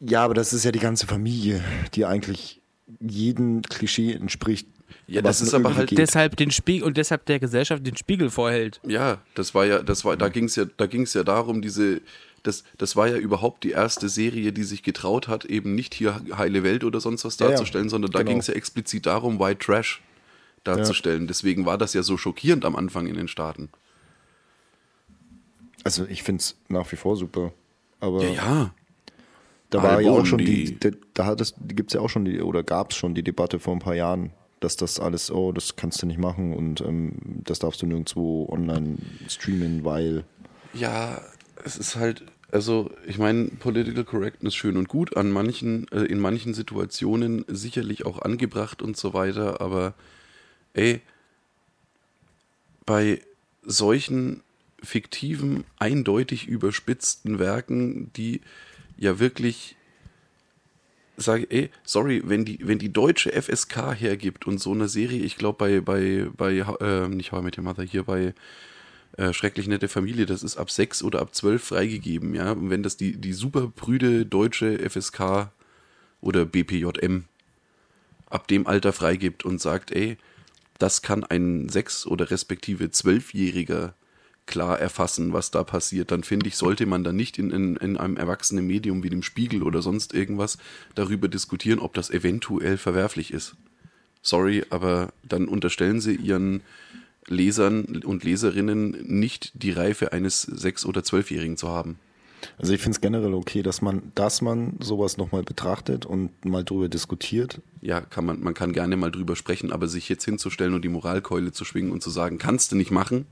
Ja, 0.00 0.24
aber 0.24 0.34
das 0.34 0.52
ist 0.52 0.64
ja 0.64 0.72
die 0.72 0.78
ganze 0.78 1.06
Familie, 1.06 1.62
die 1.94 2.04
eigentlich 2.04 2.60
jedem 3.00 3.62
Klischee 3.62 4.12
entspricht. 4.12 4.68
Ja, 5.06 5.22
das 5.22 5.40
ist 5.40 5.54
aber 5.54 5.74
halt- 5.74 5.90
geht. 5.90 5.98
Deshalb 5.98 6.36
den 6.36 6.50
Spiegel 6.50 6.86
und 6.86 6.96
deshalb 6.96 7.26
der 7.26 7.38
Gesellschaft 7.38 7.86
den 7.86 7.96
Spiegel 7.96 8.30
vorhält. 8.30 8.80
Ja, 8.86 9.18
das 9.34 9.54
war 9.54 9.64
ja, 9.64 9.82
das 9.82 10.04
war, 10.04 10.16
da 10.16 10.28
ging 10.28 10.44
es 10.44 10.56
ja, 10.56 10.64
da 10.76 10.86
ging 10.86 11.02
es 11.02 11.14
ja 11.14 11.24
darum, 11.24 11.62
diese, 11.62 12.00
das, 12.42 12.64
das 12.78 12.96
war 12.96 13.08
ja 13.08 13.16
überhaupt 13.16 13.64
die 13.64 13.70
erste 13.70 14.08
Serie, 14.08 14.52
die 14.52 14.64
sich 14.64 14.82
getraut 14.82 15.28
hat, 15.28 15.44
eben 15.44 15.74
nicht 15.74 15.94
hier 15.94 16.20
heile 16.36 16.62
Welt 16.62 16.84
oder 16.84 17.00
sonst 17.00 17.24
was 17.24 17.38
Ja, 17.38 17.46
ja, 17.46 17.52
darzustellen, 17.52 17.88
sondern 17.88 18.10
da 18.10 18.20
genau. 18.20 18.30
ging 18.32 18.40
es 18.40 18.46
ja 18.48 18.54
explizit 18.54 19.06
darum, 19.06 19.38
White 19.40 19.64
Trash 19.64 20.02
darzustellen. 20.64 21.26
Deswegen 21.26 21.66
war 21.66 21.78
das 21.78 21.94
ja 21.94 22.02
so 22.02 22.16
schockierend 22.16 22.64
am 22.64 22.76
Anfang 22.76 23.06
in 23.06 23.14
den 23.14 23.28
Staaten. 23.28 23.68
Also 25.84 26.04
ich 26.06 26.22
finde 26.22 26.40
es 26.40 26.56
nach 26.68 26.90
wie 26.92 26.96
vor 26.96 27.16
super. 27.16 27.52
Aber 28.00 28.22
Ja, 28.22 28.30
ja. 28.30 28.74
da 29.70 29.82
war 29.82 30.00
ja 30.00 30.10
auch 30.10 30.26
schon 30.26 30.38
die, 30.38 30.74
die- 30.78 30.90
da, 31.14 31.24
hat 31.26 31.40
es, 31.40 31.54
gibt 31.68 31.90
es 31.90 31.94
ja 31.94 32.00
auch 32.00 32.08
schon 32.10 32.24
die, 32.24 32.40
oder 32.40 32.62
gab 32.62 32.90
es 32.90 32.96
schon 32.96 33.14
die 33.14 33.22
Debatte 33.22 33.58
vor 33.58 33.74
ein 33.74 33.78
paar 33.80 33.94
Jahren, 33.94 34.30
dass 34.60 34.76
das 34.76 34.98
alles, 35.00 35.30
oh, 35.30 35.52
das 35.52 35.76
kannst 35.76 36.02
du 36.02 36.06
nicht 36.06 36.18
machen 36.18 36.52
und 36.52 36.80
ähm, 36.80 37.12
das 37.44 37.60
darfst 37.60 37.80
du 37.82 37.86
nirgendwo 37.86 38.48
online 38.50 38.98
streamen, 39.28 39.84
weil. 39.84 40.24
Ja, 40.74 41.22
es 41.64 41.76
ist 41.76 41.96
halt, 41.96 42.24
also 42.50 42.90
ich 43.06 43.18
meine, 43.18 43.46
Political 43.46 44.04
Correctness 44.04 44.54
schön 44.54 44.76
und 44.76 44.88
gut, 44.88 45.16
an 45.16 45.30
manchen, 45.30 45.86
äh, 45.92 46.02
in 46.04 46.18
manchen 46.18 46.54
Situationen 46.54 47.44
sicherlich 47.48 48.04
auch 48.04 48.20
angebracht 48.20 48.82
und 48.82 48.96
so 48.96 49.14
weiter, 49.14 49.60
aber 49.60 49.94
ey, 50.78 51.00
bei 52.86 53.20
solchen 53.62 54.42
fiktiven, 54.82 55.64
eindeutig 55.78 56.46
überspitzten 56.46 57.38
Werken, 57.38 58.12
die 58.14 58.40
ja 58.96 59.18
wirklich 59.18 59.76
sage, 61.16 61.46
ey, 61.50 61.70
sorry, 61.82 62.22
wenn 62.24 62.44
die, 62.44 62.60
wenn 62.62 62.78
die 62.78 62.92
deutsche 62.92 63.30
FSK 63.30 63.94
hergibt 63.98 64.46
und 64.46 64.58
so 64.58 64.72
eine 64.72 64.88
Serie, 64.88 65.20
ich 65.20 65.36
glaube 65.36 65.58
bei, 65.58 65.80
bei, 65.80 66.28
bei, 66.36 66.58
äh, 66.80 67.08
nicht 67.08 67.32
How 67.32 67.40
I 67.40 67.44
Met 67.44 67.58
Your 67.58 67.64
Mother, 67.64 67.82
hier 67.82 68.04
bei 68.04 68.34
äh, 69.16 69.32
Schrecklich 69.32 69.66
Nette 69.66 69.88
Familie, 69.88 70.26
das 70.26 70.44
ist 70.44 70.56
ab 70.56 70.70
6 70.70 71.02
oder 71.02 71.20
ab 71.20 71.34
12 71.34 71.62
freigegeben, 71.62 72.34
ja. 72.34 72.52
Und 72.52 72.70
wenn 72.70 72.84
das 72.84 72.96
die, 72.96 73.16
die 73.16 73.32
super 73.32 73.66
prüde 73.74 74.26
deutsche 74.26 74.78
FSK 74.88 75.50
oder 76.20 76.44
BPJM 76.44 77.24
ab 78.30 78.46
dem 78.46 78.66
Alter 78.66 78.92
freigibt 78.92 79.44
und 79.44 79.60
sagt, 79.60 79.90
ey, 79.90 80.18
das 80.78 81.02
kann 81.02 81.24
ein 81.24 81.68
6- 81.68 82.06
oder 82.06 82.30
respektive 82.30 82.84
12-Jähriger 82.86 83.92
klar 84.46 84.80
erfassen, 84.80 85.32
was 85.32 85.50
da 85.50 85.62
passiert, 85.62 86.10
dann 86.10 86.24
finde 86.24 86.48
ich, 86.48 86.56
sollte 86.56 86.86
man 86.86 87.04
da 87.04 87.12
nicht 87.12 87.38
in, 87.38 87.50
in, 87.50 87.76
in 87.76 87.96
einem 87.96 88.16
erwachsenen 88.16 88.66
Medium 88.66 89.02
wie 89.02 89.10
dem 89.10 89.22
Spiegel 89.22 89.62
oder 89.62 89.82
sonst 89.82 90.14
irgendwas 90.14 90.58
darüber 90.94 91.28
diskutieren, 91.28 91.78
ob 91.78 91.94
das 91.94 92.10
eventuell 92.10 92.78
verwerflich 92.78 93.32
ist. 93.32 93.56
Sorry, 94.22 94.64
aber 94.70 95.12
dann 95.22 95.46
unterstellen 95.46 96.00
sie 96.00 96.16
ihren 96.16 96.62
Lesern 97.26 98.02
und 98.04 98.24
Leserinnen 98.24 98.96
nicht 99.02 99.52
die 99.54 99.70
Reife 99.70 100.12
eines 100.12 100.42
sechs- 100.42 100.86
oder 100.86 101.04
zwölfjährigen 101.04 101.56
zu 101.56 101.68
haben. 101.68 101.98
Also 102.58 102.72
ich 102.72 102.80
finde 102.80 102.96
es 102.96 103.00
generell 103.00 103.34
okay, 103.34 103.62
dass 103.62 103.82
man, 103.82 104.12
dass 104.14 104.42
man 104.42 104.74
sowas 104.80 105.16
nochmal 105.16 105.42
betrachtet 105.42 106.06
und 106.06 106.44
mal 106.44 106.64
drüber 106.64 106.88
diskutiert. 106.88 107.60
Ja, 107.80 108.00
kann 108.00 108.24
man, 108.24 108.40
man 108.40 108.54
kann 108.54 108.72
gerne 108.72 108.96
mal 108.96 109.10
drüber 109.10 109.36
sprechen, 109.36 109.72
aber 109.72 109.88
sich 109.88 110.08
jetzt 110.08 110.24
hinzustellen 110.24 110.74
und 110.74 110.82
die 110.82 110.88
Moralkeule 110.88 111.52
zu 111.52 111.64
schwingen 111.64 111.92
und 111.92 112.02
zu 112.02 112.10
sagen, 112.10 112.38
kannst 112.38 112.72
du 112.72 112.76
nicht 112.76 112.90
machen, 112.90 113.26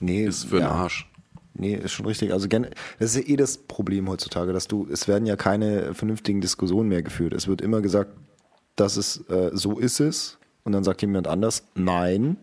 Nee, 0.00 0.24
ist 0.24 0.44
für 0.44 0.58
ja. 0.58 0.68
den 0.68 0.72
Arsch. 0.72 1.10
Nee, 1.54 1.74
ist 1.74 1.92
schon 1.92 2.06
richtig. 2.06 2.32
Also 2.32 2.48
das 2.48 2.68
ist 2.98 3.16
ja 3.16 3.32
eh 3.32 3.36
das 3.36 3.56
Problem 3.56 4.08
heutzutage, 4.08 4.52
dass 4.52 4.68
du, 4.68 4.86
es 4.90 5.08
werden 5.08 5.26
ja 5.26 5.36
keine 5.36 5.94
vernünftigen 5.94 6.40
Diskussionen 6.40 6.88
mehr 6.88 7.02
geführt. 7.02 7.32
Es 7.32 7.48
wird 7.48 7.62
immer 7.62 7.80
gesagt, 7.80 8.10
dass 8.76 8.96
es 8.96 9.24
äh, 9.28 9.50
so 9.54 9.78
ist 9.78 10.00
es. 10.00 10.38
Und 10.64 10.72
dann 10.72 10.84
sagt 10.84 11.00
jemand 11.00 11.28
anders 11.28 11.64
Nein. 11.74 12.36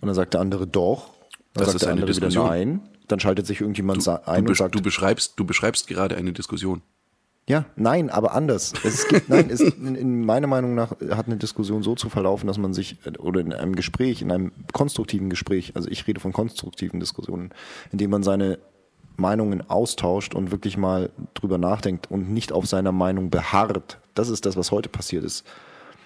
Und 0.00 0.06
dann 0.06 0.14
sagt 0.14 0.34
der 0.34 0.40
andere 0.40 0.66
doch. 0.66 1.14
Dann 1.54 1.66
Das 1.66 1.74
ist 1.74 1.84
eine 1.86 2.04
Diskussion. 2.04 2.46
Nein. 2.46 2.80
Dann 3.08 3.20
schaltet 3.20 3.46
sich 3.46 3.60
irgendjemand 3.60 4.02
sa- 4.02 4.22
ein 4.26 4.44
Du, 4.44 4.50
und 4.50 4.56
sagt 4.56 4.74
du, 4.74 4.80
beschreibst, 4.82 5.34
du 5.36 5.44
beschreibst 5.44 5.86
gerade 5.86 6.16
eine 6.16 6.32
Diskussion. 6.32 6.82
Ja, 7.48 7.64
nein, 7.74 8.08
aber 8.08 8.34
anders. 8.34 8.72
Es 8.84 9.08
gibt, 9.08 9.28
nein, 9.28 9.50
es, 9.50 9.60
in, 9.60 9.96
in 9.96 10.24
meiner 10.24 10.46
Meinung 10.46 10.74
nach 10.76 10.92
hat 11.10 11.26
eine 11.26 11.36
Diskussion 11.36 11.82
so 11.82 11.96
zu 11.96 12.08
verlaufen, 12.08 12.46
dass 12.46 12.56
man 12.56 12.72
sich, 12.72 12.98
äh, 13.04 13.18
oder 13.18 13.40
in 13.40 13.52
einem 13.52 13.74
Gespräch, 13.74 14.22
in 14.22 14.30
einem 14.30 14.52
konstruktiven 14.72 15.28
Gespräch, 15.28 15.72
also 15.74 15.90
ich 15.90 16.06
rede 16.06 16.20
von 16.20 16.32
konstruktiven 16.32 17.00
Diskussionen, 17.00 17.50
in 17.90 17.98
dem 17.98 18.10
man 18.10 18.22
seine 18.22 18.58
Meinungen 19.16 19.68
austauscht 19.68 20.34
und 20.34 20.52
wirklich 20.52 20.76
mal 20.76 21.10
drüber 21.34 21.58
nachdenkt 21.58 22.10
und 22.10 22.30
nicht 22.30 22.52
auf 22.52 22.66
seiner 22.66 22.92
Meinung 22.92 23.28
beharrt. 23.28 23.98
Das 24.14 24.28
ist 24.28 24.46
das, 24.46 24.56
was 24.56 24.70
heute 24.70 24.88
passiert 24.88 25.24
ist. 25.24 25.44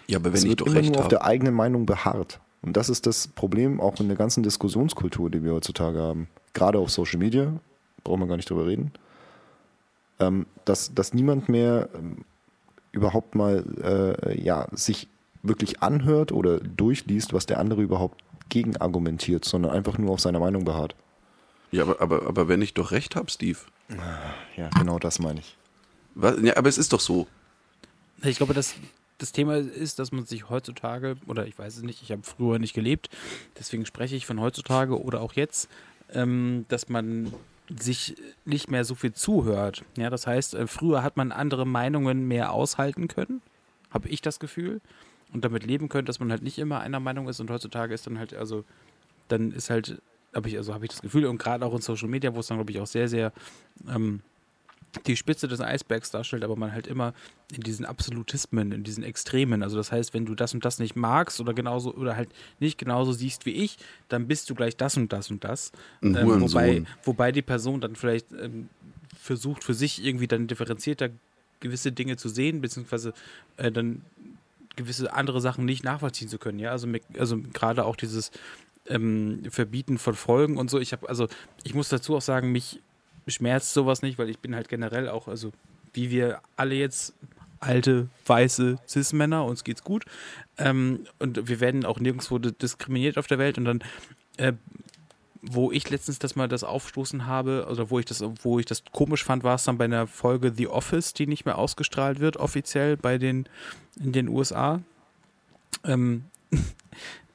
Ja, 0.07 0.19
aber 0.19 0.27
wenn 0.31 0.35
es 0.39 0.45
ich 0.45 0.51
wird 0.51 0.63
doch 0.63 0.67
immer 0.67 0.77
recht 0.77 0.89
nur 0.89 0.99
auf 0.99 1.05
habe. 1.05 1.17
der 1.17 1.25
eigenen 1.25 1.55
Meinung 1.55 1.85
beharrt. 1.87 2.41
Und 2.67 2.77
das 2.77 2.89
ist 2.89 3.07
das 3.07 3.29
Problem 3.29 3.81
auch 3.81 4.01
in 4.01 4.09
der 4.09 4.17
ganzen 4.17 4.43
Diskussionskultur, 4.43 5.31
die 5.31 5.45
wir 5.45 5.53
heutzutage 5.53 6.01
haben. 6.01 6.27
Gerade 6.53 6.81
auf 6.81 6.91
Social 6.91 7.19
Media, 7.19 7.53
brauchen 8.03 8.21
wir 8.21 8.27
gar 8.27 8.37
nicht 8.37 8.51
drüber 8.51 8.67
reden. 8.67 8.91
Ähm, 10.19 10.47
dass, 10.65 10.93
dass 10.93 11.15
niemand 11.15 11.49
mehr 11.49 11.89
ähm, 11.95 12.25
überhaupt 12.91 13.37
mal 13.37 13.65
äh, 14.27 14.43
ja, 14.43 14.67
sich 14.73 15.07
wirklich 15.45 15.81
anhört 15.81 16.33
oder 16.33 16.59
durchliest, 16.59 17.33
was 17.33 17.47
der 17.47 17.61
andere 17.61 17.83
überhaupt 17.83 18.25
gegen 18.49 18.77
argumentiert, 18.77 19.45
sondern 19.45 19.71
einfach 19.71 19.97
nur 19.97 20.11
auf 20.11 20.21
seiner 20.21 20.41
Meinung 20.41 20.65
beharrt. 20.65 20.97
Ja, 21.71 21.85
aber, 21.85 22.01
aber, 22.01 22.27
aber 22.27 22.49
wenn 22.49 22.63
ich 22.63 22.75
doch 22.75 22.91
recht 22.91 23.15
habe, 23.15 23.31
Steve. 23.31 23.59
Ja, 24.57 24.71
genau 24.71 24.99
das 24.99 25.21
meine 25.21 25.39
ich. 25.39 25.57
Was, 26.17 26.41
ja, 26.43 26.57
aber 26.57 26.69
es 26.69 26.79
ist 26.79 26.93
doch 26.93 27.01
so. 27.01 27.29
Ich 28.23 28.39
glaube, 28.39 28.55
das, 28.55 28.75
das 29.19 29.33
Thema 29.33 29.57
ist, 29.57 29.99
dass 29.99 30.13
man 30.13 30.27
sich 30.27 30.51
heutzutage, 30.51 31.17
oder 31.27 31.47
ich 31.47 31.59
weiß 31.59 31.77
es 31.77 31.83
nicht, 31.83 32.03
ich 32.03 32.13
habe 32.13 32.23
früher 32.23 32.59
nicht 32.59 32.75
gelebt, 32.75 33.09
deswegen 33.59 33.87
spreche 33.87 34.17
ich 34.17 34.27
von 34.27 34.41
heutzutage 34.41 35.01
oder 35.01 35.21
auch 35.21 35.33
jetzt, 35.33 35.69
ähm, 36.13 36.67
dass 36.69 36.89
man 36.89 37.33
sich 37.79 38.17
nicht 38.45 38.71
mehr 38.71 38.85
so 38.85 38.95
viel 38.95 39.13
zuhört. 39.13 39.85
Ja, 39.97 40.11
das 40.11 40.27
heißt, 40.27 40.55
äh, 40.55 40.67
früher 40.67 41.03
hat 41.03 41.17
man 41.17 41.33
andere 41.33 41.67
Meinungen 41.67 42.29
mehr 42.29 42.53
aushalten 42.53 43.09
können, 43.09 43.43
habe 43.91 44.09
ich 44.09 44.23
das 44.23 44.39
Gefühl, 44.39 44.81
und 45.33 45.45
damit 45.45 45.67
leben 45.67 45.89
können, 45.89 46.07
dass 46.07 46.21
man 46.21 46.31
halt 46.31 46.43
nicht 46.43 46.59
immer 46.59 46.81
einer 46.81 47.01
Meinung 47.01 47.29
ist 47.29 47.41
und 47.41 47.51
heutzutage 47.51 47.93
ist 47.93 48.07
dann 48.07 48.19
halt, 48.19 48.33
also, 48.33 48.65
dann 49.29 49.51
ist 49.51 49.71
halt, 49.71 50.01
habe 50.35 50.49
ich, 50.49 50.57
also 50.57 50.73
habe 50.73 50.85
ich 50.85 50.91
das 50.91 51.03
Gefühl, 51.03 51.27
und 51.27 51.39
gerade 51.39 51.67
auch 51.67 51.75
in 51.75 51.81
Social 51.81 52.09
Media, 52.09 52.35
wo 52.35 52.41
es 52.41 52.47
dann, 52.47 52.59
glaube 52.59 52.71
ich, 52.71 52.81
auch 52.81 52.87
sehr, 52.87 53.09
sehr 53.09 53.33
ähm, 53.89 54.21
die 55.07 55.17
Spitze 55.17 55.49
des 55.49 55.61
Eisbergs 55.61 56.11
darstellt, 56.11 56.45
aber 56.45 56.57
man 56.57 56.73
halt 56.73 56.87
immer 56.87 57.15
in 57.55 57.63
diesen 57.63 57.85
Absolutismen, 57.85 58.73
in 58.73 58.85
diesen 58.85 59.05
Extremen. 59.05 59.63
Also 59.63 59.77
das 59.77 59.93
heißt, 59.93 60.15
wenn 60.15 60.27
du 60.27 60.35
das 60.35 60.55
und 60.55 60.65
das 60.65 60.79
nicht 60.79 60.97
magst 60.97 61.41
oder 61.41 61.55
genauso 61.55 61.95
oder 61.95 62.17
halt 62.17 62.29
nicht 62.59 62.79
genauso 62.79 63.13
siehst 63.13 63.47
wie 63.47 63.53
ich, 63.53 63.77
dann 64.09 64.27
bist 64.27 64.51
du 64.51 64.55
gleich 64.55 64.77
das 64.77 64.97
und 64.97 65.13
das 65.13 65.31
und 65.31 65.45
das. 65.45 65.73
Ähm, 66.03 66.41
wobei, 66.41 66.85
wobei 67.05 67.33
die 67.33 67.43
Person 67.43 67.81
dann 67.81 67.97
vielleicht 67.97 68.33
ähm, 68.33 68.69
versucht 69.19 69.65
für 69.65 69.75
sich 69.75 70.05
irgendwie 70.05 70.27
dann 70.27 70.47
differenzierter 70.47 71.11
gewisse 71.61 71.93
Dinge 71.93 72.17
zu 72.17 72.29
sehen, 72.29 72.61
beziehungsweise 72.61 73.13
äh, 73.57 73.73
dann 73.73 74.03
gewisse 74.77 75.13
andere 75.13 75.41
Sachen 75.41 75.65
nicht 75.65 75.85
nachvollziehen 75.85 76.29
zu 76.29 76.39
können. 76.39 76.59
Ja, 76.59 76.71
also, 76.71 76.87
also 77.19 77.39
gerade 77.53 77.85
auch 77.85 77.97
dieses 77.97 78.31
ähm, 78.89 79.43
Verbieten 79.51 79.99
von 79.99 80.15
Folgen 80.15 80.57
und 80.57 80.71
so. 80.71 80.79
Ich 80.79 80.93
habe, 80.93 81.09
also 81.09 81.29
ich 81.65 81.75
muss 81.75 81.89
dazu 81.89 82.17
auch 82.17 82.23
sagen, 82.23 82.53
mich 82.53 82.81
schmerzt 83.33 83.73
sowas 83.73 84.03
nicht, 84.03 84.19
weil 84.19 84.31
ich 84.31 84.39
bin 84.39 84.55
halt 84.55 84.69
generell 84.69 85.09
auch, 85.09 85.29
also 85.29 85.53
wie 85.93 86.11
wir 86.11 86.41
alle 86.57 86.75
jetzt 86.75 87.15
alte, 87.59 88.09
weiße 88.27 88.79
Cis-Männer, 88.87 89.45
uns 89.45 89.65
geht's 89.65 89.83
gut. 89.83 90.05
Ähm, 90.59 91.07
und 91.19 91.49
wir 91.49 91.61
werden 91.61 91.85
auch 91.85 91.99
nirgendwo 91.99 92.39
di- 92.39 92.53
diskriminiert 92.53 93.19
auf 93.19 93.27
der 93.27 93.39
Welt. 93.39 93.59
Und 93.59 93.65
dann, 93.65 93.85
äh, 94.37 94.53
wo 95.43 95.73
ich 95.73 95.89
letztens 95.89 96.19
das 96.19 96.37
mal 96.37 96.49
das 96.49 96.65
aufstoßen 96.65 97.27
habe, 97.27 97.67
oder 97.71 97.91
wo 97.91 97.99
ich 97.99 98.05
das, 98.05 98.23
wo 98.43 98.59
ich 98.59 98.67
das 98.67 98.85
komisch 98.93 99.25
fand, 99.25 99.43
war 99.43 99.55
es 99.55 99.65
dann 99.65 99.79
bei 99.79 99.85
einer 99.85 100.07
Folge 100.07 100.53
The 100.55 100.69
Office, 100.69 101.15
die 101.15 101.27
nicht 101.27 101.45
mehr 101.47 101.57
ausgestrahlt 101.59 102.21
wird, 102.21 102.37
offiziell 102.37 102.97
bei 102.97 103.17
den 103.19 103.49
in 103.99 104.13
den 104.13 104.29
USA. 104.29 104.83
Ähm, 105.85 106.25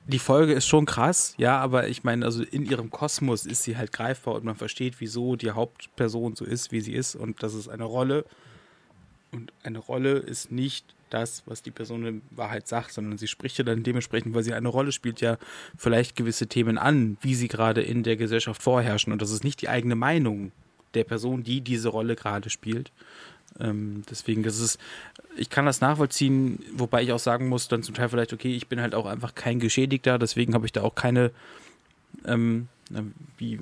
die 0.08 0.20
Folge 0.20 0.54
ist 0.54 0.68
schon 0.68 0.86
krass, 0.86 1.36
ja, 1.38 1.60
aber 1.60 1.88
ich 1.88 2.04
meine, 2.04 2.26
also 2.26 2.44
in 2.44 2.66
ihrem 2.66 2.90
Kosmos 2.90 3.46
ist 3.46 3.64
sie 3.64 3.78
halt 3.78 3.92
greifbar 3.92 4.36
und 4.36 4.44
man 4.44 4.56
versteht, 4.56 4.96
wieso 5.00 5.36
die 5.36 5.52
Hauptperson 5.52 6.36
so 6.36 6.46
ist, 6.46 6.72
wie 6.72 6.82
sie 6.82 6.94
ist 6.94 7.16
und 7.16 7.44
das 7.44 7.54
ist 7.54 7.68
eine 7.68 7.84
Rolle. 7.84 8.26
Und 9.32 9.54
eine 9.64 9.80
Rolle 9.80 10.18
ist 10.18 10.52
nicht 10.52 10.94
das, 11.10 11.44
was 11.46 11.62
die 11.62 11.72
Person 11.72 12.06
in 12.06 12.22
Wahrheit 12.32 12.68
sagt, 12.68 12.94
sondern 12.94 13.18
sie 13.18 13.28
spricht 13.28 13.58
ja 13.58 13.64
dann 13.64 13.84
dementsprechend, 13.84 14.34
weil 14.34 14.44
sie 14.44 14.54
eine 14.54 14.68
Rolle 14.68 14.92
spielt, 14.92 15.22
ja 15.22 15.38
vielleicht 15.78 16.16
gewisse 16.16 16.48
Themen 16.48 16.78
an, 16.78 17.18
wie 17.22 17.36
sie 17.36 17.48
gerade 17.48 17.82
in 17.82 18.04
der 18.04 18.18
Gesellschaft 18.18 18.62
vorherrschen. 18.62 19.14
Und 19.14 19.22
das 19.22 19.32
ist 19.32 19.44
nicht 19.44 19.62
die 19.62 19.70
eigene 19.70 19.96
Meinung 19.96 20.52
der 20.94 21.04
Person, 21.04 21.44
die 21.44 21.62
diese 21.62 21.90
Rolle 21.90 22.16
gerade 22.16 22.50
spielt. 22.50 22.92
Ähm, 23.60 24.04
deswegen, 24.10 24.44
das 24.44 24.60
ist, 24.60 24.80
ich 25.36 25.50
kann 25.50 25.66
das 25.66 25.82
nachvollziehen, 25.82 26.60
wobei 26.74 27.04
ich 27.04 27.12
auch 27.12 27.20
sagen 27.20 27.48
muss, 27.50 27.68
dann 27.68 27.84
zum 27.84 27.96
Teil 27.96 28.10
vielleicht, 28.10 28.34
okay, 28.34 28.56
ich 28.56 28.68
bin 28.68 28.82
halt 28.82 28.96
auch 28.96 29.06
einfach 29.06 29.36
kein 29.36 29.60
Geschädigter, 29.60 30.20
deswegen 30.20 30.54
habe 30.54 30.66
ich 30.66 30.72
da 30.72 30.82
auch 30.82 30.96
keine, 30.96 31.32
ähm, 32.26 32.68
wie 33.38 33.54
äh, 33.54 33.60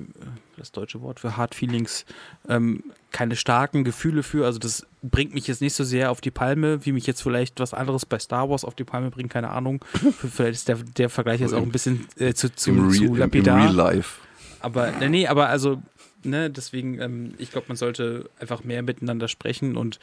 das 0.56 0.72
deutsche 0.72 1.00
Wort 1.02 1.20
für 1.20 1.36
Hard 1.36 1.54
Feelings, 1.54 2.04
ähm, 2.48 2.82
keine 3.12 3.36
starken 3.36 3.84
Gefühle 3.84 4.22
für. 4.22 4.44
Also 4.44 4.58
das 4.58 4.86
bringt 5.02 5.34
mich 5.34 5.46
jetzt 5.46 5.60
nicht 5.60 5.74
so 5.74 5.84
sehr 5.84 6.10
auf 6.10 6.20
die 6.20 6.30
Palme, 6.30 6.84
wie 6.84 6.92
mich 6.92 7.06
jetzt 7.06 7.22
vielleicht 7.22 7.60
was 7.60 7.74
anderes 7.74 8.06
bei 8.06 8.18
Star 8.18 8.50
Wars 8.50 8.64
auf 8.64 8.74
die 8.74 8.84
Palme 8.84 9.10
bringt, 9.10 9.30
keine 9.30 9.50
Ahnung. 9.50 9.84
vielleicht 10.18 10.54
ist 10.54 10.68
der, 10.68 10.76
der 10.76 11.08
Vergleich 11.08 11.40
jetzt 11.40 11.54
auch 11.54 11.62
ein 11.62 11.72
bisschen 11.72 12.06
äh, 12.18 12.34
zu, 12.34 12.54
zu, 12.54 12.70
Im, 12.70 12.88
Re 12.88 12.92
zu 12.92 13.04
im, 13.04 13.10
Im 13.12 13.16
lapidar. 13.16 13.58
Real 13.58 13.74
Life. 13.74 14.20
Aber, 14.60 14.90
nee, 15.08 15.26
aber 15.26 15.48
also, 15.48 15.80
ne, 16.24 16.50
deswegen, 16.50 17.00
ähm, 17.00 17.34
ich 17.38 17.50
glaube, 17.50 17.68
man 17.68 17.76
sollte 17.76 18.28
einfach 18.38 18.64
mehr 18.64 18.82
miteinander 18.82 19.28
sprechen 19.28 19.76
und 19.76 19.98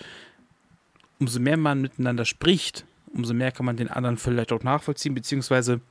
umso 1.20 1.40
mehr 1.40 1.58
man 1.58 1.82
miteinander 1.82 2.26
spricht, 2.26 2.86
umso 3.14 3.34
mehr 3.34 3.52
kann 3.52 3.66
man 3.66 3.78
den 3.78 3.90
anderen 3.90 4.18
vielleicht 4.18 4.52
auch 4.52 4.64
nachvollziehen, 4.64 5.16
beziehungsweise 5.16 5.82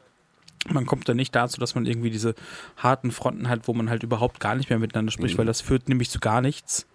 man 0.69 0.87
kommt 0.87 1.09
dann 1.09 1.17
nicht 1.17 1.35
dazu, 1.35 1.61
dass 1.61 1.75
man 1.75 1.87
irgendwie 1.87 2.11
diese 2.11 2.35
harten 2.77 3.11
Fronten 3.13 3.49
hat, 3.49 3.69
wo 3.69 3.75
man 3.75 3.89
halt 3.91 4.03
überhaupt 4.03 4.41
gar 4.41 4.55
nicht 4.55 4.69
mehr 4.71 4.79
miteinander 4.79 5.13
spricht, 5.13 5.35
Mhm. 5.35 5.39
weil 5.39 5.47
das 5.47 5.61
führt 5.61 5.89
nämlich 5.89 6.11
zu 6.11 6.19
gar 6.21 6.41
nichts. 6.41 6.87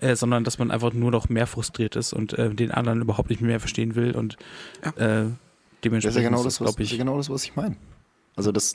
Äh, 0.00 0.16
sondern 0.16 0.42
dass 0.42 0.58
man 0.58 0.72
einfach 0.72 0.92
nur 0.92 1.12
noch 1.12 1.28
mehr 1.28 1.46
frustriert 1.46 1.94
ist 1.94 2.12
und 2.12 2.32
äh, 2.36 2.52
den 2.52 2.72
anderen 2.72 3.02
überhaupt 3.02 3.30
nicht 3.30 3.40
mehr 3.40 3.60
verstehen 3.60 3.94
will 3.94 4.16
und 4.16 4.34
äh, 4.82 4.90
Das 4.96 5.26
ist 5.26 5.34
dementsprechend 5.84 6.16
ja 6.22 6.28
genau 6.28 6.42
das, 6.42 6.60
was, 6.60 6.76
ich, 6.78 6.90
ja 6.90 6.96
genau 6.98 7.16
das, 7.18 7.30
was 7.30 7.44
ich 7.44 7.54
meine. 7.54 7.76
Also 8.34 8.50
das, 8.50 8.74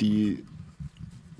die, 0.00 0.44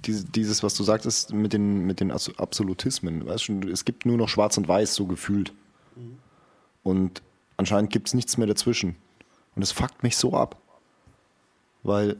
diese, 0.06 0.24
dieses, 0.24 0.62
was 0.62 0.74
du 0.74 0.84
sagtest 0.84 1.32
mit 1.32 1.52
den, 1.52 1.86
mit 1.86 2.00
den 2.00 2.10
Abs- 2.10 2.38
Absolutismen, 2.38 3.26
weißt 3.26 3.44
schon, 3.44 3.68
es 3.68 3.84
gibt 3.84 4.06
nur 4.06 4.16
noch 4.16 4.28
Schwarz 4.28 4.56
und 4.56 4.68
Weiß 4.68 4.94
so 4.94 5.06
gefühlt. 5.06 5.52
Und 6.82 7.22
anscheinend 7.56 7.90
gibt 7.90 8.08
es 8.08 8.14
nichts 8.14 8.38
mehr 8.38 8.46
dazwischen. 8.46 8.96
Und 9.54 9.62
es 9.62 9.72
fuckt 9.72 10.02
mich 10.02 10.16
so 10.16 10.34
ab. 10.34 10.56
Weil 11.82 12.16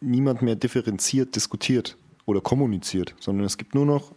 niemand 0.00 0.42
mehr 0.42 0.56
differenziert 0.56 1.36
diskutiert 1.36 1.96
oder 2.26 2.40
kommuniziert, 2.40 3.14
sondern 3.20 3.44
es 3.44 3.56
gibt 3.56 3.74
nur 3.74 3.86
noch 3.86 4.12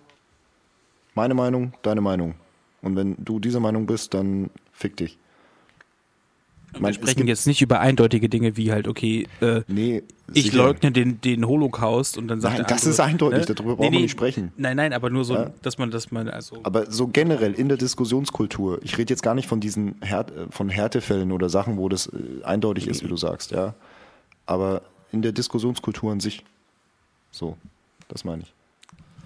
meine 1.15 1.33
Meinung, 1.33 1.73
deine 1.83 2.01
Meinung. 2.01 2.35
Und 2.81 2.95
wenn 2.95 3.15
du 3.17 3.39
dieser 3.39 3.59
Meinung 3.59 3.85
bist, 3.85 4.13
dann 4.13 4.49
fick 4.71 4.97
dich. 4.97 5.17
Wir 6.73 6.81
Mein- 6.81 6.89
es 6.91 6.95
sprechen 6.97 7.27
jetzt 7.27 7.45
nicht 7.47 7.61
über 7.61 7.79
eindeutige 7.79 8.29
Dinge 8.29 8.57
wie 8.57 8.71
halt, 8.71 8.87
okay, 8.87 9.27
äh, 9.41 9.61
Nee, 9.67 10.03
ich 10.33 10.45
sicher. 10.45 10.57
leugne 10.57 10.91
den, 10.91 11.21
den 11.21 11.45
Holocaust 11.47 12.17
und 12.17 12.27
dann 12.27 12.41
sagt 12.41 12.57
Nein, 12.57 12.65
der 12.67 12.75
das 12.75 12.81
andere, 12.83 12.89
ist 12.91 12.99
eindeutig, 12.99 13.47
ne? 13.49 13.55
darüber 13.55 13.75
brauchen 13.75 13.91
wir 13.93 13.99
nicht 13.99 14.11
sprechen. 14.11 14.51
Nein, 14.57 14.77
nein, 14.77 14.91
aber 14.93 15.09
nur 15.09 15.23
so, 15.23 15.35
Ja. 15.35 15.51
dass 15.61 15.77
man, 15.77 15.91
dass 15.91 16.11
man, 16.11 16.27
also 16.29 16.57
Aber 16.63 16.89
so 16.91 17.07
generell 17.07 17.53
in 17.53 17.69
der 17.69 17.77
Diskussionskultur, 17.77 18.79
ich 18.83 18.97
rede 18.97 19.13
jetzt 19.13 19.21
gar 19.21 19.35
nicht 19.35 19.47
von 19.47 19.59
diesen 19.59 19.95
Härt, 20.01 20.31
von 20.49 20.69
Härtefällen 20.69 21.31
oder 21.31 21.49
Sachen, 21.49 21.77
wo 21.77 21.89
das 21.89 22.07
äh, 22.07 22.43
eindeutig 22.43 22.87
ist, 22.87 23.03
wie 23.03 23.07
du 23.07 23.17
sagst, 23.17 23.51
ja. 23.51 23.75
Aber 24.45 24.81
in 25.11 25.21
der 25.21 25.31
Diskussionskultur 25.31 26.11
an 26.11 26.19
sich. 26.19 26.43
So, 27.31 27.55
das 28.07 28.23
meine 28.25 28.43
ich. 28.43 28.53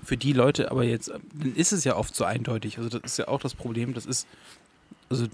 für 0.03 0.15
die 0.17 0.31
Leute, 0.33 0.71
aber 0.71 0.83
jetzt, 0.85 1.09
dann 1.09 1.53
ist 1.55 1.71
es 1.73 1.83
ja 1.83 1.95
oft 1.97 2.15
so 2.15 2.23
eindeutig. 2.23 2.77
Also 2.77 2.89
das 2.89 3.01
ist 3.03 3.17
ja 3.17 3.27
auch 3.27 3.39
das 3.41 3.53
Problem, 3.55 3.93
das 3.93 4.05
ist, 4.05 4.25
also 5.09 5.25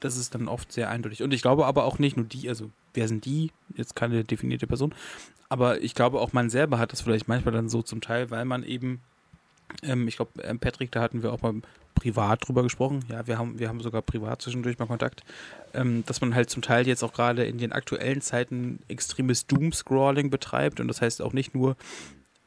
das 0.00 0.16
ist 0.16 0.34
dann 0.34 0.48
oft 0.48 0.72
sehr 0.72 0.90
eindeutig. 0.90 1.22
Und 1.22 1.32
ich 1.32 1.42
glaube 1.42 1.66
aber 1.66 1.84
auch 1.84 1.98
nicht 1.98 2.16
nur 2.16 2.26
die, 2.26 2.48
also 2.48 2.70
wer 2.94 3.08
sind 3.08 3.24
die? 3.24 3.50
Jetzt 3.76 3.96
keine 3.96 4.24
definierte 4.24 4.66
Person. 4.66 4.94
Aber 5.48 5.80
ich 5.80 5.94
glaube 5.94 6.20
auch 6.20 6.32
man 6.32 6.50
selber 6.50 6.78
hat 6.78 6.92
das 6.92 7.00
vielleicht 7.00 7.28
manchmal 7.28 7.54
dann 7.54 7.68
so 7.68 7.82
zum 7.82 8.00
Teil, 8.00 8.30
weil 8.30 8.44
man 8.44 8.64
eben, 8.64 9.00
ähm, 9.82 10.08
ich 10.08 10.16
glaube, 10.16 10.42
ähm, 10.42 10.58
Patrick, 10.58 10.90
da 10.92 11.00
hatten 11.02 11.22
wir 11.22 11.32
auch 11.32 11.42
mal 11.42 11.54
privat 11.94 12.46
drüber 12.46 12.62
gesprochen. 12.62 13.04
Ja, 13.08 13.26
wir 13.26 13.38
haben, 13.38 13.58
wir 13.58 13.68
haben 13.68 13.80
sogar 13.80 14.02
privat 14.02 14.42
zwischendurch 14.42 14.78
mal 14.78 14.86
Kontakt, 14.86 15.22
ähm, 15.74 16.04
dass 16.06 16.20
man 16.20 16.34
halt 16.34 16.50
zum 16.50 16.62
Teil 16.62 16.86
jetzt 16.86 17.02
auch 17.02 17.12
gerade 17.12 17.44
in 17.44 17.58
den 17.58 17.72
aktuellen 17.72 18.20
Zeiten 18.20 18.80
extremes 18.86 19.46
Doom-Scrolling 19.46 20.30
betreibt. 20.30 20.78
Und 20.78 20.88
das 20.88 21.00
heißt 21.00 21.22
auch 21.22 21.32
nicht 21.32 21.54
nur, 21.54 21.76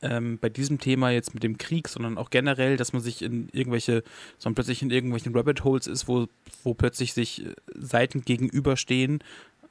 ähm, 0.02 0.38
bei 0.40 0.50
diesem 0.50 0.80
Thema 0.80 1.12
jetzt 1.12 1.34
mit 1.34 1.44
dem 1.44 1.58
Krieg, 1.58 1.88
sondern 1.88 2.18
auch 2.18 2.30
generell, 2.30 2.78
dass 2.78 2.94
man 2.94 3.02
sich 3.02 3.22
in 3.22 3.50
irgendwelche, 3.52 4.04
sondern 4.38 4.56
plötzlich 4.56 4.82
in 4.82 4.92
irgendwelchen 4.92 5.36
Rabbit 5.36 5.64
Holes 5.64 5.88
ist, 5.88 6.08
wo, 6.08 6.28
wo 6.64 6.74
plötzlich 6.74 7.14
sich 7.14 7.46
äh, 7.46 7.54
Seiten 7.76 8.22
gegenüberstehen, 8.22 9.20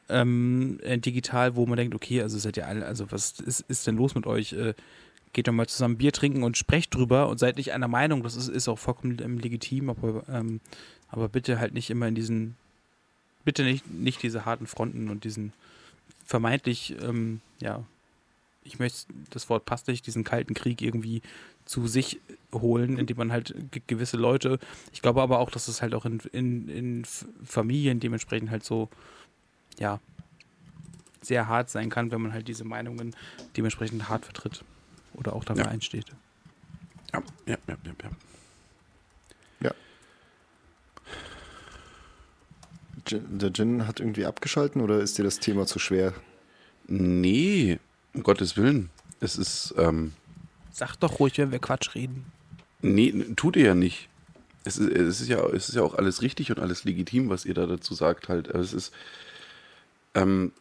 ähm, 0.09 0.79
äh, 0.83 0.99
digital, 0.99 1.57
wo 1.57 1.67
man 1.67 1.77
denkt, 1.77 1.95
okay, 1.95 2.23
also 2.23 2.39
seid 2.39 2.57
ihr 2.57 2.67
alle, 2.67 2.87
also 2.87 3.11
was 3.11 3.41
ist, 3.41 3.61
ist 3.69 3.87
denn 3.87 3.97
los 3.97 4.15
mit 4.15 4.27
euch? 4.27 4.53
Äh, 4.53 4.75
geht 5.33 5.47
doch 5.47 5.53
mal 5.53 5.67
zusammen 5.67 5.99
Bier 5.99 6.13
trinken 6.13 6.43
und 6.43 6.57
sprecht 6.57 6.95
drüber 6.95 7.29
und 7.29 7.39
seid 7.39 7.57
nicht 7.57 7.73
einer 7.73 7.89
Meinung, 7.89 8.23
das 8.23 8.37
ist, 8.37 8.49
ist 8.49 8.69
auch 8.69 8.79
vollkommen 8.79 9.19
ähm, 9.23 9.39
legitim, 9.39 9.91
aber, 9.91 10.25
ähm, 10.29 10.61
aber 11.09 11.29
bitte 11.29 11.59
halt 11.59 11.75
nicht 11.75 11.91
immer 11.91 12.09
in 12.09 12.15
diesen, 12.15 12.57
bitte 13.45 13.63
nicht, 13.63 13.91
nicht 13.91 14.23
diese 14.23 14.45
harten 14.45 14.67
Fronten 14.67 15.11
und 15.11 15.25
diesen 15.25 15.53
vermeintlich, 16.25 16.97
ähm, 17.03 17.41
ja, 17.61 17.85
ich 18.69 18.79
möchte, 18.79 19.13
das 19.31 19.49
Wort 19.49 19.65
passt 19.65 19.89
nicht, 19.89 20.07
diesen 20.07 20.23
kalten 20.25 20.55
Krieg 20.55 20.81
irgendwie 20.83 21.23
zu 21.65 21.87
sich 21.89 22.21
holen, 22.53 22.99
indem 22.99 23.17
man 23.17 23.33
halt 23.33 23.55
ge- 23.73 23.83
gewisse 23.87 24.17
Leute, 24.17 24.59
ich 24.93 25.03
glaube 25.03 25.21
aber 25.23 25.39
auch, 25.41 25.51
dass 25.51 25.67
es 25.69 25.83
halt 25.83 25.95
auch 25.95 26.05
in, 26.05 26.21
in, 26.33 26.69
in 26.69 27.05
Familien 27.45 27.99
dementsprechend 28.01 28.51
halt 28.51 28.65
so, 28.65 28.89
ja, 29.79 30.01
sehr 31.21 31.49
hart 31.49 31.69
sein 31.69 31.91
kann, 31.91 32.11
wenn 32.13 32.23
man 32.23 32.33
halt 32.33 32.47
diese 32.47 32.65
Meinungen 32.65 33.15
dementsprechend 33.57 34.09
hart 34.09 34.25
vertritt 34.25 34.65
oder 35.15 35.33
auch 35.35 35.45
dafür 35.45 35.65
Ja. 35.65 35.71
einsteht. 35.71 36.07
Ja, 37.13 37.23
ja, 37.47 37.59
ja, 37.67 37.77
ja. 37.85 38.11
ja. 39.63 39.75
Gin, 43.05 43.39
der 43.39 43.53
Gin 43.53 43.87
hat 43.87 44.01
irgendwie 44.01 44.27
abgeschalten 44.27 44.81
oder 44.81 45.01
ist 45.01 45.19
dir 45.19 45.25
das 45.25 45.41
Thema 45.41 45.67
zu 45.67 45.79
schwer? 45.79 46.15
Nee, 46.87 47.79
um 48.19 48.25
Gottes 48.25 48.57
Willen. 48.57 48.91
Es 49.21 49.37
ist, 49.37 49.75
ähm, 49.79 50.13
Sag 50.73 50.97
doch 50.97 51.19
ruhig, 51.21 51.39
wenn 51.39 51.51
wir 51.53 51.59
Quatsch 51.59 51.95
reden. 51.95 52.27
nee, 52.83 53.13
tut 53.37 53.57
ihr 53.57 53.67
ja 53.67 53.75
nicht. 53.75 54.09
Es 54.65 54.77
ist, 54.77 54.91
es 54.91 55.21
ist 55.21 55.29
ja, 55.29 55.45
es 55.47 55.69
ist 55.69 55.77
ja 55.77 55.83
auch 55.83 55.95
alles 55.95 56.21
richtig 56.23 56.51
und 56.51 56.59
alles 56.59 56.85
legitim, 56.85 57.29
was 57.31 57.45
ihr 57.45 57.55
da 57.55 57.67
dazu 57.67 57.95
sagt 57.95 58.29
halt. 58.29 58.51
Aber 58.51 58.59
Es 58.61 58.73
ist, 58.73 58.93
ähm, 60.15 60.53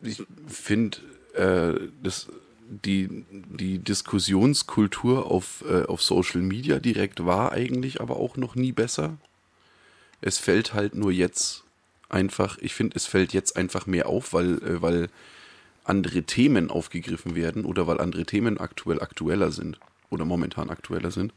ich 0.00 0.22
finde, 0.46 0.98
äh, 1.34 1.88
das, 2.02 2.28
die, 2.68 3.24
die 3.30 3.78
Diskussionskultur 3.78 5.26
auf, 5.26 5.64
äh, 5.68 5.84
auf 5.84 6.02
Social 6.02 6.40
Media 6.40 6.78
direkt 6.78 7.24
war 7.24 7.52
eigentlich 7.52 8.00
aber 8.00 8.16
auch 8.16 8.36
noch 8.36 8.54
nie 8.54 8.72
besser. 8.72 9.16
Es 10.20 10.38
fällt 10.38 10.72
halt 10.72 10.94
nur 10.94 11.12
jetzt 11.12 11.64
einfach, 12.08 12.58
ich 12.58 12.74
finde, 12.74 12.96
es 12.96 13.06
fällt 13.06 13.32
jetzt 13.32 13.56
einfach 13.56 13.86
mehr 13.86 14.08
auf, 14.08 14.32
weil, 14.32 14.62
äh, 14.62 14.82
weil 14.82 15.08
andere 15.88 16.22
Themen 16.24 16.70
aufgegriffen 16.70 17.34
werden 17.34 17.64
oder 17.64 17.86
weil 17.86 18.00
andere 18.00 18.24
Themen 18.24 18.58
aktuell 18.58 19.00
aktueller 19.00 19.50
sind 19.52 19.78
oder 20.10 20.24
momentan 20.24 20.70
aktueller 20.70 21.10
sind. 21.10 21.32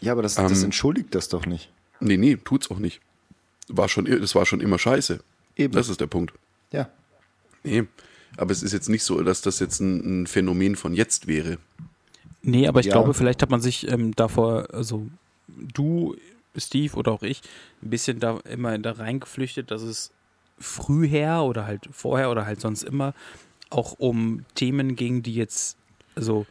Ja, 0.00 0.12
aber 0.12 0.22
das, 0.22 0.34
das 0.34 0.58
Ähm, 0.60 0.64
entschuldigt 0.66 1.14
das 1.14 1.28
doch 1.28 1.46
nicht. 1.46 1.70
Nee, 2.00 2.16
nee, 2.16 2.36
tut's 2.36 2.70
auch 2.70 2.78
nicht. 2.78 3.00
War 3.68 3.88
schon, 3.88 4.04
das 4.06 4.34
war 4.34 4.46
schon 4.46 4.60
immer 4.60 4.78
scheiße. 4.78 5.20
Eben. 5.56 5.72
Das 5.74 5.88
ist 5.88 6.00
der 6.00 6.06
Punkt. 6.08 6.34
Ja. 6.72 6.88
Nee, 7.62 7.84
aber 8.36 8.50
es 8.50 8.62
ist 8.62 8.72
jetzt 8.72 8.88
nicht 8.88 9.04
so, 9.04 9.22
dass 9.22 9.42
das 9.42 9.60
jetzt 9.60 9.80
ein, 9.80 10.22
ein 10.22 10.26
Phänomen 10.26 10.74
von 10.76 10.94
jetzt 10.94 11.26
wäre. 11.28 11.58
Nee, 12.42 12.66
aber 12.66 12.80
ich 12.80 12.86
Ja. 12.86 12.92
glaube, 12.94 13.14
vielleicht 13.14 13.42
hat 13.42 13.50
man 13.50 13.60
sich 13.60 13.86
ähm, 13.88 14.16
davor, 14.16 14.68
also 14.72 15.06
du, 15.46 16.16
Steve 16.56 16.96
oder 16.96 17.12
auch 17.12 17.22
ich, 17.22 17.40
ein 17.82 17.90
bisschen 17.90 18.18
da 18.18 18.38
immer 18.50 18.76
da 18.78 18.92
reingeflüchtet, 18.92 19.70
dass 19.70 19.82
es 19.82 20.10
früher 20.62 21.42
oder 21.42 21.66
halt 21.66 21.88
vorher 21.92 22.30
oder 22.30 22.46
halt 22.46 22.60
sonst 22.60 22.82
immer 22.82 23.14
auch 23.70 23.92
um 23.98 24.44
Themen 24.54 24.96
ging, 24.96 25.22
die 25.22 25.34
jetzt, 25.34 25.76
also 26.14 26.46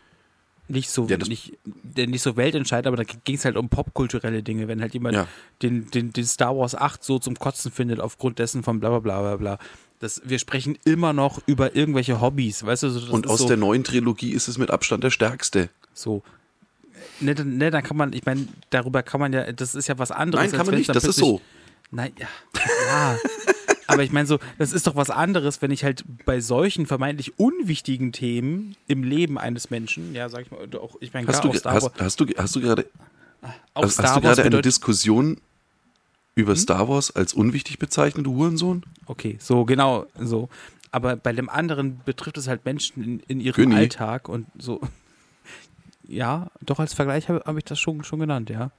nicht 0.68 0.90
so, 0.90 1.06
Ja, 1.08 1.18
nicht, 1.18 1.54
nicht 1.96 2.22
so 2.22 2.38
weltentscheidend, 2.38 2.88
aber 2.88 2.98
da 2.98 3.04
ging 3.04 3.36
es 3.36 3.44
halt 3.46 3.58
um 3.58 3.68
popkulturelle 3.70 4.42
Dinge, 4.42 4.68
wenn 4.68 4.82
halt 4.82 4.94
jemand 4.94 5.16
Ja. 5.16 5.28
den, 5.62 5.90
den, 5.92 6.14
den 6.14 6.26
Star 6.26 6.56
Wars 6.58 6.76
8 6.76 7.04
so 7.04 7.20
zum 7.20 7.36
Kotzen 7.36 7.72
findet 7.72 8.00
aufgrund 8.00 8.40
dessen 8.40 8.64
von 8.64 8.80
bla 8.80 8.90
bla 8.90 9.00
bla 9.00 9.22
bla 9.22 9.36
bla. 9.36 9.60
Das, 10.00 10.22
wir 10.26 10.40
sprechen 10.40 10.78
immer 10.86 11.14
noch 11.14 11.42
über 11.46 11.76
irgendwelche 11.76 12.22
Hobbys, 12.22 12.66
weißt 12.66 12.84
du? 12.84 12.90
So, 12.90 13.00
das 13.02 13.10
Und 13.10 13.28
aus 13.28 13.40
so, 13.40 13.48
der 13.48 13.58
neuen 13.58 13.84
Trilogie 13.84 14.32
ist 14.32 14.48
es 14.48 14.58
mit 14.58 14.72
Abstand 14.72 15.04
der 15.04 15.12
stärkste. 15.12 15.70
so. 15.94 16.24
Ne, 17.20 17.36
dann- 17.36 17.58
ne, 17.58 17.70
dann 17.72 17.84
kann 17.84 17.98
man, 17.98 18.14
ich 18.14 18.26
meine, 18.26 18.48
darüber 18.70 19.04
kann 19.04 19.20
man 19.20 19.34
ja, 19.34 19.52
das 19.52 19.76
ist 19.76 19.88
ja 19.88 19.98
was 20.00 20.12
anderes. 20.12 20.48
Nein, 20.52 20.58
kann 20.58 20.66
man 20.68 20.76
nicht, 20.76 20.90
das 20.90 21.04
ist 21.04 21.18
so. 21.18 21.42
Nein, 21.92 22.14
ja. 22.18 22.28
ja. 22.88 23.18
Aber 23.88 24.04
ich 24.04 24.12
meine 24.12 24.28
so, 24.28 24.40
das 24.58 24.74
ist 24.74 24.88
doch 24.88 24.96
was 24.96 25.10
anderes, 25.10 25.62
wenn 25.62 25.72
ich 25.72 25.84
halt 25.84 26.04
bei 26.26 26.40
solchen 26.40 26.86
vermeintlich 26.86 27.38
unwichtigen 27.40 28.12
Themen 28.12 28.76
im 28.88 29.04
Leben 29.04 29.38
eines 29.38 29.70
Menschen, 29.70 30.14
ja, 30.14 30.30
sag 30.30 30.44
ich 30.44 30.52
mal, 30.52 30.60
auch, 30.78 30.96
ich 31.00 31.14
meine, 31.14 31.28
Hast 31.28 31.44
du, 31.44 31.54
hast, 31.54 31.66
Wars, 31.66 31.92
hast 32.00 32.20
du, 32.20 32.26
hast 32.38 32.56
du 32.56 32.62
gerade, 32.62 32.86
auch 33.74 33.84
hast, 33.84 34.00
hast 34.02 34.16
du 34.16 34.22
gerade 34.22 34.44
eine 34.44 34.62
Diskussion 34.62 35.38
über 36.36 36.56
Star 36.56 36.88
Wars 36.88 37.12
als 37.16 37.34
unwichtig 37.34 37.80
bezeichnet, 37.80 38.26
du 38.26 38.36
Hurensohn? 38.36 38.84
Okay, 39.06 39.38
so 39.40 39.66
genau, 39.66 40.06
so. 40.20 40.50
Aber 40.92 41.16
bei 41.16 41.34
dem 41.34 41.50
anderen 41.50 42.02
betrifft 42.06 42.38
es 42.38 42.48
halt 42.48 42.66
Menschen 42.66 43.04
in, 43.04 43.20
in 43.28 43.40
ihrem 43.40 43.56
Günni. 43.56 43.76
Alltag 43.76 44.30
und 44.30 44.48
so. 44.58 44.82
Ja, 46.08 46.48
doch 46.60 46.80
als 46.80 46.94
Vergleich 46.94 47.30
habe 47.30 47.42
hab 47.46 47.56
ich 47.56 47.64
das 47.64 47.80
schon, 47.80 48.04
schon 48.04 48.20
genannt, 48.20 48.50
ja. 48.50 48.72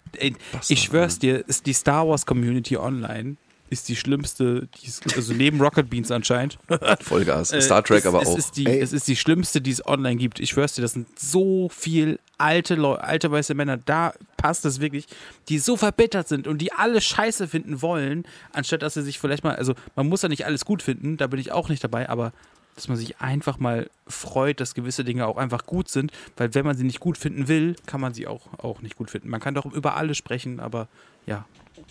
Ich 0.68 0.82
schwör's 0.82 1.18
dir, 1.18 1.48
ist 1.48 1.64
die 1.64 1.72
Star 1.72 2.06
Wars 2.06 2.26
Community 2.26 2.76
online 2.76 3.36
ist 3.72 3.88
die 3.88 3.96
schlimmste, 3.96 4.68
die 4.80 4.86
es, 4.86 5.00
also 5.16 5.32
neben 5.32 5.58
Rocket 5.60 5.88
Beans 5.88 6.10
anscheinend. 6.10 6.58
Vollgas. 7.00 7.52
Äh, 7.52 7.62
Star 7.62 7.82
Trek 7.82 8.00
es, 8.00 8.06
aber 8.06 8.20
es 8.20 8.28
auch. 8.28 8.36
Ist 8.36 8.58
die, 8.58 8.66
Ey. 8.66 8.78
es 8.80 8.92
ist 8.92 9.08
die 9.08 9.16
schlimmste, 9.16 9.62
die 9.62 9.70
es 9.70 9.84
online 9.86 10.16
gibt. 10.16 10.40
Ich 10.40 10.50
schwör's 10.50 10.74
dir, 10.74 10.82
das 10.82 10.92
sind 10.92 11.18
so 11.18 11.70
viel 11.70 12.18
alte 12.36 12.74
Leute, 12.74 13.02
alte 13.02 13.30
weiße 13.30 13.54
Männer, 13.54 13.78
da 13.78 14.12
passt 14.36 14.66
es 14.66 14.80
wirklich, 14.80 15.06
die 15.48 15.58
so 15.58 15.78
verbittert 15.78 16.28
sind 16.28 16.46
und 16.46 16.58
die 16.58 16.72
alle 16.72 17.00
Scheiße 17.00 17.48
finden 17.48 17.80
wollen, 17.80 18.24
anstatt 18.52 18.82
dass 18.82 18.94
sie 18.94 19.02
sich 19.02 19.18
vielleicht 19.18 19.42
mal, 19.42 19.56
also 19.56 19.74
man 19.96 20.08
muss 20.08 20.22
ja 20.22 20.28
nicht 20.28 20.44
alles 20.44 20.66
gut 20.66 20.82
finden, 20.82 21.16
da 21.16 21.28
bin 21.28 21.40
ich 21.40 21.52
auch 21.52 21.70
nicht 21.70 21.82
dabei, 21.82 22.08
aber 22.10 22.32
dass 22.74 22.88
man 22.88 22.96
sich 22.98 23.20
einfach 23.20 23.58
mal 23.58 23.88
freut, 24.06 24.60
dass 24.60 24.74
gewisse 24.74 25.04
Dinge 25.04 25.26
auch 25.26 25.36
einfach 25.38 25.64
gut 25.64 25.88
sind, 25.88 26.12
weil 26.36 26.54
wenn 26.54 26.64
man 26.64 26.76
sie 26.76 26.84
nicht 26.84 27.00
gut 27.00 27.16
finden 27.16 27.48
will, 27.48 27.76
kann 27.86 28.00
man 28.00 28.12
sie 28.12 28.26
auch, 28.26 28.58
auch 28.58 28.82
nicht 28.82 28.96
gut 28.96 29.10
finden. 29.10 29.28
Man 29.28 29.40
kann 29.40 29.54
doch 29.54 29.66
über 29.66 29.96
alles 29.96 30.18
sprechen, 30.18 30.60
aber 30.60 30.88
ja, 31.26 31.46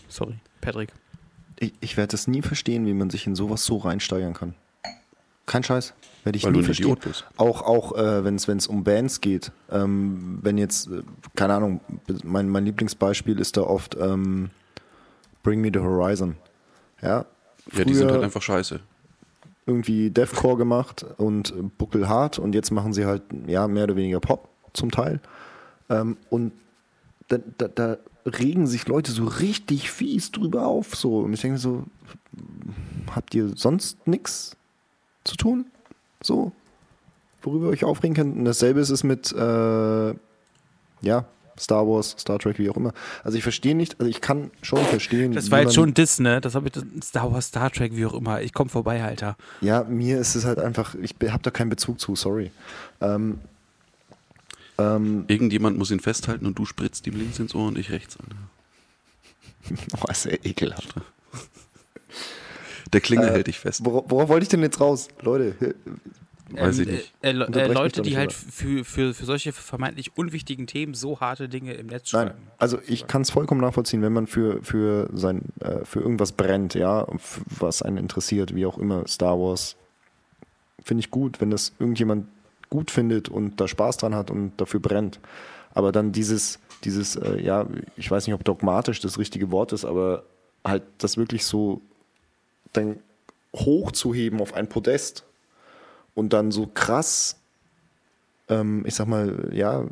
sorry, 0.10 0.36
Patrick. 0.60 0.92
Ich, 1.62 1.74
ich 1.80 1.96
werde 1.96 2.16
es 2.16 2.28
nie 2.28 2.42
verstehen, 2.42 2.88
wie 2.88 2.94
man 2.94 3.12
sich 3.12 3.28
in 3.28 3.36
sowas 3.36 3.64
so 3.64 3.78
reinsteigern 3.78 4.34
kann. 4.34 4.56
Kein 5.46 5.64
Scheiß. 5.64 5.94
Werde 6.24 6.38
ich 6.38 6.44
Weil 6.44 6.54
nie 6.54 6.64
verstehen. 6.64 6.98
Auch, 7.38 7.62
auch 7.62 7.96
äh, 7.96 8.26
wenn 8.26 8.36
es 8.36 8.68
um 8.68 8.84
Bands 8.84 9.22
geht. 9.22 9.52
Ähm, 9.72 10.40
wenn 10.42 10.58
jetzt, 10.58 10.88
äh, 10.88 11.04
keine 11.36 11.54
Ahnung, 11.54 11.80
mein, 12.24 12.50
mein 12.50 12.66
Lieblingsbeispiel 12.66 13.40
ist 13.40 13.58
da 13.58 13.62
oft 13.62 13.96
ähm, 13.96 14.50
Bring 15.44 15.62
Me 15.62 15.70
the 15.72 15.80
Horizon. 15.80 16.36
Ja, 17.02 17.26
Ja, 17.74 17.86
die 17.86 17.94
sind 17.94 18.12
halt 18.12 18.24
einfach 18.24 18.42
scheiße. 18.42 18.80
irgendwie 19.68 20.10
Deathcore 20.10 20.58
gemacht 20.58 21.06
und 21.18 21.54
buckelhart 21.78 22.40
und 22.40 22.56
jetzt 22.56 22.72
machen 22.72 22.92
sie 22.94 23.06
halt 23.06 23.22
ja 23.46 23.68
mehr 23.68 23.84
oder 23.84 23.96
weniger 23.96 24.20
Pop 24.20 24.50
zum 24.74 24.90
Teil. 24.90 25.20
Ähm, 25.90 26.18
und 26.32 26.54
da, 27.28 27.38
da, 27.58 27.68
da 27.68 27.98
regen 28.26 28.68
sich 28.68 28.88
Leute 28.88 29.12
so 29.12 29.26
richtig 29.26 29.92
fies 29.92 30.32
drüber 30.32 30.68
auf. 30.68 30.96
So. 30.96 31.20
Und 31.20 31.34
ich 31.34 31.42
denke 31.42 31.58
so, 31.58 31.86
habt 33.16 33.34
ihr 33.36 33.54
sonst 33.56 34.08
nichts 34.08 34.56
zu 35.24 35.36
tun? 35.36 35.66
So, 36.24 36.52
worüber 37.42 37.68
ihr 37.68 37.72
euch 37.72 37.84
aufregen 37.84 38.16
könnt. 38.16 38.38
Und 38.38 38.46
dasselbe 38.46 38.80
ist 38.80 38.90
es 38.90 39.04
mit, 39.04 39.32
äh, 39.32 40.14
ja, 41.02 41.26
Star 41.60 41.88
Wars, 41.88 42.16
Star 42.18 42.40
Trek, 42.40 42.58
wie 42.58 42.70
auch 42.70 42.78
immer. 42.78 42.94
Also 43.24 43.38
ich 43.38 43.44
verstehe 43.44 43.76
nicht, 43.76 44.00
also 44.00 44.10
ich 44.10 44.22
kann 44.22 44.52
schon 44.62 44.84
verstehen. 44.86 45.34
Das 45.34 45.52
war 45.52 45.62
jetzt 45.62 45.76
schon 45.76 45.94
Diss, 45.94 46.20
ne? 46.20 46.42
Das 46.42 46.56
habe 46.56 46.70
ich 46.70 47.04
Star 47.04 47.32
Wars, 47.32 47.48
Star 47.48 47.70
Trek, 47.70 47.96
wie 47.96 48.06
auch 48.06 48.14
immer. 48.14 48.42
Ich 48.42 48.54
komm 48.54 48.70
vorbei, 48.70 49.04
Alter. 49.04 49.38
Ja, 49.62 49.84
mir 49.84 50.20
ist 50.20 50.36
es 50.36 50.46
halt 50.46 50.60
einfach, 50.60 50.96
ich 50.96 51.16
habe 51.30 51.44
da 51.44 51.52
keinen 51.52 51.70
Bezug 51.70 52.00
zu, 52.00 52.16
sorry. 52.16 52.52
Ähm, 53.00 53.40
ähm, 54.96 55.26
Irgendjemand 55.28 55.78
muss 55.78 55.92
ihn 55.92 56.00
festhalten 56.00 56.46
und 56.46 56.58
du 56.58 56.66
spritzt 56.66 57.06
ihm 57.08 57.16
links 57.18 57.40
ins 57.40 57.56
Ohr 57.56 57.68
und 57.68 57.78
ich 57.78 57.92
rechts 57.92 58.18
an. 58.18 58.26
oh, 60.02 60.12
ist 60.12 60.26
ja 60.26 60.32
ekelhaft. 60.44 60.96
Der 62.94 63.02
Klingel 63.02 63.30
Äh, 63.30 63.32
hält 63.32 63.48
dich 63.48 63.60
fest. 63.60 63.86
Worauf, 63.86 64.06
worauf 64.10 64.30
wollte 64.30 64.44
ich 64.44 64.50
denn 64.50 64.62
jetzt 64.62 64.80
raus? 64.80 65.08
Leute, 65.22 65.56
Weiß 66.54 66.80
ich 66.80 66.88
Ähm, 66.88 66.94
nicht. 66.96 67.14
Äh, 67.22 67.32
äh, 67.32 67.62
äh, 67.62 67.74
Leute, 67.74 68.02
die 68.02 68.18
halt 68.18 68.34
für, 68.34 68.84
für, 68.84 69.14
für 69.14 69.26
solche 69.26 69.54
vermeintlich 69.54 70.18
unwichtigen 70.18 70.68
Themen 70.68 70.94
so 70.94 71.20
harte 71.20 71.48
Dinge 71.48 71.74
im 71.74 71.88
Netz 71.88 72.12
Nein, 72.12 72.28
schreiben. 72.28 72.42
also 72.58 72.78
ich 72.88 73.08
kann 73.08 73.22
es 73.22 73.30
vollkommen 73.30 73.62
nachvollziehen, 73.62 74.02
wenn 74.02 74.14
man 74.14 74.28
für, 74.28 74.62
für, 74.64 75.10
sein, 75.14 75.44
äh, 75.60 75.86
für 75.86 76.02
irgendwas 76.02 76.34
brennt, 76.34 76.74
ja, 76.74 77.08
was 77.60 77.82
einen 77.82 77.98
interessiert, 77.98 78.54
wie 78.56 78.66
auch 78.66 78.78
immer, 78.78 79.08
Star 79.08 79.40
Wars, 79.40 79.78
finde 80.84 81.02
ich 81.02 81.12
gut, 81.12 81.40
wenn 81.40 81.52
das 81.52 81.74
irgendjemand 81.80 82.28
gut 82.72 82.90
findet 82.90 83.30
und 83.30 83.62
da 83.62 83.68
Spaß 83.68 83.98
dran 83.98 84.16
hat 84.16 84.32
und 84.32 84.54
dafür 84.58 84.80
brennt. 84.80 85.20
Aber 85.76 85.92
dann 85.92 86.12
dieses, 86.12 86.60
dieses, 86.84 87.16
äh, 87.16 87.40
ja, 87.40 87.68
ich 87.96 88.10
weiß 88.10 88.26
nicht, 88.26 88.34
ob 88.34 88.44
dogmatisch 88.44 89.00
das 89.00 89.20
richtige 89.20 89.52
Wort 89.52 89.74
ist, 89.74 89.86
aber 89.86 90.24
halt 90.66 90.84
das 90.98 91.18
wirklich 91.18 91.46
so 91.46 91.82
dann 92.74 92.98
hochzuheben 93.56 94.42
auf 94.42 94.54
ein 94.54 94.70
Podest 94.70 95.26
und 96.16 96.34
dann 96.34 96.52
so 96.52 96.68
krass, 96.68 97.38
ähm, 98.48 98.84
ich 98.88 98.96
sag 98.96 99.08
mal, 99.08 99.50
ja, 99.54 99.86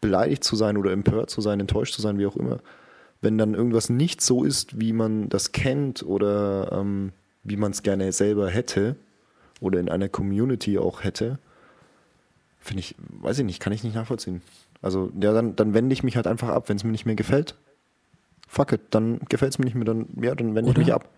beleidigt 0.00 0.44
zu 0.44 0.54
sein 0.56 0.76
oder 0.76 0.92
empört 0.92 1.30
zu 1.30 1.40
sein, 1.40 1.60
enttäuscht 1.60 1.94
zu 1.94 2.02
sein, 2.02 2.18
wie 2.18 2.26
auch 2.26 2.36
immer. 2.36 2.60
Wenn 3.22 3.38
dann 3.38 3.54
irgendwas 3.54 3.88
nicht 3.88 4.20
so 4.20 4.44
ist, 4.44 4.78
wie 4.78 4.92
man 4.92 5.30
das 5.30 5.52
kennt 5.52 6.02
oder 6.02 6.70
ähm, 6.72 7.12
wie 7.42 7.56
man 7.56 7.72
es 7.72 7.82
gerne 7.82 8.12
selber 8.12 8.50
hätte 8.50 8.96
oder 9.60 9.80
in 9.80 9.88
einer 9.88 10.10
Community 10.10 10.78
auch 10.78 11.02
hätte, 11.02 11.38
finde 12.66 12.80
ich, 12.80 12.94
weiß 13.20 13.38
ich 13.38 13.44
nicht, 13.44 13.60
kann 13.60 13.72
ich 13.72 13.84
nicht 13.84 13.94
nachvollziehen. 13.94 14.42
Also, 14.82 15.10
ja, 15.20 15.32
dann, 15.32 15.56
dann 15.56 15.74
wende 15.74 15.92
ich 15.92 16.02
mich 16.02 16.16
halt 16.16 16.26
einfach 16.26 16.48
ab, 16.48 16.68
wenn 16.68 16.76
es 16.76 16.84
mir 16.84 16.92
nicht 16.92 17.06
mehr 17.06 17.14
gefällt. 17.14 17.56
Fuck 18.48 18.72
it, 18.72 18.80
dann 18.90 19.20
gefällt 19.28 19.52
es 19.52 19.58
mir 19.58 19.64
nicht 19.64 19.74
mehr, 19.74 19.84
dann, 19.84 20.06
ja, 20.20 20.34
dann 20.34 20.54
wende 20.54 20.70
ich 20.70 20.76
mich 20.76 20.92
ab. 20.92 21.08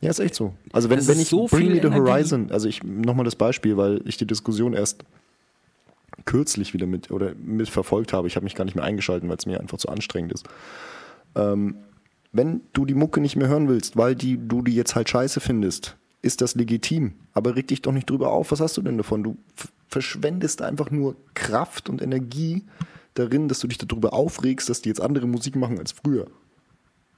Ja, 0.00 0.10
ist 0.10 0.18
echt 0.18 0.34
so. 0.34 0.54
Also 0.72 0.90
wenn, 0.90 0.98
Das 0.98 1.08
wenn 1.08 1.18
ich 1.18 1.28
so 1.28 1.46
Bring 1.46 1.68
Me 1.68 1.74
the 1.74 1.80
Energie. 1.86 1.98
Horizon, 1.98 2.50
also 2.50 2.68
ich 2.68 2.82
nochmal 2.84 3.24
das 3.24 3.36
Beispiel, 3.36 3.76
weil 3.76 4.02
ich 4.04 4.16
die 4.16 4.26
Diskussion 4.26 4.74
erst 4.74 5.04
kürzlich 6.24 6.74
wieder 6.74 6.86
mit 6.86 7.10
oder 7.10 7.34
mit 7.34 7.68
verfolgt 7.68 8.12
habe. 8.12 8.28
Ich 8.28 8.36
habe 8.36 8.44
mich 8.44 8.54
gar 8.54 8.64
nicht 8.64 8.74
mehr 8.74 8.84
eingeschalten, 8.84 9.28
weil 9.28 9.36
es 9.36 9.46
mir 9.46 9.60
einfach 9.60 9.78
zu 9.78 9.88
anstrengend 9.88 10.32
ist. 10.32 10.46
Ähm, 11.34 11.76
wenn 12.32 12.60
du 12.72 12.84
die 12.84 12.94
Mucke 12.94 13.20
nicht 13.20 13.36
mehr 13.36 13.48
hören 13.48 13.68
willst, 13.68 13.96
weil 13.96 14.14
die, 14.14 14.36
du 14.36 14.62
die 14.62 14.74
jetzt 14.74 14.94
halt 14.94 15.08
scheiße 15.08 15.40
findest, 15.40 15.96
ist 16.22 16.40
das 16.40 16.54
legitim. 16.54 17.14
Aber 17.32 17.56
reg 17.56 17.68
dich 17.68 17.82
doch 17.82 17.92
nicht 17.92 18.10
drüber 18.10 18.30
auf. 18.30 18.50
Was 18.50 18.60
hast 18.60 18.76
du 18.76 18.82
denn 18.82 18.98
davon? 18.98 19.22
Du 19.22 19.36
verschwendest 19.88 20.62
einfach 20.62 20.90
nur 20.90 21.16
Kraft 21.34 21.88
und 21.88 22.02
Energie 22.02 22.64
darin, 23.14 23.48
dass 23.48 23.60
du 23.60 23.66
dich 23.66 23.78
darüber 23.78 24.12
aufregst, 24.12 24.68
dass 24.68 24.82
die 24.82 24.88
jetzt 24.88 25.00
andere 25.00 25.26
Musik 25.26 25.56
machen 25.56 25.78
als 25.78 25.92
früher. 25.92 26.26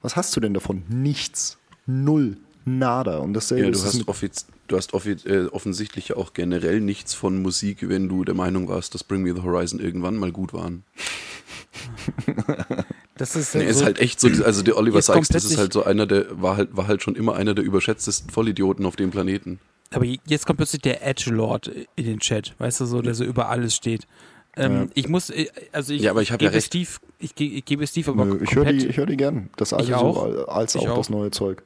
Was 0.01 0.15
hast 0.15 0.35
du 0.35 0.39
denn 0.39 0.53
davon? 0.53 0.83
Nichts. 0.87 1.57
Null. 1.85 2.37
Nada. 2.65 3.17
Und 3.17 3.33
dasselbe 3.33 3.65
Ja, 3.65 3.71
du 3.71 3.81
hast, 3.81 4.07
offiz 4.07 4.45
du 4.67 4.77
hast 4.77 4.93
offi 4.93 5.11
äh, 5.25 5.47
offensichtlich 5.47 6.09
ja 6.09 6.17
auch 6.17 6.33
generell 6.33 6.79
nichts 6.81 7.13
von 7.13 7.41
Musik, 7.41 7.89
wenn 7.89 8.07
du 8.07 8.23
der 8.23 8.35
Meinung 8.35 8.67
warst, 8.67 8.93
dass 8.93 9.03
Bring 9.03 9.23
Me 9.23 9.33
the 9.33 9.41
Horizon 9.41 9.79
irgendwann 9.79 10.15
mal 10.15 10.31
gut 10.31 10.53
waren. 10.53 10.83
Das 13.19 13.35
ist, 13.35 13.53
Nee, 13.53 13.65
so, 13.65 13.79
ist 13.79 13.83
halt 13.83 13.99
echt 13.99 14.21
so, 14.21 14.29
also 14.45 14.61
der 14.63 14.77
Oliver 14.77 15.01
Sykes, 15.01 15.27
das 15.27 15.43
ist 15.43 15.57
halt 15.57 15.73
so 15.73 15.83
einer, 15.83 16.05
der 16.05 16.41
war 16.41 16.55
halt, 16.55 16.77
war 16.77 16.87
halt 16.87 17.03
schon 17.03 17.15
immer 17.15 17.35
einer 17.35 17.53
der 17.53 17.65
überschätztesten 17.65 18.29
Vollidioten 18.29 18.85
auf 18.85 18.95
dem 18.95 19.11
Planeten. 19.11 19.59
Aber 19.91 20.05
jetzt 20.05 20.45
kommt 20.45 20.57
plötzlich 20.57 20.81
der 20.81 21.05
Edgelord 21.05 21.67
in 21.95 22.05
den 22.05 22.19
Chat, 22.19 22.53
weißt 22.59 22.81
du, 22.81 22.85
so, 22.85 23.01
der 23.01 23.13
so 23.15 23.23
über 23.23 23.49
alles 23.49 23.75
steht. 23.75 24.07
Ähm, 24.55 24.73
Ja. 24.73 24.87
Ich 24.95 25.07
muss, 25.09 25.29
äh, 25.29 25.47
also 25.71 25.93
ich, 25.93 26.01
Ja, 26.01 26.15
ich 26.19 26.29
ja 26.29 26.37
gebe 26.37 26.53
recht. 26.53 26.67
Steve, 26.67 26.89
ich, 27.19 27.35
ge- 27.35 27.47
ich 27.49 27.65
gebe 27.65 27.85
Steve 27.87 28.11
aber 28.11 28.25
Nö, 28.25 28.39
ich 28.43 28.55
höre 28.55 28.65
die, 28.65 28.87
ich 28.87 28.97
hör 28.97 29.05
die 29.05 29.17
gern. 29.17 29.49
Das 29.57 29.73
alte 29.73 29.87
so 29.91 29.95
als 30.47 30.75
auch, 30.75 30.87
auch. 30.89 30.97
das 30.97 31.09
neue 31.09 31.31
Zeug. 31.31 31.63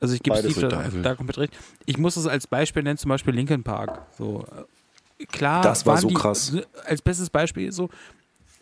also 0.00 0.14
ich 0.14 0.22
gebe 0.22 0.36
Steve 0.36 0.68
da, 0.68 0.88
da 1.02 1.14
komplett 1.14 1.38
recht. 1.38 1.52
Ich 1.86 1.98
muss 1.98 2.16
es 2.16 2.26
als 2.26 2.46
Beispiel 2.46 2.82
nennen, 2.82 2.98
zum 2.98 3.08
Beispiel 3.08 3.34
Linkin 3.34 3.62
Park. 3.62 4.06
So, 4.18 4.44
klar, 5.32 5.62
Das 5.62 5.86
war 5.86 5.96
so 5.98 6.08
die, 6.08 6.14
krass. 6.14 6.52
Als 6.84 7.02
bestes 7.02 7.30
Beispiel 7.30 7.72
so, 7.72 7.88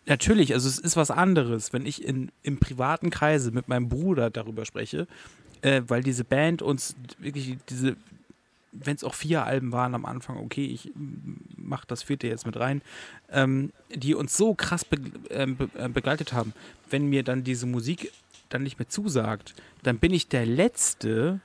natürlich, 0.06 0.54
also 0.54 0.68
es 0.68 0.78
ist 0.78 0.96
was 0.96 1.10
anderes, 1.10 1.72
wenn 1.72 1.84
ich 1.86 2.04
in, 2.04 2.30
im 2.42 2.58
privaten 2.58 3.10
Kreise 3.10 3.50
mit 3.50 3.68
meinem 3.68 3.88
Bruder 3.88 4.30
darüber 4.30 4.64
spreche, 4.64 5.06
äh, 5.62 5.82
weil 5.88 6.02
diese 6.02 6.24
Band 6.24 6.62
uns 6.62 6.94
wirklich 7.18 7.58
diese, 7.68 7.96
wenn 8.73 8.97
es 8.97 9.05
auch 9.05 9.15
vier 9.15 9.45
Alben 9.45 9.73
waren 9.73 9.95
am 9.95 10.05
Anfang, 10.05 10.36
okay, 10.36 10.66
ich 10.66 10.93
mm, 10.95 11.35
mach 11.57 11.85
das 11.85 12.03
vierte 12.03 12.27
jetzt 12.27 12.47
mit 12.47 12.59
rein, 12.59 12.82
ähm, 13.31 13.73
die 13.95 14.15
uns 14.15 14.36
so 14.36 14.55
krass 14.55 14.86
ähm, 15.31 15.57
be 15.57 15.69
äh, 15.74 15.89
begleitet 15.89 16.32
haben. 16.32 16.53
Wenn 16.90 17.07
mir 17.07 17.23
dann 17.23 17.45
diese 17.45 17.66
Musik 17.66 18.12
dann 18.49 18.62
nicht 18.62 18.78
mehr 18.78 18.89
zusagt, 18.89 19.55
dann 19.82 19.99
bin 19.99 20.12
ich 20.12 20.28
der 20.28 20.47
Letzte, 20.47 21.40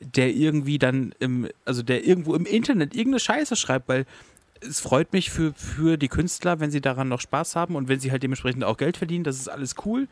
der 0.00 0.30
irgendwie 0.30 0.78
dann 0.78 1.14
im, 1.18 1.48
also 1.64 1.82
der 1.82 2.04
irgendwo 2.04 2.34
im 2.34 2.46
Internet 2.46 2.94
irgendeine 2.94 3.20
Scheiße 3.20 3.56
schreibt, 3.56 3.88
weil 3.88 4.06
es 4.60 4.80
freut 4.80 5.12
mich 5.12 5.30
für, 5.30 5.52
für 5.54 5.96
die 5.96 6.08
Künstler, 6.08 6.60
wenn 6.60 6.70
sie 6.70 6.80
daran 6.80 7.08
noch 7.08 7.20
Spaß 7.20 7.56
haben 7.56 7.76
und 7.76 7.88
wenn 7.88 8.00
sie 8.00 8.10
halt 8.10 8.22
dementsprechend 8.22 8.64
auch 8.64 8.76
Geld 8.76 8.96
verdienen, 8.96 9.24
das 9.24 9.36
ist 9.36 9.48
alles 9.48 9.74
cool. 9.84 10.08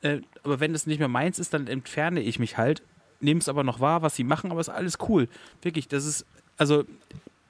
Äh, 0.00 0.20
aber 0.42 0.60
wenn 0.60 0.72
das 0.72 0.86
nicht 0.86 0.98
mehr 0.98 1.08
meins 1.08 1.38
ist, 1.38 1.54
dann 1.54 1.66
entferne 1.66 2.20
ich 2.20 2.38
mich 2.38 2.56
halt, 2.58 2.82
nehme 3.22 3.40
es 3.40 3.48
aber 3.48 3.64
noch 3.64 3.80
wahr, 3.80 4.02
was 4.02 4.16
sie 4.16 4.24
machen, 4.24 4.50
aber 4.50 4.60
ist 4.60 4.68
alles 4.68 4.98
cool. 5.08 5.28
Wirklich, 5.62 5.88
das 5.88 6.04
ist, 6.04 6.26
also 6.56 6.84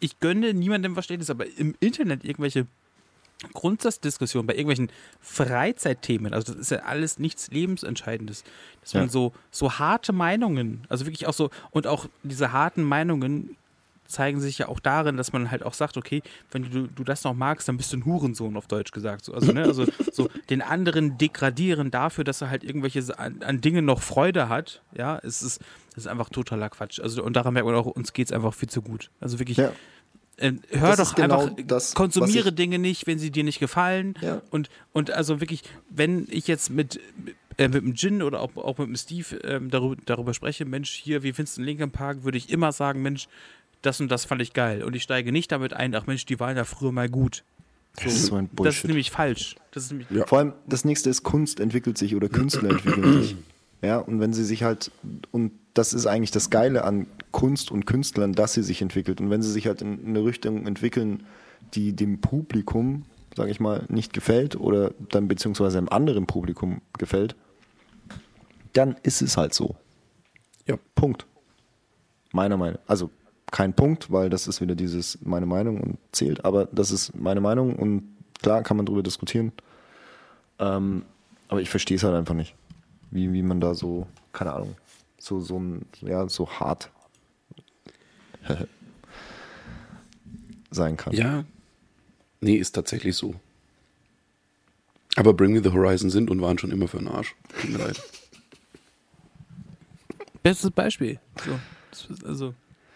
ich 0.01 0.21
gönne 0.21 0.55
niemandem 0.55 1.01
Schlechtes, 1.03 1.31
aber 1.31 1.47
im 1.57 1.75
Internet 1.81 2.25
irgendwelche 2.25 2.67
Grundsatzdiskussionen 3.55 4.47
bei 4.47 4.55
irgendwelchen 4.55 4.91
Freizeitthemen, 5.21 6.33
also 6.33 6.53
das 6.53 6.61
ist 6.61 6.71
ja 6.71 6.79
alles 6.85 7.19
nichts 7.19 7.51
Lebensentscheidendes, 7.51 8.45
dass 8.83 8.95
man 8.95 9.05
Ja. 9.05 9.09
so, 9.09 9.33
so 9.51 9.79
harte 9.79 10.13
Meinungen, 10.13 10.83
also 10.89 11.07
wirklich 11.07 11.27
auch 11.27 11.33
so, 11.33 11.51
und 11.73 11.87
auch 11.89 12.07
diese 12.23 12.53
harten 12.53 12.83
Meinungen 12.85 13.57
zeigen 14.13 14.41
sich 14.41 14.59
ja 14.59 14.69
auch 14.69 14.79
darin, 14.79 15.17
dass 15.17 15.33
man 15.33 15.51
halt 15.51 15.65
auch 15.65 15.75
sagt, 15.75 15.97
okay, 15.97 16.23
wenn 16.51 16.71
du, 16.71 16.87
du 16.87 17.03
das 17.05 17.25
noch 17.25 17.35
magst, 17.35 17.67
dann 17.69 17.77
bist 17.77 17.93
du 17.93 17.97
ein 17.97 18.05
Hurensohn, 18.05 18.57
auf 18.57 18.67
Deutsch 18.69 18.93
gesagt. 18.93 19.25
So, 19.25 19.35
also, 19.35 19.53
ne, 19.53 19.65
also 19.65 19.87
so 20.13 20.29
den 20.51 20.63
anderen 20.63 21.19
degradieren 21.19 21.91
dafür, 21.91 22.25
dass 22.25 22.41
er 22.41 22.51
halt 22.51 22.63
irgendwelche 22.65 23.03
an, 23.19 23.43
an 23.43 23.61
Dingen 23.61 23.85
noch 23.85 24.03
Freude 24.03 24.49
hat, 24.49 24.83
ja, 24.97 25.19
es 25.23 25.43
ist, 25.43 25.61
das 25.95 26.05
ist 26.05 26.07
einfach 26.07 26.29
totaler 26.29 26.71
Quatsch. 26.71 27.01
Also, 27.01 27.23
und 27.25 27.35
daran 27.35 27.55
merkt 27.55 27.67
man 27.67 27.75
auch, 27.75 27.87
uns 27.87 28.13
geht 28.13 28.27
es 28.29 28.33
einfach 28.33 28.55
viel 28.55 28.69
zu 28.69 28.83
gut. 28.83 29.11
Also 29.21 29.39
wirklich, 29.39 29.57
Ja. 29.59 29.73
äh, 30.37 30.53
hör 30.71 30.97
Das 30.97 31.11
doch 31.11 31.15
genau 31.17 31.43
einfach, 31.43 31.57
das, 31.67 31.95
konsumiere 31.95 32.53
Dinge 32.53 32.79
nicht, 32.79 33.07
wenn 33.07 33.19
sie 33.19 33.31
dir 33.31 33.45
nicht 33.45 33.59
gefallen. 33.59 34.15
Ja. 34.21 34.43
Und, 34.51 34.69
und 34.93 35.11
also 35.11 35.41
wirklich, 35.41 35.63
wenn 35.91 36.27
ich 36.31 36.47
jetzt 36.49 36.71
mit, 36.71 36.99
äh, 37.59 37.69
mit 37.69 37.83
dem 37.83 37.95
Gin 37.95 38.23
oder 38.23 38.41
auch, 38.41 38.57
auch 38.57 38.79
mit 38.79 38.89
dem 38.89 38.97
Steve 38.97 39.37
ähm, 39.45 39.71
darüber, 39.71 39.97
darüber 40.07 40.33
spreche, 40.33 40.65
Mensch, 40.65 40.91
hier, 40.91 41.23
wie 41.23 41.33
findest 41.35 41.59
du 41.59 41.61
den 41.61 41.67
Linkin 41.67 41.91
Park, 41.91 42.25
würde 42.25 42.39
ich 42.39 42.49
immer 42.51 42.73
sagen, 42.73 43.03
Mensch, 43.03 43.29
das 43.83 44.01
und 44.01 44.09
das 44.11 44.25
fand 44.25 44.41
ich 44.43 44.53
geil. 44.53 44.83
Und 44.83 44.95
ich 44.97 45.03
steige 45.03 45.33
nicht 45.33 45.53
damit 45.53 45.73
ein, 45.75 45.95
ach 45.95 46.07
Mensch, 46.07 46.25
die 46.27 46.39
waren 46.41 46.57
ja 46.57 46.65
früher 46.65 46.93
mal 46.93 47.09
gut. 47.09 47.45
So, 47.99 48.05
Das 48.05 48.15
ist 48.15 48.27
so 48.27 48.35
ein 48.37 48.45
Das 48.47 48.51
ist 48.53 48.57
Bullshit. 48.57 48.85
nämlich 48.87 49.11
falsch. 49.11 49.57
Das 49.73 49.85
ist 49.85 49.91
nämlich, 49.91 50.09
Ja. 50.11 50.27
Vor 50.27 50.39
allem, 50.39 50.53
das 50.67 50.85
nächste 50.85 51.11
ist 51.11 51.23
Kunst 51.25 51.61
entwickelt 51.61 51.99
sich 51.99 52.15
oder 52.17 52.29
Künstler 52.29 52.71
entwickeln 52.71 53.23
sich. 53.23 53.37
Ja, 53.85 53.99
und 53.99 54.21
wenn 54.21 54.33
sie 54.33 54.45
sich 54.45 54.63
halt, 54.63 54.93
und 55.33 55.51
das 55.75 55.93
ist 55.93 56.07
eigentlich 56.07 56.31
das 56.31 56.51
Geile 56.51 56.85
an 56.85 57.09
Kunst 57.33 57.73
und 57.73 57.85
Künstlern, 57.85 58.33
dass 58.33 58.53
sie 58.53 58.63
sich 58.63 58.81
entwickelt. 58.81 59.21
Und 59.21 59.29
wenn 59.29 59.43
sie 59.43 59.51
sich 59.51 59.67
halt 59.67 59.83
in 59.83 60.07
eine 60.07 60.25
Richtung 60.25 60.69
entwickeln, 60.69 61.25
die 61.75 61.93
dem 61.93 62.21
Publikum, 62.21 63.07
sage 63.37 63.51
ich 63.51 63.59
mal, 63.59 63.85
nicht 63.89 64.13
gefällt 64.13 64.55
oder 64.55 64.95
dann 65.11 65.27
beziehungsweise 65.27 65.79
einem 65.79 65.89
anderen 65.89 66.29
Publikum 66.29 66.81
gefällt, 66.97 67.35
dann 68.73 68.95
ist 69.03 69.21
es 69.21 69.37
halt 69.37 69.53
so. 69.53 69.75
Ja. 70.69 70.77
Punkt. 70.95 71.27
Meiner 72.31 72.57
Meinung. 72.57 72.79
Also 72.87 73.11
kein 73.53 73.75
Punkt, 73.75 74.11
weil 74.11 74.31
das 74.31 74.49
ist 74.49 74.61
wieder 74.61 74.75
dieses 74.75 75.19
meine 75.23 75.47
Meinung 75.47 75.81
und 75.81 75.99
zählt, 76.11 76.45
aber 76.45 76.67
das 76.73 76.91
ist 76.91 77.15
meine 77.15 77.41
Meinung 77.41 77.77
und 77.77 78.17
klar 78.41 78.63
kann 78.63 78.77
man 78.77 78.87
darüber 78.87 79.05
diskutieren. 79.05 79.53
Ähm, 80.59 81.05
aber 81.49 81.61
ich 81.61 81.71
verstehe 81.71 81.97
es 81.97 82.03
halt 82.03 82.15
einfach 82.15 82.35
nicht. 82.35 82.57
Wie, 83.11 83.33
wie 83.33 83.43
man 83.43 83.61
da 83.61 83.75
so, 83.75 84.07
keine 84.33 84.55
Ahnung, 84.55 84.75
so, 85.19 85.41
so 85.41 85.59
ein, 85.61 85.85
ja, 86.01 86.27
so 86.29 86.49
hart 86.49 86.91
sein 90.71 90.97
kann. 90.97 91.13
Ja. 91.13 91.45
Nee, 92.41 92.57
ist 92.57 92.73
tatsächlich 92.73 93.15
so. 93.17 93.35
Aber 95.17 95.35
Bring 95.35 95.53
Me 95.53 95.63
the 95.63 95.73
Horizon 95.73 96.09
sind 96.09 96.31
und 96.31 96.41
waren 96.41 96.57
schon 96.59 96.71
immer 96.71 96.89
für 96.89 96.99
den 96.99 97.09
Arsch. 97.09 97.37
Tut 97.61 97.71
mir 97.71 97.79
leid. 97.79 98.03
bestes 100.43 100.71
Beispiel. 100.71 101.21
So, 101.93 102.15
also, 102.27 102.55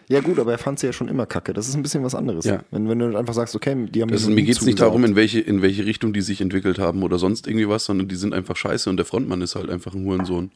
Ja, 0.09 0.21
gut, 0.21 0.39
aber 0.39 0.53
er 0.53 0.57
fand 0.57 0.79
sie 0.79 0.85
ja 0.87 0.93
schon 0.93 1.09
immer 1.09 1.25
kacke. 1.25 1.51
Das 1.53 1.67
ist 1.67 1.75
ein 1.75 1.83
bisschen 1.83 2.01
was 2.03 2.15
anderes. 2.15 2.45
Ja. 2.45 2.63
Wenn, 2.71 2.87
wenn 2.87 2.97
du 2.99 3.17
einfach 3.17 3.33
sagst, 3.33 3.55
okay, 3.55 3.75
die 3.89 4.01
haben 4.01 4.09
Das 4.09 4.25
mir 4.25 4.35
nie 4.35 4.43
geht 4.43 4.57
es 4.57 4.65
nicht 4.65 4.79
darum, 4.79 5.03
in 5.03 5.15
welche, 5.17 5.41
in 5.41 5.61
welche 5.61 5.85
Richtung 5.85 6.13
die 6.13 6.21
sich 6.21 6.39
entwickelt 6.39 6.79
haben 6.79 7.03
oder 7.03 7.19
sonst 7.19 7.45
irgendwie 7.45 7.67
was, 7.67 7.83
sondern 7.85 8.07
die 8.07 8.15
sind 8.15 8.33
einfach 8.33 8.55
scheiße 8.55 8.89
und 8.89 8.95
der 8.97 9.05
Frontmann 9.05 9.41
ist 9.41 9.55
halt 9.55 9.69
einfach 9.69 9.93
ein 9.93 10.05
Hurensohn. 10.05 10.51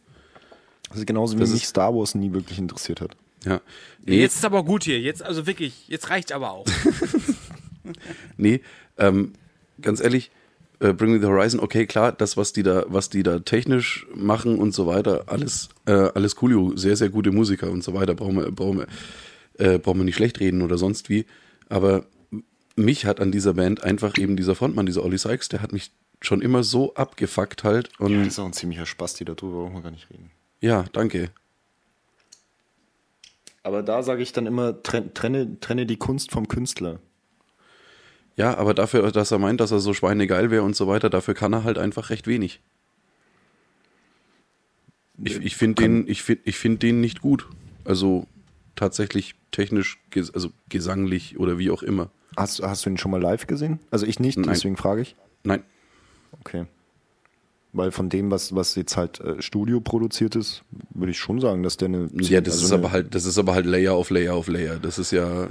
Das 0.89 0.99
ist 0.99 1.05
genauso 1.07 1.35
wie 1.35 1.41
Das 1.41 1.51
mich 1.51 1.63
ist- 1.63 1.69
Star 1.69 1.93
Wars 1.93 2.15
nie 2.15 2.31
wirklich 2.31 2.59
interessiert 2.59 3.01
hat. 3.01 3.11
Ja. 3.43 3.59
Nee, 4.05 4.21
Jetzt 4.21 4.35
ist 4.37 4.45
aber 4.45 4.63
gut 4.63 4.83
hier. 4.85 4.99
Jetzt, 5.01 5.21
also 5.23 5.45
wirklich, 5.47 5.87
jetzt 5.89 6.09
reicht 6.09 6.31
aber 6.31 6.51
auch. 6.51 6.65
nee 8.37 8.61
ähm, 8.97 9.33
ganz 9.81 9.99
ehrlich, 10.01 10.31
äh, 10.79 10.93
Bring 10.93 11.11
Me 11.11 11.19
the 11.19 11.25
Horizon, 11.25 11.59
okay, 11.59 11.85
klar, 11.87 12.11
das, 12.11 12.37
was 12.37 12.53
die 12.53 12.63
da, 12.63 12.85
was 12.87 13.09
die 13.09 13.23
da 13.23 13.39
technisch 13.39 14.05
machen 14.15 14.59
und 14.59 14.73
so 14.73 14.85
weiter, 14.85 15.23
alles, 15.27 15.69
äh, 15.85 15.91
alles 15.91 16.35
coolio, 16.35 16.75
sehr, 16.75 16.95
sehr 16.95 17.09
gute 17.09 17.31
Musiker 17.31 17.69
und 17.71 17.83
so 17.83 17.93
weiter, 17.93 18.13
brauchen 18.13 18.35
wir, 18.37 18.51
brauchen 18.51 18.79
wir, 18.79 18.87
äh, 19.57 19.77
brauchen 19.77 19.99
wir 19.99 20.05
nicht 20.05 20.15
schlecht 20.15 20.39
reden 20.39 20.61
oder 20.61 20.77
sonst 20.77 21.09
wie. 21.09 21.25
Aber 21.69 22.05
mich 22.75 23.05
hat 23.05 23.19
an 23.19 23.31
dieser 23.31 23.53
Band 23.53 23.83
einfach 23.83 24.17
eben 24.17 24.35
dieser 24.37 24.55
Frontmann, 24.55 24.85
dieser 24.85 25.03
Ollie 25.03 25.17
Sykes, 25.17 25.49
der 25.49 25.61
hat 25.61 25.71
mich 25.73 25.91
schon 26.21 26.41
immer 26.41 26.63
so 26.63 26.93
abgefuckt 26.95 27.63
halt. 27.63 27.89
Und 27.99 28.13
Das 28.17 28.27
ist 28.27 28.39
auch 28.39 28.45
ein 28.45 28.53
ziemlicher 28.53 28.85
Spasti, 28.85 29.25
darüber 29.25 29.63
brauchen 29.63 29.73
wir 29.75 29.81
gar 29.81 29.91
nicht 29.91 30.09
reden. 30.09 30.31
ja, 30.61 30.85
danke. 30.93 31.31
Aber 33.63 33.83
da 33.83 34.01
sage 34.01 34.23
ich 34.23 34.33
dann 34.33 34.47
immer, 34.47 34.81
trenn, 34.81 35.13
trenne, 35.13 35.59
trenne 35.59 35.85
die 35.85 35.97
Kunst 35.97 36.31
vom 36.31 36.47
Künstler. 36.47 36.99
Ja, 38.35 38.57
aber 38.57 38.73
dafür, 38.73 39.11
dass 39.11 39.29
er 39.29 39.37
meint, 39.37 39.59
dass 39.61 39.69
er 39.69 39.79
so 39.79 39.93
schweinegeil 39.93 40.49
wäre 40.49 40.63
und 40.63 40.75
so 40.75 40.87
weiter, 40.87 41.11
dafür 41.11 41.35
kann 41.35 41.53
er 41.53 41.63
halt 41.63 41.77
einfach 41.77 42.09
recht 42.09 42.25
wenig. 42.25 42.59
Ich, 45.23 45.37
ich 45.37 45.55
finde 45.55 45.83
den, 45.83 46.07
ich 46.07 46.23
find, 46.23 46.39
ich 46.45 46.57
find 46.57 46.81
den 46.81 47.01
nicht 47.01 47.21
gut. 47.21 47.47
Also 47.85 48.25
tatsächlich 48.75 49.35
technisch, 49.51 49.99
ges- 50.13 50.33
also 50.33 50.49
gesanglich 50.69 51.37
oder 51.39 51.57
wie 51.57 51.71
auch 51.71 51.83
immer. 51.83 52.09
Hast, 52.37 52.61
hast 52.63 52.85
du 52.85 52.89
ihn 52.89 52.97
schon 52.97 53.11
mal 53.11 53.21
live 53.21 53.47
gesehen? 53.47 53.79
Also 53.91 54.05
ich 54.05 54.19
nicht, 54.19 54.37
Nein. 54.37 54.49
deswegen 54.49 54.77
frage 54.77 55.01
ich. 55.01 55.15
Nein, 55.43 55.63
Okay. 56.39 56.65
Weil 57.73 57.91
von 57.91 58.09
dem, 58.09 58.31
was, 58.31 58.53
was 58.53 58.75
jetzt 58.75 58.97
halt 58.97 59.21
äh, 59.21 59.41
Studio 59.41 59.79
produziert 59.79 60.35
ist, 60.35 60.63
würde 60.93 61.11
ich 61.11 61.19
schon 61.19 61.39
sagen, 61.39 61.63
dass 61.63 61.77
der 61.77 61.87
eine. 61.87 62.09
ja, 62.15 62.41
das 62.41 62.55
also 62.55 62.65
ist 62.65 62.71
eine, 62.73 62.81
aber 62.83 62.91
halt, 62.91 63.15
das 63.15 63.25
ist 63.25 63.37
aber 63.37 63.53
halt 63.53 63.65
Layer 63.65 63.93
auf 63.93 64.09
Layer 64.09 64.33
auf 64.35 64.47
Layer. 64.49 64.77
Das 64.77 64.99
ist 64.99 65.11
ja, 65.11 65.43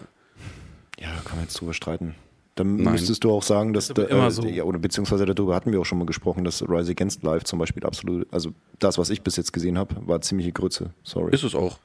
Ja, 0.98 1.12
da 1.14 1.20
kann 1.24 1.36
man 1.36 1.44
jetzt 1.44 1.58
drüber 1.58 1.72
streiten. 1.72 2.14
Dann 2.56 2.76
Nein. 2.76 2.92
müsstest 2.92 3.24
du 3.24 3.30
auch 3.30 3.42
sagen, 3.42 3.72
dass 3.72 3.88
da, 3.88 4.02
äh, 4.02 4.30
so. 4.30 4.42
ja, 4.44 4.64
oder 4.64 4.78
beziehungsweise 4.78 5.24
darüber 5.24 5.54
hatten 5.54 5.72
wir 5.72 5.80
auch 5.80 5.86
schon 5.86 5.96
mal 5.96 6.04
gesprochen, 6.04 6.44
dass 6.44 6.60
Rise 6.68 6.90
Against 6.90 7.22
Live 7.22 7.44
zum 7.44 7.58
Beispiel 7.58 7.84
absolut, 7.86 8.26
also 8.30 8.52
das, 8.78 8.98
was 8.98 9.08
ich 9.08 9.22
bis 9.22 9.36
jetzt 9.36 9.52
gesehen 9.54 9.78
habe, 9.78 9.94
war 10.06 10.20
ziemliche 10.20 10.52
Grütze. 10.52 10.90
Sorry. 11.02 11.32
ist 11.32 11.44
es 11.44 11.54
auch. 11.54 11.78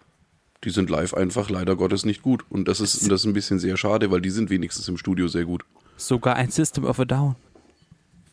Die 0.66 0.72
sind 0.72 0.90
live 0.90 1.14
einfach 1.14 1.50
leider 1.50 1.76
Gottes 1.76 2.06
nicht 2.06 2.22
gut. 2.24 2.44
Und 2.50 2.68
das 2.68 2.80
ist, 2.80 3.04
das 3.12 3.22
ist 3.22 3.26
ein 3.26 3.34
bisschen 3.34 3.60
sehr 3.60 3.78
schade, 3.78 4.10
weil 4.12 4.20
die 4.22 4.32
sind 4.32 4.50
wenigstens 4.50 4.88
im 4.88 4.98
Studio 4.98 5.28
sehr 5.28 5.46
gut. 5.46 5.64
Sogar 5.96 6.36
ein 6.36 6.50
System 6.50 6.84
of 6.86 7.00
a 7.00 7.06
Down. 7.06 7.36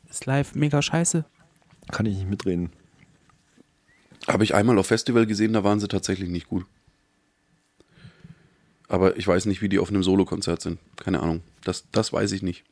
Ist 0.09 0.27
live 0.27 0.55
mega 0.55 0.81
scheiße. 0.83 1.25
Kann 1.91 2.07
ich 2.07 2.17
nicht 2.17 2.29
mitreden. 2.29 2.71
Habe 4.27 4.45
ich 4.45 4.55
einmal 4.55 4.79
auf 4.79 4.87
Festival 4.87 5.27
gesehen, 5.27 5.53
da 5.53 5.63
waren 5.65 5.79
sie 5.81 5.89
tatsächlich 5.89 6.31
nicht 6.31 6.49
gut. 6.49 6.65
Aber 8.89 9.17
ich 9.17 9.27
weiß 9.27 9.47
nicht, 9.47 9.63
wie 9.63 9.69
die 9.69 9.79
auf 9.79 9.89
einem 9.91 10.03
Solokonzert 10.03 10.61
sind. 10.61 10.79
Keine 10.97 11.21
Ahnung. 11.21 11.43
Das, 11.65 11.85
das 11.93 12.13
weiß 12.13 12.33
ich 12.33 12.43
nicht. 12.43 12.65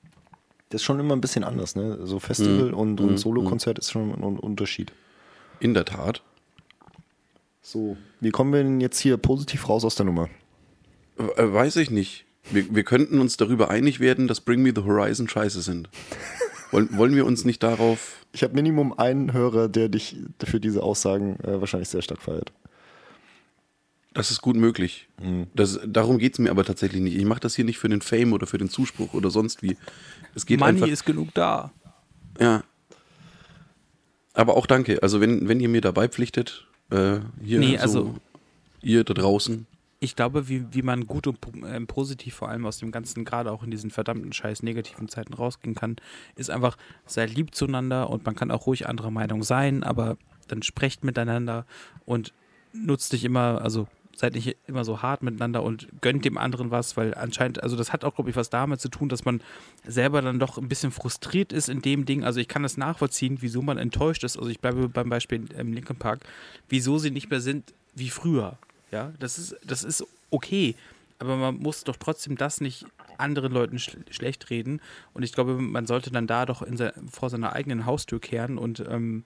Das 0.69 0.81
ist 0.83 0.85
schon 0.85 1.01
immer 1.01 1.15
ein 1.17 1.21
bisschen 1.21 1.43
anders, 1.45 1.75
ne? 1.77 1.99
So 2.07 2.19
Festival 2.21 2.69
Mhm. 2.69 2.75
und, 2.75 3.01
und 3.01 3.17
Solokonzert 3.19 3.79
ist 3.79 3.91
schon 3.91 4.13
ein 4.15 4.39
Unterschied. 4.39 4.93
In 5.59 5.75
der 5.75 5.85
Tat. 5.85 6.23
So. 7.71 7.97
Wie 8.19 8.31
kommen 8.31 8.53
wir 8.53 8.65
denn 8.65 8.81
jetzt 8.81 8.99
hier 8.99 9.17
positiv 9.17 9.69
raus 9.69 9.85
aus 9.85 9.95
der 9.95 10.05
Nummer? 10.05 10.29
Äh, 11.17 11.53
weiß 11.53 11.77
ich 11.77 11.91
nicht. 11.93 12.25
Wir, 12.51 12.75
wir 12.75 12.83
könnten 12.83 13.21
uns 13.21 13.37
darüber 13.37 13.71
einig 13.71 14.01
werden, 14.01 14.27
dass 14.27 14.41
Bring 14.41 14.61
Me 14.61 14.73
the 14.75 14.83
Horizon 14.83 15.29
scheiße 15.29 15.63
sind. 15.63 15.89
Wollen, 16.73 16.97
wollen 16.97 17.15
wir 17.15 17.27
uns 17.27 17.45
nicht 17.45 17.63
darauf. 17.63 18.27
Ich 18.33 18.43
habe 18.43 18.55
Minimum 18.55 18.93
einen 18.93 19.33
Hörer, 19.33 19.69
der 19.69 19.89
dich 19.89 20.17
für 20.43 20.59
diese 20.59 20.83
Aussagen 20.83 21.39
äh, 21.45 21.61
wahrscheinlich 21.61 21.89
sehr 21.89 22.03
stark 22.03 22.23
feiert. 22.23 22.53
Das 24.15 24.33
ist 24.33 24.41
gut 24.43 24.57
möglich. 24.57 25.09
Das, 25.55 25.79
darum 25.87 26.19
geht 26.19 26.33
es 26.33 26.39
mir 26.41 26.51
aber 26.51 26.65
tatsächlich 26.65 27.01
nicht. 27.01 27.17
Ich 27.17 27.25
mache 27.25 27.39
das 27.39 27.55
hier 27.55 27.65
nicht 27.65 27.79
für 27.79 27.89
den 27.89 28.01
Fame 28.01 28.33
oder 28.33 28.49
für 28.49 28.59
den 28.59 28.69
Zuspruch 28.69 29.15
oder 29.15 29.31
sonst 29.31 29.63
wie. 29.63 29.77
Es 30.35 30.47
geht 30.47 30.59
Money 30.59 30.73
einfach. 30.73 30.89
ist 30.89 31.05
genug 31.07 31.29
da. 31.35 31.71
Ja. 32.41 32.65
Aber 34.33 34.57
auch 34.57 34.67
danke. 34.67 35.01
Also 35.05 35.21
wenn, 35.21 35.47
wenn 35.49 35.61
ihr 35.61 35.69
mir 35.69 35.81
dabei 35.81 36.09
pflichtet, 36.09 36.67
äh, 36.91 37.21
hier 37.43 37.59
Nee, 37.61 37.77
so, 37.77 37.83
also- 37.83 38.15
ihr 38.83 39.05
da 39.05 39.15
draußen, 39.15 39.67
Ich 40.03 40.17
glaube, 40.17 40.49
wie, 40.49 40.65
wie 40.73 40.81
man 40.83 41.07
gut 41.07 41.27
und 41.27 41.39
ähm, 41.67 41.87
positiv 41.87 42.35
vor 42.35 42.49
allem 42.49 42.65
aus 42.65 42.79
dem 42.79 42.91
Ganzen, 42.91 43.25
gerade 43.27 43.53
auch 43.53 43.63
in 43.63 43.71
diesen 43.71 43.91
verdammten 43.91 44.33
scheiß 44.33 44.63
negativen 44.63 45.09
Zeiten 45.09 45.35
rausgehen 45.35 45.75
kann, 45.75 45.97
ist 46.37 46.49
einfach, 46.51 46.79
seid 47.05 47.35
lieb 47.35 47.55
zueinander 47.55 48.09
und 48.09 48.25
man 48.25 48.35
kann 48.35 48.51
auch 48.51 48.67
ruhig 48.67 48.89
anderer 48.89 49.11
Meinung 49.11 49.43
sein, 49.43 49.83
aber 49.83 50.17
dann 50.49 50.63
sprecht 50.63 51.05
miteinander 51.05 51.67
und 52.07 52.33
nutzt 52.73 53.13
nicht 53.13 53.25
immer, 53.25 53.61
also 53.63 53.89
seid 54.21 54.35
nicht 54.35 54.57
immer 54.67 54.85
so 54.85 55.03
hart 55.03 55.23
miteinander 55.23 55.63
und 55.63 55.89
gönnt 56.01 56.25
dem 56.25 56.39
anderen 56.39 56.71
was, 56.71 56.97
weil 56.97 57.15
anscheinend, 57.15 57.63
also 57.63 57.77
das 57.77 57.93
hat 57.93 58.05
auch, 58.05 58.15
glaube 58.15 58.31
ich, 58.31 58.37
was 58.37 58.51
damit 58.51 58.81
zu 58.81 58.89
tun, 58.89 59.09
dass 59.09 59.25
man 59.25 59.41
selber 59.85 60.23
dann 60.23 60.39
doch 60.39 60.59
ein 60.59 60.69
bisschen 60.69 60.93
frustriert 60.93 61.53
ist 61.53 61.69
in 61.69 61.83
dem 61.83 62.05
Ding. 62.05 62.23
Also 62.23 62.39
ich 62.39 62.49
kann 62.49 62.63
das 62.63 62.77
nachvollziehen, 62.77 63.39
wieso 63.41 63.63
man 63.63 63.79
enttäuscht 63.79 64.23
ist. 64.23 64.39
Also 64.39 64.51
ich 64.51 64.61
bleibe 64.61 64.89
beim 64.89 65.09
Beispiel 65.09 65.47
im 65.57 65.73
Linkin 65.73 65.97
Park, 65.97 66.21
wieso 66.69 66.99
sie 66.99 67.11
nicht 67.11 67.31
mehr 67.31 67.41
sind 67.41 67.73
wie 67.95 68.11
früher. 68.11 68.59
Ja, 68.93 69.13
das 69.19 69.39
ist, 69.39 69.57
das 69.65 69.85
ist 69.85 70.05
okay. 70.31 70.77
Aber 71.19 71.37
man 71.37 71.57
muss 71.57 71.85
doch 71.85 71.97
trotzdem 71.97 72.37
das 72.37 72.61
nicht 72.61 72.87
anderen 73.19 73.53
Leuten 73.53 73.79
sch 73.79 73.97
schlecht 74.11 74.51
reden. 74.51 74.81
Und 75.13 75.23
ich 75.23 75.33
glaube, 75.33 75.55
man 75.55 75.87
sollte 75.87 76.11
dann 76.11 76.27
da 76.27 76.47
doch 76.47 76.67
se 76.75 76.93
vor 77.11 77.31
seiner 77.31 77.53
eigenen 77.53 77.87
Haustür 77.87 78.21
kehren 78.21 78.59
und 78.59 78.81
ähm, 78.81 79.25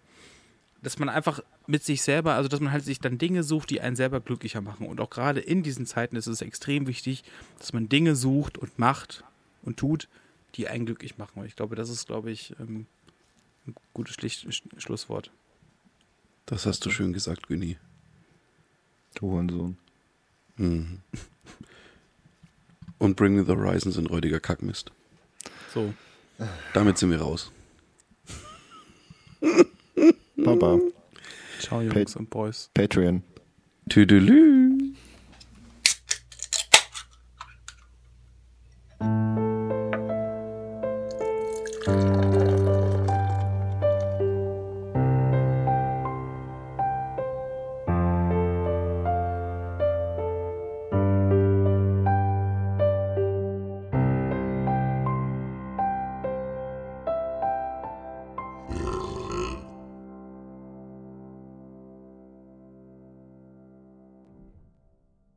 dass 0.85 0.99
man 0.99 1.09
einfach 1.09 1.41
mit 1.67 1.83
sich 1.83 2.03
selber, 2.03 2.35
also 2.35 2.49
dass 2.49 2.61
man 2.61 2.71
halt 2.71 2.85
sich 2.85 3.01
dann 3.01 3.19
Dinge 3.19 3.43
sucht, 3.43 3.71
die 3.71 3.81
einen 3.81 3.97
selber 3.97 4.21
glücklicher 4.21 4.61
machen. 4.61 4.87
Und 4.87 5.01
auch 5.01 5.11
gerade 5.11 5.41
in 5.41 5.63
diesen 5.63 5.87
Zeiten 5.87 6.15
ist 6.15 6.27
es 6.27 6.43
extrem 6.43 6.87
wichtig, 6.87 7.25
dass 7.59 7.73
man 7.73 7.89
Dinge 7.89 8.15
sucht 8.15 8.59
und 8.59 8.79
macht 8.79 9.25
und 9.63 9.79
tut, 9.79 10.09
die 10.55 10.69
einen 10.69 10.85
glücklich 10.87 11.17
machen. 11.17 11.41
Und 11.41 11.47
ich 11.47 11.57
glaube, 11.57 11.75
das 11.75 11.89
ist, 11.89 12.07
glaube 12.07 12.31
ich, 12.31 12.55
ähm, 12.61 12.87
ein 13.67 13.75
gutes 13.95 14.15
Schlicht 14.15 14.53
Sch 14.53 14.63
Schlusswort. 14.77 15.31
das 16.47 16.67
hast 16.67 16.85
du 16.85 16.91
schön 16.91 17.15
gesagt, 17.15 17.49
Günni. 17.49 17.79
Du 19.15 19.31
Hurensohn. 19.31 19.79
Mhm. 20.57 21.01
Und 22.99 23.17
Bring 23.17 23.35
Me 23.35 23.45
the 23.45 23.53
Horizon 23.53 23.91
sind 23.91 24.11
räudiger 24.11 24.41
Kackmist. 24.41 24.93
So. 25.73 25.95
Damit 26.75 26.99
sind 26.99 27.11
wir 27.11 27.21
raus. 27.21 27.51
Baba. 30.37 30.79
Ciao, 31.61 31.81
Jungs 31.81 32.17
und 32.17 32.31
Boys. 32.31 32.71
Patreon. 32.75 33.23
Tüdelü. 33.89 34.64